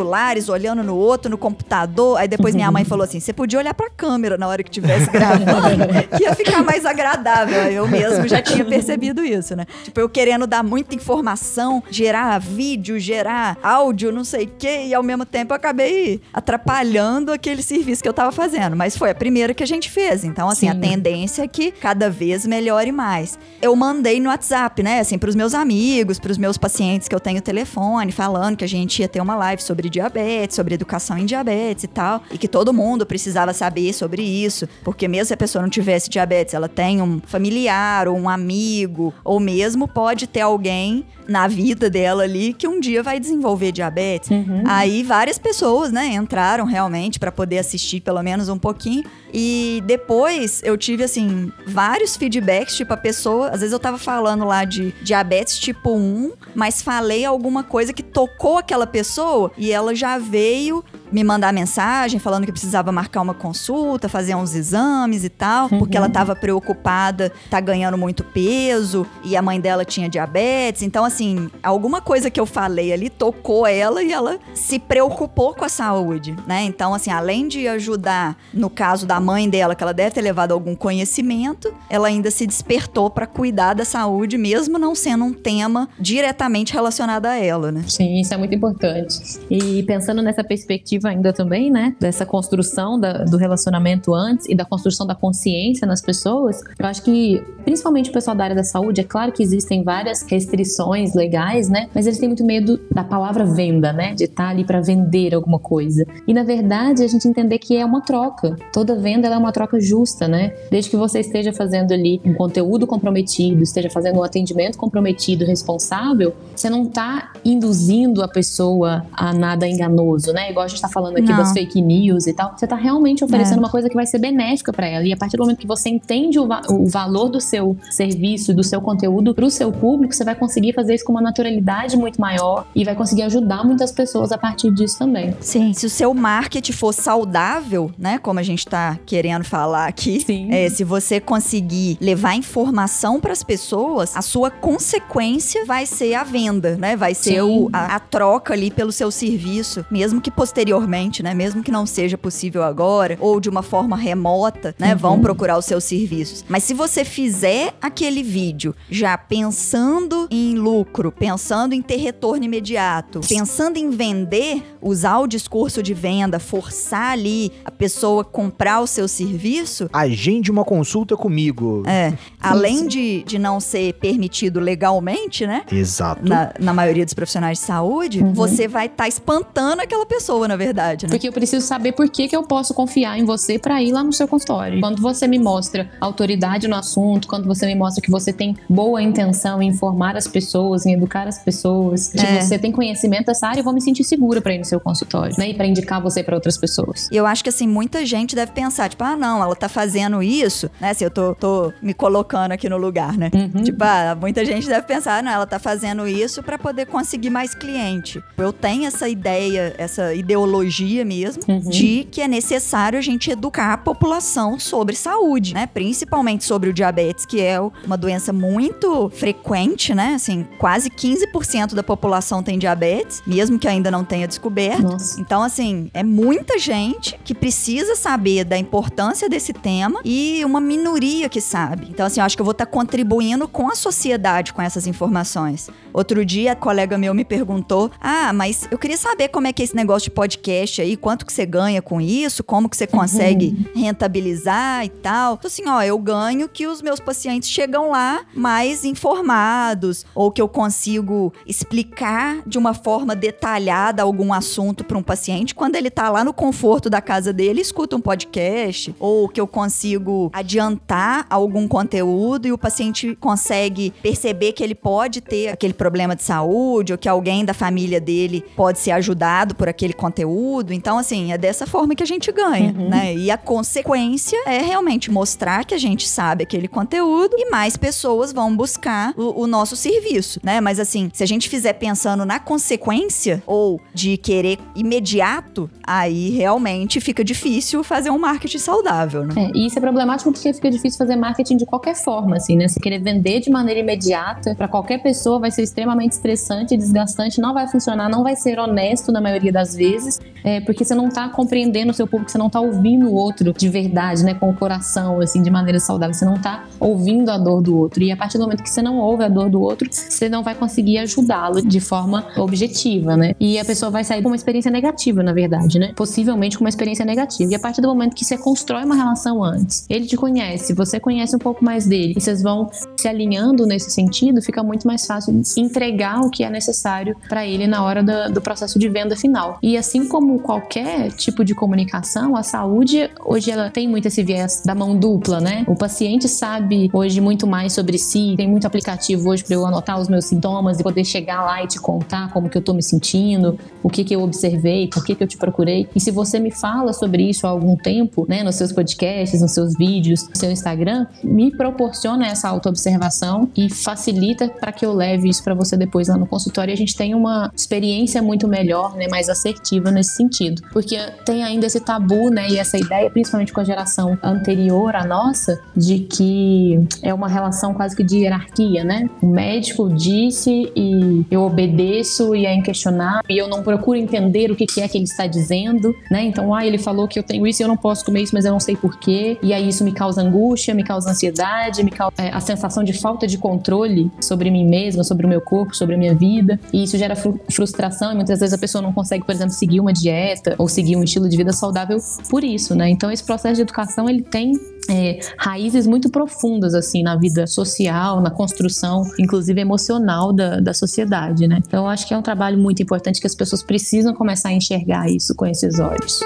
olhando 0.48 0.82
no 0.82 0.96
outro, 0.96 1.30
no 1.30 1.38
computador. 1.38 2.18
Aí 2.18 2.28
depois 2.28 2.54
minha 2.54 2.70
mãe 2.70 2.84
falou 2.84 3.04
assim: 3.04 3.20
você 3.20 3.32
podia 3.32 3.58
olhar 3.58 3.74
pra 3.74 3.90
câmera 3.90 4.36
na 4.36 4.46
hora 4.48 4.62
que 4.62 4.70
tivesse 4.70 5.10
gravando, 5.10 5.86
que 6.16 6.24
ia 6.24 6.34
ficar 6.34 6.62
mais 6.62 6.84
agradável. 6.84 7.56
Eu 7.70 7.86
mesmo 7.88 8.26
já 8.28 8.42
tinha 8.42 8.64
percebido 8.64 9.24
isso, 9.24 9.54
né? 9.56 9.66
Tipo, 9.84 10.00
eu 10.00 10.08
querendo 10.08 10.46
dar 10.46 10.62
muita 10.62 10.94
informação, 10.94 11.82
gerar 11.90 12.38
vídeo, 12.38 12.98
gerar 12.98 13.58
áudio, 13.62 14.12
não 14.12 14.24
sei 14.24 14.44
o 14.44 14.50
quê, 14.58 14.84
e 14.86 14.94
ao 14.94 15.02
mesmo 15.02 15.24
tempo 15.24 15.52
eu 15.52 15.56
acabei 15.56 16.20
atrapalhando 16.32 17.32
aquele 17.32 17.62
serviço 17.62 18.02
que 18.02 18.08
eu 18.08 18.14
tava 18.14 18.32
fazendo. 18.32 18.76
Mas 18.76 18.96
foi 18.96 19.10
a 19.10 19.14
primeira 19.14 19.54
que 19.54 19.62
a 19.62 19.66
gente 19.66 19.90
fez. 19.90 20.24
Então, 20.24 20.48
assim, 20.48 20.70
Sim. 20.70 20.76
a 20.76 20.80
tendência 20.80 21.42
é 21.42 21.48
que 21.48 21.70
cada 21.70 22.10
vez 22.10 22.46
melhore 22.46 22.92
mais. 22.92 23.38
Eu 23.60 23.74
mandei 23.74 24.20
no 24.20 24.28
WhatsApp, 24.28 24.82
né? 24.82 25.00
Assim, 25.00 25.18
pros 25.18 25.34
meus 25.34 25.54
amigos, 25.54 26.18
pros 26.18 26.38
meus 26.38 26.56
pacientes 26.56 27.08
que 27.08 27.14
eu 27.14 27.20
tenho 27.20 27.40
telefone, 27.40 28.12
falando 28.12 28.56
que 28.56 28.64
a 28.64 28.68
gente 28.68 29.00
ia 29.00 29.08
ter 29.08 29.20
uma 29.20 29.36
live 29.36 29.62
sobre 29.62 29.85
diabetes, 29.88 30.56
sobre 30.56 30.74
educação 30.74 31.18
em 31.18 31.26
diabetes 31.26 31.84
e 31.84 31.88
tal. 31.88 32.22
E 32.30 32.38
que 32.38 32.48
todo 32.48 32.72
mundo 32.72 33.06
precisava 33.06 33.52
saber 33.52 33.92
sobre 33.92 34.22
isso. 34.22 34.68
Porque 34.84 35.08
mesmo 35.08 35.26
se 35.26 35.34
a 35.34 35.36
pessoa 35.36 35.62
não 35.62 35.68
tivesse 35.68 36.08
diabetes, 36.08 36.54
ela 36.54 36.68
tem 36.68 37.02
um 37.02 37.20
familiar 37.26 38.08
ou 38.08 38.16
um 38.16 38.28
amigo, 38.28 39.12
ou 39.24 39.40
mesmo 39.40 39.88
pode 39.88 40.26
ter 40.26 40.40
alguém 40.40 41.04
na 41.28 41.48
vida 41.48 41.90
dela 41.90 42.22
ali 42.22 42.52
que 42.52 42.68
um 42.68 42.80
dia 42.80 43.02
vai 43.02 43.18
desenvolver 43.18 43.72
diabetes. 43.72 44.30
Uhum. 44.30 44.62
Aí 44.66 45.02
várias 45.02 45.38
pessoas, 45.38 45.90
né, 45.92 46.14
entraram 46.14 46.64
realmente 46.64 47.18
para 47.18 47.32
poder 47.32 47.58
assistir 47.58 48.00
pelo 48.00 48.22
menos 48.22 48.48
um 48.48 48.58
pouquinho. 48.58 49.04
E 49.32 49.82
depois 49.84 50.62
eu 50.64 50.76
tive, 50.76 51.02
assim, 51.02 51.52
vários 51.66 52.16
feedbacks, 52.16 52.76
tipo, 52.76 52.92
a 52.92 52.96
pessoa, 52.96 53.48
às 53.48 53.60
vezes 53.60 53.72
eu 53.72 53.78
tava 53.78 53.98
falando 53.98 54.44
lá 54.44 54.64
de 54.64 54.92
diabetes 55.02 55.58
tipo 55.58 55.94
1, 55.94 56.32
mas 56.54 56.80
falei 56.80 57.24
alguma 57.24 57.62
coisa 57.62 57.92
que 57.92 58.02
tocou 58.02 58.58
aquela 58.58 58.86
pessoa 58.86 59.50
e 59.58 59.72
ela 59.76 59.94
já 59.94 60.18
veio 60.18 60.84
me 61.16 61.24
mandar 61.24 61.50
mensagem 61.50 62.20
falando 62.20 62.44
que 62.44 62.52
precisava 62.52 62.92
marcar 62.92 63.22
uma 63.22 63.32
consulta, 63.32 64.06
fazer 64.06 64.34
uns 64.34 64.54
exames 64.54 65.24
e 65.24 65.30
tal, 65.30 65.66
uhum. 65.72 65.78
porque 65.78 65.96
ela 65.96 66.08
estava 66.08 66.36
preocupada, 66.36 67.32
tá 67.48 67.58
ganhando 67.58 67.96
muito 67.96 68.22
peso 68.22 69.06
e 69.24 69.34
a 69.34 69.40
mãe 69.40 69.58
dela 69.58 69.82
tinha 69.82 70.10
diabetes. 70.10 70.82
Então, 70.82 71.06
assim, 71.06 71.50
alguma 71.62 72.02
coisa 72.02 72.30
que 72.30 72.38
eu 72.38 72.44
falei 72.44 72.92
ali 72.92 73.08
tocou 73.08 73.66
ela 73.66 74.02
e 74.02 74.12
ela 74.12 74.38
se 74.52 74.78
preocupou 74.78 75.54
com 75.54 75.64
a 75.64 75.70
saúde, 75.70 76.36
né? 76.46 76.64
Então, 76.64 76.92
assim, 76.92 77.10
além 77.10 77.48
de 77.48 77.66
ajudar 77.66 78.36
no 78.52 78.68
caso 78.68 79.06
da 79.06 79.18
mãe 79.18 79.48
dela, 79.48 79.74
que 79.74 79.82
ela 79.82 79.94
deve 79.94 80.10
ter 80.10 80.20
levado 80.20 80.52
algum 80.52 80.76
conhecimento, 80.76 81.72
ela 81.88 82.08
ainda 82.08 82.30
se 82.30 82.46
despertou 82.46 83.08
para 83.08 83.26
cuidar 83.26 83.72
da 83.72 83.86
saúde, 83.86 84.36
mesmo 84.36 84.78
não 84.78 84.94
sendo 84.94 85.24
um 85.24 85.32
tema 85.32 85.88
diretamente 85.98 86.74
relacionado 86.74 87.24
a 87.24 87.36
ela, 87.36 87.72
né? 87.72 87.84
Sim, 87.88 88.20
isso 88.20 88.34
é 88.34 88.36
muito 88.36 88.54
importante. 88.54 89.40
E 89.50 89.82
pensando 89.84 90.20
nessa 90.20 90.44
perspectiva 90.44 91.05
ainda 91.06 91.32
também, 91.32 91.70
né? 91.70 91.94
Dessa 92.00 92.26
construção 92.26 92.98
da, 92.98 93.24
do 93.24 93.36
relacionamento 93.36 94.14
antes 94.14 94.48
e 94.48 94.54
da 94.54 94.64
construção 94.64 95.06
da 95.06 95.14
consciência 95.14 95.86
nas 95.86 96.00
pessoas. 96.00 96.60
Eu 96.78 96.86
acho 96.86 97.02
que, 97.02 97.42
principalmente 97.64 98.10
o 98.10 98.12
pessoal 98.12 98.36
da 98.36 98.44
área 98.44 98.56
da 98.56 98.64
saúde, 98.64 99.00
é 99.00 99.04
claro 99.04 99.32
que 99.32 99.42
existem 99.42 99.82
várias 99.82 100.22
restrições 100.22 101.14
legais, 101.14 101.68
né? 101.68 101.88
Mas 101.94 102.06
eles 102.06 102.18
têm 102.18 102.28
muito 102.28 102.44
medo 102.44 102.78
da 102.92 103.04
palavra 103.04 103.44
venda, 103.44 103.92
né? 103.92 104.14
De 104.14 104.24
estar 104.24 104.48
ali 104.48 104.64
para 104.64 104.80
vender 104.80 105.34
alguma 105.34 105.58
coisa. 105.58 106.04
E 106.26 106.34
na 106.34 106.42
verdade, 106.42 107.02
a 107.02 107.06
gente 107.06 107.26
entender 107.26 107.58
que 107.58 107.76
é 107.76 107.84
uma 107.84 108.00
troca. 108.00 108.56
Toda 108.72 108.96
venda 108.96 109.28
é 109.28 109.36
uma 109.36 109.52
troca 109.52 109.80
justa, 109.80 110.28
né? 110.28 110.52
Desde 110.70 110.90
que 110.90 110.96
você 110.96 111.20
esteja 111.20 111.52
fazendo 111.52 111.92
ali 111.92 112.20
um 112.24 112.34
conteúdo 112.34 112.86
comprometido, 112.86 113.62
esteja 113.62 113.90
fazendo 113.90 114.18
um 114.18 114.22
atendimento 114.22 114.78
comprometido, 114.78 115.44
responsável, 115.44 116.34
você 116.54 116.70
não 116.70 116.84
está 116.84 117.32
induzindo 117.44 118.22
a 118.22 118.28
pessoa 118.28 119.04
a 119.12 119.32
nada 119.32 119.66
enganoso, 119.68 120.32
né? 120.32 120.50
Igual 120.50 120.64
a 120.64 120.68
gente 120.68 120.80
tá 120.86 120.92
falando 120.92 121.16
aqui 121.16 121.28
não. 121.28 121.36
das 121.36 121.52
fake 121.52 121.80
news 121.80 122.26
e 122.26 122.32
tal, 122.32 122.54
você 122.56 122.66
tá 122.66 122.76
realmente 122.76 123.24
oferecendo 123.24 123.56
é. 123.56 123.60
uma 123.60 123.70
coisa 123.70 123.88
que 123.88 123.94
vai 123.94 124.06
ser 124.06 124.18
benéfica 124.18 124.72
para 124.72 124.86
ela. 124.86 125.06
E 125.06 125.12
a 125.12 125.16
partir 125.16 125.36
do 125.36 125.42
momento 125.42 125.58
que 125.58 125.66
você 125.66 125.88
entende 125.88 126.38
o, 126.38 126.46
va 126.46 126.62
o 126.68 126.86
valor 126.86 127.28
do 127.28 127.40
seu 127.40 127.76
serviço, 127.90 128.54
do 128.54 128.62
seu 128.62 128.80
conteúdo 128.80 129.34
pro 129.34 129.50
seu 129.50 129.72
público, 129.72 130.14
você 130.14 130.24
vai 130.24 130.34
conseguir 130.34 130.72
fazer 130.72 130.94
isso 130.94 131.04
com 131.04 131.12
uma 131.12 131.22
naturalidade 131.22 131.96
muito 131.96 132.20
maior 132.20 132.66
e 132.74 132.84
vai 132.84 132.94
conseguir 132.94 133.22
ajudar 133.22 133.64
muitas 133.64 133.92
pessoas 133.92 134.32
a 134.32 134.38
partir 134.38 134.72
disso 134.72 134.98
também. 134.98 135.34
Sim, 135.40 135.72
se 135.72 135.86
o 135.86 135.90
seu 135.90 136.12
marketing 136.14 136.72
for 136.72 136.92
saudável, 136.92 137.90
né, 137.98 138.18
como 138.18 138.38
a 138.38 138.42
gente 138.42 138.66
tá 138.66 138.98
querendo 139.06 139.44
falar 139.44 139.86
aqui, 139.86 140.24
é, 140.50 140.68
se 140.68 140.84
você 140.84 141.20
conseguir 141.20 141.98
levar 142.00 142.34
informação 142.34 143.20
para 143.20 143.32
as 143.32 143.42
pessoas, 143.42 144.16
a 144.16 144.22
sua 144.22 144.50
consequência 144.50 145.64
vai 145.64 145.86
ser 145.86 146.14
a 146.14 146.24
venda, 146.24 146.76
né? 146.76 146.96
Vai 146.96 147.14
ser 147.14 147.42
o, 147.42 147.68
a, 147.72 147.96
a 147.96 148.00
troca 148.00 148.54
ali 148.54 148.70
pelo 148.70 148.92
seu 148.92 149.10
serviço, 149.10 149.84
mesmo 149.90 150.20
que 150.20 150.30
posteriormente 150.30 150.75
posteriormente, 150.76 151.22
né? 151.22 151.34
Mesmo 151.34 151.62
que 151.62 151.70
não 151.70 151.86
seja 151.86 152.18
possível 152.18 152.62
agora, 152.62 153.16
ou 153.20 153.40
de 153.40 153.48
uma 153.48 153.62
forma 153.62 153.96
remota, 153.96 154.74
né? 154.78 154.92
Uhum. 154.92 154.98
Vão 154.98 155.20
procurar 155.20 155.58
os 155.58 155.64
seus 155.64 155.84
serviços. 155.84 156.44
Mas 156.48 156.64
se 156.64 156.74
você 156.74 157.04
fizer 157.04 157.74
aquele 157.80 158.22
vídeo 158.22 158.74
já 158.90 159.16
pensando 159.16 160.28
em 160.30 160.54
lucro, 160.54 161.10
pensando 161.10 161.72
em 161.72 161.82
ter 161.82 161.96
retorno 161.96 162.44
imediato, 162.44 163.20
pensando 163.26 163.76
em 163.76 163.90
vender, 163.90 164.76
usar 164.80 165.18
o 165.18 165.26
discurso 165.26 165.82
de 165.82 165.94
venda, 165.94 166.38
forçar 166.38 167.12
ali 167.12 167.52
a 167.64 167.70
pessoa 167.70 168.24
comprar 168.24 168.80
o 168.80 168.86
seu 168.86 169.08
serviço. 169.08 169.88
Agende 169.92 170.50
uma 170.50 170.64
consulta 170.64 171.16
comigo. 171.16 171.82
É. 171.86 172.12
Além 172.40 172.86
de, 172.86 173.22
de 173.24 173.38
não 173.38 173.60
ser 173.60 173.94
permitido 173.94 174.60
legalmente, 174.60 175.46
né? 175.46 175.64
Exato. 175.70 176.26
Na, 176.26 176.52
na 176.58 176.74
maioria 176.74 177.04
dos 177.04 177.14
profissionais 177.14 177.58
de 177.58 177.64
saúde, 177.64 178.22
uhum. 178.22 178.32
você 178.32 178.68
vai 178.68 178.86
estar 178.86 179.04
tá 179.04 179.08
espantando 179.08 179.80
aquela 179.80 180.06
pessoa, 180.06 180.48
na 180.48 180.56
verdade 180.56 180.65
verdade, 180.66 181.06
né? 181.06 181.10
Porque 181.10 181.28
eu 181.28 181.32
preciso 181.32 181.66
saber 181.66 181.92
por 181.92 182.08
que, 182.08 182.28
que 182.28 182.36
eu 182.36 182.42
posso 182.42 182.74
confiar 182.74 183.18
em 183.18 183.24
você 183.24 183.58
para 183.58 183.82
ir 183.82 183.92
lá 183.92 184.02
no 184.02 184.12
seu 184.12 184.26
consultório. 184.26 184.80
Quando 184.80 185.00
você 185.00 185.26
me 185.26 185.38
mostra 185.38 185.88
autoridade 186.00 186.66
no 186.68 186.74
assunto, 186.74 187.28
quando 187.28 187.46
você 187.46 187.66
me 187.66 187.74
mostra 187.74 188.02
que 188.02 188.10
você 188.10 188.32
tem 188.32 188.56
boa 188.68 189.02
intenção 189.02 189.62
em 189.62 189.68
informar 189.68 190.16
as 190.16 190.26
pessoas, 190.26 190.86
em 190.86 190.94
educar 190.94 191.28
as 191.28 191.38
pessoas, 191.38 192.08
que 192.08 192.20
é. 192.20 192.40
você 192.40 192.58
tem 192.58 192.72
conhecimento 192.72 193.26
dessa 193.26 193.46
área, 193.46 193.60
eu 193.60 193.64
vou 193.64 193.72
me 193.72 193.80
sentir 193.80 194.04
segura 194.04 194.40
para 194.40 194.54
ir 194.54 194.58
no 194.58 194.64
seu 194.64 194.80
consultório, 194.80 195.34
né? 195.38 195.50
E 195.50 195.54
para 195.54 195.66
indicar 195.66 196.00
você 196.00 196.22
para 196.22 196.34
outras 196.34 196.56
pessoas. 196.56 197.08
E 197.10 197.16
eu 197.16 197.26
acho 197.26 197.42
que 197.42 197.50
assim, 197.50 197.66
muita 197.66 198.04
gente 198.04 198.34
deve 198.34 198.52
pensar, 198.52 198.88
tipo, 198.88 199.02
ah, 199.04 199.16
não, 199.16 199.42
ela 199.42 199.54
tá 199.54 199.68
fazendo 199.68 200.22
isso, 200.22 200.70
né? 200.80 200.88
Se 200.88 201.04
assim, 201.04 201.04
eu 201.04 201.10
tô, 201.10 201.34
tô 201.34 201.72
me 201.80 201.94
colocando 201.94 202.52
aqui 202.52 202.68
no 202.68 202.76
lugar, 202.76 203.16
né? 203.16 203.30
Uhum. 203.32 203.62
Tipo, 203.62 203.84
ah, 203.84 204.16
muita 204.18 204.44
gente 204.44 204.66
deve 204.66 204.86
pensar, 204.86 205.18
ah, 205.18 205.22
não, 205.22 205.32
ela 205.32 205.46
tá 205.46 205.58
fazendo 205.58 206.06
isso 206.06 206.42
para 206.42 206.58
poder 206.58 206.86
conseguir 206.86 207.30
mais 207.30 207.54
cliente. 207.54 208.22
Eu 208.36 208.52
tenho 208.52 208.86
essa 208.86 209.08
ideia, 209.08 209.74
essa 209.78 210.14
ideologia 210.14 210.55
ideologia 210.56 211.04
mesmo, 211.04 211.42
uhum. 211.48 211.60
de 211.60 212.06
que 212.10 212.20
é 212.20 212.28
necessário 212.28 212.98
a 212.98 213.02
gente 213.02 213.30
educar 213.30 213.72
a 213.72 213.78
população 213.78 214.58
sobre 214.58 214.94
saúde, 214.94 215.54
né? 215.54 215.66
Principalmente 215.66 216.44
sobre 216.44 216.70
o 216.70 216.72
diabetes, 216.72 217.26
que 217.26 217.40
é 217.40 217.60
uma 217.84 217.96
doença 217.96 218.32
muito 218.32 219.10
frequente, 219.10 219.94
né? 219.94 220.14
Assim, 220.14 220.46
quase 220.58 220.90
15% 220.90 221.74
da 221.74 221.82
população 221.82 222.42
tem 222.42 222.58
diabetes, 222.58 223.22
mesmo 223.26 223.58
que 223.58 223.68
ainda 223.68 223.90
não 223.90 224.04
tenha 224.04 224.26
descoberto. 224.26 224.82
Nossa. 224.82 225.20
Então, 225.20 225.42
assim, 225.42 225.90
é 225.92 226.02
muita 226.02 226.58
gente 226.58 227.18
que 227.24 227.34
precisa 227.34 227.94
saber 227.96 228.44
da 228.44 228.56
importância 228.56 229.28
desse 229.28 229.52
tema 229.52 230.00
e 230.04 230.42
uma 230.44 230.60
minoria 230.60 231.28
que 231.28 231.40
sabe. 231.40 231.88
Então, 231.90 232.06
assim, 232.06 232.20
eu 232.20 232.26
acho 232.26 232.36
que 232.36 232.40
eu 232.40 232.44
vou 232.44 232.52
estar 232.52 232.66
tá 232.66 232.70
contribuindo 232.70 233.48
com 233.48 233.68
a 233.68 233.74
sociedade 233.74 234.52
com 234.52 234.62
essas 234.62 234.86
informações. 234.86 235.68
Outro 235.92 236.24
dia, 236.24 236.52
a 236.52 236.56
colega 236.56 236.98
meu 236.98 237.14
me 237.14 237.24
perguntou: 237.24 237.90
Ah, 238.00 238.32
mas 238.32 238.68
eu 238.70 238.78
queria 238.78 238.96
saber 238.96 239.28
como 239.28 239.46
é 239.46 239.52
que 239.52 239.62
é 239.62 239.64
esse 239.64 239.74
negócio 239.74 240.04
de 240.04 240.10
podcast 240.10 240.45
podcast 240.46 240.80
aí, 240.80 240.96
quanto 240.96 241.26
que 241.26 241.32
você 241.32 241.44
ganha 241.44 241.82
com 241.82 242.00
isso, 242.00 242.44
como 242.44 242.68
que 242.68 242.76
você 242.76 242.86
consegue 242.86 243.48
uhum. 243.48 243.82
rentabilizar 243.82 244.84
e 244.84 244.88
tal. 244.88 245.34
Então, 245.34 245.48
assim, 245.48 245.68
ó, 245.68 245.82
eu 245.82 245.98
ganho 245.98 246.48
que 246.48 246.66
os 246.66 246.80
meus 246.80 247.00
pacientes 247.00 247.50
chegam 247.50 247.90
lá 247.90 248.24
mais 248.32 248.84
informados, 248.84 250.06
ou 250.14 250.30
que 250.30 250.40
eu 250.40 250.48
consigo 250.48 251.32
explicar 251.46 252.42
de 252.46 252.58
uma 252.58 252.74
forma 252.74 253.16
detalhada 253.16 254.02
algum 254.02 254.32
assunto 254.32 254.84
para 254.84 254.96
um 254.96 255.02
paciente 255.02 255.54
quando 255.54 255.74
ele 255.74 255.90
tá 255.90 256.08
lá 256.10 256.22
no 256.22 256.32
conforto 256.32 256.88
da 256.88 257.00
casa 257.00 257.32
dele, 257.32 257.60
escuta 257.60 257.96
um 257.96 258.00
podcast, 258.00 258.94
ou 259.00 259.28
que 259.28 259.40
eu 259.40 259.46
consigo 259.46 260.30
adiantar 260.32 261.26
algum 261.28 261.66
conteúdo 261.66 262.46
e 262.46 262.52
o 262.52 262.58
paciente 262.58 263.16
consegue 263.16 263.92
perceber 264.02 264.52
que 264.52 264.62
ele 264.62 264.74
pode 264.74 265.20
ter 265.20 265.48
aquele 265.48 265.74
problema 265.74 266.14
de 266.14 266.22
saúde, 266.22 266.92
ou 266.92 266.98
que 266.98 267.08
alguém 267.08 267.44
da 267.44 267.54
família 267.54 268.00
dele 268.00 268.44
pode 268.54 268.78
ser 268.78 268.92
ajudado 268.92 269.54
por 269.54 269.68
aquele 269.68 269.92
conteúdo. 270.36 270.72
Então, 270.72 270.98
assim, 270.98 271.32
é 271.32 271.38
dessa 271.38 271.66
forma 271.66 271.94
que 271.94 272.02
a 272.02 272.06
gente 272.06 272.30
ganha, 272.30 272.74
uhum. 272.76 272.88
né? 272.88 273.14
E 273.14 273.30
a 273.30 273.38
consequência 273.38 274.38
é 274.46 274.60
realmente 274.60 275.10
mostrar 275.10 275.64
que 275.64 275.74
a 275.74 275.78
gente 275.78 276.06
sabe 276.08 276.42
aquele 276.42 276.68
conteúdo 276.68 277.34
e 277.38 277.50
mais 277.50 277.76
pessoas 277.76 278.32
vão 278.32 278.54
buscar 278.54 279.14
o, 279.16 279.42
o 279.42 279.46
nosso 279.46 279.74
serviço, 279.74 280.40
né? 280.42 280.60
Mas 280.60 280.78
assim, 280.78 281.10
se 281.12 281.22
a 281.22 281.26
gente 281.26 281.48
fizer 281.48 281.72
pensando 281.74 282.24
na 282.24 282.38
consequência 282.38 283.42
ou 283.46 283.80
de 283.94 284.16
querer 284.16 284.58
imediato, 284.74 285.70
aí 285.86 286.30
realmente 286.30 287.00
fica 287.00 287.24
difícil 287.24 287.82
fazer 287.82 288.10
um 288.10 288.18
marketing 288.18 288.58
saudável, 288.58 289.24
né? 289.24 289.34
É, 289.36 289.50
e 289.54 289.66
isso 289.66 289.78
é 289.78 289.80
problemático 289.80 290.32
porque 290.32 290.52
fica 290.52 290.70
difícil 290.70 290.98
fazer 290.98 291.16
marketing 291.16 291.56
de 291.56 291.66
qualquer 291.66 291.94
forma, 291.94 292.36
assim, 292.36 292.56
né? 292.56 292.68
Se 292.68 292.80
querer 292.80 292.98
vender 292.98 293.40
de 293.40 293.50
maneira 293.50 293.80
imediata 293.80 294.54
para 294.54 294.68
qualquer 294.68 295.02
pessoa 295.02 295.38
vai 295.38 295.50
ser 295.50 295.62
extremamente 295.62 296.12
estressante, 296.12 296.76
desgastante, 296.76 297.40
não 297.40 297.54
vai 297.54 297.66
funcionar, 297.68 298.08
não 298.08 298.22
vai 298.22 298.36
ser 298.36 298.58
honesto 298.58 299.12
na 299.12 299.20
maioria 299.20 299.52
das 299.52 299.74
vezes, 299.74 300.20
é, 300.46 300.60
porque 300.60 300.84
você 300.84 300.94
não 300.94 301.08
tá 301.08 301.28
compreendendo 301.28 301.90
o 301.90 301.94
seu 301.94 302.06
público, 302.06 302.30
você 302.30 302.38
não 302.38 302.48
tá 302.48 302.60
ouvindo 302.60 303.08
o 303.08 303.14
outro 303.14 303.52
de 303.52 303.68
verdade, 303.68 304.24
né? 304.24 304.34
Com 304.34 304.50
o 304.50 304.54
coração, 304.54 305.20
assim, 305.20 305.42
de 305.42 305.50
maneira 305.50 305.80
saudável, 305.80 306.14
você 306.14 306.24
não 306.24 306.38
tá 306.38 306.64
ouvindo 306.78 307.30
a 307.30 307.36
dor 307.36 307.60
do 307.60 307.76
outro. 307.76 308.02
E 308.02 308.12
a 308.12 308.16
partir 308.16 308.38
do 308.38 308.44
momento 308.44 308.62
que 308.62 308.70
você 308.70 308.80
não 308.80 308.98
ouve 308.98 309.24
a 309.24 309.28
dor 309.28 309.50
do 309.50 309.60
outro, 309.60 309.88
você 309.90 310.28
não 310.28 310.42
vai 310.42 310.54
conseguir 310.54 310.98
ajudá-lo 310.98 311.60
de 311.60 311.80
forma 311.80 312.26
objetiva, 312.36 313.16
né? 313.16 313.34
E 313.40 313.58
a 313.58 313.64
pessoa 313.64 313.90
vai 313.90 314.04
sair 314.04 314.22
com 314.22 314.28
uma 314.28 314.36
experiência 314.36 314.70
negativa, 314.70 315.22
na 315.22 315.32
verdade, 315.32 315.78
né? 315.78 315.92
Possivelmente 315.96 316.56
com 316.56 316.64
uma 316.64 316.68
experiência 316.68 317.04
negativa. 317.04 317.50
E 317.50 317.54
a 317.54 317.58
partir 317.58 317.80
do 317.80 317.88
momento 317.88 318.14
que 318.14 318.24
você 318.24 318.38
constrói 318.38 318.84
uma 318.84 318.94
relação 318.94 319.42
antes, 319.42 319.84
ele 319.90 320.06
te 320.06 320.16
conhece, 320.16 320.72
você 320.72 321.00
conhece 321.00 321.34
um 321.34 321.40
pouco 321.40 321.64
mais 321.64 321.86
dele, 321.86 322.14
e 322.16 322.20
vocês 322.20 322.42
vão 322.42 322.70
se 322.96 323.08
alinhando 323.08 323.66
nesse 323.66 323.90
sentido, 323.90 324.40
fica 324.40 324.62
muito 324.62 324.86
mais 324.86 325.06
fácil 325.06 325.42
entregar 325.56 326.20
o 326.20 326.30
que 326.30 326.44
é 326.44 326.50
necessário 326.50 327.16
para 327.28 327.44
ele 327.44 327.66
na 327.66 327.82
hora 327.82 328.02
do, 328.02 328.34
do 328.34 328.40
processo 328.40 328.78
de 328.78 328.88
venda 328.88 329.16
final. 329.16 329.58
E 329.60 329.76
assim 329.76 330.06
como 330.16 330.38
qualquer 330.38 331.12
tipo 331.12 331.44
de 331.44 331.54
comunicação, 331.54 332.34
a 332.34 332.42
saúde 332.42 333.10
hoje 333.22 333.50
ela 333.50 333.68
tem 333.68 333.86
muito 333.86 334.08
esse 334.08 334.22
viés 334.22 334.62
da 334.64 334.74
mão 334.74 334.96
dupla, 334.96 335.42
né? 335.42 335.62
O 335.68 335.76
paciente 335.76 336.26
sabe 336.26 336.88
hoje 336.90 337.20
muito 337.20 337.46
mais 337.46 337.74
sobre 337.74 337.98
si, 337.98 338.32
tem 338.34 338.48
muito 338.48 338.66
aplicativo 338.66 339.28
hoje 339.28 339.44
para 339.44 339.54
eu 339.54 339.66
anotar 339.66 340.00
os 340.00 340.08
meus 340.08 340.24
sintomas 340.24 340.80
e 340.80 340.82
poder 340.82 341.04
chegar 341.04 341.44
lá 341.44 341.62
e 341.62 341.66
te 341.66 341.78
contar 341.78 342.32
como 342.32 342.48
que 342.48 342.56
eu 342.56 342.62
tô 342.62 342.72
me 342.72 342.82
sentindo, 342.82 343.58
o 343.82 343.90
que 343.90 344.04
que 344.04 344.16
eu 344.16 344.22
observei, 344.22 344.88
por 344.88 345.04
que 345.04 345.14
que 345.14 345.22
eu 345.22 345.28
te 345.28 345.36
procurei. 345.36 345.86
E 345.94 346.00
se 346.00 346.10
você 346.10 346.38
me 346.38 346.50
fala 346.50 346.94
sobre 346.94 347.28
isso 347.28 347.46
há 347.46 347.50
algum 347.50 347.76
tempo, 347.76 348.24
né, 348.26 348.42
nos 348.42 348.54
seus 348.54 348.72
podcasts, 348.72 349.42
nos 349.42 349.50
seus 349.50 349.74
vídeos, 349.76 350.26
no 350.30 350.34
seu 350.34 350.50
Instagram, 350.50 351.06
me 351.22 351.54
proporciona 351.54 352.26
essa 352.26 352.48
autoobservação 352.48 353.50
e 353.54 353.68
facilita 353.68 354.48
para 354.48 354.72
que 354.72 354.86
eu 354.86 354.94
leve 354.94 355.28
isso 355.28 355.44
para 355.44 355.52
você 355.52 355.76
depois 355.76 356.08
lá 356.08 356.16
no 356.16 356.26
consultório 356.26 356.72
e 356.72 356.74
a 356.74 356.76
gente 356.76 356.96
tenha 356.96 357.14
uma 357.14 357.52
experiência 357.54 358.22
muito 358.22 358.48
melhor, 358.48 358.96
né, 358.96 359.08
mais 359.10 359.28
assertiva 359.28 359.90
nesse 359.96 360.14
sentido. 360.14 360.62
Porque 360.72 360.96
tem 361.24 361.42
ainda 361.42 361.66
esse 361.66 361.80
tabu, 361.80 362.30
né, 362.30 362.48
e 362.48 362.58
essa 362.58 362.78
ideia, 362.78 363.10
principalmente 363.10 363.52
com 363.52 363.60
a 363.60 363.64
geração 363.64 364.18
anterior 364.22 364.94
à 364.94 365.04
nossa, 365.04 365.60
de 365.76 366.00
que 366.00 366.78
é 367.02 367.12
uma 367.12 367.28
relação 367.28 367.74
quase 367.74 367.96
que 367.96 368.04
de 368.04 368.18
hierarquia, 368.18 368.84
né? 368.84 369.08
O 369.22 369.26
médico 369.26 369.88
disse 369.88 370.70
e 370.76 371.24
eu 371.30 371.42
obedeço 371.42 372.34
e 372.34 372.46
é 372.46 372.54
inquestionável 372.54 373.22
e 373.28 373.38
eu 373.38 373.48
não 373.48 373.62
procuro 373.62 373.98
entender 373.98 374.50
o 374.50 374.56
que 374.56 374.64
é 374.80 374.88
que 374.88 374.98
ele 374.98 375.04
está 375.04 375.26
dizendo, 375.26 375.94
né? 376.10 376.24
Então, 376.24 376.54
ah, 376.54 376.66
ele 376.66 376.78
falou 376.78 377.08
que 377.08 377.18
eu 377.18 377.22
tenho 377.22 377.46
isso 377.46 377.62
e 377.62 377.64
eu 377.64 377.68
não 377.68 377.76
posso 377.76 378.04
comer 378.04 378.22
isso, 378.22 378.34
mas 378.34 378.44
eu 378.44 378.52
não 378.52 378.60
sei 378.60 378.76
porquê. 378.76 379.38
E 379.42 379.52
aí 379.52 379.68
isso 379.68 379.84
me 379.84 379.92
causa 379.92 380.20
angústia, 380.20 380.74
me 380.74 380.84
causa 380.84 381.10
ansiedade, 381.10 381.82
me 381.82 381.90
causa 381.90 382.14
é, 382.18 382.30
a 382.30 382.40
sensação 382.40 382.84
de 382.84 382.92
falta 382.92 383.26
de 383.26 383.38
controle 383.38 384.10
sobre 384.20 384.50
mim 384.50 384.66
mesma, 384.66 385.02
sobre 385.04 385.26
o 385.26 385.28
meu 385.28 385.40
corpo, 385.40 385.74
sobre 385.74 385.94
a 385.94 385.98
minha 385.98 386.14
vida. 386.14 386.60
E 386.72 386.84
isso 386.84 386.98
gera 386.98 387.16
fru 387.16 387.40
frustração 387.50 388.12
e 388.12 388.14
muitas 388.14 388.40
vezes 388.40 388.52
a 388.52 388.58
pessoa 388.58 388.82
não 388.82 388.92
consegue, 388.92 389.24
por 389.24 389.32
exemplo, 389.34 389.52
seguir 389.54 389.80
uma 389.86 389.92
dieta 389.92 390.54
ou 390.58 390.68
seguir 390.68 390.96
um 390.96 391.04
estilo 391.04 391.28
de 391.28 391.36
vida 391.36 391.52
saudável 391.52 391.98
por 392.28 392.42
isso, 392.42 392.74
né? 392.74 392.88
Então, 392.88 393.10
esse 393.10 393.22
processo 393.24 393.56
de 393.56 393.62
educação, 393.62 394.08
ele 394.08 394.22
tem 394.22 394.52
é, 394.88 395.20
raízes 395.38 395.86
muito 395.86 396.10
profundas 396.10 396.74
assim 396.74 397.02
na 397.02 397.16
vida 397.16 397.46
social, 397.46 398.20
na 398.20 398.30
construção, 398.30 399.02
inclusive 399.18 399.60
emocional 399.60 400.32
da, 400.32 400.60
da 400.60 400.74
sociedade, 400.74 401.46
né? 401.46 401.60
Então 401.66 401.84
eu 401.84 401.88
acho 401.88 402.06
que 402.06 402.14
é 402.14 402.18
um 402.18 402.22
trabalho 402.22 402.58
muito 402.58 402.82
importante 402.82 403.20
que 403.20 403.26
as 403.26 403.34
pessoas 403.34 403.62
precisam 403.62 404.14
começar 404.14 404.50
a 404.50 404.52
enxergar 404.52 405.08
isso 405.08 405.34
com 405.34 405.46
esses 405.46 405.78
olhos. 405.78 406.20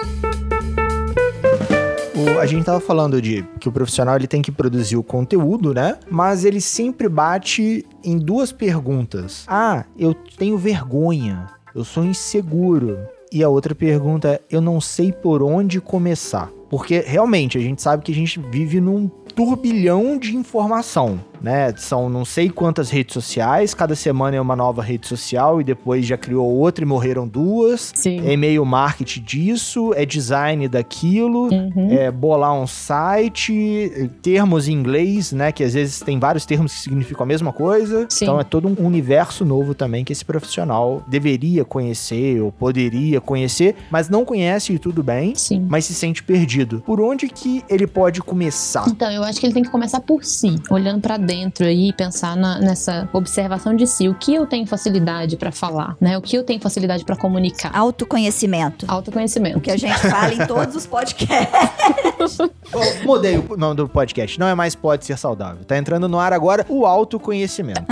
A 2.40 2.46
gente 2.46 2.64
tava 2.64 2.80
falando 2.80 3.20
de 3.20 3.44
que 3.58 3.68
o 3.68 3.72
profissional 3.72 4.16
ele 4.16 4.26
tem 4.26 4.40
que 4.40 4.50
produzir 4.50 4.96
o 4.96 5.02
conteúdo, 5.02 5.74
né? 5.74 5.98
Mas 6.10 6.44
ele 6.44 6.60
sempre 6.60 7.06
bate 7.06 7.84
em 8.02 8.16
duas 8.16 8.50
perguntas. 8.50 9.44
Ah, 9.46 9.84
eu 9.98 10.14
tenho 10.14 10.56
vergonha, 10.56 11.48
eu 11.74 11.84
sou 11.84 12.02
inseguro. 12.02 12.98
E 13.32 13.44
a 13.44 13.48
outra 13.48 13.74
pergunta 13.74 14.28
é: 14.28 14.40
eu 14.50 14.60
não 14.60 14.80
sei 14.80 15.12
por 15.12 15.42
onde 15.42 15.80
começar. 15.80 16.50
Porque 16.68 17.00
realmente 17.00 17.58
a 17.58 17.60
gente 17.60 17.82
sabe 17.82 18.04
que 18.04 18.12
a 18.12 18.14
gente 18.14 18.38
vive 18.38 18.80
num 18.80 19.08
turbilhão 19.34 20.18
de 20.18 20.36
informação 20.36 21.20
né? 21.40 21.72
São 21.76 22.08
não 22.08 22.24
sei 22.24 22.50
quantas 22.50 22.90
redes 22.90 23.14
sociais, 23.14 23.74
cada 23.74 23.94
semana 23.94 24.36
é 24.36 24.40
uma 24.40 24.56
nova 24.56 24.82
rede 24.82 25.06
social 25.06 25.60
e 25.60 25.64
depois 25.64 26.06
já 26.06 26.16
criou 26.16 26.46
outra 26.46 26.84
e 26.84 26.86
morreram 26.86 27.26
duas. 27.26 27.92
Sim. 27.94 28.26
É 28.26 28.32
e-mail 28.32 28.64
marketing 28.64 29.22
disso, 29.22 29.92
é 29.94 30.04
design 30.04 30.68
daquilo, 30.68 31.48
uhum. 31.52 31.88
é 31.90 32.10
bolar 32.10 32.54
um 32.54 32.66
site, 32.66 34.10
termos 34.22 34.68
em 34.68 34.72
inglês, 34.72 35.32
né? 35.32 35.52
Que 35.52 35.64
às 35.64 35.74
vezes 35.74 36.00
tem 36.00 36.18
vários 36.18 36.44
termos 36.44 36.72
que 36.72 36.80
significam 36.80 37.24
a 37.24 37.26
mesma 37.26 37.52
coisa. 37.52 38.06
Sim. 38.08 38.24
Então 38.24 38.40
é 38.40 38.44
todo 38.44 38.68
um 38.68 38.86
universo 38.86 39.44
novo 39.44 39.74
também 39.74 40.04
que 40.04 40.12
esse 40.12 40.24
profissional 40.24 41.02
deveria 41.08 41.64
conhecer 41.64 42.40
ou 42.40 42.52
poderia 42.52 43.20
conhecer, 43.20 43.76
mas 43.90 44.08
não 44.08 44.24
conhece 44.24 44.72
e 44.72 44.78
tudo 44.78 45.02
bem, 45.02 45.34
Sim. 45.34 45.66
mas 45.68 45.84
se 45.84 45.94
sente 45.94 46.22
perdido. 46.22 46.82
Por 46.84 47.00
onde 47.00 47.28
que 47.28 47.62
ele 47.68 47.86
pode 47.86 48.20
começar? 48.20 48.88
Então, 48.88 49.10
eu 49.10 49.22
acho 49.22 49.40
que 49.40 49.46
ele 49.46 49.54
tem 49.54 49.62
que 49.62 49.70
começar 49.70 50.00
por 50.00 50.24
si, 50.24 50.56
olhando 50.70 51.00
para 51.00 51.16
dentro 51.30 51.64
aí 51.64 51.90
e 51.90 51.92
pensar 51.92 52.36
na, 52.36 52.58
nessa 52.58 53.08
observação 53.12 53.76
de 53.76 53.86
si. 53.86 54.08
O 54.08 54.14
que 54.14 54.34
eu 54.34 54.46
tenho 54.48 54.66
facilidade 54.66 55.36
para 55.36 55.52
falar, 55.52 55.96
né? 56.00 56.18
O 56.18 56.20
que 56.20 56.36
eu 56.36 56.42
tenho 56.42 56.60
facilidade 56.60 57.04
para 57.04 57.14
comunicar. 57.14 57.70
Autoconhecimento. 57.72 58.84
Autoconhecimento. 58.88 59.58
O 59.58 59.60
que 59.60 59.70
a 59.70 59.76
gente 59.76 59.96
fala 59.96 60.34
em 60.34 60.44
todos 60.44 60.74
os 60.74 60.86
podcasts. 60.86 62.38
oh, 62.74 63.06
mudei 63.06 63.38
o 63.38 63.56
nome 63.56 63.76
do 63.76 63.88
podcast. 63.88 64.40
Não 64.40 64.48
é 64.48 64.56
mais 64.56 64.74
Pode 64.74 65.04
Ser 65.04 65.16
Saudável. 65.16 65.64
Tá 65.64 65.78
entrando 65.78 66.08
no 66.08 66.18
ar 66.18 66.32
agora 66.32 66.66
o 66.68 66.84
autoconhecimento. 66.84 67.84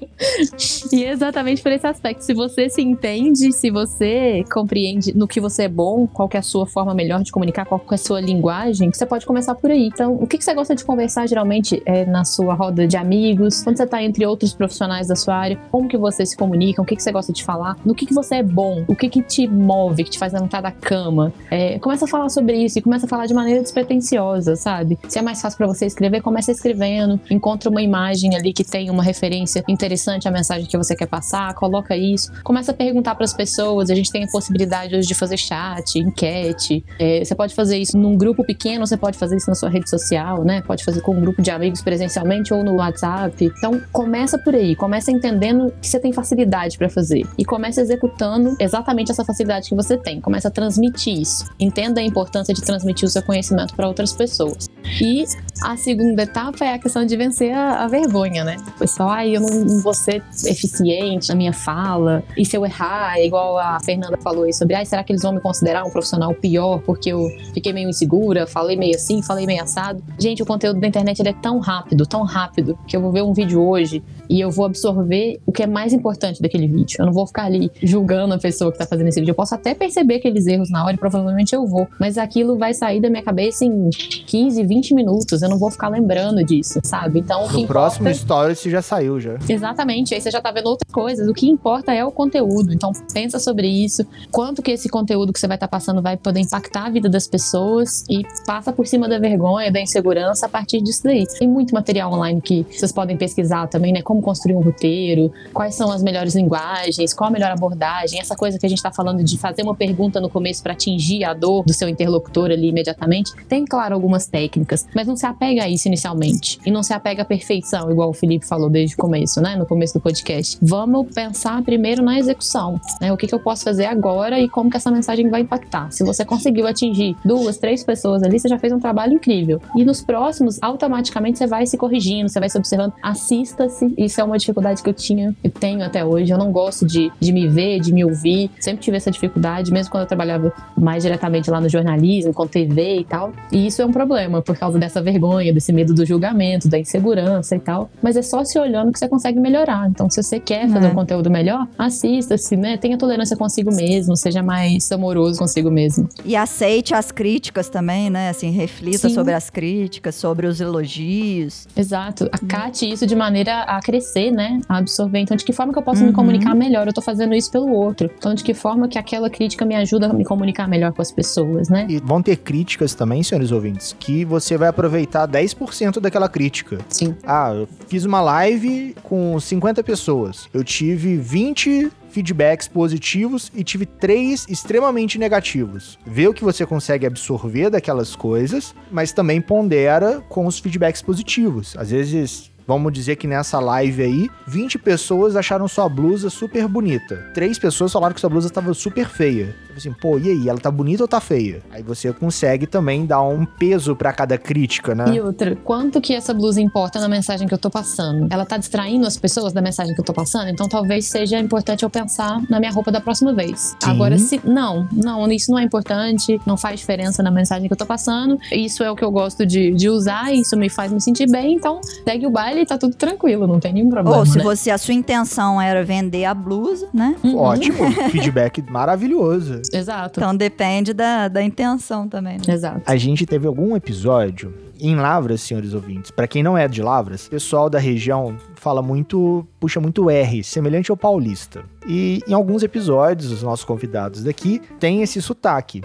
e 0.90 1.04
exatamente 1.04 1.62
por 1.62 1.70
esse 1.70 1.86
aspecto. 1.86 2.24
Se 2.24 2.32
você 2.32 2.70
se 2.70 2.80
entende, 2.80 3.52
se 3.52 3.70
você 3.70 4.42
compreende 4.50 5.14
no 5.14 5.28
que 5.28 5.38
você 5.38 5.64
é 5.64 5.68
bom, 5.68 6.06
qual 6.06 6.30
é 6.32 6.38
a 6.38 6.42
sua 6.42 6.66
forma 6.66 6.94
melhor 6.94 7.22
de 7.22 7.30
comunicar, 7.30 7.66
qual 7.66 7.84
é 7.90 7.94
a 7.94 7.98
sua 7.98 8.22
linguagem, 8.22 8.90
você 8.90 9.04
pode 9.04 9.26
começar 9.26 9.54
por 9.54 9.70
aí. 9.70 9.86
Então, 9.86 10.14
o 10.14 10.26
que, 10.26 10.38
que 10.38 10.44
você 10.44 10.54
gosta 10.54 10.74
de 10.74 10.82
conversar 10.82 11.26
geralmente 11.26 11.82
é 11.84 12.06
na 12.06 12.24
sua 12.24 12.53
sua 12.54 12.66
roda 12.66 12.86
de 12.86 12.96
amigos, 12.96 13.62
quando 13.62 13.76
você 13.76 13.86
tá 13.86 14.02
entre 14.02 14.24
outros 14.24 14.54
profissionais 14.54 15.08
da 15.08 15.16
sua 15.16 15.34
área, 15.34 15.58
como 15.70 15.88
que 15.88 15.98
você 15.98 16.24
se 16.24 16.36
comunica, 16.36 16.80
o 16.80 16.84
que, 16.84 16.96
que 16.96 17.02
você 17.02 17.12
gosta 17.12 17.32
de 17.32 17.42
falar, 17.42 17.76
no 17.84 17.94
que, 17.94 18.06
que 18.06 18.14
você 18.14 18.36
é 18.36 18.42
bom, 18.42 18.84
o 18.86 18.94
que, 18.94 19.08
que 19.08 19.22
te 19.22 19.46
move, 19.46 20.04
que 20.04 20.10
te 20.10 20.18
faz 20.18 20.32
levantar 20.32 20.62
da 20.62 20.70
cama. 20.70 21.32
É, 21.50 21.78
começa 21.78 22.04
a 22.04 22.08
falar 22.08 22.28
sobre 22.28 22.56
isso 22.56 22.78
e 22.78 22.82
começa 22.82 23.06
a 23.06 23.08
falar 23.08 23.26
de 23.26 23.34
maneira 23.34 23.60
despretensiosa, 23.60 24.56
sabe? 24.56 24.98
Se 25.08 25.18
é 25.18 25.22
mais 25.22 25.40
fácil 25.40 25.58
para 25.58 25.66
você 25.66 25.86
escrever, 25.86 26.22
começa 26.22 26.52
escrevendo, 26.52 27.20
encontra 27.30 27.68
uma 27.68 27.82
imagem 27.82 28.36
ali 28.36 28.52
que 28.52 28.64
tem 28.64 28.90
uma 28.90 29.02
referência 29.02 29.64
interessante 29.68 30.28
à 30.28 30.30
mensagem 30.30 30.66
que 30.66 30.76
você 30.76 30.94
quer 30.94 31.06
passar, 31.06 31.54
coloca 31.54 31.96
isso, 31.96 32.30
começa 32.42 32.70
a 32.70 32.74
perguntar 32.74 33.14
para 33.14 33.24
as 33.24 33.34
pessoas. 33.34 33.90
A 33.90 33.94
gente 33.94 34.10
tem 34.10 34.24
a 34.24 34.28
possibilidade 34.28 34.94
hoje 34.94 35.08
de 35.08 35.14
fazer 35.14 35.36
chat, 35.36 35.98
enquete. 35.98 36.84
É, 36.98 37.24
você 37.24 37.34
pode 37.34 37.54
fazer 37.54 37.78
isso 37.78 37.98
num 37.98 38.16
grupo 38.16 38.44
pequeno, 38.44 38.86
você 38.86 38.96
pode 38.96 39.18
fazer 39.18 39.36
isso 39.36 39.48
na 39.48 39.54
sua 39.54 39.68
rede 39.68 39.88
social, 39.88 40.44
né? 40.44 40.62
Pode 40.62 40.84
fazer 40.84 41.00
com 41.00 41.14
um 41.14 41.20
grupo 41.20 41.42
de 41.42 41.50
amigos 41.50 41.82
presencialmente 41.82 42.43
ou 42.52 42.62
no 42.62 42.74
WhatsApp. 42.74 43.52
Então, 43.56 43.80
começa 43.92 44.36
por 44.38 44.54
aí, 44.54 44.74
começa 44.74 45.10
entendendo 45.10 45.72
que 45.80 45.88
você 45.88 46.00
tem 46.00 46.12
facilidade 46.12 46.76
para 46.76 46.88
fazer 46.88 47.26
e 47.38 47.44
começa 47.44 47.80
executando 47.80 48.56
exatamente 48.58 49.10
essa 49.10 49.24
facilidade 49.24 49.68
que 49.68 49.74
você 49.74 49.96
tem. 49.96 50.20
Começa 50.20 50.48
a 50.48 50.50
transmitir 50.50 51.20
isso. 51.20 51.44
Entenda 51.58 52.00
a 52.00 52.04
importância 52.04 52.52
de 52.52 52.62
transmitir 52.62 53.06
o 53.06 53.10
seu 53.10 53.22
conhecimento 53.22 53.74
para 53.74 53.86
outras 53.86 54.12
pessoas. 54.12 54.73
E 55.00 55.24
a 55.62 55.76
segunda 55.76 56.22
etapa 56.22 56.64
é 56.64 56.74
a 56.74 56.78
questão 56.78 57.04
de 57.06 57.16
vencer 57.16 57.52
a, 57.52 57.84
a 57.84 57.88
vergonha, 57.88 58.44
né? 58.44 58.56
O 58.68 58.78
pessoal, 58.78 59.10
ai, 59.10 59.36
eu 59.36 59.40
não, 59.40 59.64
não, 59.64 59.80
vou 59.80 59.94
ser 59.94 60.22
eficiente 60.46 61.28
na 61.28 61.34
minha 61.34 61.52
fala, 61.52 62.22
e 62.36 62.44
se 62.44 62.56
eu 62.56 62.64
errar, 62.64 63.18
é 63.18 63.26
igual 63.26 63.58
a 63.58 63.78
Fernanda 63.80 64.18
falou 64.18 64.44
aí 64.44 64.52
sobre, 64.52 64.74
ai, 64.74 64.84
será 64.84 65.02
que 65.02 65.12
eles 65.12 65.22
vão 65.22 65.32
me 65.32 65.40
considerar 65.40 65.84
um 65.84 65.90
profissional 65.90 66.34
pior 66.34 66.80
porque 66.80 67.10
eu 67.10 67.28
fiquei 67.54 67.72
meio 67.72 67.88
insegura, 67.88 68.46
falei 68.46 68.76
meio 68.76 68.94
assim, 68.94 69.22
falei 69.22 69.46
meio 69.46 69.62
assado? 69.62 70.02
Gente, 70.18 70.42
o 70.42 70.46
conteúdo 70.46 70.80
da 70.80 70.86
internet 70.86 71.20
ele 71.20 71.30
é 71.30 71.34
tão 71.34 71.58
rápido, 71.60 72.06
tão 72.06 72.22
rápido, 72.24 72.78
que 72.86 72.96
eu 72.96 73.00
vou 73.00 73.12
ver 73.12 73.22
um 73.22 73.32
vídeo 73.32 73.62
hoje 73.62 74.02
e 74.28 74.40
eu 74.40 74.50
vou 74.50 74.66
absorver 74.66 75.40
o 75.46 75.52
que 75.52 75.62
é 75.62 75.66
mais 75.66 75.92
importante 75.92 76.42
daquele 76.42 76.66
vídeo. 76.66 76.96
Eu 76.98 77.06
não 77.06 77.12
vou 77.12 77.26
ficar 77.26 77.44
ali 77.44 77.70
julgando 77.82 78.34
a 78.34 78.38
pessoa 78.38 78.72
que 78.72 78.78
tá 78.78 78.86
fazendo 78.86 79.08
esse 79.08 79.20
vídeo. 79.20 79.32
Eu 79.32 79.36
posso 79.36 79.54
até 79.54 79.74
perceber 79.74 80.16
aqueles 80.16 80.46
erros 80.46 80.70
na 80.70 80.84
hora 80.84 80.94
e 80.94 80.98
provavelmente 80.98 81.54
eu 81.54 81.66
vou, 81.66 81.88
mas 81.98 82.18
aquilo 82.18 82.58
vai 82.58 82.74
sair 82.74 83.00
da 83.00 83.08
minha 83.08 83.22
cabeça 83.22 83.64
em 83.64 83.88
15, 83.90 84.62
20 84.62 84.73
minutos. 84.94 85.42
Eu 85.42 85.48
não 85.48 85.58
vou 85.58 85.70
ficar 85.70 85.88
lembrando 85.88 86.42
disso, 86.42 86.80
sabe? 86.82 87.20
Então, 87.20 87.44
o 87.44 87.48
que 87.48 87.62
No 87.62 87.66
próximo 87.68 88.08
importa... 88.08 88.20
story 88.20 88.56
você 88.56 88.70
já 88.70 88.82
saiu 88.82 89.20
já. 89.20 89.38
Exatamente, 89.48 90.14
aí 90.14 90.20
você 90.20 90.30
já 90.30 90.40
tá 90.40 90.50
vendo 90.50 90.66
outras 90.66 90.90
coisas. 90.90 91.28
O 91.28 91.34
que 91.34 91.48
importa 91.48 91.92
é 91.92 92.04
o 92.04 92.10
conteúdo. 92.10 92.72
Então, 92.72 92.92
pensa 93.12 93.38
sobre 93.38 93.68
isso. 93.68 94.04
Quanto 94.30 94.62
que 94.62 94.72
esse 94.72 94.88
conteúdo 94.88 95.32
que 95.32 95.38
você 95.38 95.46
vai 95.46 95.56
estar 95.56 95.68
tá 95.68 95.70
passando 95.70 96.02
vai 96.02 96.16
poder 96.16 96.40
impactar 96.40 96.86
a 96.86 96.90
vida 96.90 97.08
das 97.08 97.28
pessoas 97.28 98.04
e 98.08 98.24
passa 98.46 98.72
por 98.72 98.86
cima 98.86 99.08
da 99.08 99.18
vergonha, 99.18 99.70
da 99.70 99.80
insegurança 99.80 100.46
a 100.46 100.48
partir 100.48 100.80
disso 100.80 101.02
daí. 101.04 101.26
Tem 101.38 101.48
muito 101.48 101.74
material 101.74 102.12
online 102.12 102.40
que 102.40 102.66
vocês 102.70 102.92
podem 102.92 103.16
pesquisar 103.16 103.66
também, 103.68 103.92
né? 103.92 104.02
Como 104.02 104.20
construir 104.20 104.56
um 104.56 104.60
roteiro, 104.60 105.32
quais 105.52 105.74
são 105.74 105.90
as 105.90 106.02
melhores 106.02 106.34
linguagens, 106.34 107.12
qual 107.12 107.28
a 107.28 107.30
melhor 107.30 107.50
abordagem, 107.50 108.20
essa 108.20 108.34
coisa 108.34 108.58
que 108.58 108.66
a 108.66 108.68
gente 108.68 108.82
tá 108.82 108.90
falando 108.90 109.22
de 109.22 109.38
fazer 109.38 109.62
uma 109.62 109.74
pergunta 109.74 110.20
no 110.20 110.28
começo 110.28 110.62
para 110.62 110.72
atingir 110.72 111.24
a 111.24 111.34
dor 111.34 111.64
do 111.64 111.72
seu 111.72 111.88
interlocutor 111.88 112.50
ali 112.50 112.68
imediatamente. 112.68 113.32
Tem, 113.48 113.64
claro, 113.64 113.94
algumas 113.94 114.26
técnicas, 114.26 114.63
mas 114.94 115.06
não 115.06 115.16
se 115.16 115.26
apega 115.26 115.64
a 115.64 115.68
isso 115.68 115.88
inicialmente. 115.88 116.58
E 116.64 116.70
não 116.70 116.82
se 116.82 116.92
apega 116.92 117.22
à 117.22 117.24
perfeição, 117.24 117.90
igual 117.90 118.10
o 118.10 118.14
Felipe 118.14 118.46
falou 118.46 118.70
desde 118.70 118.94
o 118.94 118.98
começo, 118.98 119.40
né? 119.40 119.56
No 119.56 119.66
começo 119.66 119.94
do 119.94 120.00
podcast. 120.00 120.58
Vamos 120.62 121.12
pensar 121.12 121.62
primeiro 121.62 122.02
na 122.02 122.18
execução, 122.18 122.80
né? 123.00 123.12
O 123.12 123.16
que, 123.16 123.26
que 123.26 123.34
eu 123.34 123.40
posso 123.40 123.64
fazer 123.64 123.86
agora 123.86 124.38
e 124.40 124.48
como 124.48 124.70
que 124.70 124.76
essa 124.76 124.90
mensagem 124.90 125.28
vai 125.28 125.42
impactar. 125.42 125.90
Se 125.90 126.04
você 126.04 126.24
conseguiu 126.24 126.66
atingir 126.66 127.16
duas, 127.24 127.58
três 127.58 127.84
pessoas 127.84 128.22
ali, 128.22 128.38
você 128.38 128.48
já 128.48 128.58
fez 128.58 128.72
um 128.72 128.78
trabalho 128.78 129.14
incrível. 129.14 129.60
E 129.76 129.84
nos 129.84 130.02
próximos, 130.02 130.58
automaticamente 130.62 131.38
você 131.38 131.46
vai 131.46 131.66
se 131.66 131.76
corrigindo, 131.76 132.28
você 132.28 132.40
vai 132.40 132.48
se 132.48 132.58
observando. 132.58 132.92
Assista-se. 133.02 133.94
Isso 133.96 134.20
é 134.20 134.24
uma 134.24 134.38
dificuldade 134.38 134.82
que 134.82 134.88
eu 134.88 134.94
tinha 134.94 135.34
e 135.42 135.48
tenho 135.48 135.84
até 135.84 136.04
hoje. 136.04 136.32
Eu 136.32 136.38
não 136.38 136.52
gosto 136.52 136.86
de, 136.86 137.10
de 137.20 137.32
me 137.32 137.48
ver, 137.48 137.80
de 137.80 137.92
me 137.92 138.04
ouvir. 138.04 138.50
Sempre 138.60 138.82
tive 138.82 138.96
essa 138.96 139.10
dificuldade, 139.10 139.72
mesmo 139.72 139.90
quando 139.90 140.02
eu 140.02 140.08
trabalhava 140.08 140.52
mais 140.76 141.02
diretamente 141.02 141.50
lá 141.50 141.60
no 141.60 141.68
jornalismo, 141.68 142.32
com 142.32 142.46
TV 142.46 143.00
e 143.00 143.04
tal. 143.04 143.32
E 143.50 143.66
isso 143.66 143.82
é 143.82 143.86
um 143.86 143.92
problema, 143.92 144.42
por 144.54 144.60
causa 144.60 144.78
dessa 144.78 145.02
vergonha, 145.02 145.52
desse 145.52 145.72
medo 145.72 145.92
do 145.94 146.04
julgamento, 146.06 146.68
da 146.68 146.78
insegurança 146.78 147.56
e 147.56 147.58
tal. 147.60 147.90
Mas 148.02 148.16
é 148.16 148.22
só 148.22 148.44
se 148.44 148.58
olhando 148.58 148.92
que 148.92 148.98
você 148.98 149.08
consegue 149.08 149.38
melhorar. 149.38 149.88
Então, 149.88 150.08
se 150.10 150.22
você 150.22 150.38
quer 150.40 150.68
fazer 150.68 150.86
É. 150.86 150.90
um 150.90 150.94
conteúdo 150.94 151.30
melhor, 151.30 151.66
assista-se, 151.78 152.56
né? 152.56 152.76
Tenha 152.76 152.96
tolerância 152.98 153.36
consigo 153.36 153.74
mesmo, 153.74 154.16
seja 154.16 154.42
mais 154.42 154.90
amoroso 154.92 155.38
consigo 155.38 155.70
mesmo. 155.70 156.08
E 156.24 156.36
aceite 156.36 156.94
as 156.94 157.10
críticas 157.10 157.68
também, 157.68 158.10
né? 158.10 158.28
Assim, 158.30 158.50
reflita 158.50 159.08
Sim. 159.08 159.14
sobre 159.14 159.32
as 159.34 159.48
críticas, 159.50 160.14
sobre 160.14 160.46
os 160.46 160.60
elogios. 160.60 161.66
Exato. 161.76 162.28
Acate 162.32 162.90
isso 162.90 163.06
de 163.06 163.16
maneira 163.16 163.62
a 163.62 163.80
crescer, 163.80 164.30
né? 164.30 164.60
A 164.68 164.78
absorver. 164.78 165.20
Então, 165.20 165.36
de 165.36 165.44
que 165.44 165.52
forma 165.52 165.72
que 165.72 165.78
eu 165.78 165.82
posso 165.82 166.00
Uhum. 166.02 166.08
me 166.08 166.12
comunicar 166.12 166.54
melhor? 166.54 166.86
Eu 166.86 166.92
tô 166.92 167.00
fazendo 167.00 167.34
isso 167.34 167.50
pelo 167.50 167.70
outro. 167.72 168.10
Então, 168.18 168.34
de 168.34 168.44
que 168.44 168.52
forma 168.54 168.88
que 168.88 168.98
aquela 168.98 169.30
crítica 169.30 169.64
me 169.64 169.74
ajuda 169.74 170.06
a 170.08 170.12
me 170.12 170.24
comunicar 170.24 170.68
melhor 170.68 170.92
com 170.92 171.00
as 171.02 171.10
pessoas, 171.10 171.68
né? 171.68 171.86
E 171.88 171.98
vão 171.98 172.22
ter 172.22 172.36
críticas 172.36 172.94
também, 172.94 173.22
senhores 173.22 173.50
ouvintes, 173.50 173.96
que 173.98 174.24
você 174.24 174.43
vai 174.58 174.68
aproveitar 174.68 175.26
10% 175.26 176.00
daquela 176.00 176.28
crítica. 176.28 176.78
Sim. 176.88 177.16
Ah, 177.24 177.52
eu 177.54 177.68
fiz 177.88 178.04
uma 178.04 178.20
live 178.20 178.94
com 179.02 179.38
50 179.40 179.82
pessoas. 179.82 180.48
Eu 180.52 180.62
tive 180.62 181.16
20 181.16 181.90
feedbacks 182.10 182.68
positivos 182.68 183.50
e 183.54 183.64
tive 183.64 183.86
três 183.86 184.46
extremamente 184.48 185.18
negativos. 185.18 185.98
Vê 186.06 186.28
o 186.28 186.34
que 186.34 186.44
você 186.44 186.64
consegue 186.64 187.06
absorver 187.06 187.70
daquelas 187.70 188.14
coisas, 188.14 188.74
mas 188.90 189.12
também 189.12 189.40
pondera 189.40 190.20
com 190.28 190.46
os 190.46 190.58
feedbacks 190.60 191.02
positivos. 191.02 191.76
Às 191.76 191.90
vezes, 191.90 192.52
vamos 192.66 192.92
dizer 192.92 193.16
que 193.16 193.26
nessa 193.26 193.58
live 193.58 194.02
aí, 194.02 194.28
20 194.46 194.78
pessoas 194.78 195.34
acharam 195.34 195.66
sua 195.66 195.88
blusa 195.88 196.30
super 196.30 196.68
bonita. 196.68 197.16
Três 197.34 197.58
pessoas 197.58 197.92
falaram 197.92 198.14
que 198.14 198.20
sua 198.20 198.30
blusa 198.30 198.46
estava 198.46 198.72
super 198.74 199.08
feia. 199.08 199.56
Falei 199.74 199.90
assim, 199.90 199.92
pô, 200.00 200.18
e 200.18 200.30
aí, 200.30 200.48
ela 200.48 200.58
tá 200.58 200.70
bonita 200.70 201.02
ou 201.02 201.08
tá 201.08 201.20
feia? 201.20 201.60
Aí 201.70 201.82
você 201.82 202.12
consegue 202.12 202.66
também 202.66 203.04
dar 203.04 203.22
um 203.22 203.44
peso 203.44 203.96
pra 203.96 204.12
cada 204.12 204.38
crítica, 204.38 204.94
né? 204.94 205.12
E 205.12 205.20
outra, 205.20 205.56
quanto 205.56 206.00
que 206.00 206.14
essa 206.14 206.32
blusa 206.32 206.60
importa 206.60 207.00
na 207.00 207.08
mensagem 207.08 207.48
que 207.48 207.54
eu 207.54 207.58
tô 207.58 207.68
passando? 207.68 208.28
Ela 208.30 208.46
tá 208.46 208.56
distraindo 208.56 209.04
as 209.06 209.16
pessoas 209.16 209.52
da 209.52 209.60
mensagem 209.60 209.94
que 209.94 210.00
eu 210.00 210.04
tô 210.04 210.12
passando? 210.12 210.48
Então 210.48 210.68
talvez 210.68 211.06
seja 211.06 211.40
importante 211.40 211.82
eu 211.82 211.90
pensar 211.90 212.40
na 212.48 212.60
minha 212.60 212.70
roupa 212.70 212.92
da 212.92 213.00
próxima 213.00 213.32
vez. 213.32 213.76
Sim. 213.82 213.90
Agora, 213.90 214.16
se. 214.16 214.40
Não, 214.44 214.88
não, 214.92 215.30
isso 215.32 215.50
não 215.50 215.58
é 215.58 215.64
importante, 215.64 216.40
não 216.46 216.56
faz 216.56 216.78
diferença 216.78 217.22
na 217.22 217.30
mensagem 217.30 217.66
que 217.66 217.72
eu 217.72 217.76
tô 217.76 217.86
passando. 217.86 218.38
Isso 218.52 218.84
é 218.84 218.90
o 218.90 218.94
que 218.94 219.04
eu 219.04 219.10
gosto 219.10 219.44
de, 219.44 219.72
de 219.72 219.88
usar, 219.88 220.32
isso 220.32 220.56
me 220.56 220.68
faz 220.68 220.92
me 220.92 221.00
sentir 221.00 221.28
bem, 221.28 221.54
então 221.54 221.80
segue 222.04 222.26
o 222.26 222.30
baile 222.30 222.60
e 222.60 222.66
tá 222.66 222.78
tudo 222.78 222.94
tranquilo, 222.94 223.46
não 223.46 223.58
tem 223.58 223.72
nenhum 223.72 223.88
problema. 223.88 224.18
Ou 224.18 224.26
se 224.26 224.38
né? 224.38 224.44
você 224.44 224.70
a 224.70 224.78
sua 224.78 224.94
intenção 224.94 225.60
era 225.60 225.84
vender 225.84 226.24
a 226.24 226.34
blusa, 226.34 226.88
né? 226.92 227.16
Uhum. 227.24 227.38
Ótimo, 227.38 227.90
feedback 228.10 228.62
maravilhoso. 228.70 229.63
Exato. 229.72 230.20
Então 230.20 230.36
depende 230.36 230.92
da, 230.92 231.28
da 231.28 231.42
intenção 231.42 232.08
também. 232.08 232.38
Né? 232.38 232.54
Exato. 232.54 232.82
A 232.86 232.96
gente 232.96 233.26
teve 233.26 233.46
algum 233.46 233.76
episódio 233.76 234.54
em 234.80 234.96
Lavras, 234.96 235.40
senhores 235.40 235.72
ouvintes. 235.72 236.10
Pra 236.10 236.26
quem 236.26 236.42
não 236.42 236.58
é 236.58 236.66
de 236.68 236.82
Lavras, 236.82 237.26
o 237.26 237.30
pessoal 237.30 237.70
da 237.70 237.78
região 237.78 238.36
fala 238.56 238.82
muito, 238.82 239.46
puxa 239.60 239.80
muito 239.80 240.10
R, 240.10 240.42
semelhante 240.42 240.90
ao 240.90 240.96
paulista. 240.96 241.64
E 241.86 242.20
em 242.26 242.32
alguns 242.32 242.62
episódios, 242.62 243.30
os 243.30 243.42
nossos 243.42 243.64
convidados 243.64 244.22
daqui 244.22 244.60
têm 244.78 245.02
esse 245.02 245.20
sotaque. 245.22 245.82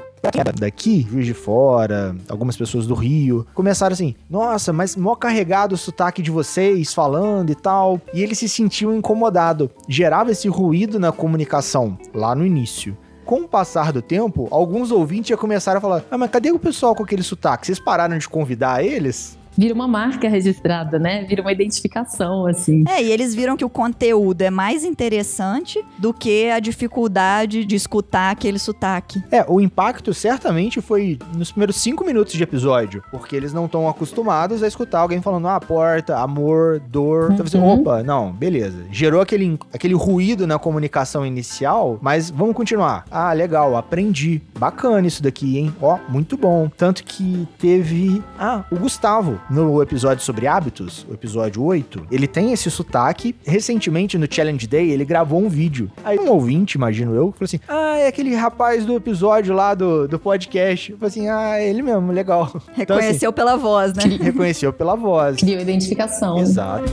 Daqui, 0.60 1.08
Juiz 1.10 1.26
de 1.26 1.34
Fora, 1.34 2.14
algumas 2.28 2.58
pessoas 2.58 2.86
do 2.86 2.94
Rio, 2.94 3.48
começaram 3.54 3.94
assim: 3.94 4.16
nossa, 4.30 4.74
mas 4.74 4.96
mó 4.96 5.16
carregado 5.16 5.76
o 5.76 5.78
sotaque 5.78 6.22
de 6.22 6.30
vocês 6.30 6.94
falando 6.94 7.52
e 7.52 7.56
tal. 7.56 8.02
E 8.14 8.22
ele 8.22 8.36
se 8.36 8.50
sentiu 8.50 8.94
incomodado. 8.94 9.72
Gerava 9.88 10.32
esse 10.32 10.50
ruído 10.50 11.00
na 11.00 11.12
comunicação 11.12 11.98
lá 12.14 12.36
no 12.36 12.46
início. 12.46 12.98
Com 13.30 13.42
o 13.42 13.48
passar 13.48 13.94
do 13.94 14.02
tempo, 14.02 14.48
alguns 14.50 14.90
ouvintes 14.90 15.30
já 15.30 15.38
começaram 15.38 15.78
a 15.78 15.82
falar: 15.82 16.04
Ah, 16.10 16.18
mas 16.18 16.32
cadê 16.32 16.50
o 16.50 16.58
pessoal 16.58 16.96
com 16.96 17.04
aquele 17.04 17.22
sotaque? 17.22 17.68
Vocês 17.68 17.80
pararam 17.80 18.18
de 18.18 18.28
convidar 18.28 18.84
eles? 18.84 19.38
Vira 19.60 19.74
uma 19.74 19.90
marca 19.90 20.30
registrada, 20.30 20.98
né? 20.98 21.26
Vira 21.26 21.42
uma 21.42 21.52
identificação, 21.52 22.48
assim. 22.48 22.86
É, 22.88 23.04
e 23.04 23.12
eles 23.12 23.36
viram 23.36 23.58
que 23.58 23.66
o 23.66 23.70
conteúdo 23.70 24.42
é 24.42 24.50
mais 24.50 24.86
interessante 24.86 25.84
do 25.98 26.14
que 26.14 26.50
a 26.50 26.62
dificuldade 26.62 27.66
de 27.66 27.76
escutar 27.76 28.32
aquele 28.32 28.58
sotaque. 28.58 29.22
É, 29.30 29.44
o 29.46 29.60
impacto 29.60 30.14
certamente 30.14 30.80
foi 30.80 31.20
nos 31.36 31.52
primeiros 31.52 31.76
cinco 31.76 32.06
minutos 32.06 32.32
de 32.36 32.42
episódio, 32.42 33.04
porque 33.12 33.36
eles 33.36 33.52
não 33.52 33.66
estão 33.66 33.90
acostumados 33.90 34.64
a 34.64 34.68
escutar 34.68 35.00
alguém 35.00 35.22
falando, 35.22 35.50
ah, 35.50 35.60
porta, 35.60 36.18
amor, 36.18 36.80
dor. 36.80 37.32
Então 37.34 37.46
você, 37.46 37.58
Uhum. 37.58 37.82
opa, 37.82 38.02
não, 38.02 38.32
beleza. 38.32 38.86
Gerou 38.90 39.20
aquele, 39.20 39.60
aquele 39.74 39.94
ruído 39.94 40.48
na 40.48 40.58
comunicação 40.58 41.26
inicial, 41.26 42.00
mas 42.02 42.30
vamos 42.30 42.56
continuar. 42.56 43.04
Ah, 43.12 43.34
legal, 43.34 43.76
aprendi. 43.76 44.42
Bacana 44.58 45.06
isso 45.06 45.22
daqui, 45.22 45.58
hein? 45.58 45.76
Ó, 45.82 46.00
muito 46.08 46.38
bom. 46.38 46.72
Tanto 46.78 47.04
que 47.04 47.46
teve. 47.58 48.24
Ah, 48.40 48.64
o 48.72 48.78
Gustavo, 48.78 49.38
no 49.50 49.82
episódio 49.82 50.24
sobre 50.24 50.48
hábitos, 50.48 51.06
o 51.10 51.14
episódio 51.14 51.64
8, 51.64 52.08
ele 52.12 52.28
tem 52.28 52.54
esse 52.54 52.70
sotaque. 52.70 53.36
Recentemente, 53.46 54.18
no 54.18 54.28
Challenge 54.30 54.66
Day, 54.68 54.92
ele 54.92 55.06
gravou 55.06 55.42
um 55.42 55.50
vídeo. 55.50 55.92
Aí 56.04 56.20
um 56.20 56.30
ouvinte, 56.30 56.78
imagino 56.78 57.14
eu, 57.16 57.32
falou 57.32 57.46
assim: 57.46 57.60
Ah, 57.68 57.98
é 57.98 58.08
aquele 58.08 58.36
rapaz 58.36 58.86
do 58.86 58.96
episódio 58.96 59.54
lá 59.54 59.74
do, 59.74 60.08
do 60.08 60.20
podcast. 60.20 60.92
Eu 60.92 60.98
falei 60.98 61.10
assim: 61.10 61.30
Ah, 61.30 61.60
é 61.60 61.70
ele 61.70 61.82
mesmo, 61.82 62.12
legal. 62.12 62.52
Então, 62.78 62.96
assim, 62.96 63.08
Reconheceu 63.08 63.34
pela 63.34 63.56
voz, 63.58 63.94
né? 63.94 64.04
reconheceu 64.22 64.72
pela 64.72 64.96
voz. 64.96 65.38
Criou 65.38 65.62
identificação. 65.62 66.40
Exato. 66.40 66.90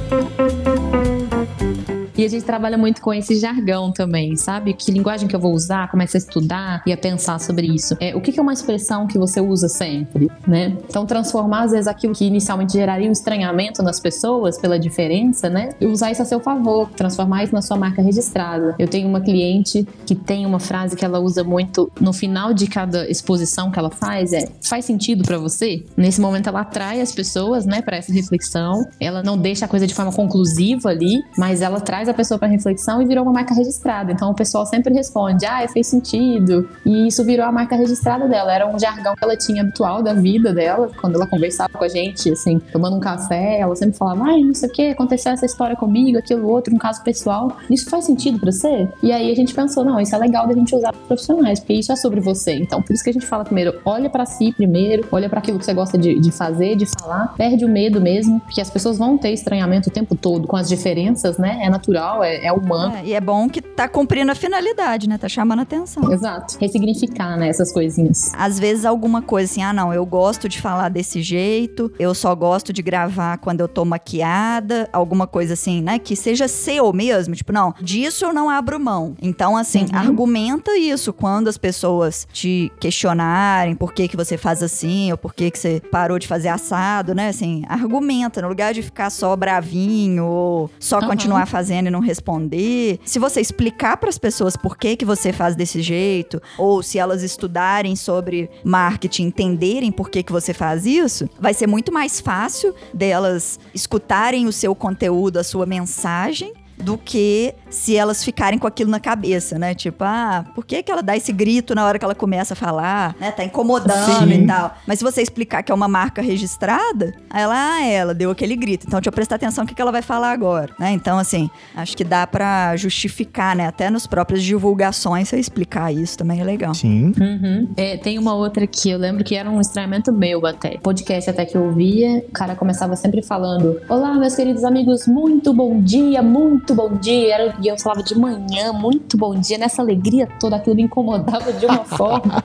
E 2.17 2.25
a 2.25 2.29
gente 2.29 2.45
trabalha 2.45 2.79
muito 2.79 3.01
com 3.01 3.13
esse 3.13 3.37
jargão 3.37 3.93
também, 3.93 4.37
sabe? 4.37 4.73
Que 4.73 4.91
linguagem 4.91 5.29
que 5.29 5.37
eu 5.37 5.41
vou 5.41 5.53
usar, 5.53 5.91
começa 5.91 6.17
a 6.17 6.19
estudar 6.19 6.83
e 6.87 6.93
a 6.93 6.97
pensar 6.97 7.39
sobre 7.39 7.67
isso. 7.67 7.97
É, 8.01 8.15
o 8.15 8.21
que 8.21 8.39
é 8.39 8.43
uma 8.43 8.53
expressão 8.53 9.07
que 9.07 9.19
você 9.19 9.41
usa 9.41 9.69
sempre, 9.69 10.31
né? 10.47 10.77
Então, 10.89 11.05
transformar, 11.05 11.65
às 11.65 11.73
vezes, 11.73 11.87
aquilo 11.87 12.15
que 12.15 12.25
inicialmente 12.25 12.73
geraria 12.73 13.09
um 13.09 13.13
estranhamento 13.13 13.83
nas 13.83 14.01
pessoas 14.01 14.59
pela 14.59 14.79
diferença, 14.79 15.49
né? 15.49 15.71
E 15.81 15.87
usar 15.87 16.11
isso 16.11 16.23
a 16.23 16.25
seu 16.25 16.41
favor, 16.41 16.89
transformar 16.91 17.45
isso 17.45 17.55
na 17.55 17.63
sua 17.63 17.77
marca 17.77 18.01
registrada. 18.03 18.75
Eu 18.79 18.89
tenho 18.89 19.09
uma 19.09 19.21
cliente 19.21 19.87
que 20.05 20.15
tem 20.15 20.47
uma 20.47 20.59
frase 20.59 20.97
que 20.97 21.05
ela 21.05 21.19
usa 21.19 21.45
muito 21.45 21.91
no 22.01 22.13
final 22.13 22.55
de 22.55 22.67
cada 22.67 23.09
exposição 23.11 23.71
que 23.71 23.79
ela 23.79 23.91
faz, 23.91 24.33
é 24.33 24.49
faz 24.63 24.85
sentido 24.85 25.25
pra 25.25 25.39
você? 25.39 25.85
Nesse 25.97 26.21
momento 26.21 26.49
ela 26.49 26.61
atrai 26.61 27.01
as 27.01 27.13
pessoas, 27.13 27.67
né, 27.67 27.83
para 27.83 27.97
essa 27.97 28.13
reflexão. 28.13 28.87
Ela 29.01 29.23
não 29.23 29.37
deixa 29.37 29.65
a 29.65 29.69
coisa 29.69 29.87
de 29.87 29.95
forma 29.95 30.13
conclusiva 30.13 30.91
ali, 30.91 31.23
mas 31.37 31.63
ela 31.63 31.81
traz 31.81 32.06
traz 32.07 32.09
a 32.09 32.15
pessoa 32.15 32.39
para 32.39 32.49
reflexão 32.49 33.03
e 33.03 33.07
virou 33.07 33.25
uma 33.25 33.33
marca 33.33 33.55
registrada. 33.55 34.13
Então 34.13 34.31
o 34.31 34.35
pessoal 34.35 34.65
sempre 34.65 34.95
responde: 34.95 35.45
ah, 35.45 35.67
fez 35.69 35.89
sentido. 35.89 36.69
E 36.85 37.09
isso 37.09 37.25
virou 37.25 37.45
a 37.47 37.53
marca 37.53 37.77
registrada 37.77 38.29
dela. 38.29 38.55
Era 38.55 38.67
um 38.67 38.79
jargão 38.79 39.15
que 39.15 39.25
ela 39.25 39.37
tinha 39.37 39.63
habitual 39.63 40.03
da 40.03 40.15
vida 40.15 40.53
dela, 40.53 40.91
quando 41.01 41.17
ela 41.17 41.27
conversava 41.27 41.71
com 41.73 41.85
a 41.85 41.89
gente, 41.89 42.31
assim, 42.31 42.59
tomando 42.73 42.97
um 42.97 43.01
café, 43.01 43.59
ela 43.59 43.75
sempre 43.75 43.97
falava: 43.97 44.25
ai, 44.25 44.41
não 44.41 44.55
sei 44.55 44.69
o 44.69 44.73
que, 44.73 44.89
aconteceu 44.89 45.33
essa 45.33 45.45
história 45.45 45.77
comigo, 45.77 46.19
aquilo 46.19 46.49
outro, 46.49 46.75
um 46.75 46.79
caso 46.79 47.03
pessoal. 47.03 47.57
Isso 47.69 47.91
faz 47.91 48.05
sentido 48.05 48.39
para 48.39 48.53
você? 48.53 48.89
E 49.03 49.13
aí 49.13 49.31
a 49.31 49.35
gente 49.35 49.55
pensou: 49.55 49.85
não, 49.85 50.01
isso 50.01 50.15
é 50.15 50.19
legal 50.19 50.47
da 50.47 50.55
gente 50.55 50.75
usar 50.75 50.93
para 50.93 51.03
profissionais, 51.07 51.59
porque 51.59 51.75
isso 51.75 51.93
é 51.93 51.97
sobre 51.97 52.21
você. 52.21 52.55
Então 52.55 52.83
por 52.83 52.93
isso 52.93 53.03
que 53.03 53.11
a 53.11 53.13
gente 53.13 53.27
fala 53.27 53.45
primeiro: 53.45 53.81
olha 53.85 54.09
para 54.09 54.25
si 54.25 54.53
primeiro, 54.53 55.07
olha 55.11 55.29
para 55.29 55.39
aquilo 55.39 55.59
que 55.59 55.65
você 55.65 55.75
gosta 55.75 55.99
de, 55.99 56.19
de 56.19 56.31
fazer, 56.31 56.77
de 56.77 56.87
falar, 56.87 57.35
perde 57.37 57.65
o 57.65 57.69
medo 57.69 58.01
mesmo, 58.01 58.41
porque 58.41 58.61
as 58.61 58.71
pessoas 58.71 58.99
vão 58.99 59.19
ter 59.19 59.31
estranhamento 59.31 59.89
o 59.89 59.93
tempo 59.93 60.15
todo 60.15 60.47
com 60.47 60.57
as 60.57 60.69
diferenças, 60.69 61.39
né? 61.39 61.59
É 61.63 61.71
natural, 61.71 61.96
é, 62.23 62.47
é 62.47 62.53
humano. 62.53 62.97
É, 62.97 63.05
e 63.05 63.13
é 63.13 63.21
bom 63.21 63.49
que 63.49 63.61
tá 63.61 63.89
cumprindo 63.89 64.33
a 64.33 64.35
finalidade, 64.35 65.09
né? 65.09 65.19
Tá 65.19 65.29
chamando 65.29 65.61
atenção. 65.61 66.13
Exato. 66.13 66.57
Ressignificar, 66.61 67.37
né, 67.37 67.49
essas 67.49 67.73
coisinhas. 67.73 68.33
Às 68.37 68.59
vezes 68.59 68.85
alguma 68.85 69.23
coisa 69.23 69.51
assim, 69.51 69.63
ah, 69.63 69.73
não, 69.73 69.93
eu 69.93 70.05
gosto 70.05 70.49
de 70.49 70.61
falar 70.61 70.89
desse 70.89 71.23
jeito, 71.23 71.93
eu 71.99 72.15
só 72.15 72.35
gosto 72.35 72.73
de 72.73 72.83
gravar 72.83 73.39
quando 73.39 73.61
eu 73.61 73.69
tô 73.69 73.85
maquiada, 73.85 74.89
alguma 74.93 75.27
coisa 75.27 75.55
assim, 75.55 75.83
né? 75.83 75.99
Que 75.99 76.17
seja 76.17 76.49
seu 76.49 76.93
mesmo, 76.93 77.35
tipo, 77.35 77.53
não, 77.53 77.75
disso 77.81 78.25
eu 78.25 78.33
não 78.33 78.49
abro 78.49 78.79
mão. 78.79 79.15
Então, 79.21 79.57
assim, 79.57 79.87
uhum. 79.93 79.99
argumenta 79.99 80.77
isso 80.77 81.13
quando 81.13 81.49
as 81.49 81.59
pessoas 81.59 82.27
te 82.33 82.73
questionarem 82.81 83.75
por 83.75 83.93
que 83.93 84.09
que 84.09 84.17
você 84.17 84.37
faz 84.37 84.63
assim, 84.63 85.11
ou 85.13 85.19
por 85.19 85.35
que 85.35 85.51
que 85.51 85.59
você 85.59 85.81
parou 85.91 86.19
de 86.19 86.27
fazer 86.27 86.49
assado, 86.49 87.15
né? 87.15 87.29
Assim, 87.29 87.65
argumenta, 87.69 88.43
no 88.43 88.49
lugar 88.49 88.73
de 88.75 88.83
ficar 88.83 89.11
só 89.11 89.35
bravinho, 89.37 90.25
ou 90.25 90.71
só 90.79 90.99
uhum. 91.01 91.09
continuar 91.09 91.47
fazendo 91.47 91.86
e 91.89 91.91
não 91.91 92.01
responder. 92.01 92.99
Se 93.05 93.19
você 93.19 93.41
explicar 93.41 93.97
para 93.97 94.09
as 94.09 94.19
pessoas 94.19 94.57
por 94.57 94.77
que 94.77 94.97
que 94.97 95.05
você 95.05 95.33
faz 95.33 95.57
desse 95.57 95.83
jeito, 95.83 96.41
ou 96.59 96.83
se 96.83 96.99
elas 96.99 97.23
estudarem 97.23 97.97
sobre 97.97 98.51
marketing, 98.65 99.25
entenderem 99.25 99.91
por 99.93 100.11
que 100.11 100.23
que 100.23 100.33
você 100.33 100.53
faz 100.53 100.87
isso, 100.87 101.29
vai 101.41 101.55
ser 101.55 101.67
muito 101.67 101.93
mais 101.93 102.21
fácil 102.21 102.75
delas 102.93 103.59
escutarem 103.75 104.47
o 104.47 104.53
seu 104.53 104.75
conteúdo, 104.75 105.39
a 105.39 105.45
sua 105.45 105.67
mensagem 105.67 106.53
do 106.79 106.99
que 106.99 107.55
se 107.71 107.97
elas 107.97 108.25
ficarem 108.25 108.59
com 108.59 108.67
aquilo 108.67 108.91
na 108.91 109.01
cabeça, 109.01 109.59
né? 109.59 109.75
Tipo, 109.75 110.05
ah, 110.05 110.45
por 110.55 110.65
que, 110.65 110.83
que 110.83 110.91
ela 110.91 111.03
dá 111.03 111.17
esse 111.17 111.33
grito 111.33 111.75
na 111.75 111.85
hora 111.85 111.99
que 111.99 112.05
ela 112.05 112.15
começa 112.15 112.55
a 112.55 112.57
falar, 112.57 113.15
né? 113.21 113.31
Tá 113.31 113.45
incomodando 113.45 114.29
Sim. 114.29 114.45
e 114.45 114.47
tal. 114.47 114.75
Mas 114.87 114.99
se 114.99 115.05
você 115.05 115.23
explicar 115.23 115.63
que 115.63 115.73
é 115.73 115.75
uma 115.75 115.89
marca 115.89 116.23
registrada, 116.23 117.15
aí 117.31 117.43
ela, 117.43 117.55
ah, 117.55 117.85
ela 117.85 118.15
deu 118.15 118.31
aquele 118.31 118.57
grito. 118.57 118.87
Então, 118.87 118.99
deixa 119.01 119.09
eu 119.09 119.13
prestar 119.13 119.37
atenção 119.37 119.65
no 119.65 119.69
que, 119.69 119.75
que 119.75 119.83
ela 119.83 119.93
vai 119.93 120.03
falar 120.03 120.33
agora, 120.33 120.73
né? 120.79 120.93
Então, 120.93 121.19
assim, 121.19 121.51
acho 121.75 121.97
que 121.97 122.05
dá 122.05 122.27
para 122.27 122.77
justificar, 122.77 123.57
né? 123.57 123.67
Até 123.67 123.91
nos 123.91 124.07
próprias 124.07 124.43
divulgações, 124.43 125.29
você 125.29 125.39
explicar 125.39 125.93
isso 125.93 126.17
também 126.19 126.41
é 126.41 126.45
legal. 126.45 126.75
Sim. 126.75 127.13
Uhum. 127.19 127.69
É, 127.77 127.97
tem 127.97 128.19
uma 128.19 128.35
outra 128.35 128.67
que 128.67 128.91
eu 128.91 128.99
lembro 128.99 129.25
que 129.25 129.35
era 129.35 129.51
um 129.51 129.61
estranhamento 129.61 130.13
meu 130.13 130.45
até. 130.47 130.79
Podcast 130.79 131.31
até 131.31 131.45
que 131.45 131.57
eu 131.57 131.65
ouvia, 131.65 132.25
o 132.29 132.33
cara 132.33 132.55
começava 132.55 132.97
sempre 132.97 133.23
falando: 133.23 133.81
Olá, 133.89 134.15
meus 134.15 134.35
queridos 134.35 134.65
amigos, 134.65 135.07
muito 135.07 135.53
bom 135.53 135.81
dia, 135.81 136.23
muito 136.23 136.66
muito 136.67 136.75
bom 136.75 136.97
dia, 136.97 137.35
era, 137.35 137.57
e 137.63 137.69
eu 137.69 137.79
falava 137.79 138.03
de 138.03 138.19
manhã, 138.19 138.73
muito 138.73 139.17
bom 139.17 139.37
dia, 139.37 139.57
nessa 139.57 139.81
alegria 139.81 140.27
toda, 140.41 140.57
aquilo 140.57 140.75
me 140.75 140.83
incomodava 140.83 141.53
de 141.53 141.65
uma 141.65 141.85
forma. 141.85 142.43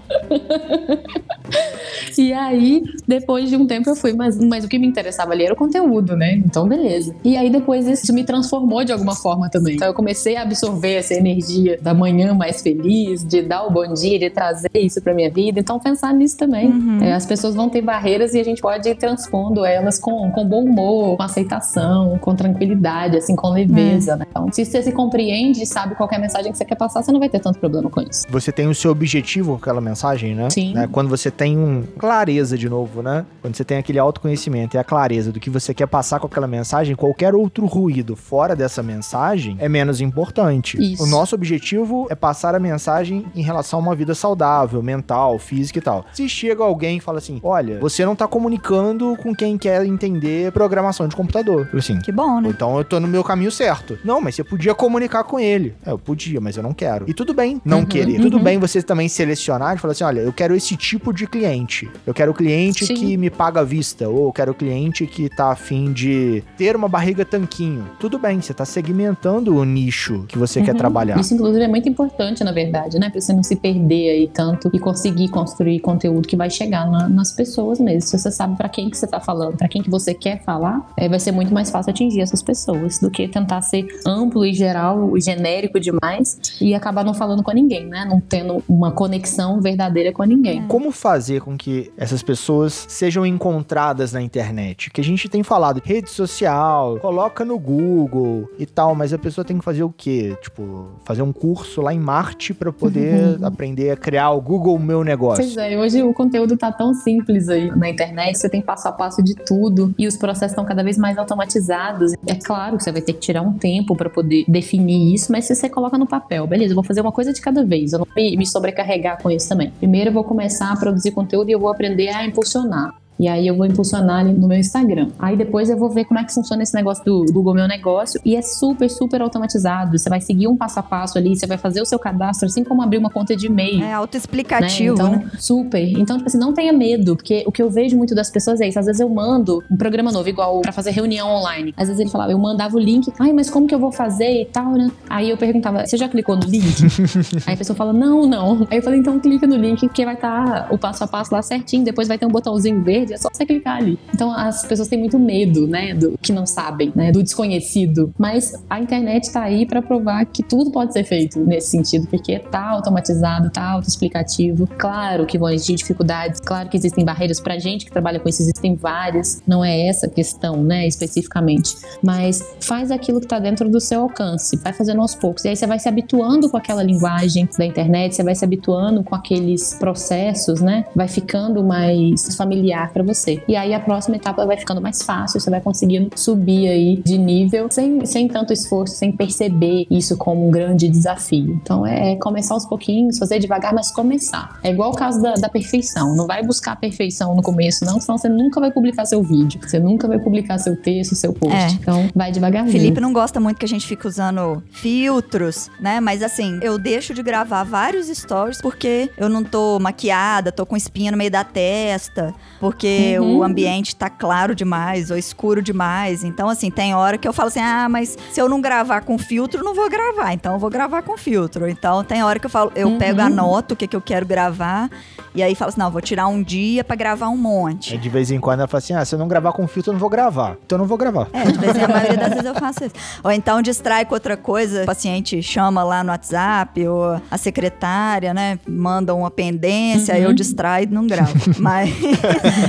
e 2.16 2.32
aí, 2.32 2.84
depois 3.08 3.50
de 3.50 3.56
um 3.56 3.66
tempo 3.66 3.90
eu 3.90 3.96
fui, 3.96 4.14
mas, 4.14 4.38
mas 4.38 4.64
o 4.64 4.68
que 4.68 4.78
me 4.78 4.86
interessava 4.86 5.32
ali 5.32 5.46
era 5.46 5.54
o 5.56 5.58
conteúdo, 5.58 6.16
né? 6.16 6.36
Então, 6.36 6.68
beleza. 6.68 7.16
E 7.24 7.36
aí 7.36 7.50
depois 7.50 7.88
isso 7.88 8.14
me 8.14 8.24
transformou 8.24 8.84
de 8.84 8.92
alguma 8.92 9.16
forma 9.16 9.50
também. 9.50 9.74
Então 9.74 9.88
eu 9.88 9.94
comecei 9.94 10.36
a 10.36 10.44
absorver 10.44 10.94
essa 10.94 11.16
energia 11.16 11.80
da 11.82 11.94
manhã 11.94 12.36
mais 12.36 12.62
feliz, 12.62 13.24
de 13.24 13.42
dar 13.42 13.66
o 13.66 13.72
bom 13.72 13.92
dia, 13.92 14.20
de 14.20 14.30
trazer 14.30 14.70
isso 14.76 15.02
pra 15.02 15.16
minha 15.16 15.32
vida. 15.32 15.60
Então 15.60 15.80
pensar 15.80 16.14
nisso 16.14 16.38
também. 16.38 16.68
Uhum. 16.68 17.00
É, 17.02 17.14
as 17.14 17.26
pessoas 17.26 17.56
vão 17.56 17.70
ter 17.70 17.82
barreiras 17.82 18.36
e 18.36 18.40
a 18.40 18.44
gente 18.44 18.62
pode 18.62 18.88
ir 18.88 18.96
transpondo 18.96 19.66
elas 19.66 19.98
com, 19.98 20.30
com 20.30 20.46
bom 20.46 20.64
humor, 20.64 21.18
com 21.18 21.24
aceitação, 21.24 22.20
com 22.20 22.36
tranquilidade, 22.36 23.18
assim, 23.18 23.36
com 23.36 23.50
leveza 23.50 24.11
né? 24.16 24.26
Então, 24.30 24.52
se 24.52 24.66
você 24.66 24.82
se 24.82 24.92
compreende 24.92 25.62
e 25.62 25.66
sabe 25.66 25.96
qual 25.96 26.10
é 26.12 26.16
a 26.16 26.20
mensagem 26.20 26.52
que 26.52 26.58
você 26.58 26.66
quer 26.66 26.76
passar, 26.76 27.02
você 27.04 27.12
não 27.12 27.20
vai 27.20 27.30
ter 27.30 27.40
tanto 27.40 27.60
problema 27.60 27.90
com 27.90 28.02
isso. 28.02 28.26
Você 28.30 28.52
tem 28.52 28.68
o 28.68 28.76
seu 28.76 28.92
objetivo 28.92 29.54
com 29.54 29.58
aquela 29.58 29.82
mensagem, 29.82 30.36
né? 30.36 30.50
Sim. 30.50 30.74
Né? 30.74 30.88
Quando 30.92 31.10
você 31.10 31.30
tem 31.32 31.58
um 31.58 31.84
clareza 31.98 32.58
de 32.58 32.70
novo, 32.70 33.02
né? 33.02 33.26
Quando 33.42 33.56
você 33.56 33.64
tem 33.64 33.78
aquele 33.78 34.00
autoconhecimento 34.00 34.76
e 34.76 34.80
a 34.80 34.84
clareza 34.84 35.32
do 35.32 35.40
que 35.40 35.50
você 35.50 35.74
quer 35.74 35.88
passar 35.88 36.20
com 36.20 36.28
aquela 36.28 36.48
mensagem, 36.48 36.96
qualquer 36.96 37.36
outro 37.36 37.66
ruído 37.66 38.16
fora 38.16 38.56
dessa 38.56 38.84
mensagem 38.84 39.56
é 39.60 39.68
menos 39.70 40.02
importante. 40.02 40.78
Isso. 40.82 41.04
O 41.04 41.08
nosso 41.08 41.36
objetivo 41.36 42.08
é 42.10 42.16
passar 42.16 42.56
a 42.56 42.60
mensagem 42.60 43.26
em 43.36 43.42
relação 43.42 43.80
a 43.80 43.82
uma 43.82 43.96
vida 43.96 44.14
saudável, 44.14 44.82
mental, 44.82 45.38
física 45.40 45.80
e 45.80 45.82
tal. 45.82 46.06
Se 46.14 46.28
chega 46.28 46.64
alguém 46.64 46.98
e 46.98 47.00
fala 47.00 47.18
assim: 47.18 47.40
"Olha, 47.44 47.80
você 47.80 48.06
não 48.06 48.16
tá 48.16 48.28
comunicando 48.28 49.16
com 49.18 49.34
quem 49.36 49.58
quer 49.58 49.86
entender 49.86 50.52
programação 50.52 51.08
de 51.08 51.16
computador". 51.16 51.70
Eu 51.72 51.80
assim, 51.80 52.00
que 52.00 52.12
bom, 52.12 52.42
né? 52.42 52.50
Então 52.50 52.78
eu 52.78 52.84
tô 52.84 53.00
no 53.00 53.08
meu 53.08 53.24
caminho 53.24 53.52
certo. 53.52 53.98
Não, 54.04 54.20
mas 54.20 54.36
você 54.36 54.44
podia 54.44 54.74
comunicar 54.74 55.24
com 55.24 55.40
ele. 55.40 55.74
É, 55.86 55.92
eu 55.92 55.98
podia, 55.98 56.42
mas 56.42 56.58
eu 56.58 56.64
não 56.64 56.74
quero. 56.74 57.10
E 57.10 57.14
tudo 57.14 57.34
bem 57.34 57.62
não 57.64 57.80
uhum, 57.80 57.86
querer. 57.86 58.18
Uhum. 58.18 58.22
Tudo 58.24 58.40
bem 58.40 58.58
você 58.58 58.82
também 58.82 59.08
selecionar 59.08 59.76
e 59.76 59.80
falar 59.80 59.92
assim: 59.92 60.04
olha, 60.04 60.22
eu 60.22 60.34
quero 60.34 60.56
esse 60.56 60.76
tipo 60.76 61.14
de 61.14 61.28
cliente. 61.28 61.90
Eu 62.06 62.14
quero 62.14 62.32
o 62.32 62.34
cliente 62.34 62.86
Sim. 62.86 62.94
que 62.94 63.18
me 63.18 63.30
paga 63.30 63.62
à 63.62 63.64
vista. 63.64 64.08
Ou 64.10 64.28
eu 64.28 64.34
quero 64.34 64.52
o 64.52 64.56
cliente 64.56 65.06
que 65.06 65.30
tá 65.30 65.52
afim 65.52 65.92
de 65.92 66.44
ter 66.58 66.76
uma 66.76 66.88
barriga 66.88 67.24
tanquinho. 67.26 67.88
Tudo 68.00 68.18
bem, 68.18 68.42
você 68.42 68.54
tá 68.54 68.66
segmentando 68.66 69.56
o 69.56 69.64
nicho 69.64 70.26
que 70.28 70.38
você 70.38 70.60
uhum. 70.60 70.66
quer 70.66 70.76
trabalhar. 70.76 71.20
Isso, 71.20 71.34
inclusive, 71.34 71.64
é 71.64 71.68
muito 71.68 71.88
importante, 71.88 72.44
na 72.44 72.52
verdade, 72.52 73.00
né? 73.00 73.10
Pra 73.10 73.20
você 73.20 73.34
não 73.34 73.44
se 73.44 73.56
perder 73.56 74.10
aí 74.10 74.28
tanto 74.28 74.70
e 74.74 74.80
conseguir 74.80 75.30
construir 75.30 75.80
conteúdo 75.80 76.28
que 76.28 76.36
vai 76.36 76.50
chegar 76.50 76.90
na, 76.90 77.08
nas 77.08 77.32
pessoas 77.32 77.80
mesmo. 77.80 78.02
Se 78.02 78.18
você 78.18 78.32
sabe 78.32 78.56
para 78.56 78.70
quem 78.70 78.90
que 78.90 78.98
você 78.98 79.08
tá 79.08 79.20
falando, 79.20 79.58
para 79.58 79.68
quem 79.68 79.82
que 79.82 79.90
você 79.90 80.14
quer 80.14 80.44
falar, 80.44 80.86
é, 80.98 81.08
vai 81.08 81.20
ser 81.20 81.32
muito 81.32 81.54
mais 81.54 81.70
fácil 81.70 81.92
atingir 81.92 82.22
essas 82.22 82.42
pessoas 82.42 83.00
do 83.00 83.10
que 83.10 83.28
tentar 83.28 83.62
ser 83.62 83.91
amplo 84.06 84.46
e 84.46 84.54
geral, 84.54 85.12
genérico 85.20 85.80
demais 85.80 86.40
e 86.60 86.74
acabar 86.74 87.04
não 87.04 87.14
falando 87.14 87.44
com 87.44 87.52
ninguém, 87.52 87.86
né? 87.86 88.06
Não 88.06 88.20
tendo 88.20 88.64
uma 88.68 88.92
conexão 88.92 89.62
verdadeira 89.62 90.12
com 90.12 90.24
ninguém. 90.24 90.68
Como 90.68 90.92
fazer 90.92 91.42
com 91.42 91.58
que 91.58 91.92
essas 91.98 92.22
pessoas 92.24 92.86
sejam 92.90 93.26
encontradas 93.26 94.14
na 94.14 94.22
internet? 94.22 94.90
Que 94.90 95.02
a 95.02 95.04
gente 95.04 95.30
tem 95.30 95.44
falado, 95.44 95.82
rede 95.84 96.10
social, 96.10 96.98
coloca 97.00 97.46
no 97.46 97.58
Google 97.58 98.50
e 98.58 98.66
tal, 98.66 98.96
mas 98.96 99.14
a 99.14 99.18
pessoa 99.18 99.46
tem 99.46 99.58
que 99.58 99.64
fazer 99.64 99.84
o 99.84 99.90
quê? 99.90 100.36
Tipo, 100.42 100.88
fazer 101.06 101.22
um 101.22 101.32
curso 101.32 101.82
lá 101.82 101.94
em 101.94 102.00
Marte 102.00 102.54
para 102.54 102.72
poder 102.72 103.40
uhum. 103.40 103.46
aprender 103.46 103.92
a 103.92 103.98
criar 103.98 104.32
o 104.32 104.42
Google 104.42 104.78
Meu 104.80 105.04
Negócio. 105.04 105.44
Pois 105.44 105.58
é, 105.58 105.78
hoje 105.78 106.04
o 106.04 106.14
conteúdo 106.14 106.58
tá 106.58 106.72
tão 106.72 106.94
simples 106.94 107.50
aí 107.50 107.70
na 107.76 107.90
internet, 107.90 108.38
você 108.38 108.50
tem 108.50 108.62
passo 108.62 108.88
a 108.88 108.92
passo 108.92 109.24
de 109.24 109.36
tudo 109.36 109.94
e 109.98 110.08
os 110.08 110.18
processos 110.18 110.52
estão 110.52 110.66
cada 110.66 110.84
vez 110.84 110.98
mais 110.98 111.18
automatizados. 111.18 112.14
É 112.26 112.36
claro 112.36 112.78
que 112.78 112.84
você 112.84 112.92
vai 112.92 113.02
ter 113.02 113.14
que 113.14 113.20
tirar 113.20 113.42
um 113.42 113.54
tempo 113.54 113.81
tempo 113.82 113.96
para 113.96 114.10
poder 114.10 114.46
definir 114.48 115.14
isso, 115.14 115.32
mas 115.32 115.46
se 115.46 115.56
você 115.56 115.70
coloca 115.70 115.98
no 115.98 116.08
papel, 116.08 116.46
beleza, 116.48 116.72
eu 116.72 116.76
vou 116.76 116.84
fazer 116.84 117.02
uma 117.02 117.12
coisa 117.12 117.34
de 117.34 117.42
cada 117.42 117.64
vez, 117.64 117.94
eu 117.94 118.00
não 118.00 118.06
vou 118.06 118.16
me 118.16 118.46
sobrecarregar 118.46 119.22
com 119.22 119.30
isso 119.30 119.50
também. 119.50 119.72
Primeiro 119.80 120.10
eu 120.10 120.14
vou 120.14 120.24
começar 120.24 120.72
a 120.72 120.76
produzir 120.76 121.12
conteúdo 121.12 121.50
e 121.50 121.52
eu 121.54 121.60
vou 121.60 121.70
aprender 121.70 122.10
a 122.10 122.26
impulsionar. 122.26 123.01
E 123.22 123.28
aí 123.28 123.46
eu 123.46 123.56
vou 123.56 123.68
impulsionar 123.68 124.26
no 124.26 124.48
meu 124.48 124.58
Instagram. 124.58 125.10
Aí 125.20 125.38
depois 125.38 125.70
eu 125.70 125.78
vou 125.78 125.92
ver 125.92 126.06
como 126.06 126.20
é 126.20 126.24
que 126.24 126.34
funciona 126.34 126.64
esse 126.64 126.74
negócio 126.74 127.06
do 127.06 127.24
Google 127.32 127.54
Meu 127.54 127.68
Negócio. 127.68 128.20
E 128.26 128.36
é 128.36 128.42
super, 128.42 128.90
super 128.90 129.22
automatizado. 129.22 129.96
Você 129.96 130.10
vai 130.10 130.20
seguir 130.20 130.48
um 130.48 130.58
passo 130.58 130.80
a 130.80 130.84
passo 130.84 131.20
ali, 131.20 131.36
você 131.36 131.46
vai 131.46 131.60
fazer 131.60 131.84
o 131.84 131.86
seu 131.86 132.00
cadastro, 132.00 132.48
assim 132.48 132.64
como 132.64 132.82
abrir 132.82 132.98
uma 132.98 133.12
conta 133.12 133.36
de 133.36 133.46
e-mail. 133.46 133.84
É 133.84 133.94
autoexplicativo, 133.94 134.98
né? 134.98 135.04
Então, 135.04 135.12
né? 135.12 135.32
super. 135.38 136.00
Então, 136.00 136.18
tipo 136.18 136.28
assim, 136.30 136.40
não 136.40 136.52
tenha 136.52 136.74
medo, 136.74 137.16
porque 137.16 137.44
o 137.46 137.52
que 137.52 137.62
eu 137.62 137.70
vejo 137.70 137.96
muito 137.96 138.16
das 138.16 138.32
pessoas 138.32 138.60
é 138.60 138.68
isso. 138.68 138.80
Às 138.80 138.88
vezes 138.88 139.00
eu 139.00 139.08
mando 139.08 139.64
um 139.70 139.78
programa 139.78 140.12
novo, 140.12 140.28
igual 140.28 140.60
para 140.62 140.72
fazer 140.72 140.90
reunião 140.90 141.30
online. 141.30 141.76
Às 141.78 141.90
vezes 141.90 142.00
ele 142.00 142.10
falava, 142.10 142.32
eu 142.32 142.40
mandava 142.40 142.76
o 142.76 142.80
link, 142.80 143.14
ai, 143.20 143.32
mas 143.34 143.52
como 143.52 143.68
que 143.68 143.76
eu 143.76 143.80
vou 143.80 143.92
fazer 143.92 144.42
e 144.42 144.46
tal, 144.46 144.72
né? 144.72 144.90
Aí 145.08 145.30
eu 145.30 145.38
perguntava, 145.38 145.86
você 145.86 145.96
já 145.96 146.10
clicou 146.10 146.36
no 146.36 146.48
link? 146.48 146.66
aí 147.46 147.54
a 147.54 147.58
pessoa 147.58 147.78
fala, 147.78 147.94
não, 147.94 148.26
não. 148.26 148.68
Aí 148.72 148.80
eu 148.80 148.84
falei, 148.84 149.00
então 149.00 149.20
clica 149.20 149.46
no 149.46 149.58
link, 149.58 149.88
que 149.90 150.06
vai 150.06 150.16
estar 150.16 150.68
tá 150.68 150.74
o 150.74 150.78
passo 150.80 151.04
a 151.04 151.08
passo 151.08 151.32
lá 151.32 151.44
certinho. 151.44 151.84
Depois 151.84 152.08
vai 152.08 152.18
ter 152.18 152.26
um 152.26 152.32
botãozinho 152.32 152.82
verde, 152.82 153.11
é 153.14 153.18
só 153.18 153.30
você 153.32 153.46
clicar 153.46 153.78
ali. 153.78 154.00
Então 154.14 154.32
as 154.32 154.66
pessoas 154.66 154.88
têm 154.88 155.00
muito 155.00 155.20
medo, 155.20 155.68
né, 155.68 155.94
do 155.94 156.18
que 156.22 156.32
não 156.32 156.46
sabem, 156.46 156.92
né, 156.96 157.12
do 157.12 157.24
desconhecido. 157.24 158.14
Mas 158.18 158.54
a 158.70 158.80
internet 158.80 159.24
está 159.24 159.44
aí 159.44 159.66
para 159.66 159.82
provar 159.82 160.26
que 160.26 160.44
tudo 160.44 160.72
pode 160.72 160.94
ser 160.94 161.04
feito 161.04 161.40
nesse 161.40 161.70
sentido, 161.70 162.08
porque 162.08 162.40
tá 162.40 162.70
automatizado, 162.70 163.50
tá 163.50 163.64
autoexplicativo. 163.64 164.68
Claro 164.78 165.26
que 165.26 165.38
vão 165.38 165.50
existir 165.50 165.76
dificuldades, 165.76 166.40
claro 166.40 166.70
que 166.70 166.78
existem 166.78 167.04
barreiras 167.04 167.40
pra 167.40 167.58
gente 167.58 167.86
que 167.86 167.92
trabalha 167.92 168.20
com 168.20 168.30
isso, 168.30 168.42
existem 168.42 168.76
várias. 168.76 169.42
Não 169.48 169.64
é 169.64 169.88
essa 169.88 170.08
a 170.08 170.10
questão, 170.10 170.64
né, 170.64 170.88
especificamente. 170.88 171.76
Mas 172.04 172.44
faz 172.60 172.92
aquilo 172.92 173.20
que 173.20 173.28
tá 173.28 173.40
dentro 173.40 173.70
do 173.70 173.80
seu 173.80 174.02
alcance, 174.02 174.58
vai 174.58 174.74
fazendo 174.74 175.02
aos 175.02 175.16
poucos. 175.16 175.46
E 175.46 175.50
aí 175.50 175.56
você 175.56 175.68
vai 175.68 175.80
se 175.80 175.88
habituando 175.88 176.50
com 176.50 176.58
aquela 176.58 176.84
linguagem 176.84 177.48
da 177.58 177.66
internet, 177.66 178.16
você 178.16 178.24
vai 178.24 178.36
se 178.36 178.44
habituando 178.44 179.04
com 179.04 179.16
aqueles 179.16 179.74
processos, 179.76 180.62
né? 180.62 180.86
Vai 180.96 181.08
ficando 181.08 181.64
mais 181.64 182.36
familiar 182.36 182.92
para 183.04 183.14
você. 183.14 183.44
E 183.48 183.56
aí 183.56 183.74
a 183.74 183.80
próxima 183.80 184.16
etapa 184.16 184.46
vai 184.46 184.58
ficando 184.58 184.82
mais 184.82 185.02
fácil, 185.02 185.40
você 185.40 185.50
vai 185.50 185.62
conseguindo 185.62 186.10
subir 186.16 186.68
aí 186.68 187.02
de 187.04 187.18
nível 187.18 187.68
sem, 187.70 188.06
sem 188.06 188.28
tanto 188.28 188.54
esforço, 188.54 188.96
sem 188.96 189.12
perceber 189.12 189.86
isso 189.90 190.18
como 190.18 190.48
um 190.48 190.52
grande 190.52 190.88
desafio. 190.88 191.60
Então 191.62 191.86
é, 191.86 192.14
é 192.14 192.16
começar 192.16 192.54
aos 192.54 192.66
pouquinhos, 192.66 193.18
fazer 193.18 193.40
devagar, 193.40 193.74
mas 193.74 193.92
começar. 193.92 194.60
É 194.64 194.72
igual 194.72 194.92
o 194.92 194.96
caso 194.96 195.22
da, 195.22 195.34
da 195.34 195.50
perfeição. 195.50 196.16
Não 196.16 196.28
vai 196.28 196.44
buscar 196.44 196.74
a 196.74 196.76
perfeição 196.76 197.36
no 197.36 197.42
começo, 197.42 197.86
não, 197.86 198.00
senão 198.00 198.18
você 198.18 198.30
nunca 198.30 198.60
vai 198.60 198.72
publicar 198.72 199.06
seu 199.06 199.24
vídeo. 199.24 199.60
Você 199.62 199.80
nunca 199.80 200.08
vai 200.08 200.20
publicar 200.20 200.58
seu 200.58 200.76
texto, 200.76 201.16
seu 201.16 201.34
post. 201.34 201.56
É. 201.56 201.72
Então 201.72 202.10
vai 202.16 202.32
devagarzinho. 202.32 202.72
Felipe 202.72 203.00
não 203.00 203.14
gosta 203.14 203.40
muito 203.40 203.58
que 203.58 203.66
a 203.66 203.70
gente 203.70 203.88
fique 203.88 204.08
usando 204.08 204.62
filtros, 204.72 205.70
né? 205.80 206.00
Mas 206.00 206.22
assim, 206.22 206.60
eu 206.62 206.78
deixo 206.78 207.14
de 207.14 207.24
gravar 207.24 207.64
vários 207.64 208.08
stories 208.08 208.62
porque 208.62 209.10
eu 209.18 209.30
não 209.30 209.44
tô 209.44 209.80
maquiada, 209.80 210.52
tô 210.52 210.66
com 210.66 210.76
espinha 210.76 211.12
no 211.12 211.18
meio 211.18 211.32
da 211.32 211.44
testa, 211.44 212.34
porque 212.60 212.91
uhum. 213.20 213.38
o 213.38 213.44
ambiente 213.44 213.96
tá 213.96 214.10
claro 214.10 214.56
demais 214.56 215.12
ou 215.12 215.18
escuro 215.18 215.62
demais. 215.62 216.24
Então, 216.24 216.50
assim, 216.50 216.72
tem 216.72 216.96
hora 216.96 217.18
que 217.18 217.28
eu 217.28 217.34
falo 217.34 217.50
assim: 217.50 217.60
ah, 217.60 217.88
mas 217.90 218.18
se 218.32 218.42
eu 218.42 218.48
não 218.48 218.62
gravar 218.62 219.02
com 219.02 219.18
filtro, 219.18 219.64
não 219.64 219.74
vou 219.74 219.90
gravar. 219.90 220.34
Então, 220.34 220.54
eu 220.54 220.60
vou 220.60 220.70
gravar 220.70 221.02
com 221.02 221.18
filtro. 221.18 221.68
Então, 221.68 222.04
tem 222.04 222.24
hora 222.24 222.40
que 222.40 222.46
eu 222.46 222.50
falo, 222.50 222.72
eu 222.76 222.88
uhum. 222.88 222.98
pego, 222.98 223.22
anoto 223.22 223.74
o 223.74 223.78
que, 223.78 223.88
que 223.88 223.96
eu 223.96 224.02
quero 224.02 224.26
gravar. 224.26 224.90
E 225.36 225.44
aí 225.44 225.56
falo 225.56 225.70
assim: 225.70 225.80
não, 225.80 225.92
vou 225.92 226.02
tirar 226.02 226.28
um 226.28 226.42
dia 226.42 226.84
para 226.84 226.96
gravar 226.96 227.30
um 227.30 227.38
monte. 227.38 227.94
Aí 227.94 228.00
de 228.00 228.10
vez 228.10 228.32
em 228.32 228.40
quando 228.40 228.60
ela 228.60 228.68
fala 228.68 228.80
assim: 228.80 228.94
ah, 228.94 229.06
se 229.06 229.14
eu 229.14 229.20
não 229.20 229.28
gravar 229.28 229.52
com 229.54 229.68
filtro, 229.68 229.92
eu 229.92 229.94
não 229.94 230.00
vou 230.00 230.10
gravar. 230.10 230.58
Então, 230.66 230.78
eu 230.78 230.80
não 230.80 230.88
vou 230.88 230.98
gravar. 230.98 231.28
É, 231.34 231.44
de 231.44 231.58
vez 231.58 231.76
em 231.76 231.82
a 231.84 231.88
maioria 231.88 232.18
das 232.18 232.30
vezes 232.30 232.46
eu 232.46 232.56
faço 232.56 232.86
isso. 232.86 232.96
Ou 233.24 233.32
então 233.32 233.62
distrai 233.62 234.06
com 234.06 234.14
outra 234.14 234.38
coisa, 234.38 234.84
o 234.84 234.86
paciente 234.86 235.42
chama 235.42 235.84
lá 235.84 236.04
no 236.04 236.12
WhatsApp, 236.12 236.88
ou 236.88 237.22
a 237.30 237.38
secretária, 237.38 238.34
né, 238.34 238.60
manda 238.68 239.14
uma 239.14 239.30
pendência, 239.30 240.16
uhum. 240.16 240.22
eu 240.22 240.34
distraio 240.34 240.86
e 240.86 240.94
não 240.94 241.08
gravo. 241.08 241.34
mas, 241.60 241.90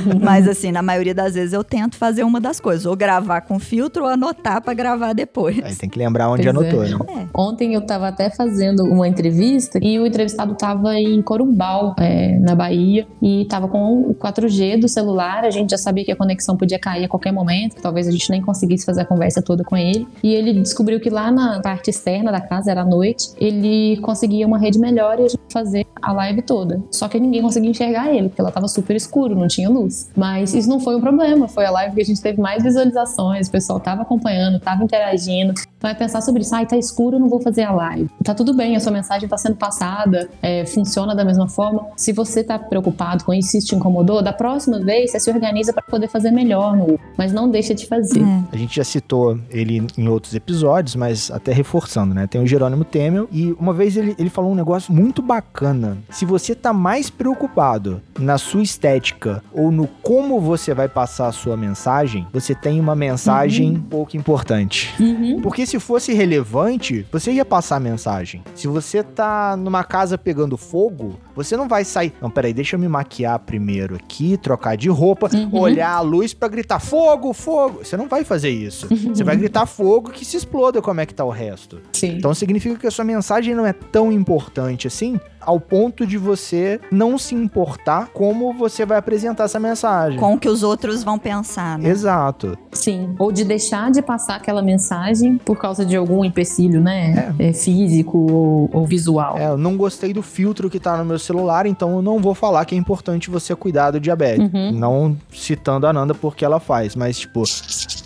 mas 0.20 0.48
assim, 0.48 0.72
na 0.72 0.82
maioria 0.82 1.14
das 1.14 1.34
vezes 1.34 1.52
eu 1.52 1.64
tento 1.64 1.96
fazer 1.96 2.24
uma 2.24 2.40
das 2.40 2.60
coisas, 2.60 2.86
ou 2.86 2.96
gravar 2.96 3.42
com 3.42 3.58
filtro 3.58 4.04
ou 4.04 4.08
anotar 4.08 4.62
para 4.62 4.74
gravar 4.74 5.12
depois. 5.12 5.58
Aí 5.62 5.74
tem 5.74 5.88
que 5.88 5.98
lembrar 5.98 6.28
onde 6.28 6.42
pois 6.42 6.56
anotou, 6.56 6.84
é. 6.84 6.88
né? 6.88 7.22
É. 7.22 7.26
Ontem 7.34 7.74
eu 7.74 7.80
tava 7.80 8.08
até 8.08 8.30
fazendo 8.30 8.84
uma 8.84 9.06
entrevista 9.08 9.78
e 9.82 9.98
o 9.98 10.06
entrevistado 10.06 10.54
tava 10.54 10.94
em 10.98 11.20
Corumbau, 11.22 11.94
é, 11.98 12.38
na 12.38 12.54
Bahia, 12.54 13.06
e 13.20 13.44
tava 13.46 13.68
com 13.68 14.02
o 14.02 14.14
4G 14.14 14.80
do 14.80 14.88
celular, 14.88 15.44
a 15.44 15.50
gente 15.50 15.70
já 15.70 15.78
sabia 15.78 16.04
que 16.04 16.12
a 16.12 16.16
conexão 16.16 16.56
podia 16.56 16.78
cair 16.78 17.04
a 17.04 17.08
qualquer 17.08 17.32
momento, 17.32 17.76
que 17.76 17.82
talvez 17.82 18.08
a 18.08 18.10
gente 18.10 18.30
nem 18.30 18.40
conseguisse 18.40 18.84
fazer 18.84 19.02
a 19.02 19.04
conversa 19.04 19.42
toda 19.42 19.64
com 19.64 19.76
ele. 19.76 20.06
E 20.22 20.34
ele 20.34 20.52
descobriu 20.54 21.00
que 21.00 21.10
lá 21.10 21.30
na 21.30 21.60
parte 21.60 21.90
externa 21.90 22.30
da 22.30 22.40
casa, 22.40 22.70
era 22.70 22.82
à 22.82 22.84
noite, 22.84 23.30
ele 23.38 23.96
conseguia 23.98 24.46
uma 24.46 24.58
rede 24.58 24.78
melhor 24.78 25.18
e 25.18 25.24
a 25.24 25.28
gente 25.28 25.42
fazer 25.52 25.86
a 26.00 26.12
live 26.12 26.42
toda. 26.42 26.82
Só 26.90 27.08
que 27.08 27.18
ninguém 27.20 27.42
conseguia 27.42 27.70
enxergar 27.70 28.12
ele, 28.12 28.28
porque 28.28 28.40
ela 28.40 28.50
tava 28.50 28.68
super 28.68 28.96
escuro, 28.96 29.34
não 29.34 29.46
tinha 29.46 29.68
luz. 29.68 29.91
Mas 30.16 30.54
isso 30.54 30.68
não 30.68 30.80
foi 30.80 30.96
um 30.96 31.00
problema, 31.00 31.48
foi 31.48 31.64
a 31.64 31.70
live 31.70 31.94
que 31.94 32.00
a 32.00 32.04
gente 32.04 32.20
teve 32.20 32.40
mais 32.40 32.62
visualizações, 32.62 33.48
o 33.48 33.50
pessoal 33.50 33.80
tava 33.80 34.02
acompanhando, 34.02 34.58
tava 34.60 34.82
interagindo. 34.84 35.54
Então 35.78 35.90
é 35.90 35.94
pensar 35.94 36.20
sobre 36.20 36.42
isso, 36.42 36.54
ai, 36.54 36.62
ah, 36.62 36.66
tá 36.66 36.76
escuro, 36.76 37.18
não 37.18 37.28
vou 37.28 37.40
fazer 37.40 37.62
a 37.62 37.72
live. 37.72 38.08
Tá 38.22 38.34
tudo 38.34 38.54
bem, 38.54 38.76
a 38.76 38.80
sua 38.80 38.92
mensagem 38.92 39.28
tá 39.28 39.36
sendo 39.36 39.56
passada, 39.56 40.28
é, 40.40 40.64
funciona 40.64 41.14
da 41.14 41.24
mesma 41.24 41.48
forma. 41.48 41.86
Se 41.96 42.12
você 42.12 42.44
tá 42.44 42.58
preocupado 42.58 43.24
com 43.24 43.34
isso, 43.34 43.56
isso 43.56 43.66
te 43.68 43.74
incomodou, 43.74 44.22
da 44.22 44.32
próxima 44.32 44.78
vez 44.78 45.10
você 45.10 45.18
se 45.18 45.30
organiza 45.30 45.72
para 45.72 45.82
poder 45.82 46.08
fazer 46.08 46.30
melhor, 46.30 46.76
no, 46.76 46.98
mas 47.16 47.32
não 47.32 47.50
deixa 47.50 47.74
de 47.74 47.86
fazer. 47.86 48.22
É. 48.22 48.42
A 48.52 48.56
gente 48.56 48.76
já 48.76 48.84
citou 48.84 49.38
ele 49.50 49.86
em 49.98 50.08
outros 50.08 50.34
episódios, 50.34 50.94
mas 50.94 51.30
até 51.30 51.52
reforçando, 51.52 52.14
né? 52.14 52.26
Tem 52.26 52.40
o 52.40 52.46
Jerônimo 52.46 52.84
Temel 52.84 53.28
e 53.32 53.52
uma 53.58 53.72
vez 53.72 53.96
ele, 53.96 54.14
ele 54.18 54.30
falou 54.30 54.52
um 54.52 54.54
negócio 54.54 54.92
muito 54.92 55.20
bacana. 55.20 55.98
Se 56.10 56.24
você 56.24 56.54
tá 56.54 56.72
mais 56.72 57.10
preocupado 57.10 58.00
na 58.18 58.38
sua 58.38 58.62
estética 58.62 59.42
ou 59.52 59.70
no 59.70 59.81
como 59.86 60.40
você 60.40 60.74
vai 60.74 60.88
passar 60.88 61.28
a 61.28 61.32
sua 61.32 61.56
mensagem, 61.56 62.26
você 62.32 62.54
tem 62.54 62.80
uma 62.80 62.94
mensagem 62.94 63.74
uhum. 63.74 63.82
pouco 63.82 64.16
importante. 64.16 64.94
Uhum. 65.00 65.40
Porque 65.40 65.66
se 65.66 65.78
fosse 65.78 66.12
relevante, 66.12 67.06
você 67.10 67.32
ia 67.32 67.44
passar 67.44 67.76
a 67.76 67.80
mensagem. 67.80 68.42
Se 68.54 68.66
você 68.66 69.02
tá 69.02 69.56
numa 69.56 69.84
casa 69.84 70.16
pegando 70.16 70.56
fogo, 70.56 71.18
você 71.34 71.56
não 71.56 71.68
vai 71.68 71.84
sair. 71.84 72.12
Não, 72.20 72.30
peraí, 72.30 72.52
deixa 72.52 72.76
eu 72.76 72.80
me 72.80 72.88
maquiar 72.88 73.38
primeiro 73.38 73.96
aqui, 73.96 74.36
trocar 74.36 74.76
de 74.76 74.88
roupa, 74.88 75.28
uhum. 75.34 75.58
olhar 75.58 75.92
a 75.92 76.00
luz 76.00 76.34
para 76.34 76.48
gritar 76.48 76.80
fogo, 76.80 77.32
fogo. 77.32 77.84
Você 77.84 77.96
não 77.96 78.08
vai 78.08 78.24
fazer 78.24 78.50
isso. 78.50 78.88
Você 78.88 79.24
vai 79.24 79.36
gritar 79.36 79.66
fogo 79.66 80.10
que 80.10 80.24
se 80.24 80.36
exploda 80.36 80.82
como 80.82 81.00
é 81.00 81.06
que 81.06 81.14
tá 81.14 81.24
o 81.24 81.30
resto. 81.30 81.80
Sim. 81.92 82.16
Então 82.16 82.34
significa 82.34 82.76
que 82.76 82.86
a 82.86 82.90
sua 82.90 83.04
mensagem 83.04 83.54
não 83.54 83.66
é 83.66 83.72
tão 83.72 84.12
importante 84.12 84.86
assim 84.86 85.18
ao 85.44 85.60
ponto 85.60 86.06
de 86.06 86.16
você 86.16 86.80
não 86.90 87.18
se 87.18 87.34
importar 87.34 88.08
como 88.08 88.52
você 88.52 88.86
vai 88.86 88.98
apresentar 88.98 89.44
essa 89.44 89.58
mensagem. 89.58 89.71
Com 90.18 90.34
o 90.34 90.38
que 90.38 90.48
os 90.48 90.62
outros 90.62 91.02
vão 91.02 91.18
pensar, 91.18 91.78
né? 91.78 91.88
Exato. 91.88 92.56
Sim. 92.72 93.14
Ou 93.18 93.32
de 93.32 93.44
deixar 93.44 93.90
de 93.90 94.02
passar 94.02 94.36
aquela 94.36 94.62
mensagem 94.62 95.38
por 95.38 95.58
causa 95.58 95.84
de 95.84 95.96
algum 95.96 96.24
empecilho, 96.24 96.80
né? 96.80 97.34
É. 97.38 97.48
É 97.48 97.52
físico 97.52 98.18
ou, 98.18 98.70
ou, 98.72 98.86
visual. 98.86 99.36
É, 99.38 99.46
eu 99.46 99.58
não 99.58 99.76
gostei 99.76 100.12
do 100.12 100.22
filtro 100.22 100.70
que 100.70 100.80
tá 100.80 100.96
no 100.96 101.04
meu 101.04 101.18
celular, 101.18 101.66
então 101.66 101.96
eu 101.96 102.02
não 102.02 102.18
vou 102.18 102.34
falar 102.34 102.64
que 102.64 102.74
é 102.74 102.78
importante 102.78 103.30
você 103.30 103.54
cuidar 103.54 103.90
do 103.90 104.00
diabetes. 104.00 104.52
Uhum. 104.52 104.72
Não 104.72 105.16
citando 105.32 105.86
a 105.86 105.92
Nanda 105.92 106.14
porque 106.14 106.44
ela 106.44 106.60
faz, 106.60 106.94
mas 106.94 107.18
tipo, 107.18 107.42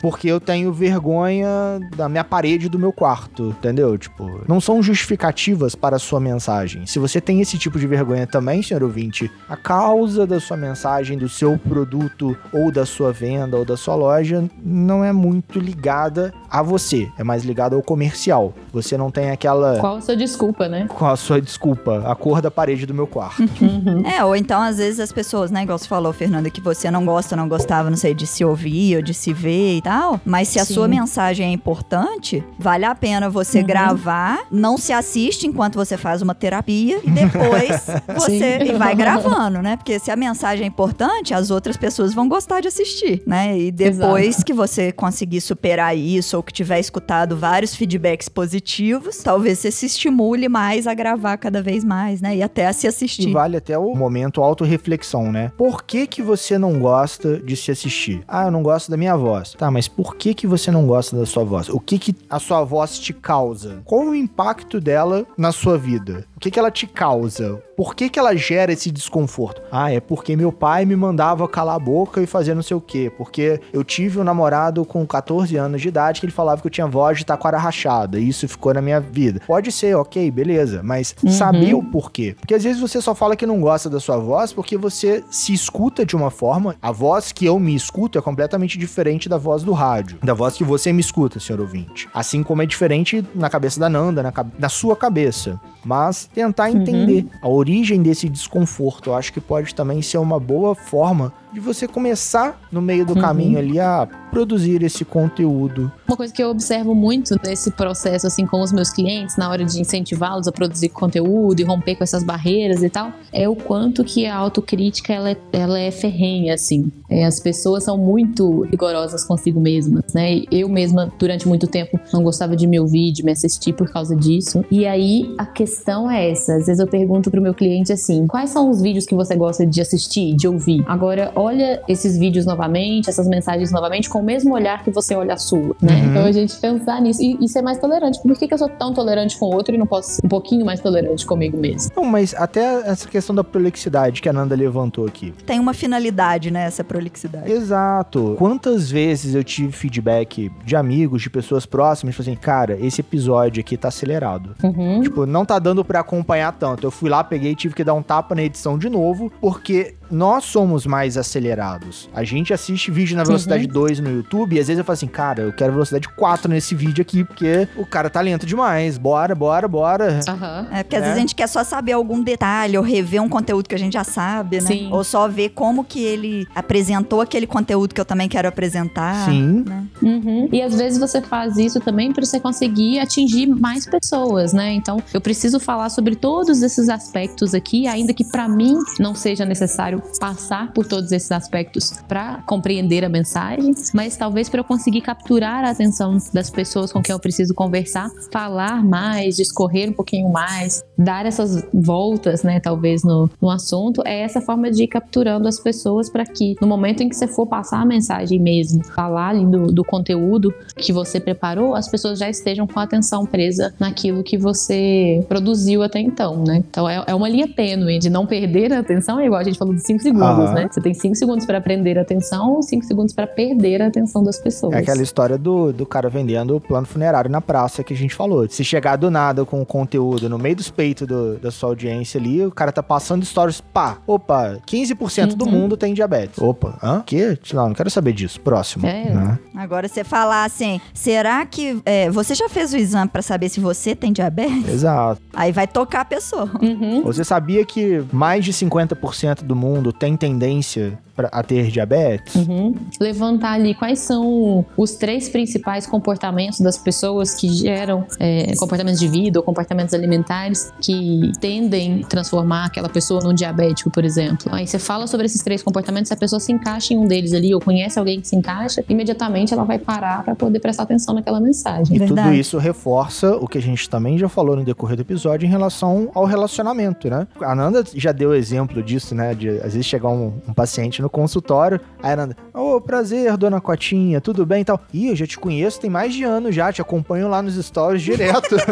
porque 0.01 0.29
eu 0.29 0.41
tenho 0.41 0.73
vergonha 0.73 1.49
da 1.97 2.09
minha 2.09 2.25
parede 2.25 2.69
do 2.69 2.79
meu 2.79 2.93
quarto, 2.93 3.55
entendeu? 3.59 3.97
Tipo, 3.99 4.43
não 4.47 4.61
são 4.61 4.83
justificativas 4.83 5.75
para 5.75 5.97
a 5.97 5.99
sua 5.99 6.21
mensagem. 6.21 6.87
Se 6.87 6.99
você 6.99 7.21
tem 7.21 7.41
esse 7.41 7.59
tipo 7.59 7.79
de 7.79 7.87
vergonha 7.87 8.27
também, 8.27 8.63
senhor 8.63 8.83
ouvinte, 8.83 9.31
a 9.49 9.57
causa 9.57 10.27
da 10.27 10.41
sua 10.41 10.57
mensagem, 10.57 11.19
do 11.19 11.29
seu 11.29 11.56
produto, 11.59 12.37
ou 12.53 12.71
da 12.71 12.87
sua 12.87 13.13
venda, 13.13 13.57
ou 13.57 13.65
da 13.65 13.77
sua 13.77 13.95
loja, 13.95 14.45
não 14.63 15.05
é 15.05 15.13
muito 15.13 15.59
ligada 15.59 16.33
a 16.51 16.63
você, 16.63 17.11
é 17.19 17.25
mais 17.25 17.45
ligada 17.45 17.77
ao 17.77 17.83
comercial. 17.83 18.55
Você 18.73 18.97
não 18.97 19.11
tem 19.11 19.31
aquela. 19.31 19.79
Qual 19.79 19.97
a 19.97 20.01
sua 20.01 20.17
desculpa, 20.17 20.69
né? 20.69 20.87
Qual 20.89 21.11
a 21.11 21.17
sua 21.17 21.41
desculpa? 21.41 22.03
A 22.07 22.15
cor 22.15 22.41
da 22.41 22.51
parede 22.51 22.87
do 22.87 22.95
meu 22.95 23.07
quarto. 23.07 23.47
Uhum. 23.67 24.07
É, 24.07 24.25
ou 24.25 24.37
então 24.37 24.61
às 24.61 24.77
vezes 24.77 25.01
as 25.01 25.11
pessoas, 25.11 25.51
né, 25.51 25.63
igual 25.63 25.79
você 25.79 25.89
falou, 25.89 26.13
Fernanda, 26.13 26.49
que 26.51 26.61
você 26.61 26.91
não 26.91 27.05
gosta, 27.05 27.35
não 27.35 27.49
gostava, 27.49 27.91
não 27.91 27.97
sei, 27.97 28.15
de 28.15 28.27
se 28.27 28.45
ouvir 28.45 28.97
ou 28.97 29.03
de 29.03 29.13
se 29.13 29.33
ver 29.33 29.77
e 29.77 29.83
tal, 29.83 30.21
mas 30.25 30.49
se 30.49 30.61
a 30.61 30.65
Sim. 30.65 30.75
sua 30.75 30.87
mensagem 30.87 31.47
é 31.47 31.51
importante, 31.51 32.45
vale 32.59 32.85
a 32.85 32.95
pena 32.95 33.29
você 33.29 33.61
uhum. 33.61 33.67
gravar, 33.67 34.41
não 34.51 34.79
se 34.79 34.93
assiste 34.93 35.47
enquanto 35.47 35.75
você 35.75 35.97
faz 35.97 36.23
uma 36.23 36.35
terapia 36.35 37.01
depois 37.05 37.87
você 38.15 38.59
e 38.63 38.73
vai 38.73 38.95
gravando, 38.95 39.61
né? 39.63 39.77
Porque 39.77 39.99
se 39.99 40.11
a 40.11 40.17
mensagem 40.17 40.65
é 40.65 40.69
importante, 40.69 41.35
as 41.47 41.51
outras 41.51 41.77
pessoas 41.77 42.13
vão 42.13 42.29
gostar 42.29 42.61
de 42.61 42.69
assistir, 42.69 43.23
né? 43.25 43.57
E 43.57 43.71
depois 43.71 44.27
Exato. 44.27 44.45
que 44.45 44.53
você 44.53 44.91
conseguir 44.91 45.41
superar 45.41 45.97
isso 45.97 46.37
ou 46.37 46.43
que 46.43 46.53
tiver 46.53 46.81
escutado 46.81 47.37
vários 47.37 47.75
feedbacks 47.75 48.29
positivos, 48.29 49.19
talvez 49.19 49.61
você 49.61 49.71
se 49.71 49.87
estimule 49.87 50.49
mais 50.49 50.87
a 50.87 50.95
gravar 50.95 51.37
cada 51.37 51.63
vez 51.63 51.85
mais, 51.85 52.21
né? 52.21 52.37
E 52.37 52.43
até 52.43 52.67
a 52.67 52.73
se 52.73 52.89
assistir. 52.89 53.29
E 53.29 53.33
vale 53.33 53.57
até 53.57 53.79
o 53.79 53.95
momento 53.95 54.43
autorreflexão, 54.43 55.31
né? 55.31 55.53
Por 55.57 55.85
que 55.85 56.07
que 56.07 56.21
você 56.21 56.59
não 56.59 56.81
gosta 56.81 57.39
de 57.39 57.57
se 57.57 57.71
assistir? 57.71 58.23
Ah, 58.27 58.47
eu 58.47 58.51
não 58.51 58.63
gosto 58.63 58.91
da 58.91 58.97
minha 58.97 59.17
voz. 59.17 59.53
Tá, 59.53 59.71
mas 59.71 59.87
por 59.87 60.17
que 60.17 60.35
que 60.35 60.47
você 60.47 60.71
não 60.71 60.87
gosta 60.87 61.17
da 61.17 61.27
sua 61.27 61.45
voz? 61.45 61.69
O 61.69 61.79
que 61.79 61.99
que 61.99 62.15
a 62.29 62.41
sua 62.41 62.65
voz 62.65 62.99
te 62.99 63.13
causa? 63.13 63.83
Qual 63.85 64.07
o 64.07 64.15
impacto 64.15 64.81
dela 64.81 65.25
na 65.39 65.53
sua 65.53 65.79
vida? 65.79 66.25
O 66.37 66.41
que 66.41 66.51
que 66.51 66.59
ela 66.59 66.71
te 66.71 66.87
causa? 66.87 67.63
Por 67.77 67.95
que, 67.95 68.09
que 68.09 68.19
ela 68.19 68.35
gera 68.35 68.73
esse 68.73 68.91
desconforto? 68.91 69.61
Ah, 69.71 69.93
é 69.93 70.01
porque 70.01 70.35
meu 70.35 70.51
pai 70.51 70.87
me 70.87 70.97
mandava 70.97 71.36
calar 71.49 71.77
a 71.77 71.79
boca 71.79 72.23
e 72.23 72.27
fazer 72.27 72.55
não 72.55 72.63
sei 72.63 72.77
o 72.77 72.81
quê. 72.81 73.11
Porque 73.17 73.61
eu 73.73 73.85
tive 73.85 74.19
um 74.19 74.25
namorado 74.25 74.85
com 74.85 75.07
14 75.07 75.57
anos 75.57 75.83
de 75.83 75.89
idade 75.89 76.21
que 76.21 76.27
ele 76.27 76.33
falava 76.33 76.61
que 76.61 76.67
eu 76.67 76.71
tinha 76.71 76.87
voz 76.87 77.19
de 77.19 77.27
taquara 77.27 77.59
rachada. 77.59 78.19
E 78.19 78.29
isso 78.29 78.47
ficou 78.49 78.73
na 78.75 78.81
minha 78.81 79.01
vida. 79.01 79.41
Pode 79.47 79.73
ser, 79.73 79.97
ok, 79.97 80.31
beleza. 80.31 80.83
Mas 80.83 81.15
uhum. 81.23 81.31
saber 81.31 81.75
o 81.75 81.83
porquê. 81.83 82.37
Porque 82.39 82.55
às 82.55 82.65
vezes 82.65 82.81
você 82.81 83.01
só 83.01 83.15
fala 83.15 83.37
que 83.37 83.47
não 83.47 83.61
gosta 83.61 83.91
da 83.91 84.01
sua 84.01 84.17
voz 84.19 84.53
porque 84.53 84.77
você 84.77 85.25
se 85.31 85.53
escuta 85.53 86.05
de 86.05 86.17
uma 86.17 86.31
forma. 86.31 86.77
A 86.81 86.93
voz 86.93 87.33
que 87.33 87.47
eu 87.47 87.59
me 87.59 87.75
escuto 87.75 88.19
é 88.19 88.23
completamente 88.23 88.79
diferente 88.79 89.29
da 89.29 89.39
voz 89.39 89.63
do 89.63 89.73
rádio. 89.73 90.19
Da 90.23 90.35
voz 90.35 90.57
que 90.57 90.65
você 90.65 90.93
me 90.93 91.01
escuta, 91.01 91.41
senhor 91.41 91.61
ouvinte. 91.61 92.09
Assim 92.15 92.43
como 92.43 92.63
é 92.63 92.67
diferente 92.67 93.25
na 93.35 93.51
cabeça 93.51 93.81
da 93.81 93.89
Nanda, 93.89 94.23
na, 94.23 94.33
na 94.59 94.69
sua 94.69 94.97
cabeça. 94.97 95.61
Mas 95.87 96.29
tentar 96.35 96.69
uhum. 96.69 96.83
entender 96.83 97.23
uhum. 97.23 97.31
a 97.41 97.49
origem 97.49 98.03
desse 98.03 98.29
desconforto. 98.29 99.11
Eu 99.11 99.15
acho 99.15 99.33
que 99.33 99.41
pode 99.41 99.73
também 99.73 100.03
ser 100.03 100.19
uma 100.19 100.41
boa 100.41 100.75
forma 100.75 101.33
de 101.57 101.61
você 101.61 101.89
começar 101.89 102.61
no 102.71 102.83
meio 102.83 103.07
do 103.07 103.15
uhum. 103.15 103.21
caminho 103.21 103.59
ali 103.59 103.81
a 103.81 104.07
produzir 104.31 104.83
esse 104.83 105.07
conteúdo. 105.07 105.91
Uma 106.07 106.15
coisa 106.15 106.31
que 106.31 106.43
eu 106.43 106.51
observo 106.51 106.95
muito 106.95 107.35
nesse 107.43 107.71
processo, 107.71 108.27
assim, 108.27 108.45
com 108.45 108.61
os 108.61 108.71
meus 108.71 108.91
clientes, 108.91 109.39
na 109.39 109.49
hora 109.49 109.65
de 109.65 109.81
incentivá-los 109.81 110.47
a 110.47 110.53
produzir 110.53 110.91
conteúdo 110.91 111.59
e 111.59 111.65
romper 111.65 111.97
com 111.97 112.05
essas 112.05 112.23
barreiras 112.23 112.83
e 112.83 112.91
tal, 112.91 113.11
é 113.33 113.49
o 113.49 113.57
quanto 113.57 114.05
que 114.05 114.27
a 114.27 114.37
autocrítica 114.37 115.15
ela 115.15 115.31
é, 115.31 115.37
ela 115.51 115.79
é 115.79 115.91
ferrenha, 115.91 116.53
assim. 116.53 116.93
É, 117.09 117.25
as 117.25 117.41
pessoas 117.41 117.85
são 117.85 117.97
muito 117.97 118.63
rigorosas 118.65 119.25
consigo 119.25 119.59
mesmas, 119.59 120.13
né? 120.13 120.43
Eu 120.51 120.69
mesma, 120.69 121.11
durante 121.19 121.49
muito 121.49 121.67
tempo, 121.67 121.99
não 122.13 122.23
gostava 122.23 122.55
de 122.55 122.67
me 122.67 122.79
ouvir, 122.79 123.13
de 123.13 123.25
me 123.25 123.33
assistir 123.33 123.73
por 123.73 123.91
causa 123.91 124.15
disso. 124.15 124.63
E 124.71 124.87
aí, 124.87 125.35
a 125.39 125.47
questão 125.47 126.11
é 126.11 126.31
essa. 126.31 126.57
Às 126.57 126.67
vezes 126.67 126.81
eu 126.81 126.87
pergunto 126.87 127.31
pro 127.31 127.41
meu 127.41 127.55
cliente 127.55 127.95
assim, 127.95 128.27
quais 128.27 128.51
são 128.51 128.69
os 128.69 128.83
vídeos 128.83 129.07
que 129.07 129.15
você 129.15 129.35
gosta 129.35 129.65
de 129.65 129.81
assistir, 129.81 130.35
de 130.35 130.47
ouvir? 130.47 130.85
Agora, 130.87 131.33
olha 131.35 131.46
esses 131.89 132.19
vídeos 132.19 132.47
novamente, 132.47 133.09
essas 133.09 133.27
mensagens 133.27 133.71
novamente, 133.71 134.09
com 134.09 134.21
o 134.21 134.23
mesmo 134.23 134.55
olhar 134.55 134.83
que 134.83 134.91
você 134.91 135.15
olha 135.15 135.35
a 135.35 135.39
sua, 135.39 135.77
né? 135.81 135.95
Uhum. 135.95 136.11
Então 136.11 136.25
a 136.25 136.33
gente 136.33 136.57
pensar 136.57 137.01
nisso 137.01 137.23
e, 137.23 137.37
e 137.41 137.49
ser 137.49 137.63
mais 137.63 137.79
tolerante. 137.79 138.21
Por 138.21 138.37
que, 138.37 138.49
que 138.49 138.55
eu 138.55 138.59
sou 138.59 138.69
tão 138.69 138.93
tolerante 138.93 139.39
com 139.39 139.47
o 139.47 139.55
outro 139.55 139.75
e 139.75 139.79
não 139.79 139.87
posso 139.87 140.11
ser 140.11 140.27
um 140.27 140.29
pouquinho 140.29 140.65
mais 140.65 140.81
tolerante 140.81 141.27
comigo 141.27 141.57
mesmo? 141.57 141.91
Não, 141.97 142.05
mas 142.05 142.35
até 142.35 142.89
essa 142.89 143.09
questão 143.09 143.35
da 143.35 143.45
prolixidade 143.45 144.21
que 144.23 144.29
a 144.29 144.33
Nanda 144.33 144.55
levantou 144.55 145.07
aqui. 145.07 145.33
Tem 145.45 145.59
uma 145.59 145.75
finalidade, 145.75 146.51
né, 146.51 146.65
essa 146.67 146.85
prolixidade. 146.85 147.51
Exato. 147.51 148.35
Quantas 148.39 148.91
vezes 148.91 149.35
eu 149.35 149.45
tive 149.45 149.73
feedback 149.73 150.51
de 150.65 150.77
amigos, 150.77 151.23
de 151.23 151.31
pessoas 151.31 151.67
próximas, 151.67 152.15
tipo 152.15 152.23
assim, 152.23 152.37
cara, 152.37 152.79
esse 152.81 153.01
episódio 153.01 153.61
aqui 153.61 153.77
tá 153.77 153.89
acelerado. 153.89 154.55
Uhum. 154.63 155.01
Tipo, 155.03 155.27
não 155.27 155.45
tá 155.45 155.59
dando 155.59 155.85
pra 155.85 156.01
acompanhar 156.01 156.53
tanto. 156.53 156.87
Eu 156.87 156.91
fui 156.91 157.11
lá, 157.11 157.23
peguei 157.23 157.53
e 157.53 157.55
tive 157.55 157.75
que 157.75 157.85
dar 157.85 157.95
um 157.95 158.03
tapa 158.03 158.35
na 158.35 158.43
edição 158.43 158.79
de 158.79 158.89
novo, 158.89 159.33
porque 159.41 159.95
nós 160.11 160.45
somos 160.45 160.87
mais 160.87 161.17
acelerados. 161.17 162.09
A 162.15 162.25
gente 162.25 162.53
assiste 162.53 162.91
vídeo 162.91 163.17
na 163.17 163.25
velocidade 163.25 163.67
2 163.67 164.01
no 164.01 164.11
YouTube 164.11 164.57
e 164.57 164.61
às 164.61 164.67
vezes 164.69 164.79
eu 164.79 164.85
falo 164.85 164.95
assim, 164.95 165.07
cara, 165.07 165.43
eu 165.43 165.53
quero 165.53 165.73
velocidade 165.73 166.09
4 166.09 166.51
nesse 166.51 166.75
vídeo 166.75 167.03
aqui, 167.03 167.25
porque 167.25 167.69
o 167.77 167.85
cara 167.87 168.09
tá 168.11 168.21
lento 168.21 168.47
demais. 168.47 168.99
Bora, 168.99 169.35
bora, 169.35 169.67
bora. 169.69 170.21
Aham. 170.29 170.69
É, 170.73 170.83
porque 170.83 170.97
às 170.97 171.03
É. 171.03 171.05
vezes 171.07 171.17
a 171.17 171.21
gente 171.21 171.35
quer 171.35 171.47
só 171.49 171.63
saber 171.65 171.93
algum 171.93 172.23
detalhe 172.23 172.77
ou 172.77 172.85
rever 172.85 173.23
um 173.23 173.29
conteúdo 173.29 173.69
que 173.69 173.75
a 173.75 173.79
gente 173.79 173.95
já 173.95 174.05
sabe, 174.05 174.61
né? 174.61 174.67
Sim. 174.67 174.89
Ou 174.93 175.03
só 175.05 175.29
ver 175.29 175.51
como 175.51 175.85
que 175.85 176.01
ele 176.03 176.47
apresentou 176.55 177.21
aquele 177.21 177.47
conteúdo 177.47 177.95
que 177.95 178.01
eu 178.01 178.05
também 178.05 178.29
quero 178.29 178.49
apresentar. 178.49 179.25
Sim. 179.29 179.65
Né? 179.67 179.85
Uhum. 180.03 180.49
E 180.53 180.63
às 180.63 180.75
vezes 180.77 180.99
você 180.99 181.21
faz 181.21 181.57
isso 181.57 181.81
também 181.81 182.13
para 182.13 182.25
você 182.25 182.39
conseguir 182.41 182.99
atingir 182.99 183.47
mais 183.47 183.87
pessoas, 183.87 184.53
né? 184.53 184.73
Então, 184.73 185.03
eu 185.13 185.21
preciso 185.21 185.59
falar 185.59 185.89
sobre 185.91 186.15
todos 186.15 186.63
esses 186.63 186.89
aspectos 186.89 187.55
aqui, 187.55 187.87
ainda 187.87 188.13
que 188.13 188.25
para 188.25 188.49
mim 188.49 188.77
não 188.99 189.15
seja 189.15 189.45
necessário 189.45 189.96
passar 190.19 190.73
por 190.73 190.87
todos 190.87 191.13
esses 191.13 191.31
aspectos 191.31 191.93
para 192.09 192.43
compreender 192.47 193.05
a 193.05 193.09
mensagem, 193.09 193.75
mas 193.95 194.17
talvez 194.17 194.49
para 194.49 194.61
eu 194.61 194.65
conseguir 194.65 195.01
capturar 195.01 195.65
a 195.65 195.71
atenção 195.71 196.19
das 196.33 196.51
pessoas 196.51 196.93
com 196.93 197.03
quem 197.03 197.13
eu 197.13 197.21
preciso 197.21 197.55
conversar, 197.55 198.11
falar 198.33 198.85
mais, 198.85 199.37
discorrer 199.37 199.91
um 199.91 199.93
pouquinho 199.93 200.29
mais, 200.31 200.85
dar 200.97 201.27
essas 201.27 201.65
voltas, 201.73 202.43
né, 202.43 202.61
talvez 202.61 203.03
no, 203.03 203.29
no 203.41 203.51
assunto, 203.51 204.03
é 204.05 204.21
essa 204.21 204.41
forma 204.41 204.71
de 204.71 204.85
ir 204.85 204.89
capturando 204.89 205.49
as 205.49 205.61
pessoas 205.61 206.09
para 206.11 206.25
que 206.25 206.57
no 206.61 206.67
momento 206.67 207.03
em 207.03 207.09
que 207.09 207.17
você 207.17 207.27
for 207.27 207.47
passar 207.47 207.81
a 207.81 207.87
mensagem 207.87 208.39
mesmo, 208.39 208.85
falar 208.85 209.35
do, 209.35 209.67
do 209.67 209.85
conteúdo 209.85 210.53
que 210.77 210.93
você 210.93 211.21
preparou, 211.21 211.75
as 211.75 211.89
pessoas 211.89 212.19
já 212.19 212.29
estejam 212.29 212.67
com 212.67 212.79
a 212.81 212.83
atenção 212.83 213.27
presa 213.27 213.75
naquilo 213.79 214.23
que 214.23 214.37
você 214.37 215.25
produziu 215.29 215.83
até 215.83 216.01
então, 216.01 216.45
né? 216.45 216.63
Então 216.69 216.89
é, 216.89 217.03
é 217.07 217.15
uma 217.15 217.29
linha 217.29 217.49
tênue 217.49 217.99
de 217.99 218.11
não 218.11 218.27
perder 218.27 218.73
a 218.73 218.81
atenção, 218.81 219.21
é 219.21 219.27
igual 219.27 219.41
a 219.41 219.45
gente 219.45 219.59
falou 219.59 219.75
de 219.75 219.81
5 219.87 220.03
segundos, 220.03 220.53
né? 220.53 220.69
Você 220.71 220.81
tem 220.81 220.93
5 220.95 221.15
segundos 221.15 221.47
para 221.47 221.61
prender 221.61 221.99
a 221.99 222.03
atenção 222.03 222.55
ou 222.55 222.63
5 222.63 222.85
segundos 222.85 223.15
para 223.15 223.27
perder 223.27 223.83
a 223.83 223.87
atenção 223.87 224.23
das 224.23 224.39
pessoas. 224.39 224.73
É 224.75 224.79
aquela 224.79 225.03
história 225.03 225.39
do, 225.39 225.73
do 225.73 225.87
cara 225.87 226.09
vendendo 226.09 226.57
o 226.57 226.61
plano 226.61 226.87
funerário 226.87 227.31
na 227.31 227.41
praça 227.41 227.83
que 227.85 227.95
a 227.95 227.97
gente 227.97 228.15
falou. 228.15 228.49
Se 228.49 228.65
chegar 228.65 228.97
do 228.97 229.11
nada 229.11 229.45
com 229.45 229.61
o 229.63 229.67
conteúdo 229.67 230.29
no 230.29 230.39
meio 230.39 230.57
dos 230.57 230.71
peitos 230.71 231.07
do- 231.07 231.39
da 231.39 231.51
sua 231.51 231.69
audiência 231.71 232.19
ali, 232.21 232.45
o 232.45 232.51
cara 232.51 232.73
tá 232.73 232.83
passando 232.83 233.25
stories, 233.25 233.61
pá, 233.61 233.99
opa, 234.07 234.59
15% 234.67 235.35
do 235.37 235.45
Uhum. 235.45 235.51
mundo 235.53 235.77
tem 235.77 235.95
diabetes. 235.95 236.39
Opa, 236.39 236.79
hã? 236.83 237.03
Que? 237.05 237.39
Não, 237.55 237.69
não 237.69 237.75
quero 237.75 237.91
saber 237.91 238.13
disso. 238.13 238.41
Próximo. 238.41 238.87
É. 238.87 239.11
né? 239.11 239.39
Agora 239.55 239.89
você 239.89 240.03
falar 240.05 240.45
assim, 240.45 240.81
será 240.93 241.45
que 241.47 241.81
é, 241.85 242.11
você 242.11 242.35
já 242.35 242.49
fez 242.49 242.73
o 242.73 242.77
exame 242.77 243.09
pra 243.11 243.23
saber 243.23 243.49
se 243.49 243.61
você 243.61 243.95
tem 243.95 244.13
diabetes? 244.13 244.69
Exato. 244.69 245.21
Aí 245.33 245.53
vai 245.53 245.67
tocar 245.67 246.01
a 246.01 246.05
pessoa. 246.05 246.51
Uhum. 246.61 247.03
Você 247.05 247.25
sabia 247.25 247.65
que 247.65 248.03
mais 248.13 248.45
de 248.45 248.53
50% 248.53 249.43
do 249.45 249.55
mundo 249.55 249.76
tem 249.93 250.17
tendência 250.17 250.99
pra, 251.17 251.29
a 251.33 251.43
ter 251.43 251.69
diabetes? 251.69 252.35
Uhum. 252.35 252.75
Levantar 253.01 253.53
ali 253.53 253.75
quais 253.75 254.01
são 254.01 254.65
os 254.77 254.93
três 254.93 255.29
principais 255.29 255.87
comportamentos 255.87 256.61
das 256.61 256.77
pessoas 256.77 257.35
que 257.35 257.49
geram 257.49 258.05
é, 258.21 258.55
comportamentos 258.57 259.01
de 259.01 259.09
vida 259.09 259.39
ou 259.39 259.43
comportamentos 259.43 259.95
alimentares 259.95 260.73
que 260.81 261.33
tendem 261.41 262.03
a 262.05 262.07
transformar 262.07 262.67
aquela 262.67 262.89
pessoa 262.89 263.21
num 263.23 263.33
diabético, 263.33 263.91
por 263.91 264.05
exemplo. 264.05 264.53
Aí 264.53 264.67
você 264.67 264.79
fala 264.79 265.07
sobre 265.07 265.27
esses 265.27 265.43
três 265.43 265.63
comportamentos, 265.63 266.09
se 266.09 266.15
a 266.15 266.17
pessoa 266.17 266.39
se 266.39 266.53
encaixa 266.53 266.93
em 266.93 266.99
um 266.99 267.07
deles 267.07 267.33
ali 267.33 267.55
ou 267.55 267.61
conhece 267.61 267.99
alguém 267.99 268.21
que 268.21 268.29
se 268.29 268.37
encaixa, 268.37 268.85
imediatamente 268.89 269.53
ela 269.53 269.65
vai 269.65 269.79
parar 269.79 270.23
para 270.23 270.35
poder 270.35 270.61
prestar 270.61 270.83
atenção 270.83 271.15
naquela 271.15 271.41
mensagem. 271.41 271.97
E 271.97 272.01
tudo 272.01 272.15
Verdade. 272.15 272.39
isso 272.39 272.59
reforça 272.59 273.37
o 273.37 273.49
que 273.49 273.59
a 273.59 273.63
gente 273.63 273.89
também 273.89 274.19
já 274.19 274.29
falou 274.29 274.57
no 274.57 274.65
decorrer 274.65 274.97
do 274.97 275.03
episódio 275.03 275.47
em 275.47 275.51
relação 275.51 276.11
ao 276.15 276.25
relacionamento, 276.25 277.09
né? 277.09 277.27
A 277.41 277.55
Nanda 277.55 277.85
já 277.95 278.13
deu 278.13 278.35
exemplo 278.35 278.83
disso, 278.83 279.15
né? 279.15 279.35
De 279.35 279.49
às 279.67 279.75
vezes 279.75 279.87
chegar 279.87 280.09
um, 280.09 280.33
um 280.49 280.55
paciente 280.55 281.03
no 281.03 281.11
consultório, 281.11 281.81
aí 282.03 282.13
a 282.13 282.17
Nanda, 282.17 282.37
ô, 282.55 282.81
prazer, 282.81 283.37
dona 283.37 283.61
Cotinha, 283.61 284.21
tudo 284.21 284.47
bem 284.47 284.61
e 284.61 284.65
tal. 284.65 284.81
Ih, 284.95 285.09
eu 285.09 285.17
já 285.17 285.27
te 285.27 285.39
conheço 285.39 285.81
tem 285.81 285.91
mais 285.91 286.15
de 286.15 286.25
ano 286.25 286.53
já, 286.53 286.73
te 286.73 286.81
acompanho 286.81 287.29
lá 287.29 287.43
nos 287.43 287.55
stories 287.65 288.03
direto. 288.03 288.57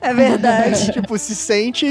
É 0.00 0.12
verdade. 0.12 0.92
tipo, 0.92 1.16
se 1.16 1.34
sente. 1.34 1.86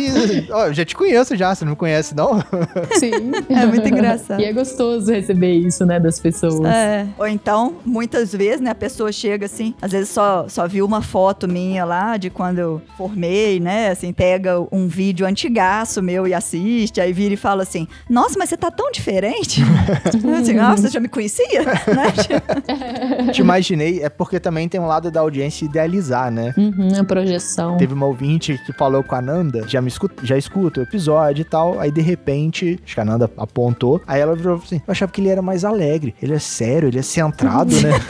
Ó, 0.51 0.67
eu 0.67 0.73
já 0.73 0.85
te 0.85 0.95
conheço 0.95 1.35
já, 1.35 1.53
você 1.53 1.65
não 1.65 1.71
me 1.71 1.75
conhece, 1.75 2.15
não? 2.15 2.39
Sim. 2.99 3.31
É 3.49 3.65
muito 3.65 3.87
engraçado. 3.87 4.39
E 4.39 4.45
é 4.45 4.53
gostoso 4.53 5.11
receber 5.11 5.53
isso, 5.53 5.83
né, 5.83 5.99
das 5.99 6.19
pessoas. 6.19 6.63
É. 6.63 7.07
Ou 7.17 7.27
então, 7.27 7.77
muitas 7.83 8.31
vezes, 8.31 8.61
né, 8.61 8.69
a 8.69 8.75
pessoa 8.75 9.11
chega 9.11 9.47
assim, 9.47 9.73
às 9.81 9.91
vezes 9.91 10.09
só, 10.09 10.47
só 10.47 10.67
viu 10.67 10.85
uma 10.85 11.01
foto 11.01 11.47
minha 11.47 11.83
lá 11.85 12.17
de 12.17 12.29
quando 12.29 12.59
eu 12.59 12.81
formei, 12.95 13.59
né? 13.59 13.89
Assim, 13.89 14.13
pega 14.13 14.59
um 14.71 14.87
vídeo 14.87 15.25
antigaço 15.25 16.01
meu 16.03 16.27
e 16.27 16.35
assiste, 16.35 17.01
aí 17.01 17.11
vira 17.11 17.33
e 17.33 17.37
fala 17.37 17.63
assim: 17.63 17.87
Nossa, 18.09 18.35
mas 18.37 18.49
você 18.49 18.57
tá 18.57 18.69
tão 18.69 18.91
diferente. 18.91 19.61
assim, 20.39 20.53
Nossa, 20.53 20.83
você 20.83 20.89
já 20.89 20.99
me 20.99 21.07
conhecia? 21.07 21.63
né? 21.63 23.31
te 23.31 23.41
imaginei, 23.41 24.01
é 24.03 24.09
porque 24.09 24.39
também 24.39 24.67
tem 24.67 24.79
um 24.79 24.85
lado 24.85 25.09
da 25.09 25.21
audiência 25.21 25.65
idealizar, 25.65 26.31
né? 26.31 26.53
Uhum, 26.57 26.89
a 26.99 27.03
projeção. 27.03 27.77
Teve 27.77 27.93
uma 27.93 28.05
ouvinte 28.05 28.59
que 28.65 28.73
falou 28.73 29.03
com 29.03 29.15
a 29.15 29.21
Nanda, 29.21 29.65
já 29.67 29.81
me 29.81 29.87
escuta, 29.87 30.25
já 30.25 30.37
escuta 30.37 30.81
o 30.81 30.83
episódio 30.83 31.41
e 31.41 31.45
tal. 31.45 31.79
Aí 31.79 31.91
de 31.91 32.01
repente, 32.01 32.79
acho 32.83 32.93
que 32.93 33.01
a 33.01 33.05
Nanda 33.05 33.29
apontou. 33.37 34.01
Aí 34.07 34.19
ela 34.19 34.35
virou 34.35 34.57
assim: 34.57 34.75
Eu 34.75 34.91
achava 34.91 35.11
que 35.11 35.21
ele 35.21 35.29
era 35.29 35.41
mais 35.41 35.63
alegre. 35.63 36.15
Ele 36.21 36.33
é 36.33 36.39
sério, 36.39 36.89
ele 36.89 36.99
é 36.99 37.03
centrado, 37.03 37.73
né? 37.81 37.91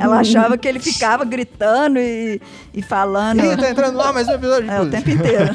Ela 0.00 0.20
achava 0.20 0.56
que 0.56 0.66
ele 0.66 0.78
ficava 0.78 1.24
gritando 1.24 1.98
e, 1.98 2.40
e 2.72 2.82
falando. 2.82 3.40
Ih, 3.40 3.56
tá 3.56 3.70
entrando 3.70 3.96
lá 3.96 4.12
mais 4.12 4.28
um 4.28 4.32
episódio. 4.32 4.70
É, 4.70 4.80
o 4.80 4.88
tempo 4.88 5.10
inteiro. 5.10 5.54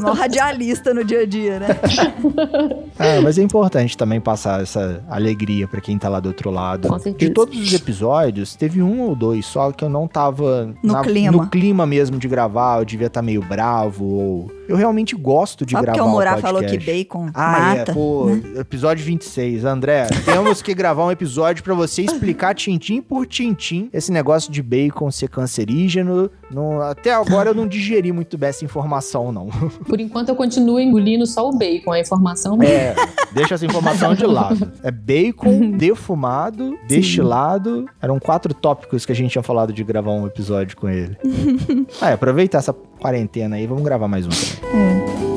Mó 0.00 0.12
radialista 0.12 0.94
no 0.94 1.04
dia 1.04 1.20
a 1.22 1.26
dia, 1.26 1.47
né? 1.58 1.66
Ah, 3.00 3.20
mas 3.22 3.38
é 3.38 3.42
importante 3.42 3.96
também 3.96 4.20
passar 4.20 4.60
essa 4.60 5.04
alegria 5.08 5.68
pra 5.68 5.80
quem 5.80 5.96
tá 5.96 6.08
lá 6.08 6.18
do 6.18 6.26
outro 6.30 6.50
lado. 6.50 6.88
Com 6.88 6.98
certeza. 6.98 7.28
De 7.28 7.32
todos 7.34 7.56
os 7.56 7.72
episódios, 7.72 8.56
teve 8.56 8.82
um 8.82 9.02
ou 9.02 9.14
dois 9.14 9.46
só 9.46 9.70
que 9.70 9.84
eu 9.84 9.88
não 9.88 10.08
tava 10.08 10.74
No 10.82 11.00
clima. 11.02 11.30
no 11.30 11.46
clima 11.48 11.86
mesmo 11.86 12.18
de 12.18 12.26
gravar. 12.26 12.80
Eu 12.80 12.84
devia 12.84 13.06
estar 13.06 13.22
meio 13.22 13.40
bravo 13.40 14.04
ou 14.04 14.50
eu 14.68 14.76
realmente 14.76 15.14
gosto 15.14 15.64
de 15.64 15.72
Só 15.72 15.80
gravar 15.80 15.96
porque 15.98 16.08
o 16.08 16.12
Morá 16.12 16.36
falou 16.38 16.60
que 16.62 16.76
bacon 16.78 17.30
Ah, 17.32 17.74
mata. 17.76 17.92
é, 17.92 17.94
pô, 17.94 18.28
episódio 18.58 19.04
26. 19.04 19.64
André, 19.64 20.06
temos 20.24 20.60
que 20.60 20.74
gravar 20.74 21.06
um 21.06 21.10
episódio 21.12 21.62
pra 21.62 21.74
você 21.74 22.02
explicar 22.02 22.54
tintim 22.54 23.00
por 23.00 23.26
tintim 23.26 23.88
esse 23.92 24.10
negócio 24.10 24.50
de 24.52 24.60
bacon 24.62 25.10
ser 25.10 25.28
cancerígeno. 25.28 26.30
Não- 26.50 26.80
até 26.80 27.14
agora 27.14 27.50
eu 27.50 27.54
não 27.54 27.66
digeri 27.68 28.10
muito 28.12 28.36
bem 28.36 28.48
essa 28.48 28.64
informação, 28.64 29.30
não. 29.30 29.46
Por 29.86 30.00
enquanto 30.00 30.30
eu 30.30 30.34
continuo 30.36 30.80
engolindo 30.80 31.26
só 31.38 31.48
o 31.48 31.52
bacon, 31.52 31.92
a 31.92 32.00
informação. 32.00 32.58
É, 32.60 32.94
deixa 33.32 33.54
essa 33.54 33.64
informação 33.64 34.12
de 34.12 34.26
lado. 34.26 34.72
É 34.82 34.90
bacon, 34.90 35.70
defumado, 35.70 36.76
destilado. 36.88 37.86
Eram 38.02 38.18
quatro 38.18 38.52
tópicos 38.52 39.06
que 39.06 39.12
a 39.12 39.14
gente 39.14 39.30
tinha 39.30 39.42
falado 39.42 39.72
de 39.72 39.84
gravar 39.84 40.10
um 40.10 40.26
episódio 40.26 40.76
com 40.76 40.88
ele. 40.88 41.16
Ah, 42.00 42.10
é, 42.10 42.12
aproveitar 42.12 42.58
essa 42.58 42.72
quarentena 42.72 43.56
aí, 43.56 43.66
vamos 43.66 43.82
gravar 43.82 44.08
mais 44.08 44.26
um 44.26 44.30
também. 44.30 45.27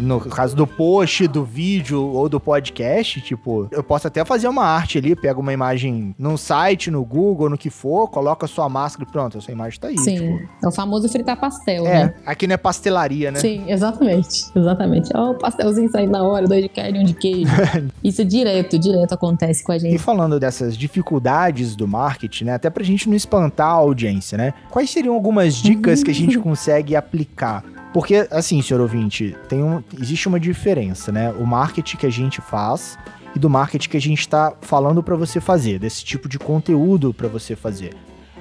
No 0.00 0.20
caso 0.20 0.54
do 0.56 0.66
post, 0.66 1.26
do 1.28 1.44
vídeo 1.44 2.02
ou 2.02 2.28
do 2.28 2.40
podcast, 2.40 3.20
tipo, 3.20 3.68
eu 3.70 3.82
posso 3.82 4.06
até 4.06 4.24
fazer 4.24 4.48
uma 4.48 4.64
arte 4.64 4.98
ali, 4.98 5.14
pego 5.14 5.40
uma 5.40 5.52
imagem 5.52 6.14
num 6.18 6.36
site, 6.36 6.90
no 6.90 7.04
Google, 7.04 7.48
no 7.50 7.58
que 7.58 7.70
for, 7.70 8.08
coloca 8.08 8.46
a 8.46 8.48
sua 8.48 8.68
máscara 8.68 9.08
e 9.08 9.12
pronto, 9.12 9.38
a 9.38 9.40
sua 9.40 9.52
imagem 9.52 9.78
tá 9.80 9.88
aí. 9.88 9.98
Sim, 9.98 10.16
tipo. 10.38 10.48
é 10.64 10.68
o 10.68 10.72
famoso 10.72 11.08
fritar 11.08 11.38
pastel, 11.38 11.86
É, 11.86 12.04
né? 12.06 12.14
aqui 12.24 12.46
não 12.46 12.54
é 12.54 12.56
pastelaria, 12.56 13.30
né? 13.30 13.38
Sim, 13.40 13.64
exatamente. 13.68 14.46
Exatamente. 14.54 15.10
Ó, 15.14 15.30
o 15.32 15.34
pastelzinho 15.34 15.90
saindo 15.90 16.12
na 16.12 16.22
hora, 16.22 16.46
dois 16.46 16.62
de 16.62 16.68
carne 16.68 16.98
e 16.98 17.02
um 17.02 17.04
de 17.04 17.14
queijo. 17.14 17.50
Isso 18.02 18.24
direto, 18.24 18.78
direto 18.78 19.12
acontece 19.12 19.62
com 19.64 19.72
a 19.72 19.76
E 19.76 19.80
gente. 19.80 19.98
falando 19.98 20.38
dessas 20.40 20.76
dificuldades 20.76 21.74
do 21.76 21.86
marketing, 21.88 22.44
né? 22.44 22.54
Até 22.54 22.70
pra 22.70 22.84
gente 22.84 23.08
não 23.08 23.16
espantar 23.16 23.68
a 23.68 23.72
audiência, 23.72 24.36
né? 24.38 24.54
Quais 24.70 24.90
seriam 24.90 25.14
algumas 25.14 25.54
dicas 25.54 26.02
que 26.02 26.10
a 26.10 26.14
gente 26.14 26.38
consegue 26.40 26.94
aplicar? 26.96 27.64
Porque, 27.92 28.28
assim, 28.30 28.62
senhor 28.62 28.80
ouvinte, 28.80 29.36
tem 29.48 29.62
um, 29.62 29.82
existe 30.00 30.28
uma 30.28 30.38
diferença, 30.38 31.10
né? 31.10 31.32
O 31.32 31.46
marketing 31.46 31.96
que 31.96 32.06
a 32.06 32.10
gente 32.10 32.40
faz 32.40 32.96
e 33.34 33.38
do 33.38 33.50
marketing 33.50 33.88
que 33.88 33.96
a 33.96 34.00
gente 34.00 34.28
tá 34.28 34.52
falando 34.60 35.02
pra 35.02 35.16
você 35.16 35.40
fazer, 35.40 35.78
desse 35.78 36.04
tipo 36.04 36.28
de 36.28 36.38
conteúdo 36.38 37.12
pra 37.12 37.28
você 37.28 37.56
fazer. 37.56 37.94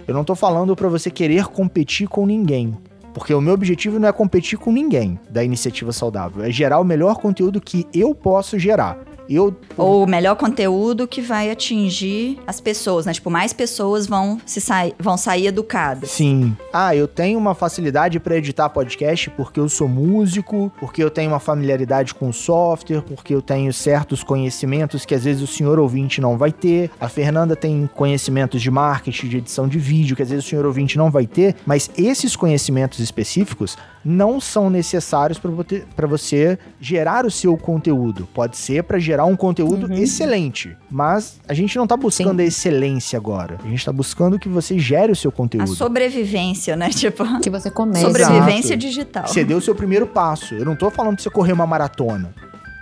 Eu 0.08 0.14
não 0.14 0.24
tô 0.24 0.36
falando 0.36 0.76
pra 0.76 0.88
você 0.88 1.10
querer 1.10 1.46
competir 1.46 2.08
com 2.08 2.26
ninguém. 2.26 2.78
Porque 3.14 3.34
o 3.34 3.42
meu 3.42 3.54
objetivo 3.54 4.00
não 4.00 4.08
é 4.08 4.12
competir 4.12 4.58
com 4.58 4.72
ninguém 4.72 5.20
da 5.30 5.44
iniciativa 5.44 5.92
saudável, 5.92 6.44
é 6.44 6.52
gerar 6.52 6.80
o 6.80 6.84
melhor 6.84 7.16
conteúdo 7.16 7.60
que 7.60 7.88
eu 7.94 8.14
posso 8.14 8.58
gerar. 8.60 9.00
Eu, 9.30 9.56
Ou 9.78 10.04
o 10.04 10.08
melhor 10.08 10.36
conteúdo 10.36 11.08
que 11.08 11.22
vai 11.22 11.52
atingir 11.52 12.40
as 12.48 12.60
pessoas, 12.60 13.06
né? 13.06 13.14
Tipo, 13.14 13.30
mais 13.30 13.54
pessoas 13.54 14.08
vão, 14.08 14.42
se 14.44 14.60
sa 14.60 14.90
vão 14.98 15.18
sair 15.18 15.46
educadas. 15.46 16.10
Sim. 16.10 16.58
Ah, 16.74 16.96
eu 16.96 17.08
tenho 17.08 17.38
uma 17.38 17.54
facilidade 17.54 18.20
para 18.20 18.38
editar 18.38 18.68
podcast 18.70 19.30
porque 19.32 19.60
eu 19.60 19.70
sou 19.70 19.88
músico, 19.88 20.72
porque 20.80 21.04
eu 21.04 21.12
tenho 21.12 21.30
uma 21.30 21.40
familiaridade 21.40 22.16
com 22.16 22.34
software, 22.34 23.02
porque 23.04 23.36
eu 23.36 23.42
tenho 23.42 23.72
certos 23.72 24.24
conhecimentos 24.24 25.06
que 25.06 25.14
às 25.14 25.24
vezes 25.24 25.44
o 25.44 25.48
senhor 25.48 25.78
ouvinte 25.78 26.20
não 26.20 26.36
vai 26.36 26.52
ter. 26.52 26.90
A 27.00 27.08
Fernanda 27.08 27.56
tem 27.56 27.88
conhecimentos 27.94 28.62
de 28.62 28.72
marketing, 28.72 29.28
de 29.28 29.38
edição 29.38 29.68
de 29.68 29.78
vídeo, 29.78 30.16
que 30.16 30.24
às 30.24 30.30
vezes 30.30 30.46
o 30.46 30.48
senhor 30.48 30.66
ouvinte 30.66 30.98
não 30.98 31.12
vai 31.12 31.28
ter, 31.28 31.56
mas 31.66 31.92
esses 31.96 32.36
conhecimentos 32.36 33.00
específicos 33.00 33.78
não 34.04 34.40
são 34.40 34.70
necessários 34.70 35.40
para 35.40 36.08
você 36.08 36.58
gerar 36.80 37.26
o 37.26 37.32
seu 37.32 37.58
conteúdo. 37.58 38.28
Pode 38.34 38.58
ser 38.58 38.84
para 38.84 38.98
gerar 38.98 39.19
um 39.26 39.36
conteúdo 39.36 39.88
uhum. 39.88 39.94
excelente, 39.94 40.76
mas 40.90 41.40
a 41.48 41.54
gente 41.54 41.78
não 41.78 41.88
tá 41.88 41.96
buscando 41.98 42.38
Sim. 42.38 42.44
a 42.44 42.48
excelência 42.48 43.18
agora. 43.18 43.58
A 43.64 43.68
gente 43.68 43.86
tá 43.86 43.92
buscando 43.92 44.40
que 44.40 44.50
você 44.50 44.78
gere 44.78 45.12
o 45.12 45.16
seu 45.16 45.32
conteúdo. 45.32 45.72
A 45.72 45.76
sobrevivência, 45.76 46.76
né? 46.76 46.90
Tipo, 47.00 47.40
que 47.40 47.50
você 47.50 47.72
comece. 47.72 48.02
Sobrevivência 48.02 48.74
Exato. 48.74 48.78
digital. 48.78 49.28
Você 49.28 49.44
deu 49.44 49.58
o 49.58 49.62
seu 49.62 49.74
primeiro 49.74 50.06
passo. 50.06 50.54
Eu 50.54 50.66
não 50.66 50.76
tô 50.76 50.90
falando 50.92 51.16
pra 51.16 51.24
você 51.24 51.30
correr 51.30 51.54
uma 51.54 51.66
maratona. 51.66 52.34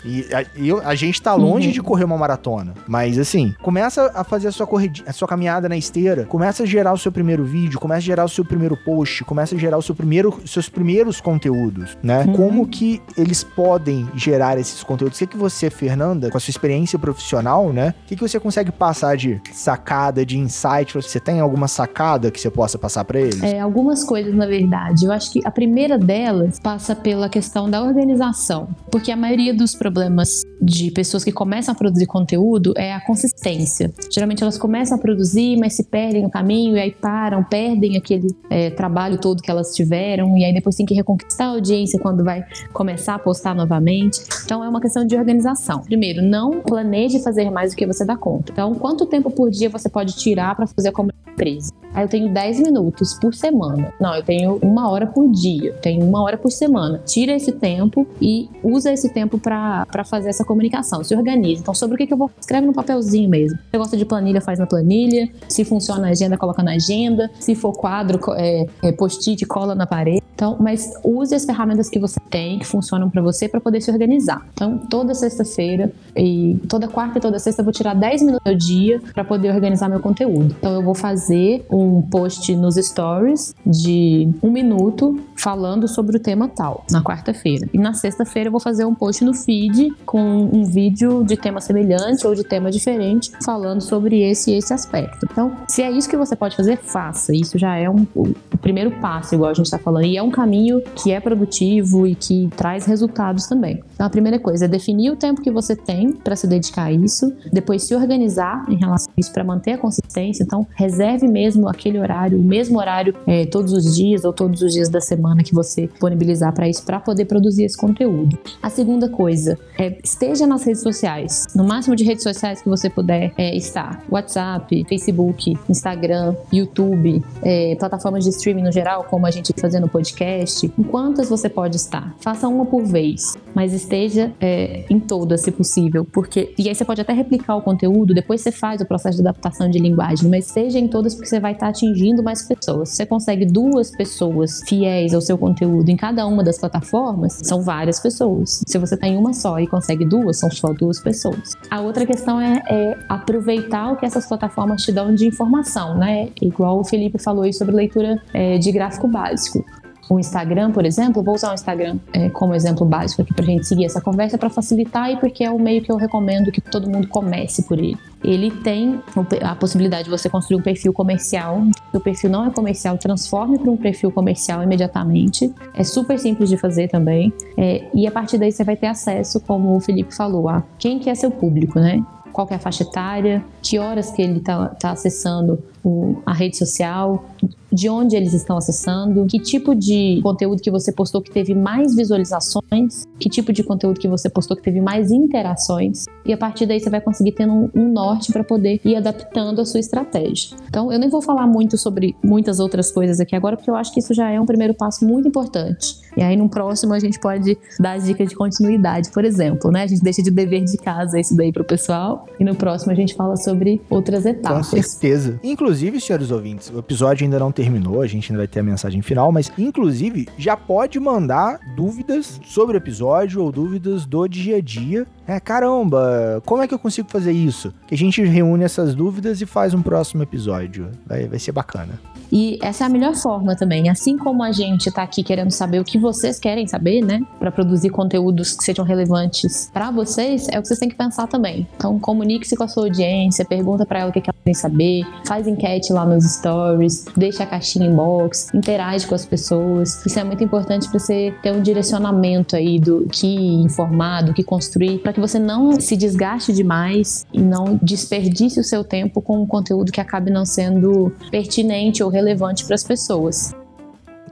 E 0.06 0.26
a, 0.34 0.46
eu, 0.56 0.82
a 0.86 0.96
gente 0.96 1.22
tá 1.22 1.34
longe 1.34 1.68
uhum. 1.68 1.74
de 1.74 1.82
correr 1.82 2.04
uma 2.04 2.18
maratona. 2.18 2.74
Mas 2.88 3.18
assim, 3.18 3.54
começa 3.62 4.12
a 4.14 4.24
fazer 4.24 4.48
a 4.48 4.52
sua, 4.52 4.68
a 5.06 5.14
sua 5.14 5.28
caminhada 5.28 5.68
na 5.68 5.78
esteira, 5.78 6.26
começa 6.26 6.64
a 6.64 6.66
gerar 6.66 6.94
o 6.94 6.98
seu 6.98 7.12
primeiro 7.12 7.44
vídeo, 7.44 7.80
começa 7.80 8.00
a 8.00 8.02
gerar 8.02 8.26
o 8.26 8.30
seu 8.30 8.46
primeiro 8.46 8.78
post, 8.78 9.24
começa 9.24 9.56
a 9.56 9.58
gerar 9.58 9.78
o 9.78 9.82
seu 9.82 9.96
primeiro, 9.96 10.40
seus 10.46 10.70
primeiros 10.70 11.20
conteúdos, 11.20 11.98
né? 12.02 12.24
Uhum. 12.24 12.34
Como 12.34 12.68
que 12.68 13.02
eles 13.18 13.44
podem 13.44 14.08
gerar 14.16 14.58
esses 14.58 14.84
conteúdos? 14.84 15.18
O 15.18 15.20
que, 15.20 15.28
que 15.28 15.38
você, 15.38 15.70
Fernanda, 15.70 16.30
com 16.30 16.38
a 16.38 16.40
sua 16.40 16.52
experiência 16.52 16.98
profissional, 17.00 17.72
né? 17.74 17.94
O 18.04 18.08
que, 18.08 18.16
que 18.16 18.22
você 18.22 18.40
consegue 18.40 18.72
passar 18.72 19.16
de 19.18 19.42
sacada, 19.52 20.26
de 20.26 20.38
insight? 20.38 20.94
Você 20.94 21.20
tem 21.20 21.40
alguma 21.40 21.68
sacada 21.68 22.32
que 22.32 22.40
você 22.40 22.50
possa 22.50 22.78
passar 22.78 23.04
para 23.04 23.20
eles? 23.20 23.42
É, 23.44 23.60
algumas 23.60 24.04
coisas, 24.04 24.34
na 24.34 24.46
verdade. 24.46 25.06
Eu 25.06 25.12
acho 25.12 25.32
que 25.32 25.42
a 25.44 25.52
primeira 25.52 25.98
delas 25.98 26.60
passa 26.60 26.96
pela 26.96 27.30
questão 27.30 27.70
da 27.70 27.82
organização. 27.82 28.70
Porque 28.92 29.12
a 29.12 29.16
maioria 29.16 29.54
dos 29.54 29.76
problemas 29.88 30.42
de 30.62 30.92
pessoas 30.92 31.24
que 31.24 31.32
começam 31.32 31.74
a 31.74 31.76
produzir 31.76 32.06
conteúdo 32.08 32.74
é 32.76 32.94
a 32.94 33.00
consistência. 33.00 33.94
Geralmente 34.12 34.44
elas 34.44 34.58
começam 34.58 34.98
a 34.98 35.00
produzir, 35.00 35.56
mas 35.58 35.74
se 35.74 35.84
perdem 35.84 36.24
no 36.24 36.30
caminho 36.30 36.76
e 36.76 36.80
aí 36.80 36.92
param, 36.92 37.42
perdem 37.44 37.96
aquele 37.96 38.28
é, 38.50 38.70
trabalho 38.70 39.18
todo 39.18 39.42
que 39.42 39.50
elas 39.50 39.74
tiveram 39.74 40.38
e 40.38 40.44
aí 40.44 40.54
depois 40.54 40.76
tem 40.76 40.86
que 40.86 40.94
reconquistar 40.94 41.46
a 41.46 41.50
audiência 41.50 42.00
quando 42.00 42.24
vai 42.24 42.44
começar 42.74 43.16
a 43.16 43.20
postar 43.20 43.56
novamente. 43.56 44.20
Então 44.44 44.62
é 44.62 44.68
uma 44.68 44.82
questão 44.82 45.06
de 45.06 45.16
organização. 45.16 45.82
Primeiro, 45.84 46.22
não 46.22 46.62
planeje 46.62 47.24
fazer 47.24 47.50
mais 47.50 47.72
do 47.72 47.78
que 47.78 47.88
você 47.88 48.04
dá 48.04 48.18
conta. 48.18 48.52
Então, 48.52 48.76
quanto 48.76 49.06
tempo 49.06 49.32
por 49.32 49.50
dia 49.50 49.70
você 49.70 49.88
pode 49.88 50.18
tirar 50.18 50.54
para 50.56 50.68
fazer 50.68 50.90
a 50.90 50.92
comunicação 50.92 51.27
empresa? 51.38 51.72
Aí 51.94 52.04
eu 52.04 52.10
tenho 52.10 52.32
10 52.32 52.60
minutos 52.60 53.14
por 53.16 53.34
semana. 53.34 53.94
Não, 54.00 54.14
eu 54.16 54.24
tenho 54.24 54.60
uma 54.62 54.90
hora 54.90 55.08
por 55.08 55.30
dia. 55.32 55.74
tenho 55.82 56.04
uma 56.04 56.22
hora 56.22 56.38
por 56.38 56.52
semana. 56.52 57.02
Tira 57.06 57.34
esse 57.34 57.52
tempo 57.52 58.06
e 58.22 58.50
usa 58.64 58.92
esse 58.92 59.10
tempo 59.10 59.40
para 59.40 60.04
fazer 60.06 60.30
essa 60.30 60.44
comunicação. 60.44 61.04
Se 61.04 61.16
organiza. 61.16 61.62
Então, 61.62 61.74
sobre 61.74 61.96
o 61.96 61.98
que, 61.98 62.06
que 62.06 62.14
eu 62.14 62.18
vou. 62.18 62.30
Escreve 62.40 62.68
no 62.68 62.74
papelzinho 62.74 63.30
mesmo. 63.30 63.58
Se 63.72 63.78
gosta 63.78 63.98
de 63.98 64.06
planilha, 64.06 64.42
faz 64.42 64.60
na 64.60 64.68
planilha. 64.68 65.30
Se 65.48 65.64
funciona 65.64 66.08
a 66.08 66.12
agenda, 66.12 66.38
coloca 66.38 66.62
na 66.62 66.74
agenda. 66.74 67.32
Se 67.40 67.56
for 67.56 67.74
quadro, 67.74 68.20
é, 68.36 68.68
é 68.84 68.92
post-it, 68.92 69.44
cola 69.46 69.74
na 69.74 69.88
parede. 69.88 70.27
Então, 70.38 70.56
mas 70.60 70.94
use 71.04 71.34
as 71.34 71.46
ferramentas 71.46 71.90
que 71.90 71.98
você 71.98 72.20
tem, 72.30 72.60
que 72.60 72.68
funcionam 72.68 73.10
para 73.10 73.24
você, 73.24 73.50
para 73.50 73.60
poder 73.60 73.82
se 73.82 73.90
organizar. 73.90 74.46
Então, 74.54 74.78
toda 74.78 75.16
sexta-feira 75.16 75.92
e 76.16 76.62
toda 76.70 76.88
quarta 76.88 77.18
e 77.18 77.22
toda 77.22 77.40
sexta 77.40 77.62
eu 77.62 77.66
vou 77.66 77.74
tirar 77.74 77.96
10 77.96 78.22
minutos 78.22 78.54
do 78.54 78.56
dia 78.56 79.02
para 79.16 79.24
poder 79.24 79.52
organizar 79.52 79.90
meu 79.90 80.00
conteúdo. 80.00 80.56
Então, 80.60 80.76
eu 80.76 80.84
vou 80.84 80.94
fazer 80.94 81.66
um 81.72 82.04
post 82.04 82.56
nos 82.56 82.76
stories 82.76 83.56
de 83.66 84.30
um 84.44 84.52
minuto 84.52 85.20
falando 85.36 85.88
sobre 85.88 86.18
o 86.18 86.20
tema 86.20 86.48
tal, 86.48 86.86
na 86.92 87.02
quarta-feira. 87.02 87.68
E 87.74 87.80
na 87.80 87.96
sexta-feira 87.96 88.50
eu 88.50 88.52
vou 88.52 88.62
fazer 88.62 88.86
um 88.86 88.94
post 88.94 89.26
no 89.26 89.34
feed 89.34 89.92
com 90.06 90.22
um 90.22 90.66
vídeo 90.66 91.24
de 91.24 91.36
tema 91.36 91.60
semelhante 91.60 92.28
ou 92.28 92.36
de 92.36 92.44
tema 92.44 92.70
diferente, 92.70 93.32
falando 93.44 93.82
sobre 93.82 94.22
esse 94.22 94.52
e 94.52 94.58
esse 94.58 94.72
aspecto. 94.72 95.28
Então, 95.32 95.52
se 95.68 95.82
é 95.82 95.90
isso 95.90 96.08
que 96.08 96.16
você 96.16 96.36
pode 96.36 96.56
fazer, 96.56 96.78
faça. 96.78 97.36
Isso 97.36 97.58
já 97.58 97.76
é 97.76 97.90
um, 97.90 98.06
o 98.14 98.36
primeiro 98.62 98.92
passo, 99.02 99.34
igual 99.34 99.50
a 99.50 99.54
gente 99.56 99.66
está 99.66 99.80
falando. 99.80 100.06
E 100.06 100.16
é 100.16 100.27
caminho 100.32 100.82
que 100.96 101.12
é 101.12 101.20
produtivo 101.20 102.08
e 102.08 102.16
que 102.16 102.50
traz 102.56 102.86
resultados 102.86 103.48
também. 103.48 103.82
Então, 103.94 104.06
a 104.06 104.10
primeira 104.10 104.40
coisa 104.40 104.66
é 104.66 104.68
definir 104.68 105.12
o 105.12 105.16
tempo 105.16 105.42
que 105.42 105.52
você 105.52 105.76
tem 105.76 106.12
para 106.12 106.36
se 106.36 106.46
dedicar 106.46 106.86
a 106.86 106.92
isso, 106.92 107.34
depois 107.52 107.84
se 107.84 107.96
organizar 107.96 108.66
em 108.70 108.76
relação 108.76 109.12
a 109.16 109.20
isso 109.20 109.32
para 109.32 109.44
manter 109.44 109.74
a 109.74 109.78
consistência. 109.78 110.44
Então, 110.44 110.68
reserve 110.76 111.28
mesmo 111.28 111.68
aquele 111.68 112.00
horário, 112.00 112.40
o 112.40 112.44
mesmo 112.44 112.78
horário 112.80 113.16
é, 113.26 113.46
todos 113.46 113.74
os 113.74 113.96
dias 113.96 114.24
ou 114.24 114.32
todos 114.34 114.62
os 114.62 114.74
dias 114.74 114.90
da 114.90 115.02
semana 115.02 115.44
que 115.44 115.54
você 115.54 115.88
disponibilizar 115.88 116.54
para 116.54 116.68
isso, 116.68 116.84
para 116.84 117.00
poder 117.00 117.26
produzir 117.26 117.64
esse 117.64 117.78
conteúdo. 117.78 118.38
A 118.62 118.70
segunda 118.70 119.10
coisa 119.10 119.58
é 119.80 119.98
esteja 120.04 120.46
nas 120.46 120.64
redes 120.64 120.82
sociais, 120.82 121.48
no 121.56 121.64
máximo 121.64 121.96
de 121.96 122.04
redes 122.04 122.24
sociais 122.24 122.62
que 122.62 122.70
você 122.70 122.90
puder 122.90 123.34
é, 123.38 123.56
estar: 123.56 124.04
WhatsApp, 124.10 124.86
Facebook, 124.88 125.58
Instagram, 125.70 126.36
YouTube, 126.52 127.24
é, 127.42 127.76
plataformas 127.76 128.24
de 128.24 128.30
streaming 128.30 128.64
no 128.64 128.72
geral, 128.72 129.04
como 129.04 129.26
a 129.26 129.32
gente 129.32 129.54
fazendo 129.60 129.88
podcast 129.88 130.17
podcast, 130.18 130.72
em 130.78 130.84
quantas 130.84 131.30
você 131.30 131.48
pode 131.48 131.76
estar. 131.76 132.16
Faça 132.20 132.48
uma 132.48 132.66
por 132.66 132.84
vez, 132.84 133.38
mas 133.54 133.74
esteja 133.74 134.34
é, 134.42 134.84
em 134.90 135.00
todas, 135.00 135.42
se 135.42 135.52
possível, 135.52 136.06
porque 136.06 136.54
e 136.58 136.68
aí 136.68 136.74
você 136.74 136.84
pode 136.84 137.00
até 137.00 137.14
replicar 137.14 137.56
o 137.56 137.62
conteúdo, 137.62 138.14
depois 138.14 138.42
você 138.42 138.52
faz 138.52 138.82
o 138.82 138.86
processo 138.86 139.18
de 139.18 139.22
adaptação 139.22 139.70
de 139.70 139.78
linguagem, 139.78 140.30
mas 140.30 140.46
seja 140.46 140.80
em 140.80 140.88
todas 140.88 141.14
porque 141.14 141.30
você 141.30 141.40
vai 141.40 141.54
estar 141.54 141.68
atingindo 141.68 142.24
mais 142.24 142.42
pessoas. 142.42 142.90
Se 142.90 142.96
você 142.98 143.06
consegue 143.06 143.46
duas 143.46 143.92
pessoas 143.92 144.62
fiéis 144.68 145.14
ao 145.14 145.22
seu 145.22 145.38
conteúdo 145.38 145.90
em 145.90 145.96
cada 145.96 146.26
uma 146.26 146.44
das 146.44 146.58
plataformas, 146.58 147.40
são 147.44 147.62
várias 147.62 148.00
pessoas. 148.00 148.64
Se 148.66 148.78
você 148.78 148.98
tem 148.98 149.18
uma 149.18 149.34
só 149.34 149.60
e 149.60 149.68
consegue 149.68 150.06
duas, 150.06 150.40
são 150.40 150.50
só 150.50 150.74
duas 150.74 151.00
pessoas. 151.00 151.54
A 151.70 151.82
outra 151.82 152.06
questão 152.06 152.42
é, 152.42 152.62
é 152.68 152.98
aproveitar 153.08 153.92
o 153.92 153.98
que 153.98 154.06
essas 154.06 154.26
plataformas 154.26 154.82
te 154.82 154.92
dão 154.92 155.14
de 155.14 155.28
informação, 155.28 155.98
né? 155.98 156.30
Igual 156.42 156.80
o 156.80 156.84
Felipe 156.84 157.20
falou 157.20 157.44
aí 157.44 157.54
sobre 157.54 157.76
leitura 157.76 158.22
é, 158.34 158.58
de 158.58 158.72
gráfico 158.72 159.08
básico 159.08 159.64
o 160.10 160.20
Instagram, 160.20 160.72
por 160.72 160.86
exemplo, 160.86 161.22
vou 161.22 161.36
usar 161.36 161.52
o 161.52 161.54
Instagram 161.54 161.98
é, 162.14 162.30
como 162.30 162.56
exemplo 162.56 162.86
básico 162.86 163.22
aqui 163.22 163.34
para 163.34 163.44
a 163.44 163.48
gente 163.48 163.68
seguir 163.68 163.86
essa 163.86 164.00
conversa 164.00 164.38
para 164.38 164.50
facilitar 164.50 165.12
e 165.12 165.18
porque 165.18 165.44
é 165.44 165.52
o 165.52 165.60
meio 165.60 165.82
que 165.82 165.92
eu 165.92 165.98
recomendo 165.98 166.52
que 166.52 166.62
todo 166.62 166.90
mundo 166.90 167.08
comece 167.08 167.64
por 167.64 167.78
ele. 167.78 167.98
Ele 168.24 168.50
tem 168.50 169.00
a 169.42 169.56
possibilidade 169.56 170.06
de 170.06 170.10
você 170.10 170.30
construir 170.30 170.60
um 170.60 170.64
perfil 170.64 170.92
comercial. 170.92 171.62
Se 171.92 171.98
o 171.98 172.00
perfil 172.00 172.30
não 172.30 172.46
é 172.46 172.50
comercial, 172.50 172.98
transforme 172.98 173.60
para 173.60 173.70
um 173.70 173.78
perfil 173.78 174.12
comercial 174.12 174.64
imediatamente. 174.64 175.54
É 175.74 175.84
super 175.84 176.18
simples 176.18 176.50
de 176.50 176.58
fazer 176.58 176.88
também. 176.88 177.32
É, 177.58 177.84
e 177.94 178.08
a 178.08 178.12
partir 178.12 178.38
daí 178.38 178.52
você 178.52 178.64
vai 178.64 178.76
ter 178.76 178.88
acesso, 178.88 179.40
como 179.42 179.76
o 179.76 179.80
Felipe 179.80 180.16
falou, 180.16 180.50
a 180.50 180.64
quem 180.80 181.00
que 181.00 181.10
é 181.10 181.16
seu 181.16 181.30
público, 181.30 181.80
né? 181.80 182.04
qual 182.38 182.48
é 182.52 182.54
a 182.54 182.60
faixa 182.60 182.84
etária, 182.84 183.44
que 183.64 183.80
horas 183.80 184.12
que 184.12 184.22
ele 184.22 184.38
está 184.38 184.68
tá 184.68 184.92
acessando 184.92 185.58
o, 185.88 186.18
a 186.26 186.34
rede 186.34 186.58
social, 186.58 187.24
de 187.72 187.90
onde 187.90 188.16
eles 188.16 188.34
estão 188.34 188.58
acessando, 188.58 189.26
que 189.26 189.40
tipo 189.40 189.76
de 189.76 190.20
conteúdo 190.24 190.62
que 190.62 190.72
você 190.72 190.92
postou 190.92 191.22
que 191.22 191.32
teve 191.32 191.54
mais 191.54 191.96
visualizações, 191.96 193.06
que 193.20 193.30
tipo 193.30 193.52
de 193.52 193.64
conteúdo 193.64 194.00
que 194.00 194.08
você 194.08 194.30
postou 194.30 194.56
que 194.56 194.64
teve 194.64 194.82
mais 194.82 195.12
interações, 195.12 196.06
e 196.26 196.34
a 196.34 196.38
partir 196.38 196.66
daí 196.66 196.80
você 196.80 196.90
vai 196.90 197.02
conseguir 197.02 197.34
ter 197.34 197.48
um, 197.48 197.70
um 197.76 197.92
norte 197.92 198.32
para 198.32 198.44
poder 198.44 198.80
ir 198.84 198.96
adaptando 198.96 199.62
a 199.62 199.66
sua 199.66 199.80
estratégia. 199.80 200.56
Então, 200.68 200.92
eu 200.92 201.00
nem 201.00 201.10
vou 201.10 201.22
falar 201.22 201.48
muito 201.48 201.78
sobre 201.78 202.16
muitas 202.24 202.60
outras 202.60 202.92
coisas 202.92 203.20
aqui 203.20 203.36
agora, 203.36 203.56
porque 203.56 203.70
eu 203.70 203.76
acho 203.76 203.94
que 203.94 204.00
isso 204.00 204.14
já 204.14 204.30
é 204.30 204.40
um 204.40 204.46
primeiro 204.46 204.74
passo 204.74 205.06
muito 205.06 205.28
importante. 205.28 205.98
E 206.16 206.24
aí, 206.24 206.36
no 206.36 206.50
próximo, 206.50 206.94
a 206.94 207.00
gente 207.00 207.20
pode 207.20 207.58
dar 207.80 207.94
as 207.94 208.06
dicas 208.06 208.30
de 208.30 208.36
continuidade, 208.36 209.10
por 209.12 209.24
exemplo, 209.24 209.72
né? 209.72 209.84
A 209.84 209.88
gente 209.88 210.02
deixa 210.02 210.24
de 210.24 210.32
dever 210.32 210.64
de 210.64 210.78
casa 210.78 211.20
isso 211.20 211.36
daí 211.36 211.52
pro 211.52 211.64
pessoal, 211.64 212.26
e 212.40 212.44
no 212.44 212.56
próximo 212.56 212.92
a 212.92 212.96
gente 212.96 213.14
fala 213.14 213.36
sobre 213.36 213.82
outras 213.90 214.26
etapas. 214.26 214.70
Com 214.70 214.82
certeza. 214.82 215.40
Inclusive, 215.44 215.77
senhores 216.00 216.32
ouvintes, 216.32 216.70
o 216.70 216.80
episódio 216.80 217.24
ainda 217.24 217.40
não 217.40 217.52
terminou, 217.52 218.02
a 218.02 218.08
gente 218.08 218.32
ainda 218.32 218.42
vai 218.42 218.48
ter 218.48 218.60
a 218.60 218.64
mensagem 218.64 219.02
final, 219.02 219.32
mas 219.32 219.52
inclusive 219.58 220.28
já 220.38 220.56
pode 220.56 221.00
mandar 221.00 221.60
dúvidas 221.76 222.40
sobre 222.46 222.76
o 222.76 222.80
episódio 222.80 223.42
ou 223.42 223.52
dúvidas 223.52 224.06
do 224.06 224.28
dia 224.28 224.58
a 224.58 224.62
dia. 224.62 225.06
É, 225.28 225.40
caramba, 225.40 226.42
como 226.46 226.62
é 226.62 226.68
que 226.68 226.74
eu 226.74 226.80
consigo 226.80 227.10
fazer 227.10 227.32
isso? 227.32 227.74
Que 227.88 227.96
a 227.96 227.98
gente 227.98 228.24
reúne 228.24 228.64
essas 228.64 228.96
dúvidas 228.96 229.42
e 229.42 229.46
faz 229.46 229.74
um 229.74 229.82
próximo 229.82 230.24
episódio. 230.24 230.90
Vai, 231.06 231.28
vai 231.28 231.40
ser 231.40 231.52
bacana. 231.52 232.00
E 232.32 232.60
essa 232.62 232.84
é 232.84 232.88
a 232.88 232.90
melhor 232.90 233.16
forma 233.16 233.56
também. 233.56 233.90
Assim 233.90 234.18
como 234.18 234.44
a 234.44 234.52
gente 234.52 234.92
tá 234.92 235.04
aqui 235.04 235.24
querendo 235.24 235.52
saber 235.52 235.80
o 235.80 235.84
que 235.84 235.98
vocês 235.98 236.40
querem 236.40 236.68
saber, 236.68 237.02
né? 237.02 237.22
Para 237.40 237.52
produzir 237.52 237.90
conteúdos 237.90 238.54
que 238.54 238.64
sejam 238.64 238.86
relevantes 238.86 239.70
para 239.74 239.92
vocês, 239.92 240.48
é 240.50 240.60
o 240.60 240.62
que 240.62 240.68
vocês 240.68 240.80
têm 240.80 240.90
que 240.90 240.96
pensar 240.96 241.28
também. 241.28 241.68
Então, 241.76 242.00
comunique-se 242.00 242.56
com 242.56 242.64
a 242.64 242.68
sua 242.68 242.84
audiência, 242.84 243.46
pergunta 243.46 243.86
para 243.86 244.00
ela 244.00 244.10
o 244.10 244.14
que, 244.14 244.20
ela 244.20 244.36
tem 244.44 244.54
saber, 244.54 245.04
faz 245.26 245.48
enquete 245.48 245.92
lá 245.92 246.06
nos 246.06 246.24
stories, 246.26 247.06
deixa 247.16 247.44
a 247.44 247.46
caixinha 247.46 247.88
inbox, 247.88 248.54
interage 248.54 249.06
com 249.08 249.16
as 249.16 249.26
pessoas. 249.26 250.06
Isso 250.06 250.20
é 250.20 250.24
muito 250.24 250.44
importante 250.44 250.90
para 250.90 251.00
você 251.00 251.34
ter 251.42 251.52
um 251.52 251.62
direcionamento 251.62 252.56
aí 252.56 252.80
do 252.80 253.08
que 253.12 253.28
informar, 253.28 254.24
do 254.24 254.34
que 254.34 254.44
construir, 254.44 255.00
para 255.00 255.14
que 255.14 255.20
você 255.20 255.40
não 255.40 255.80
se 255.80 255.96
desgaste 255.96 256.54
demais 256.54 257.26
e 257.34 257.42
não 257.42 257.80
desperdice 257.82 258.60
o 258.60 258.64
seu 258.64 258.84
tempo 258.84 259.22
com 259.22 259.42
um 259.42 259.46
conteúdo 259.46 259.92
que 259.92 260.02
acabe 260.02 260.32
não 260.32 260.46
sendo 260.46 261.14
pertinente 261.30 262.04
ou 262.04 262.10
relevante 262.18 262.66
para 262.66 262.76
as 262.76 262.84
pessoas. 262.84 263.56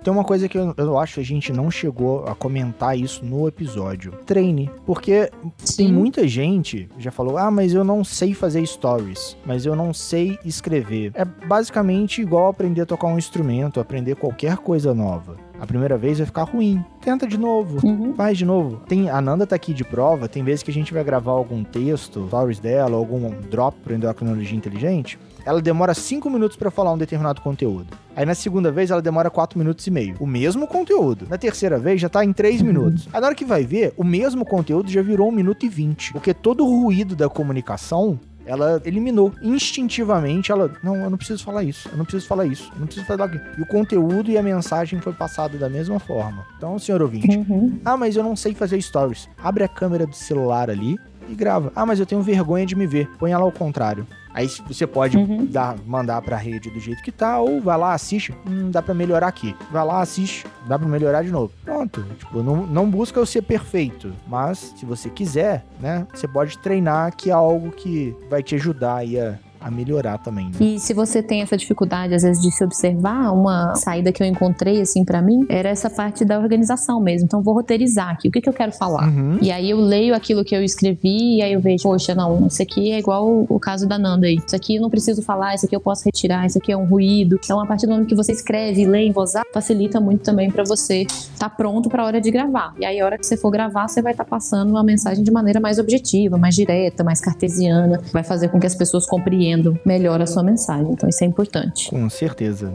Tem 0.03 0.13
uma 0.13 0.23
coisa 0.23 0.47
que 0.47 0.55
eu, 0.55 0.71
eu, 0.77 0.99
acho 0.99 1.15
que 1.15 1.19
a 1.21 1.25
gente 1.25 1.51
não 1.51 1.71
chegou 1.71 2.25
a 2.27 2.35
comentar 2.35 2.95
isso 2.95 3.25
no 3.25 3.47
episódio. 3.47 4.11
Treine. 4.23 4.69
Porque 4.85 5.31
Sim. 5.57 5.77
tem 5.77 5.91
muita 5.91 6.27
gente 6.27 6.87
já 6.99 7.09
falou: 7.09 7.39
ah, 7.39 7.49
mas 7.49 7.73
eu 7.73 7.83
não 7.83 8.03
sei 8.03 8.35
fazer 8.35 8.63
stories, 8.67 9.35
mas 9.43 9.65
eu 9.65 9.75
não 9.75 9.95
sei 9.95 10.37
escrever. 10.45 11.11
É 11.15 11.25
basicamente 11.25 12.21
igual 12.21 12.49
aprender 12.49 12.81
a 12.81 12.85
tocar 12.85 13.07
um 13.07 13.17
instrumento, 13.17 13.79
aprender 13.79 14.15
qualquer 14.15 14.57
coisa 14.57 14.93
nova. 14.93 15.37
A 15.59 15.65
primeira 15.65 15.97
vez 15.97 16.17
vai 16.17 16.25
ficar 16.25 16.43
ruim. 16.43 16.83
Tenta 17.01 17.27
de 17.27 17.37
novo. 17.37 17.85
Uhum. 17.85 18.13
Faz 18.15 18.37
de 18.37 18.45
novo. 18.45 18.81
Tem, 18.87 19.09
a 19.09 19.21
Nanda 19.21 19.47
tá 19.47 19.55
aqui 19.55 19.73
de 19.73 19.83
prova. 19.83 20.27
Tem 20.27 20.43
vezes 20.43 20.63
que 20.63 20.71
a 20.71 20.73
gente 20.73 20.93
vai 20.93 21.03
gravar 21.03 21.31
algum 21.31 21.63
texto, 21.63 22.27
stories 22.27 22.59
dela, 22.59 22.95
algum 22.95 23.29
drop 23.49 23.77
pro 23.81 23.93
endocrinologia 23.93 24.57
inteligente 24.57 25.17
ela 25.45 25.61
demora 25.61 25.93
5 25.93 26.27
minutos 26.29 26.57
para 26.57 26.71
falar 26.71 26.91
um 26.91 26.97
determinado 26.97 27.39
conteúdo. 27.39 27.95
Aí 28.15 28.25
na 28.25 28.33
segunda 28.33 28.71
vez 28.71 28.89
ela 28.89 29.01
demora 29.01 29.29
4 29.29 29.59
minutos 29.59 29.85
e 29.85 29.91
meio. 29.91 30.15
O 30.19 30.25
mesmo 30.25 30.67
conteúdo. 30.67 31.27
Na 31.29 31.37
terceira 31.37 31.77
vez 31.77 32.01
já 32.01 32.09
tá 32.09 32.25
em 32.25 32.33
3 32.33 32.61
uhum. 32.61 32.67
minutos. 32.67 33.07
Aí 33.13 33.21
na 33.21 33.27
hora 33.27 33.35
que 33.35 33.45
vai 33.45 33.63
ver, 33.63 33.93
o 33.95 34.03
mesmo 34.03 34.43
conteúdo 34.43 34.89
já 34.89 35.03
virou 35.03 35.29
1 35.29 35.31
minuto 35.31 35.65
e 35.65 35.69
20. 35.69 36.13
Porque 36.13 36.33
todo 36.33 36.65
o 36.65 36.83
ruído 36.83 37.15
da 37.15 37.29
comunicação 37.29 38.19
ela 38.45 38.81
eliminou 38.85 39.33
instintivamente. 39.41 40.51
Ela, 40.51 40.71
não, 40.83 40.95
eu 40.95 41.09
não 41.09 41.17
preciso 41.17 41.43
falar 41.43 41.63
isso, 41.63 41.89
eu 41.91 41.97
não 41.97 42.05
preciso 42.05 42.27
falar 42.27 42.45
isso, 42.45 42.71
eu 42.73 42.79
não 42.79 42.85
preciso 42.85 43.05
falar 43.07 43.25
aquilo. 43.25 43.43
E 43.57 43.61
o 43.61 43.65
conteúdo 43.65 44.29
e 44.29 44.37
a 44.37 44.43
mensagem 44.43 44.99
foi 44.99 45.13
passado 45.13 45.57
da 45.57 45.69
mesma 45.69 45.99
forma. 45.99 46.45
Então, 46.57 46.77
senhor 46.79 47.01
ouvinte, 47.01 47.37
uhum. 47.37 47.79
ah, 47.83 47.97
mas 47.97 48.15
eu 48.15 48.23
não 48.23 48.35
sei 48.35 48.53
fazer 48.53 48.81
stories. 48.81 49.29
Abre 49.37 49.63
a 49.63 49.67
câmera 49.67 50.05
do 50.05 50.15
celular 50.15 50.69
ali 50.69 50.97
e 51.29 51.35
grava. 51.35 51.71
Ah, 51.75 51.85
mas 51.85 51.99
eu 51.99 52.05
tenho 52.05 52.21
vergonha 52.21 52.65
de 52.65 52.75
me 52.75 52.85
ver. 52.87 53.09
Põe 53.17 53.31
ela 53.31 53.43
ao 53.43 53.51
contrário. 53.51 54.05
Aí 54.35 54.49
você 54.67 54.85
pode 54.85 55.17
uhum. 55.17 55.45
dar, 55.45 55.77
mandar 55.85 56.21
pra 56.21 56.35
rede 56.35 56.69
do 56.69 56.77
jeito 56.77 57.01
que 57.01 57.11
tá, 57.11 57.39
ou 57.39 57.61
vai 57.61 57.77
lá, 57.77 57.93
assiste, 57.93 58.35
hum, 58.45 58.69
dá 58.69 58.81
pra 58.81 58.93
melhorar 58.93 59.27
aqui. 59.27 59.55
Vai 59.71 59.85
lá, 59.85 60.01
assiste, 60.01 60.45
dá 60.67 60.77
pra 60.77 60.89
melhorar 60.89 61.23
de 61.23 61.31
novo. 61.31 61.53
Pronto. 61.63 62.05
Tipo, 62.19 62.43
não, 62.43 62.67
não 62.67 62.89
busca 62.89 63.17
o 63.17 63.25
ser 63.25 63.43
perfeito, 63.43 64.13
mas 64.27 64.73
se 64.77 64.85
você 64.85 65.09
quiser, 65.09 65.65
né, 65.79 66.05
você 66.13 66.27
pode 66.27 66.57
treinar 66.57 67.15
que 67.15 67.29
é 67.29 67.33
algo 67.33 67.71
que 67.71 68.13
vai 68.29 68.43
te 68.43 68.55
ajudar 68.55 68.97
aí 68.97 69.17
a 69.17 69.39
a 69.65 69.71
melhorar 69.71 70.19
também. 70.19 70.45
Né? 70.45 70.51
E 70.59 70.79
se 70.79 70.93
você 70.93 71.23
tem 71.23 71.41
essa 71.41 71.57
dificuldade, 71.57 72.13
às 72.13 72.21
vezes, 72.21 72.39
de 72.39 72.51
se 72.51 72.63
observar, 72.63 73.31
uma 73.31 73.73
saída 73.73 74.11
que 74.11 74.21
eu 74.21 74.27
encontrei, 74.27 74.79
assim, 74.79 75.03
para 75.03 75.23
mim, 75.23 75.43
era 75.49 75.69
essa 75.69 75.89
parte 75.89 76.23
da 76.23 76.39
organização 76.39 77.01
mesmo. 77.01 77.25
Então, 77.25 77.41
vou 77.41 77.55
roteirizar 77.55 78.09
aqui. 78.09 78.27
O 78.27 78.31
que, 78.31 78.41
que 78.41 78.47
eu 78.47 78.53
quero 78.53 78.71
falar? 78.71 79.07
Uhum. 79.07 79.39
E 79.41 79.51
aí 79.51 79.71
eu 79.71 79.79
leio 79.79 80.13
aquilo 80.13 80.45
que 80.45 80.55
eu 80.55 80.63
escrevi 80.63 81.37
e 81.37 81.41
aí 81.41 81.53
eu 81.53 81.59
vejo, 81.59 81.81
poxa, 81.81 82.13
não, 82.13 82.45
isso 82.45 82.61
aqui 82.61 82.91
é 82.91 82.99
igual 82.99 83.47
o 83.49 83.59
caso 83.59 83.87
da 83.87 83.97
Nanda 83.97 84.27
aí. 84.27 84.35
Isso 84.35 84.55
aqui 84.55 84.75
eu 84.75 84.81
não 84.83 84.89
preciso 84.89 85.23
falar, 85.23 85.55
isso 85.55 85.65
aqui 85.65 85.75
eu 85.75 85.81
posso 85.81 86.05
retirar, 86.05 86.45
isso 86.45 86.59
aqui 86.59 86.71
é 86.71 86.77
um 86.77 86.85
ruído. 86.85 87.39
Então, 87.43 87.59
a 87.59 87.65
partir 87.65 87.87
do 87.87 87.93
momento 87.93 88.07
que 88.07 88.15
você 88.15 88.33
escreve 88.33 88.83
e 88.83 88.85
lê 88.85 89.07
em 89.07 89.11
voz 89.11 89.35
alta, 89.35 89.49
facilita 89.51 89.99
muito 89.99 90.21
também 90.21 90.51
para 90.51 90.63
você 90.63 91.01
estar 91.01 91.49
tá 91.49 91.49
pronto 91.49 91.89
para 91.89 92.03
a 92.03 92.05
hora 92.05 92.21
de 92.21 92.29
gravar. 92.29 92.75
E 92.79 92.85
aí, 92.85 92.99
a 92.99 93.05
hora 93.05 93.17
que 93.17 93.25
você 93.25 93.35
for 93.35 93.49
gravar, 93.49 93.87
você 93.87 93.99
vai 93.99 94.11
estar 94.11 94.25
tá 94.25 94.29
passando 94.29 94.69
uma 94.69 94.83
mensagem 94.83 95.23
de 95.23 95.31
maneira 95.31 95.59
mais 95.59 95.79
objetiva, 95.79 96.37
mais 96.37 96.53
direta, 96.53 97.03
mais 97.03 97.19
cartesiana, 97.19 97.99
vai 98.13 98.23
fazer 98.23 98.49
com 98.49 98.59
que 98.59 98.67
as 98.67 98.75
pessoas 98.75 99.07
compreendam 99.07 99.54
melhor 99.85 100.21
a 100.21 100.25
sua 100.25 100.43
mensagem. 100.43 100.91
Então 100.91 101.07
isso 101.09 101.23
é 101.23 101.27
importante. 101.27 101.89
Com 101.89 102.09
certeza. 102.09 102.71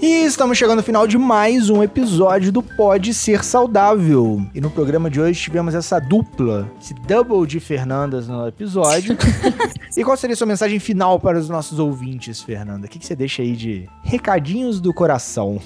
E 0.00 0.24
estamos 0.24 0.56
chegando 0.56 0.78
ao 0.78 0.84
final 0.84 1.08
de 1.08 1.18
mais 1.18 1.68
um 1.70 1.82
episódio 1.82 2.52
do 2.52 2.62
Pode 2.62 3.12
Ser 3.12 3.42
Saudável. 3.42 4.40
E 4.54 4.60
no 4.60 4.70
programa 4.70 5.10
de 5.10 5.20
hoje 5.20 5.40
tivemos 5.40 5.74
essa 5.74 5.98
dupla, 5.98 6.70
esse 6.80 6.94
double 6.94 7.44
de 7.48 7.58
Fernandas 7.58 8.28
no 8.28 8.46
episódio. 8.46 9.16
e 9.96 10.04
qual 10.04 10.16
seria 10.16 10.34
a 10.34 10.36
sua 10.36 10.46
mensagem 10.46 10.78
final 10.78 11.18
para 11.18 11.36
os 11.36 11.48
nossos 11.48 11.80
ouvintes, 11.80 12.40
Fernanda? 12.40 12.86
O 12.86 12.88
que, 12.88 13.00
que 13.00 13.06
você 13.06 13.16
deixa 13.16 13.42
aí 13.42 13.56
de 13.56 13.88
recadinhos 14.04 14.80
do 14.80 14.94
coração? 14.94 15.60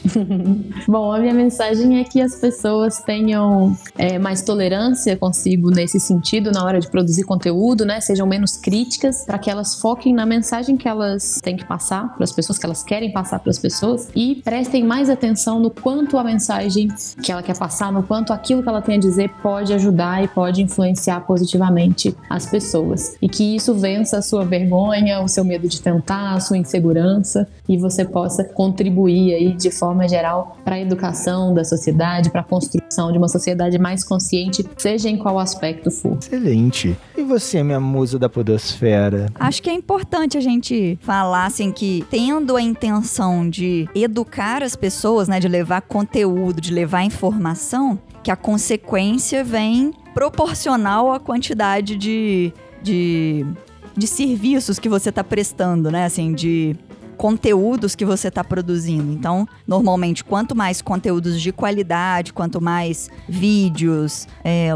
Bom, 0.89 1.13
a 1.13 1.19
minha 1.19 1.35
mensagem 1.35 2.01
é 2.01 2.05
que 2.05 2.19
as 2.23 2.37
pessoas 2.37 3.01
tenham 3.01 3.77
é, 3.99 4.19
mais 4.19 4.41
tolerância 4.41 5.15
consigo 5.15 5.71
nesse 5.71 6.01
sentido 6.01 6.51
na 6.51 6.65
hora 6.65 6.81
de 6.81 6.91
produzir 6.91 7.25
conteúdo, 7.25 7.85
né? 7.85 8.01
Sejam 8.01 8.27
menos 8.27 8.57
críticas, 8.57 9.27
para 9.27 9.39
que 9.39 9.51
elas 9.51 9.75
foquem 9.75 10.15
na 10.15 10.25
mensagem 10.25 10.75
que 10.75 10.89
elas 10.89 11.39
têm 11.43 11.55
que 11.55 11.67
passar 11.67 12.15
para 12.15 12.25
as 12.25 12.33
pessoas, 12.33 12.59
que 12.59 12.65
elas 12.65 12.83
querem 12.83 13.13
passar 13.13 13.39
para 13.39 13.51
as 13.51 13.59
pessoas 13.59 14.09
e 14.15 14.22
prestem 14.45 14.85
mais 14.85 15.11
atenção 15.11 15.59
no 15.59 15.71
quanto 15.71 16.17
a 16.17 16.25
mensagem 16.25 16.89
que 17.23 17.33
ela 17.33 17.43
quer 17.43 17.57
passar, 17.57 17.93
no 17.93 18.03
quanto 18.03 18.33
aquilo 18.33 18.63
que 18.63 18.69
ela 18.69 18.81
tem 18.81 18.97
a 18.97 18.99
dizer 18.99 19.31
pode 19.43 19.73
ajudar 19.73 20.23
e 20.23 20.29
pode 20.29 20.63
influenciar 20.63 21.21
positivamente 21.21 22.15
as 22.31 22.47
pessoas. 22.47 23.17
E 23.21 23.29
que 23.29 23.57
isso 23.57 23.75
vença 23.75 24.19
a 24.19 24.23
sua 24.23 24.45
vergonha, 24.45 25.21
o 25.21 25.29
seu 25.29 25.45
medo 25.45 25.69
de 25.69 25.81
tentar, 25.81 26.35
a 26.35 26.41
sua 26.41 26.57
insegurança 26.57 27.49
e 27.69 27.77
você 27.77 28.05
possa 28.05 28.45
contribuir 28.45 29.35
aí 29.35 29.53
de 29.55 29.71
forma 29.71 30.09
geral 30.09 30.57
para 30.65 30.77
a 30.77 30.81
educação 30.81 31.53
da 31.53 31.65
sociedade, 31.65 32.31
para 32.31 32.41
a 32.41 32.45
construção 32.45 33.11
de 33.11 33.19
uma 33.19 33.29
sociedade 33.29 33.79
mais 33.79 34.05
consciente, 34.05 34.65
seja 34.77 35.09
em 35.09 35.17
qual 35.17 35.39
aspecto 35.39 35.91
for. 35.91 36.19
Excelente. 36.19 36.97
E 37.17 37.23
você, 37.23 37.63
minha 37.63 37.81
musa 37.81 38.19
da 38.19 38.29
podosfera? 38.29 39.27
Acho 39.35 39.63
que 39.63 39.71
é 39.71 39.75
importante 39.75 40.37
a 40.37 40.41
gente 40.41 40.99
falar 41.03 41.47
assim 41.47 41.73
que 41.73 42.05
tendo 42.11 42.57
a 42.57 42.63
intenção 42.63 43.49
de 43.49 43.89
educar 43.95 44.12
educar 44.13 44.63
as 44.63 44.77
pessoas, 44.77 45.27
né, 45.27 45.41
de 45.41 45.49
levar 45.49 45.81
conteúdo, 45.81 46.61
de 46.61 46.73
levar 46.73 47.03
informação, 47.03 47.99
que 48.23 48.31
a 48.31 48.37
consequência 48.37 49.43
vem 49.43 49.93
proporcional 50.13 51.11
à 51.11 51.19
quantidade 51.19 51.97
de, 51.97 52.53
de, 52.83 53.47
de 53.97 54.07
serviços 54.07 54.79
que 54.79 54.89
você 54.89 55.09
está 55.09 55.25
prestando, 55.25 55.91
né? 55.91 56.05
Assim, 56.05 56.35
de 56.35 56.77
conteúdos 57.17 57.95
que 57.95 58.05
você 58.05 58.29
está 58.29 58.45
produzindo. 58.45 59.13
Então, 59.13 59.47
normalmente, 59.67 60.23
quanto 60.23 60.55
mais 60.55 60.83
conteúdos 60.83 61.41
de 61.41 61.53
qualidade, 61.53 62.33
quanto 62.33 62.61
mais 62.61 63.09
vídeos, 63.29 64.27
é, 64.45 64.71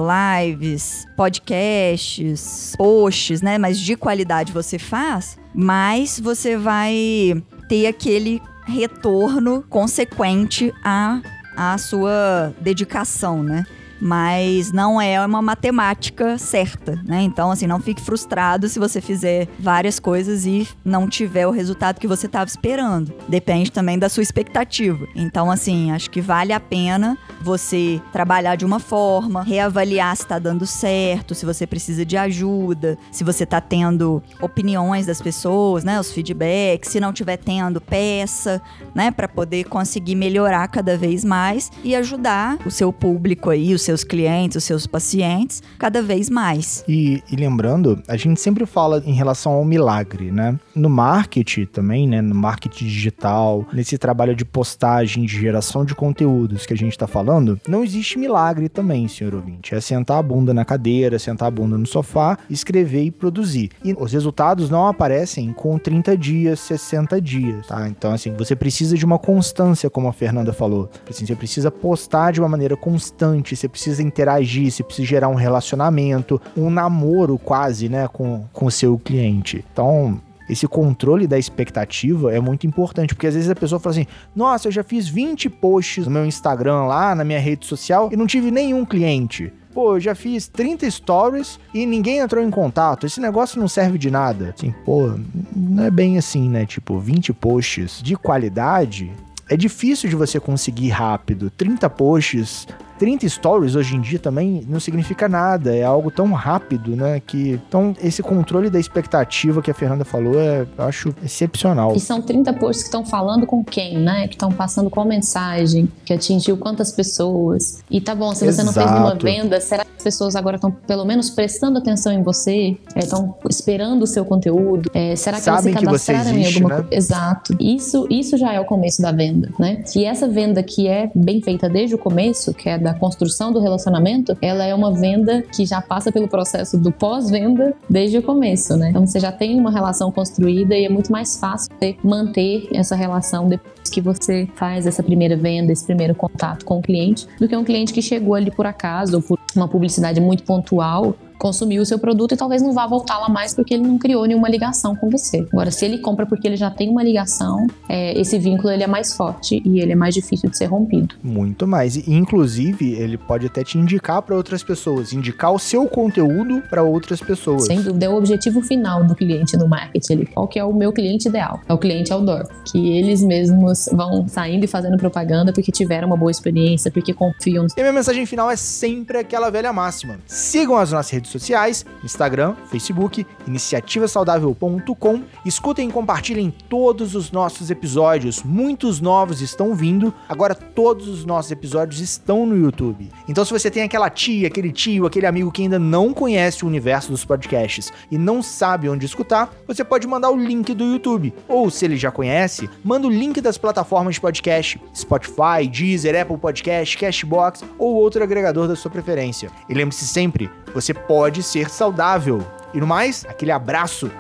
lives, 0.47 1.07
podcasts, 1.17 2.75
posts, 2.77 3.43
né, 3.43 3.59
mas 3.59 3.79
de 3.79 3.97
qualidade 3.97 4.53
você 4.53 4.79
faz, 4.79 5.37
mais 5.53 6.21
você 6.21 6.57
vai 6.57 7.43
ter 7.69 7.89
aquele 7.89 8.41
retorno 8.67 9.65
consequente 9.69 10.73
à, 10.85 11.21
à 11.57 11.79
sua 11.79 12.53
dedicação, 12.61 13.43
né? 13.43 13.65
Mas 14.01 14.73
não 14.73 15.01
é 15.01 15.25
uma 15.25 15.41
matemática 15.41 16.39
certa, 16.39 17.01
né? 17.05 17.23
Então, 17.23 17.51
assim, 17.51 17.67
não 17.67 17.81
fique 17.81 18.01
frustrado 18.01 18.69
se 18.69 18.79
você 18.79 19.01
fizer 19.01 19.49
várias 19.59 19.99
coisas 19.99 20.47
e 20.47 20.69
não 20.85 21.09
tiver 21.09 21.47
o 21.47 21.51
resultado 21.51 21.99
que 21.99 22.07
você 22.07 22.27
estava 22.27 22.49
esperando. 22.49 23.13
Depende 23.29 23.73
também 23.73 23.99
da 23.99 24.09
sua 24.09 24.23
expectativa. 24.23 25.07
Então, 25.15 25.51
assim, 25.51 25.91
acho 25.91 26.11
que 26.11 26.21
vale 26.21 26.53
a 26.53 26.61
pena 26.61 27.17
você 27.41 28.01
trabalhar 28.13 28.57
de 28.57 28.65
uma 28.65 28.79
forma, 28.79 29.43
reavaliar 29.43 30.15
se 30.17 30.23
está 30.23 30.39
dando 30.39 30.67
certo, 30.67 31.35
se 31.35 31.47
você 31.47 31.67
precisa 31.67 32.05
de 32.05 32.17
ajuda, 32.17 32.99
se 33.11 33.25
você 33.25 33.45
está 33.45 33.61
tendo 33.61 34.23
opiniões 34.41 35.07
das 35.07 35.21
pessoas, 35.21 35.85
né? 35.85 35.99
Os 35.99 36.13
feedbacks, 36.13 36.91
se 36.91 37.01
não 37.01 37.13
tiver 37.13 37.37
tendo, 37.37 37.81
peça, 37.81 38.61
né? 38.95 39.11
Para 39.11 39.29
poder 39.29 39.65
conseguir 39.65 40.15
melhorar 40.15 40.69
cada 40.69 40.97
vez 40.97 41.25
mais 41.25 41.71
e 41.83 41.95
ajudar 41.95 42.59
o 42.67 42.71
seu 42.71 42.93
público 42.93 43.51
aí, 43.51 43.73
os 43.73 43.86
seus 43.87 44.05
clientes, 44.05 44.57
os 44.57 44.65
seus 44.65 44.87
pacientes, 44.87 45.63
cada 45.79 46.03
vez 46.03 46.29
mais. 46.29 46.85
E, 46.87 47.23
e, 47.31 47.37
lembrando, 47.37 48.03
a 48.07 48.17
gente 48.17 48.41
sempre 48.41 48.67
fala 48.67 49.03
em 49.07 49.13
relação 49.13 49.53
ao 49.53 49.65
milagre, 49.65 50.31
né? 50.31 50.59
No 50.75 50.91
marketing 50.91 51.65
também, 51.67 52.07
né? 52.07 52.21
No 52.21 52.35
marketing 52.35 52.85
digital, 52.85 53.67
nesse 53.73 53.97
trabalho 53.97 54.35
de 54.35 54.45
postagem, 54.45 55.25
de 55.25 55.41
geração 55.41 55.85
de 55.85 55.95
conteúdos 55.95 56.67
que 56.67 56.75
a 56.75 56.77
gente 56.77 56.93
está 56.93 57.07
falando, 57.07 57.59
não 57.67 57.83
existe 57.83 58.19
milagre 58.19 58.69
também, 58.69 59.09
senhor 59.09 59.35
ouvinte. 59.35 59.75
É 59.75 59.81
sentar 59.81 60.19
a 60.19 60.23
bunda 60.23 60.53
na 60.53 60.65
cadeira, 60.65 61.19
sentar 61.19 61.49
a 61.49 61.51
bunda 61.51 61.79
no 61.79 61.87
sofá, 61.87 62.37
escrever 62.51 63.05
e 63.05 63.11
produzir. 63.11 63.71
E 63.85 63.95
os 63.95 64.13
resultados 64.13 64.69
não 64.69 64.87
aparecem 64.87 65.53
com 65.53 65.79
30 65.79 66.17
dias, 66.17 66.61
60 66.61 67.21
dias, 67.21 67.67
tá? 67.67 67.89
Então, 67.89 68.13
assim, 68.13 68.33
você 68.33 68.57
precisa 68.57 68.97
de 68.97 69.05
uma 69.05 69.19
constância, 69.19 69.89
como 69.89 70.09
a 70.09 70.13
Fernanda 70.13 70.53
falou. 70.53 70.91
Assim, 71.09 71.25
você 71.25 71.35
precisa 71.35 71.71
postar 71.71 72.33
de 72.33 72.41
uma 72.41 72.49
maneira 72.49 72.77
constante, 72.77 73.55
você 73.55 73.69
precisa 73.77 74.03
interagir, 74.03 74.71
você 74.71 74.83
precisa 74.83 75.07
gerar 75.07 75.29
um 75.29 75.35
relacionamento, 75.35 76.41
um 76.57 76.71
namoro 76.71 77.37
quase, 77.37 77.91
né, 77.91 78.09
com 78.09 78.49
o 78.55 78.71
seu 78.71 78.99
cliente. 78.99 79.63
Então, 79.71 80.19
esse 80.49 80.67
controle 80.67 81.27
da 81.27 81.39
expectativa 81.39 82.35
é 82.35 82.41
muito 82.41 82.67
importante, 82.67 83.15
porque 83.15 83.27
às 83.27 83.35
vezes 83.35 83.51
a 83.51 83.55
pessoa 83.55 83.79
fala 83.79 83.97
assim: 83.97 84.07
"Nossa, 84.35 84.69
eu 84.69 84.73
já 84.73 84.83
fiz 84.83 85.07
20 85.07 85.51
posts 85.51 86.07
no 86.07 86.13
meu 86.13 86.25
Instagram 86.25 86.85
lá, 86.85 87.15
na 87.15 87.23
minha 87.23 87.39
rede 87.39 87.67
social 87.67 88.09
e 88.11 88.17
não 88.17 88.27
tive 88.27 88.51
nenhum 88.51 88.85
cliente". 88.85 89.53
Pô, 89.75 89.97
eu 89.97 90.01
já 90.01 90.15
fiz 90.15 90.49
30 90.49 90.91
stories 90.91 91.61
e 91.75 91.85
ninguém 91.85 92.19
entrou 92.21 92.43
em 92.43 92.51
contato. 92.51 93.05
Esse 93.05 93.21
negócio 93.21 93.61
não 93.61 93.69
serve 93.69 93.99
de 93.99 94.11
nada. 94.11 94.55
Assim, 94.57 94.73
pô, 94.87 95.13
não 95.55 95.85
é 95.85 95.91
bem 95.91 96.17
assim, 96.17 96.49
né? 96.49 96.65
Tipo, 96.65 96.99
20 96.99 97.35
posts 97.35 98.01
de 98.03 98.17
qualidade 98.17 99.13
é 99.51 99.57
difícil 99.57 100.09
de 100.09 100.17
você 100.17 100.41
conseguir 100.41 100.89
rápido. 100.89 101.51
30 101.51 101.91
posts 101.91 102.67
30 102.99 103.29
stories 103.29 103.75
hoje 103.75 103.97
em 103.97 104.01
dia 104.01 104.19
também 104.19 104.65
não 104.69 104.81
significa 104.81 105.29
nada, 105.29 105.75
é 105.75 105.83
algo 105.85 106.11
tão 106.11 106.33
rápido, 106.33 106.97
né? 106.97 107.21
Que 107.21 107.61
então 107.69 107.95
esse 108.03 108.23
controle 108.23 108.71
da 108.71 108.79
expectativa 108.79 109.63
que 109.63 109.71
a 109.71 109.75
Fernanda 109.75 110.05
falou 110.05 110.39
é, 110.39 110.67
eu 110.77 110.85
acho 110.85 111.15
excepcional. 111.23 111.95
E 111.95 112.01
são 112.01 112.21
30 112.21 112.53
posts 112.55 112.83
que 112.83 112.89
estão 112.89 113.05
falando 113.05 113.47
com 113.47 113.65
quem, 113.65 113.99
né? 113.99 114.27
Que 114.29 114.35
estão 114.35 114.51
passando 114.51 114.91
qual 114.91 115.07
mensagem, 115.07 115.89
que 116.05 116.13
atingiu 116.13 116.57
quantas 116.57 116.93
pessoas. 116.93 117.83
E 117.91 118.01
tá 118.01 118.15
bom, 118.15 118.35
se 118.35 118.45
você 118.45 118.61
Exato. 118.61 118.67
não 118.67 118.73
fez 118.73 118.91
nenhuma 118.91 119.15
venda, 119.15 119.61
será 119.61 119.85
que 119.85 119.91
as 119.97 120.03
pessoas 120.03 120.37
agora 120.37 120.57
estão 120.57 120.71
pelo 120.71 121.05
menos 121.05 121.31
prestando 121.31 121.79
atenção 121.79 122.13
em 122.13 122.23
você? 122.23 122.77
Estão 122.95 123.35
é, 123.45 123.49
esperando 123.49 124.03
o 124.03 124.07
seu 124.07 124.25
conteúdo? 124.25 124.91
É, 124.95 125.15
será 125.17 125.37
que 125.39 125.45
Sabem 125.45 125.73
elas 125.73 126.03
se 126.03 126.13
cadastraram 126.13 126.39
existe, 126.39 126.59
em 126.59 126.63
alguma 126.63 126.83
coisa? 126.83 126.91
Né? 126.91 126.97
Exato. 126.97 127.57
Isso, 127.61 128.07
isso 128.11 128.37
já 128.37 128.53
é 128.53 128.61
o 128.61 128.65
começo 128.65 129.03
da 129.03 129.13
venda, 129.13 129.51
né? 129.59 129.83
E 129.95 130.05
essa 130.05 130.29
venda 130.29 130.63
que 130.63 130.89
é 130.89 131.11
bem 131.15 131.43
feita 131.43 131.69
desde 131.69 131.95
o 131.95 131.99
começo, 131.99 132.53
que 132.55 132.69
é 132.69 132.79
da 132.87 132.95
construção 132.95 133.53
do 133.53 133.59
relacionamento, 133.59 134.39
ela 134.41 134.65
é 134.65 134.73
uma 134.73 134.93
venda 134.93 135.43
que 135.43 135.67
já 135.67 135.83
passa 135.83 136.13
pelo 136.13 136.29
processo 136.29 136.79
do 136.79 136.93
pós-venda 136.93 137.75
desde 137.91 138.19
o 138.19 138.23
começo, 138.23 138.77
né? 138.77 138.91
Então 138.91 139.05
você 139.05 139.19
já 139.19 139.33
tem 139.33 139.59
uma 139.59 139.73
relação 139.73 140.13
construída 140.13 140.73
e 140.77 140.85
é 140.85 140.89
muito 140.89 141.11
mais 141.11 141.37
fácil 141.37 141.69
você 141.77 141.97
manter 142.05 142.69
essa 142.73 142.95
relação 142.95 143.49
depois 143.49 143.91
que 143.91 144.01
você 144.01 144.49
faz 144.55 144.87
essa 144.87 145.03
primeira 145.03 145.37
venda, 145.37 145.73
esse 145.73 145.85
primeiro 145.85 146.15
contato 146.15 146.65
com 146.65 146.79
o 146.79 146.83
cliente, 146.83 147.27
do 147.41 147.49
que 147.49 147.57
um 147.57 147.65
cliente 147.65 147.93
que 147.93 148.01
chegou 148.01 148.37
ali 148.37 148.53
por 148.53 148.67
acaso 148.67 149.17
ou 149.17 149.23
por 149.23 149.37
uma 149.57 149.69
publicidade 149.69 150.21
muito 150.21 150.43
pontual 150.43 151.17
consumir 151.39 151.79
o 151.79 151.87
seu 151.87 151.99
produto 151.99 152.33
e 152.33 152.37
talvez 152.37 152.63
não 152.63 152.73
vá 152.73 152.87
voltar 152.87 153.19
lá 153.19 153.29
mais 153.29 153.55
porque 153.55 153.75
ele 153.75 153.83
não 153.83 153.99
criou 153.99 154.27
nenhuma 154.27 154.49
ligação 154.49 154.95
com 154.97 155.11
você. 155.11 155.47
Agora, 155.53 155.71
se 155.71 155.85
ele 155.85 155.99
compra 155.99 156.27
porque 156.27 156.47
ele 156.47 156.57
já 156.57 156.71
tem 156.71 156.89
uma 156.89 157.03
ligação, 157.03 157.67
é, 157.89 158.19
esse 158.19 158.39
vínculo 158.39 158.71
ele 158.71 158.83
é 158.83 158.87
mais 158.87 159.15
forte 159.15 159.63
e 159.65 159.81
ele 159.81 159.93
é 159.93 159.95
mais 159.95 160.15
difícil 160.15 160.51
de 160.51 160.57
ser 160.57 160.67
rompido. 160.67 161.15
Muito 161.23 161.67
mais. 161.67 161.97
E, 161.97 162.13
inclusive, 162.13 162.95
ele 162.95 163.17
pode 163.17 163.47
até 163.47 163.63
te 163.63 163.79
indicar 163.79 164.23
para 164.23 164.35
outras 164.35 164.63
pessoas, 164.63 165.13
indicar 165.13 165.53
o 165.53 165.59
seu 165.59 165.87
conteúdo 165.87 166.63
para 166.69 166.83
outras 166.83 167.21
pessoas. 167.21 167.67
Sem 167.67 167.83
dúvida, 167.83 168.07
é 168.07 168.09
o 168.09 168.17
objetivo 168.17 168.63
final 168.63 169.05
do 169.05 169.15
cliente 169.15 169.57
no 169.57 169.69
marketing. 169.69 170.13
Ele, 170.13 170.27
qual 170.27 170.49
que 170.49 170.59
é 170.59 170.65
o 170.65 170.73
meu 170.73 170.93
cliente 170.93 171.29
ideal? 171.29 171.61
É 171.69 171.73
o 171.73 171.79
cliente 171.79 172.13
outdoor. 172.13 172.47
Que 172.65 172.99
eles 172.99 173.23
mesmos 173.23 173.89
vão 173.93 174.27
saindo 174.29 174.65
e 174.65 174.67
fazendo 174.67 174.97
propaganda 174.97 175.53
porque 175.53 175.71
tiveram 175.71 176.09
uma 176.09 176.17
boa 176.17 176.31
experiência, 176.31 176.91
porque 176.91 177.13
confiam. 177.13 177.67
E 177.77 177.81
a 177.81 177.85
minha 177.85 177.93
mensagem 177.93 178.25
final 178.27 178.51
é 178.51 178.57
sempre 178.57 179.19
aquela 179.19 179.46
velha 179.51 179.73
máxima. 179.73 180.19
Sigam 180.27 180.77
as 180.77 180.93
nossas 180.93 181.11
redes 181.11 181.27
redes 181.27 181.31
sociais, 181.31 181.85
Instagram, 182.05 182.55
Facebook, 182.71 183.27
iniciativasaudável.com. 183.47 185.23
Escutem 185.45 185.89
e 185.89 185.93
compartilhem 185.93 186.51
todos 186.69 187.15
os 187.15 187.31
nossos 187.31 187.71
episódios. 187.71 188.43
Muitos 188.43 189.01
novos 189.01 189.41
estão 189.41 189.75
vindo. 189.75 190.15
Agora 190.29 190.55
todos 190.55 191.09
os 191.09 191.25
nossos 191.25 191.51
episódios 191.51 192.01
estão 192.01 192.47
no 192.47 192.57
YouTube. 192.57 193.11
Então 193.29 193.45
se 193.45 193.53
você 193.53 193.71
tem 193.71 193.83
aquela 193.83 194.09
tia, 194.09 194.49
aquele 194.49 194.73
tio, 194.73 195.07
aquele 195.07 195.27
amigo 195.27 195.51
que 195.51 195.63
ainda 195.63 195.79
não 195.79 196.13
conhece 196.15 196.65
o 196.65 196.69
universo 196.69 197.11
dos 197.11 197.25
podcasts 197.25 197.93
e 198.11 198.17
não 198.17 198.43
sabe 198.43 198.89
onde 198.89 199.05
escutar, 199.05 199.53
você 199.67 199.85
pode 199.85 200.07
mandar 200.07 200.31
o 200.31 200.37
link 200.37 200.73
do 200.75 200.85
YouTube. 200.85 201.35
Ou 201.49 201.71
se 201.71 201.85
ele 201.85 201.97
já 201.97 202.11
conhece, 202.11 202.71
manda 202.85 203.07
o 203.07 203.11
link 203.11 203.41
das 203.41 203.59
plataformas 203.59 204.15
de 204.15 204.21
podcast, 204.21 204.81
Spotify, 204.95 205.67
Deezer, 205.71 206.21
Apple 206.21 206.39
Podcast, 206.39 206.97
Cashbox 206.97 207.65
ou 207.79 207.95
outro 207.95 208.23
agregador 208.23 208.69
da 208.69 208.77
sua 208.77 208.91
preferência. 208.91 209.26
E 209.69 209.75
lembre-se 209.75 210.07
sempre, 210.07 210.51
você 210.75 210.95
pode 210.95 211.43
ser 211.43 211.69
saudável. 211.69 212.47
E 212.73 212.81
no 212.81 212.87
mais, 212.87 213.25
aquele 213.27 213.53
abraço. 213.53 214.11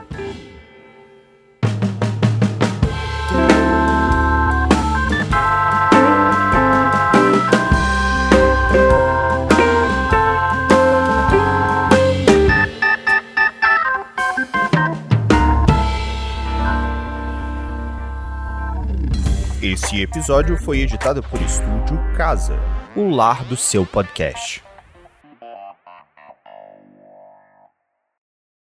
Esse 19.63 20.01
episódio 20.01 20.57
foi 20.57 20.81
editado 20.81 21.23
por 21.23 21.41
Estúdio 21.43 21.99
Casa, 22.17 22.59
o 22.95 23.11
lar 23.11 23.45
do 23.45 23.57
seu 23.57 23.85
podcast. 23.85 24.66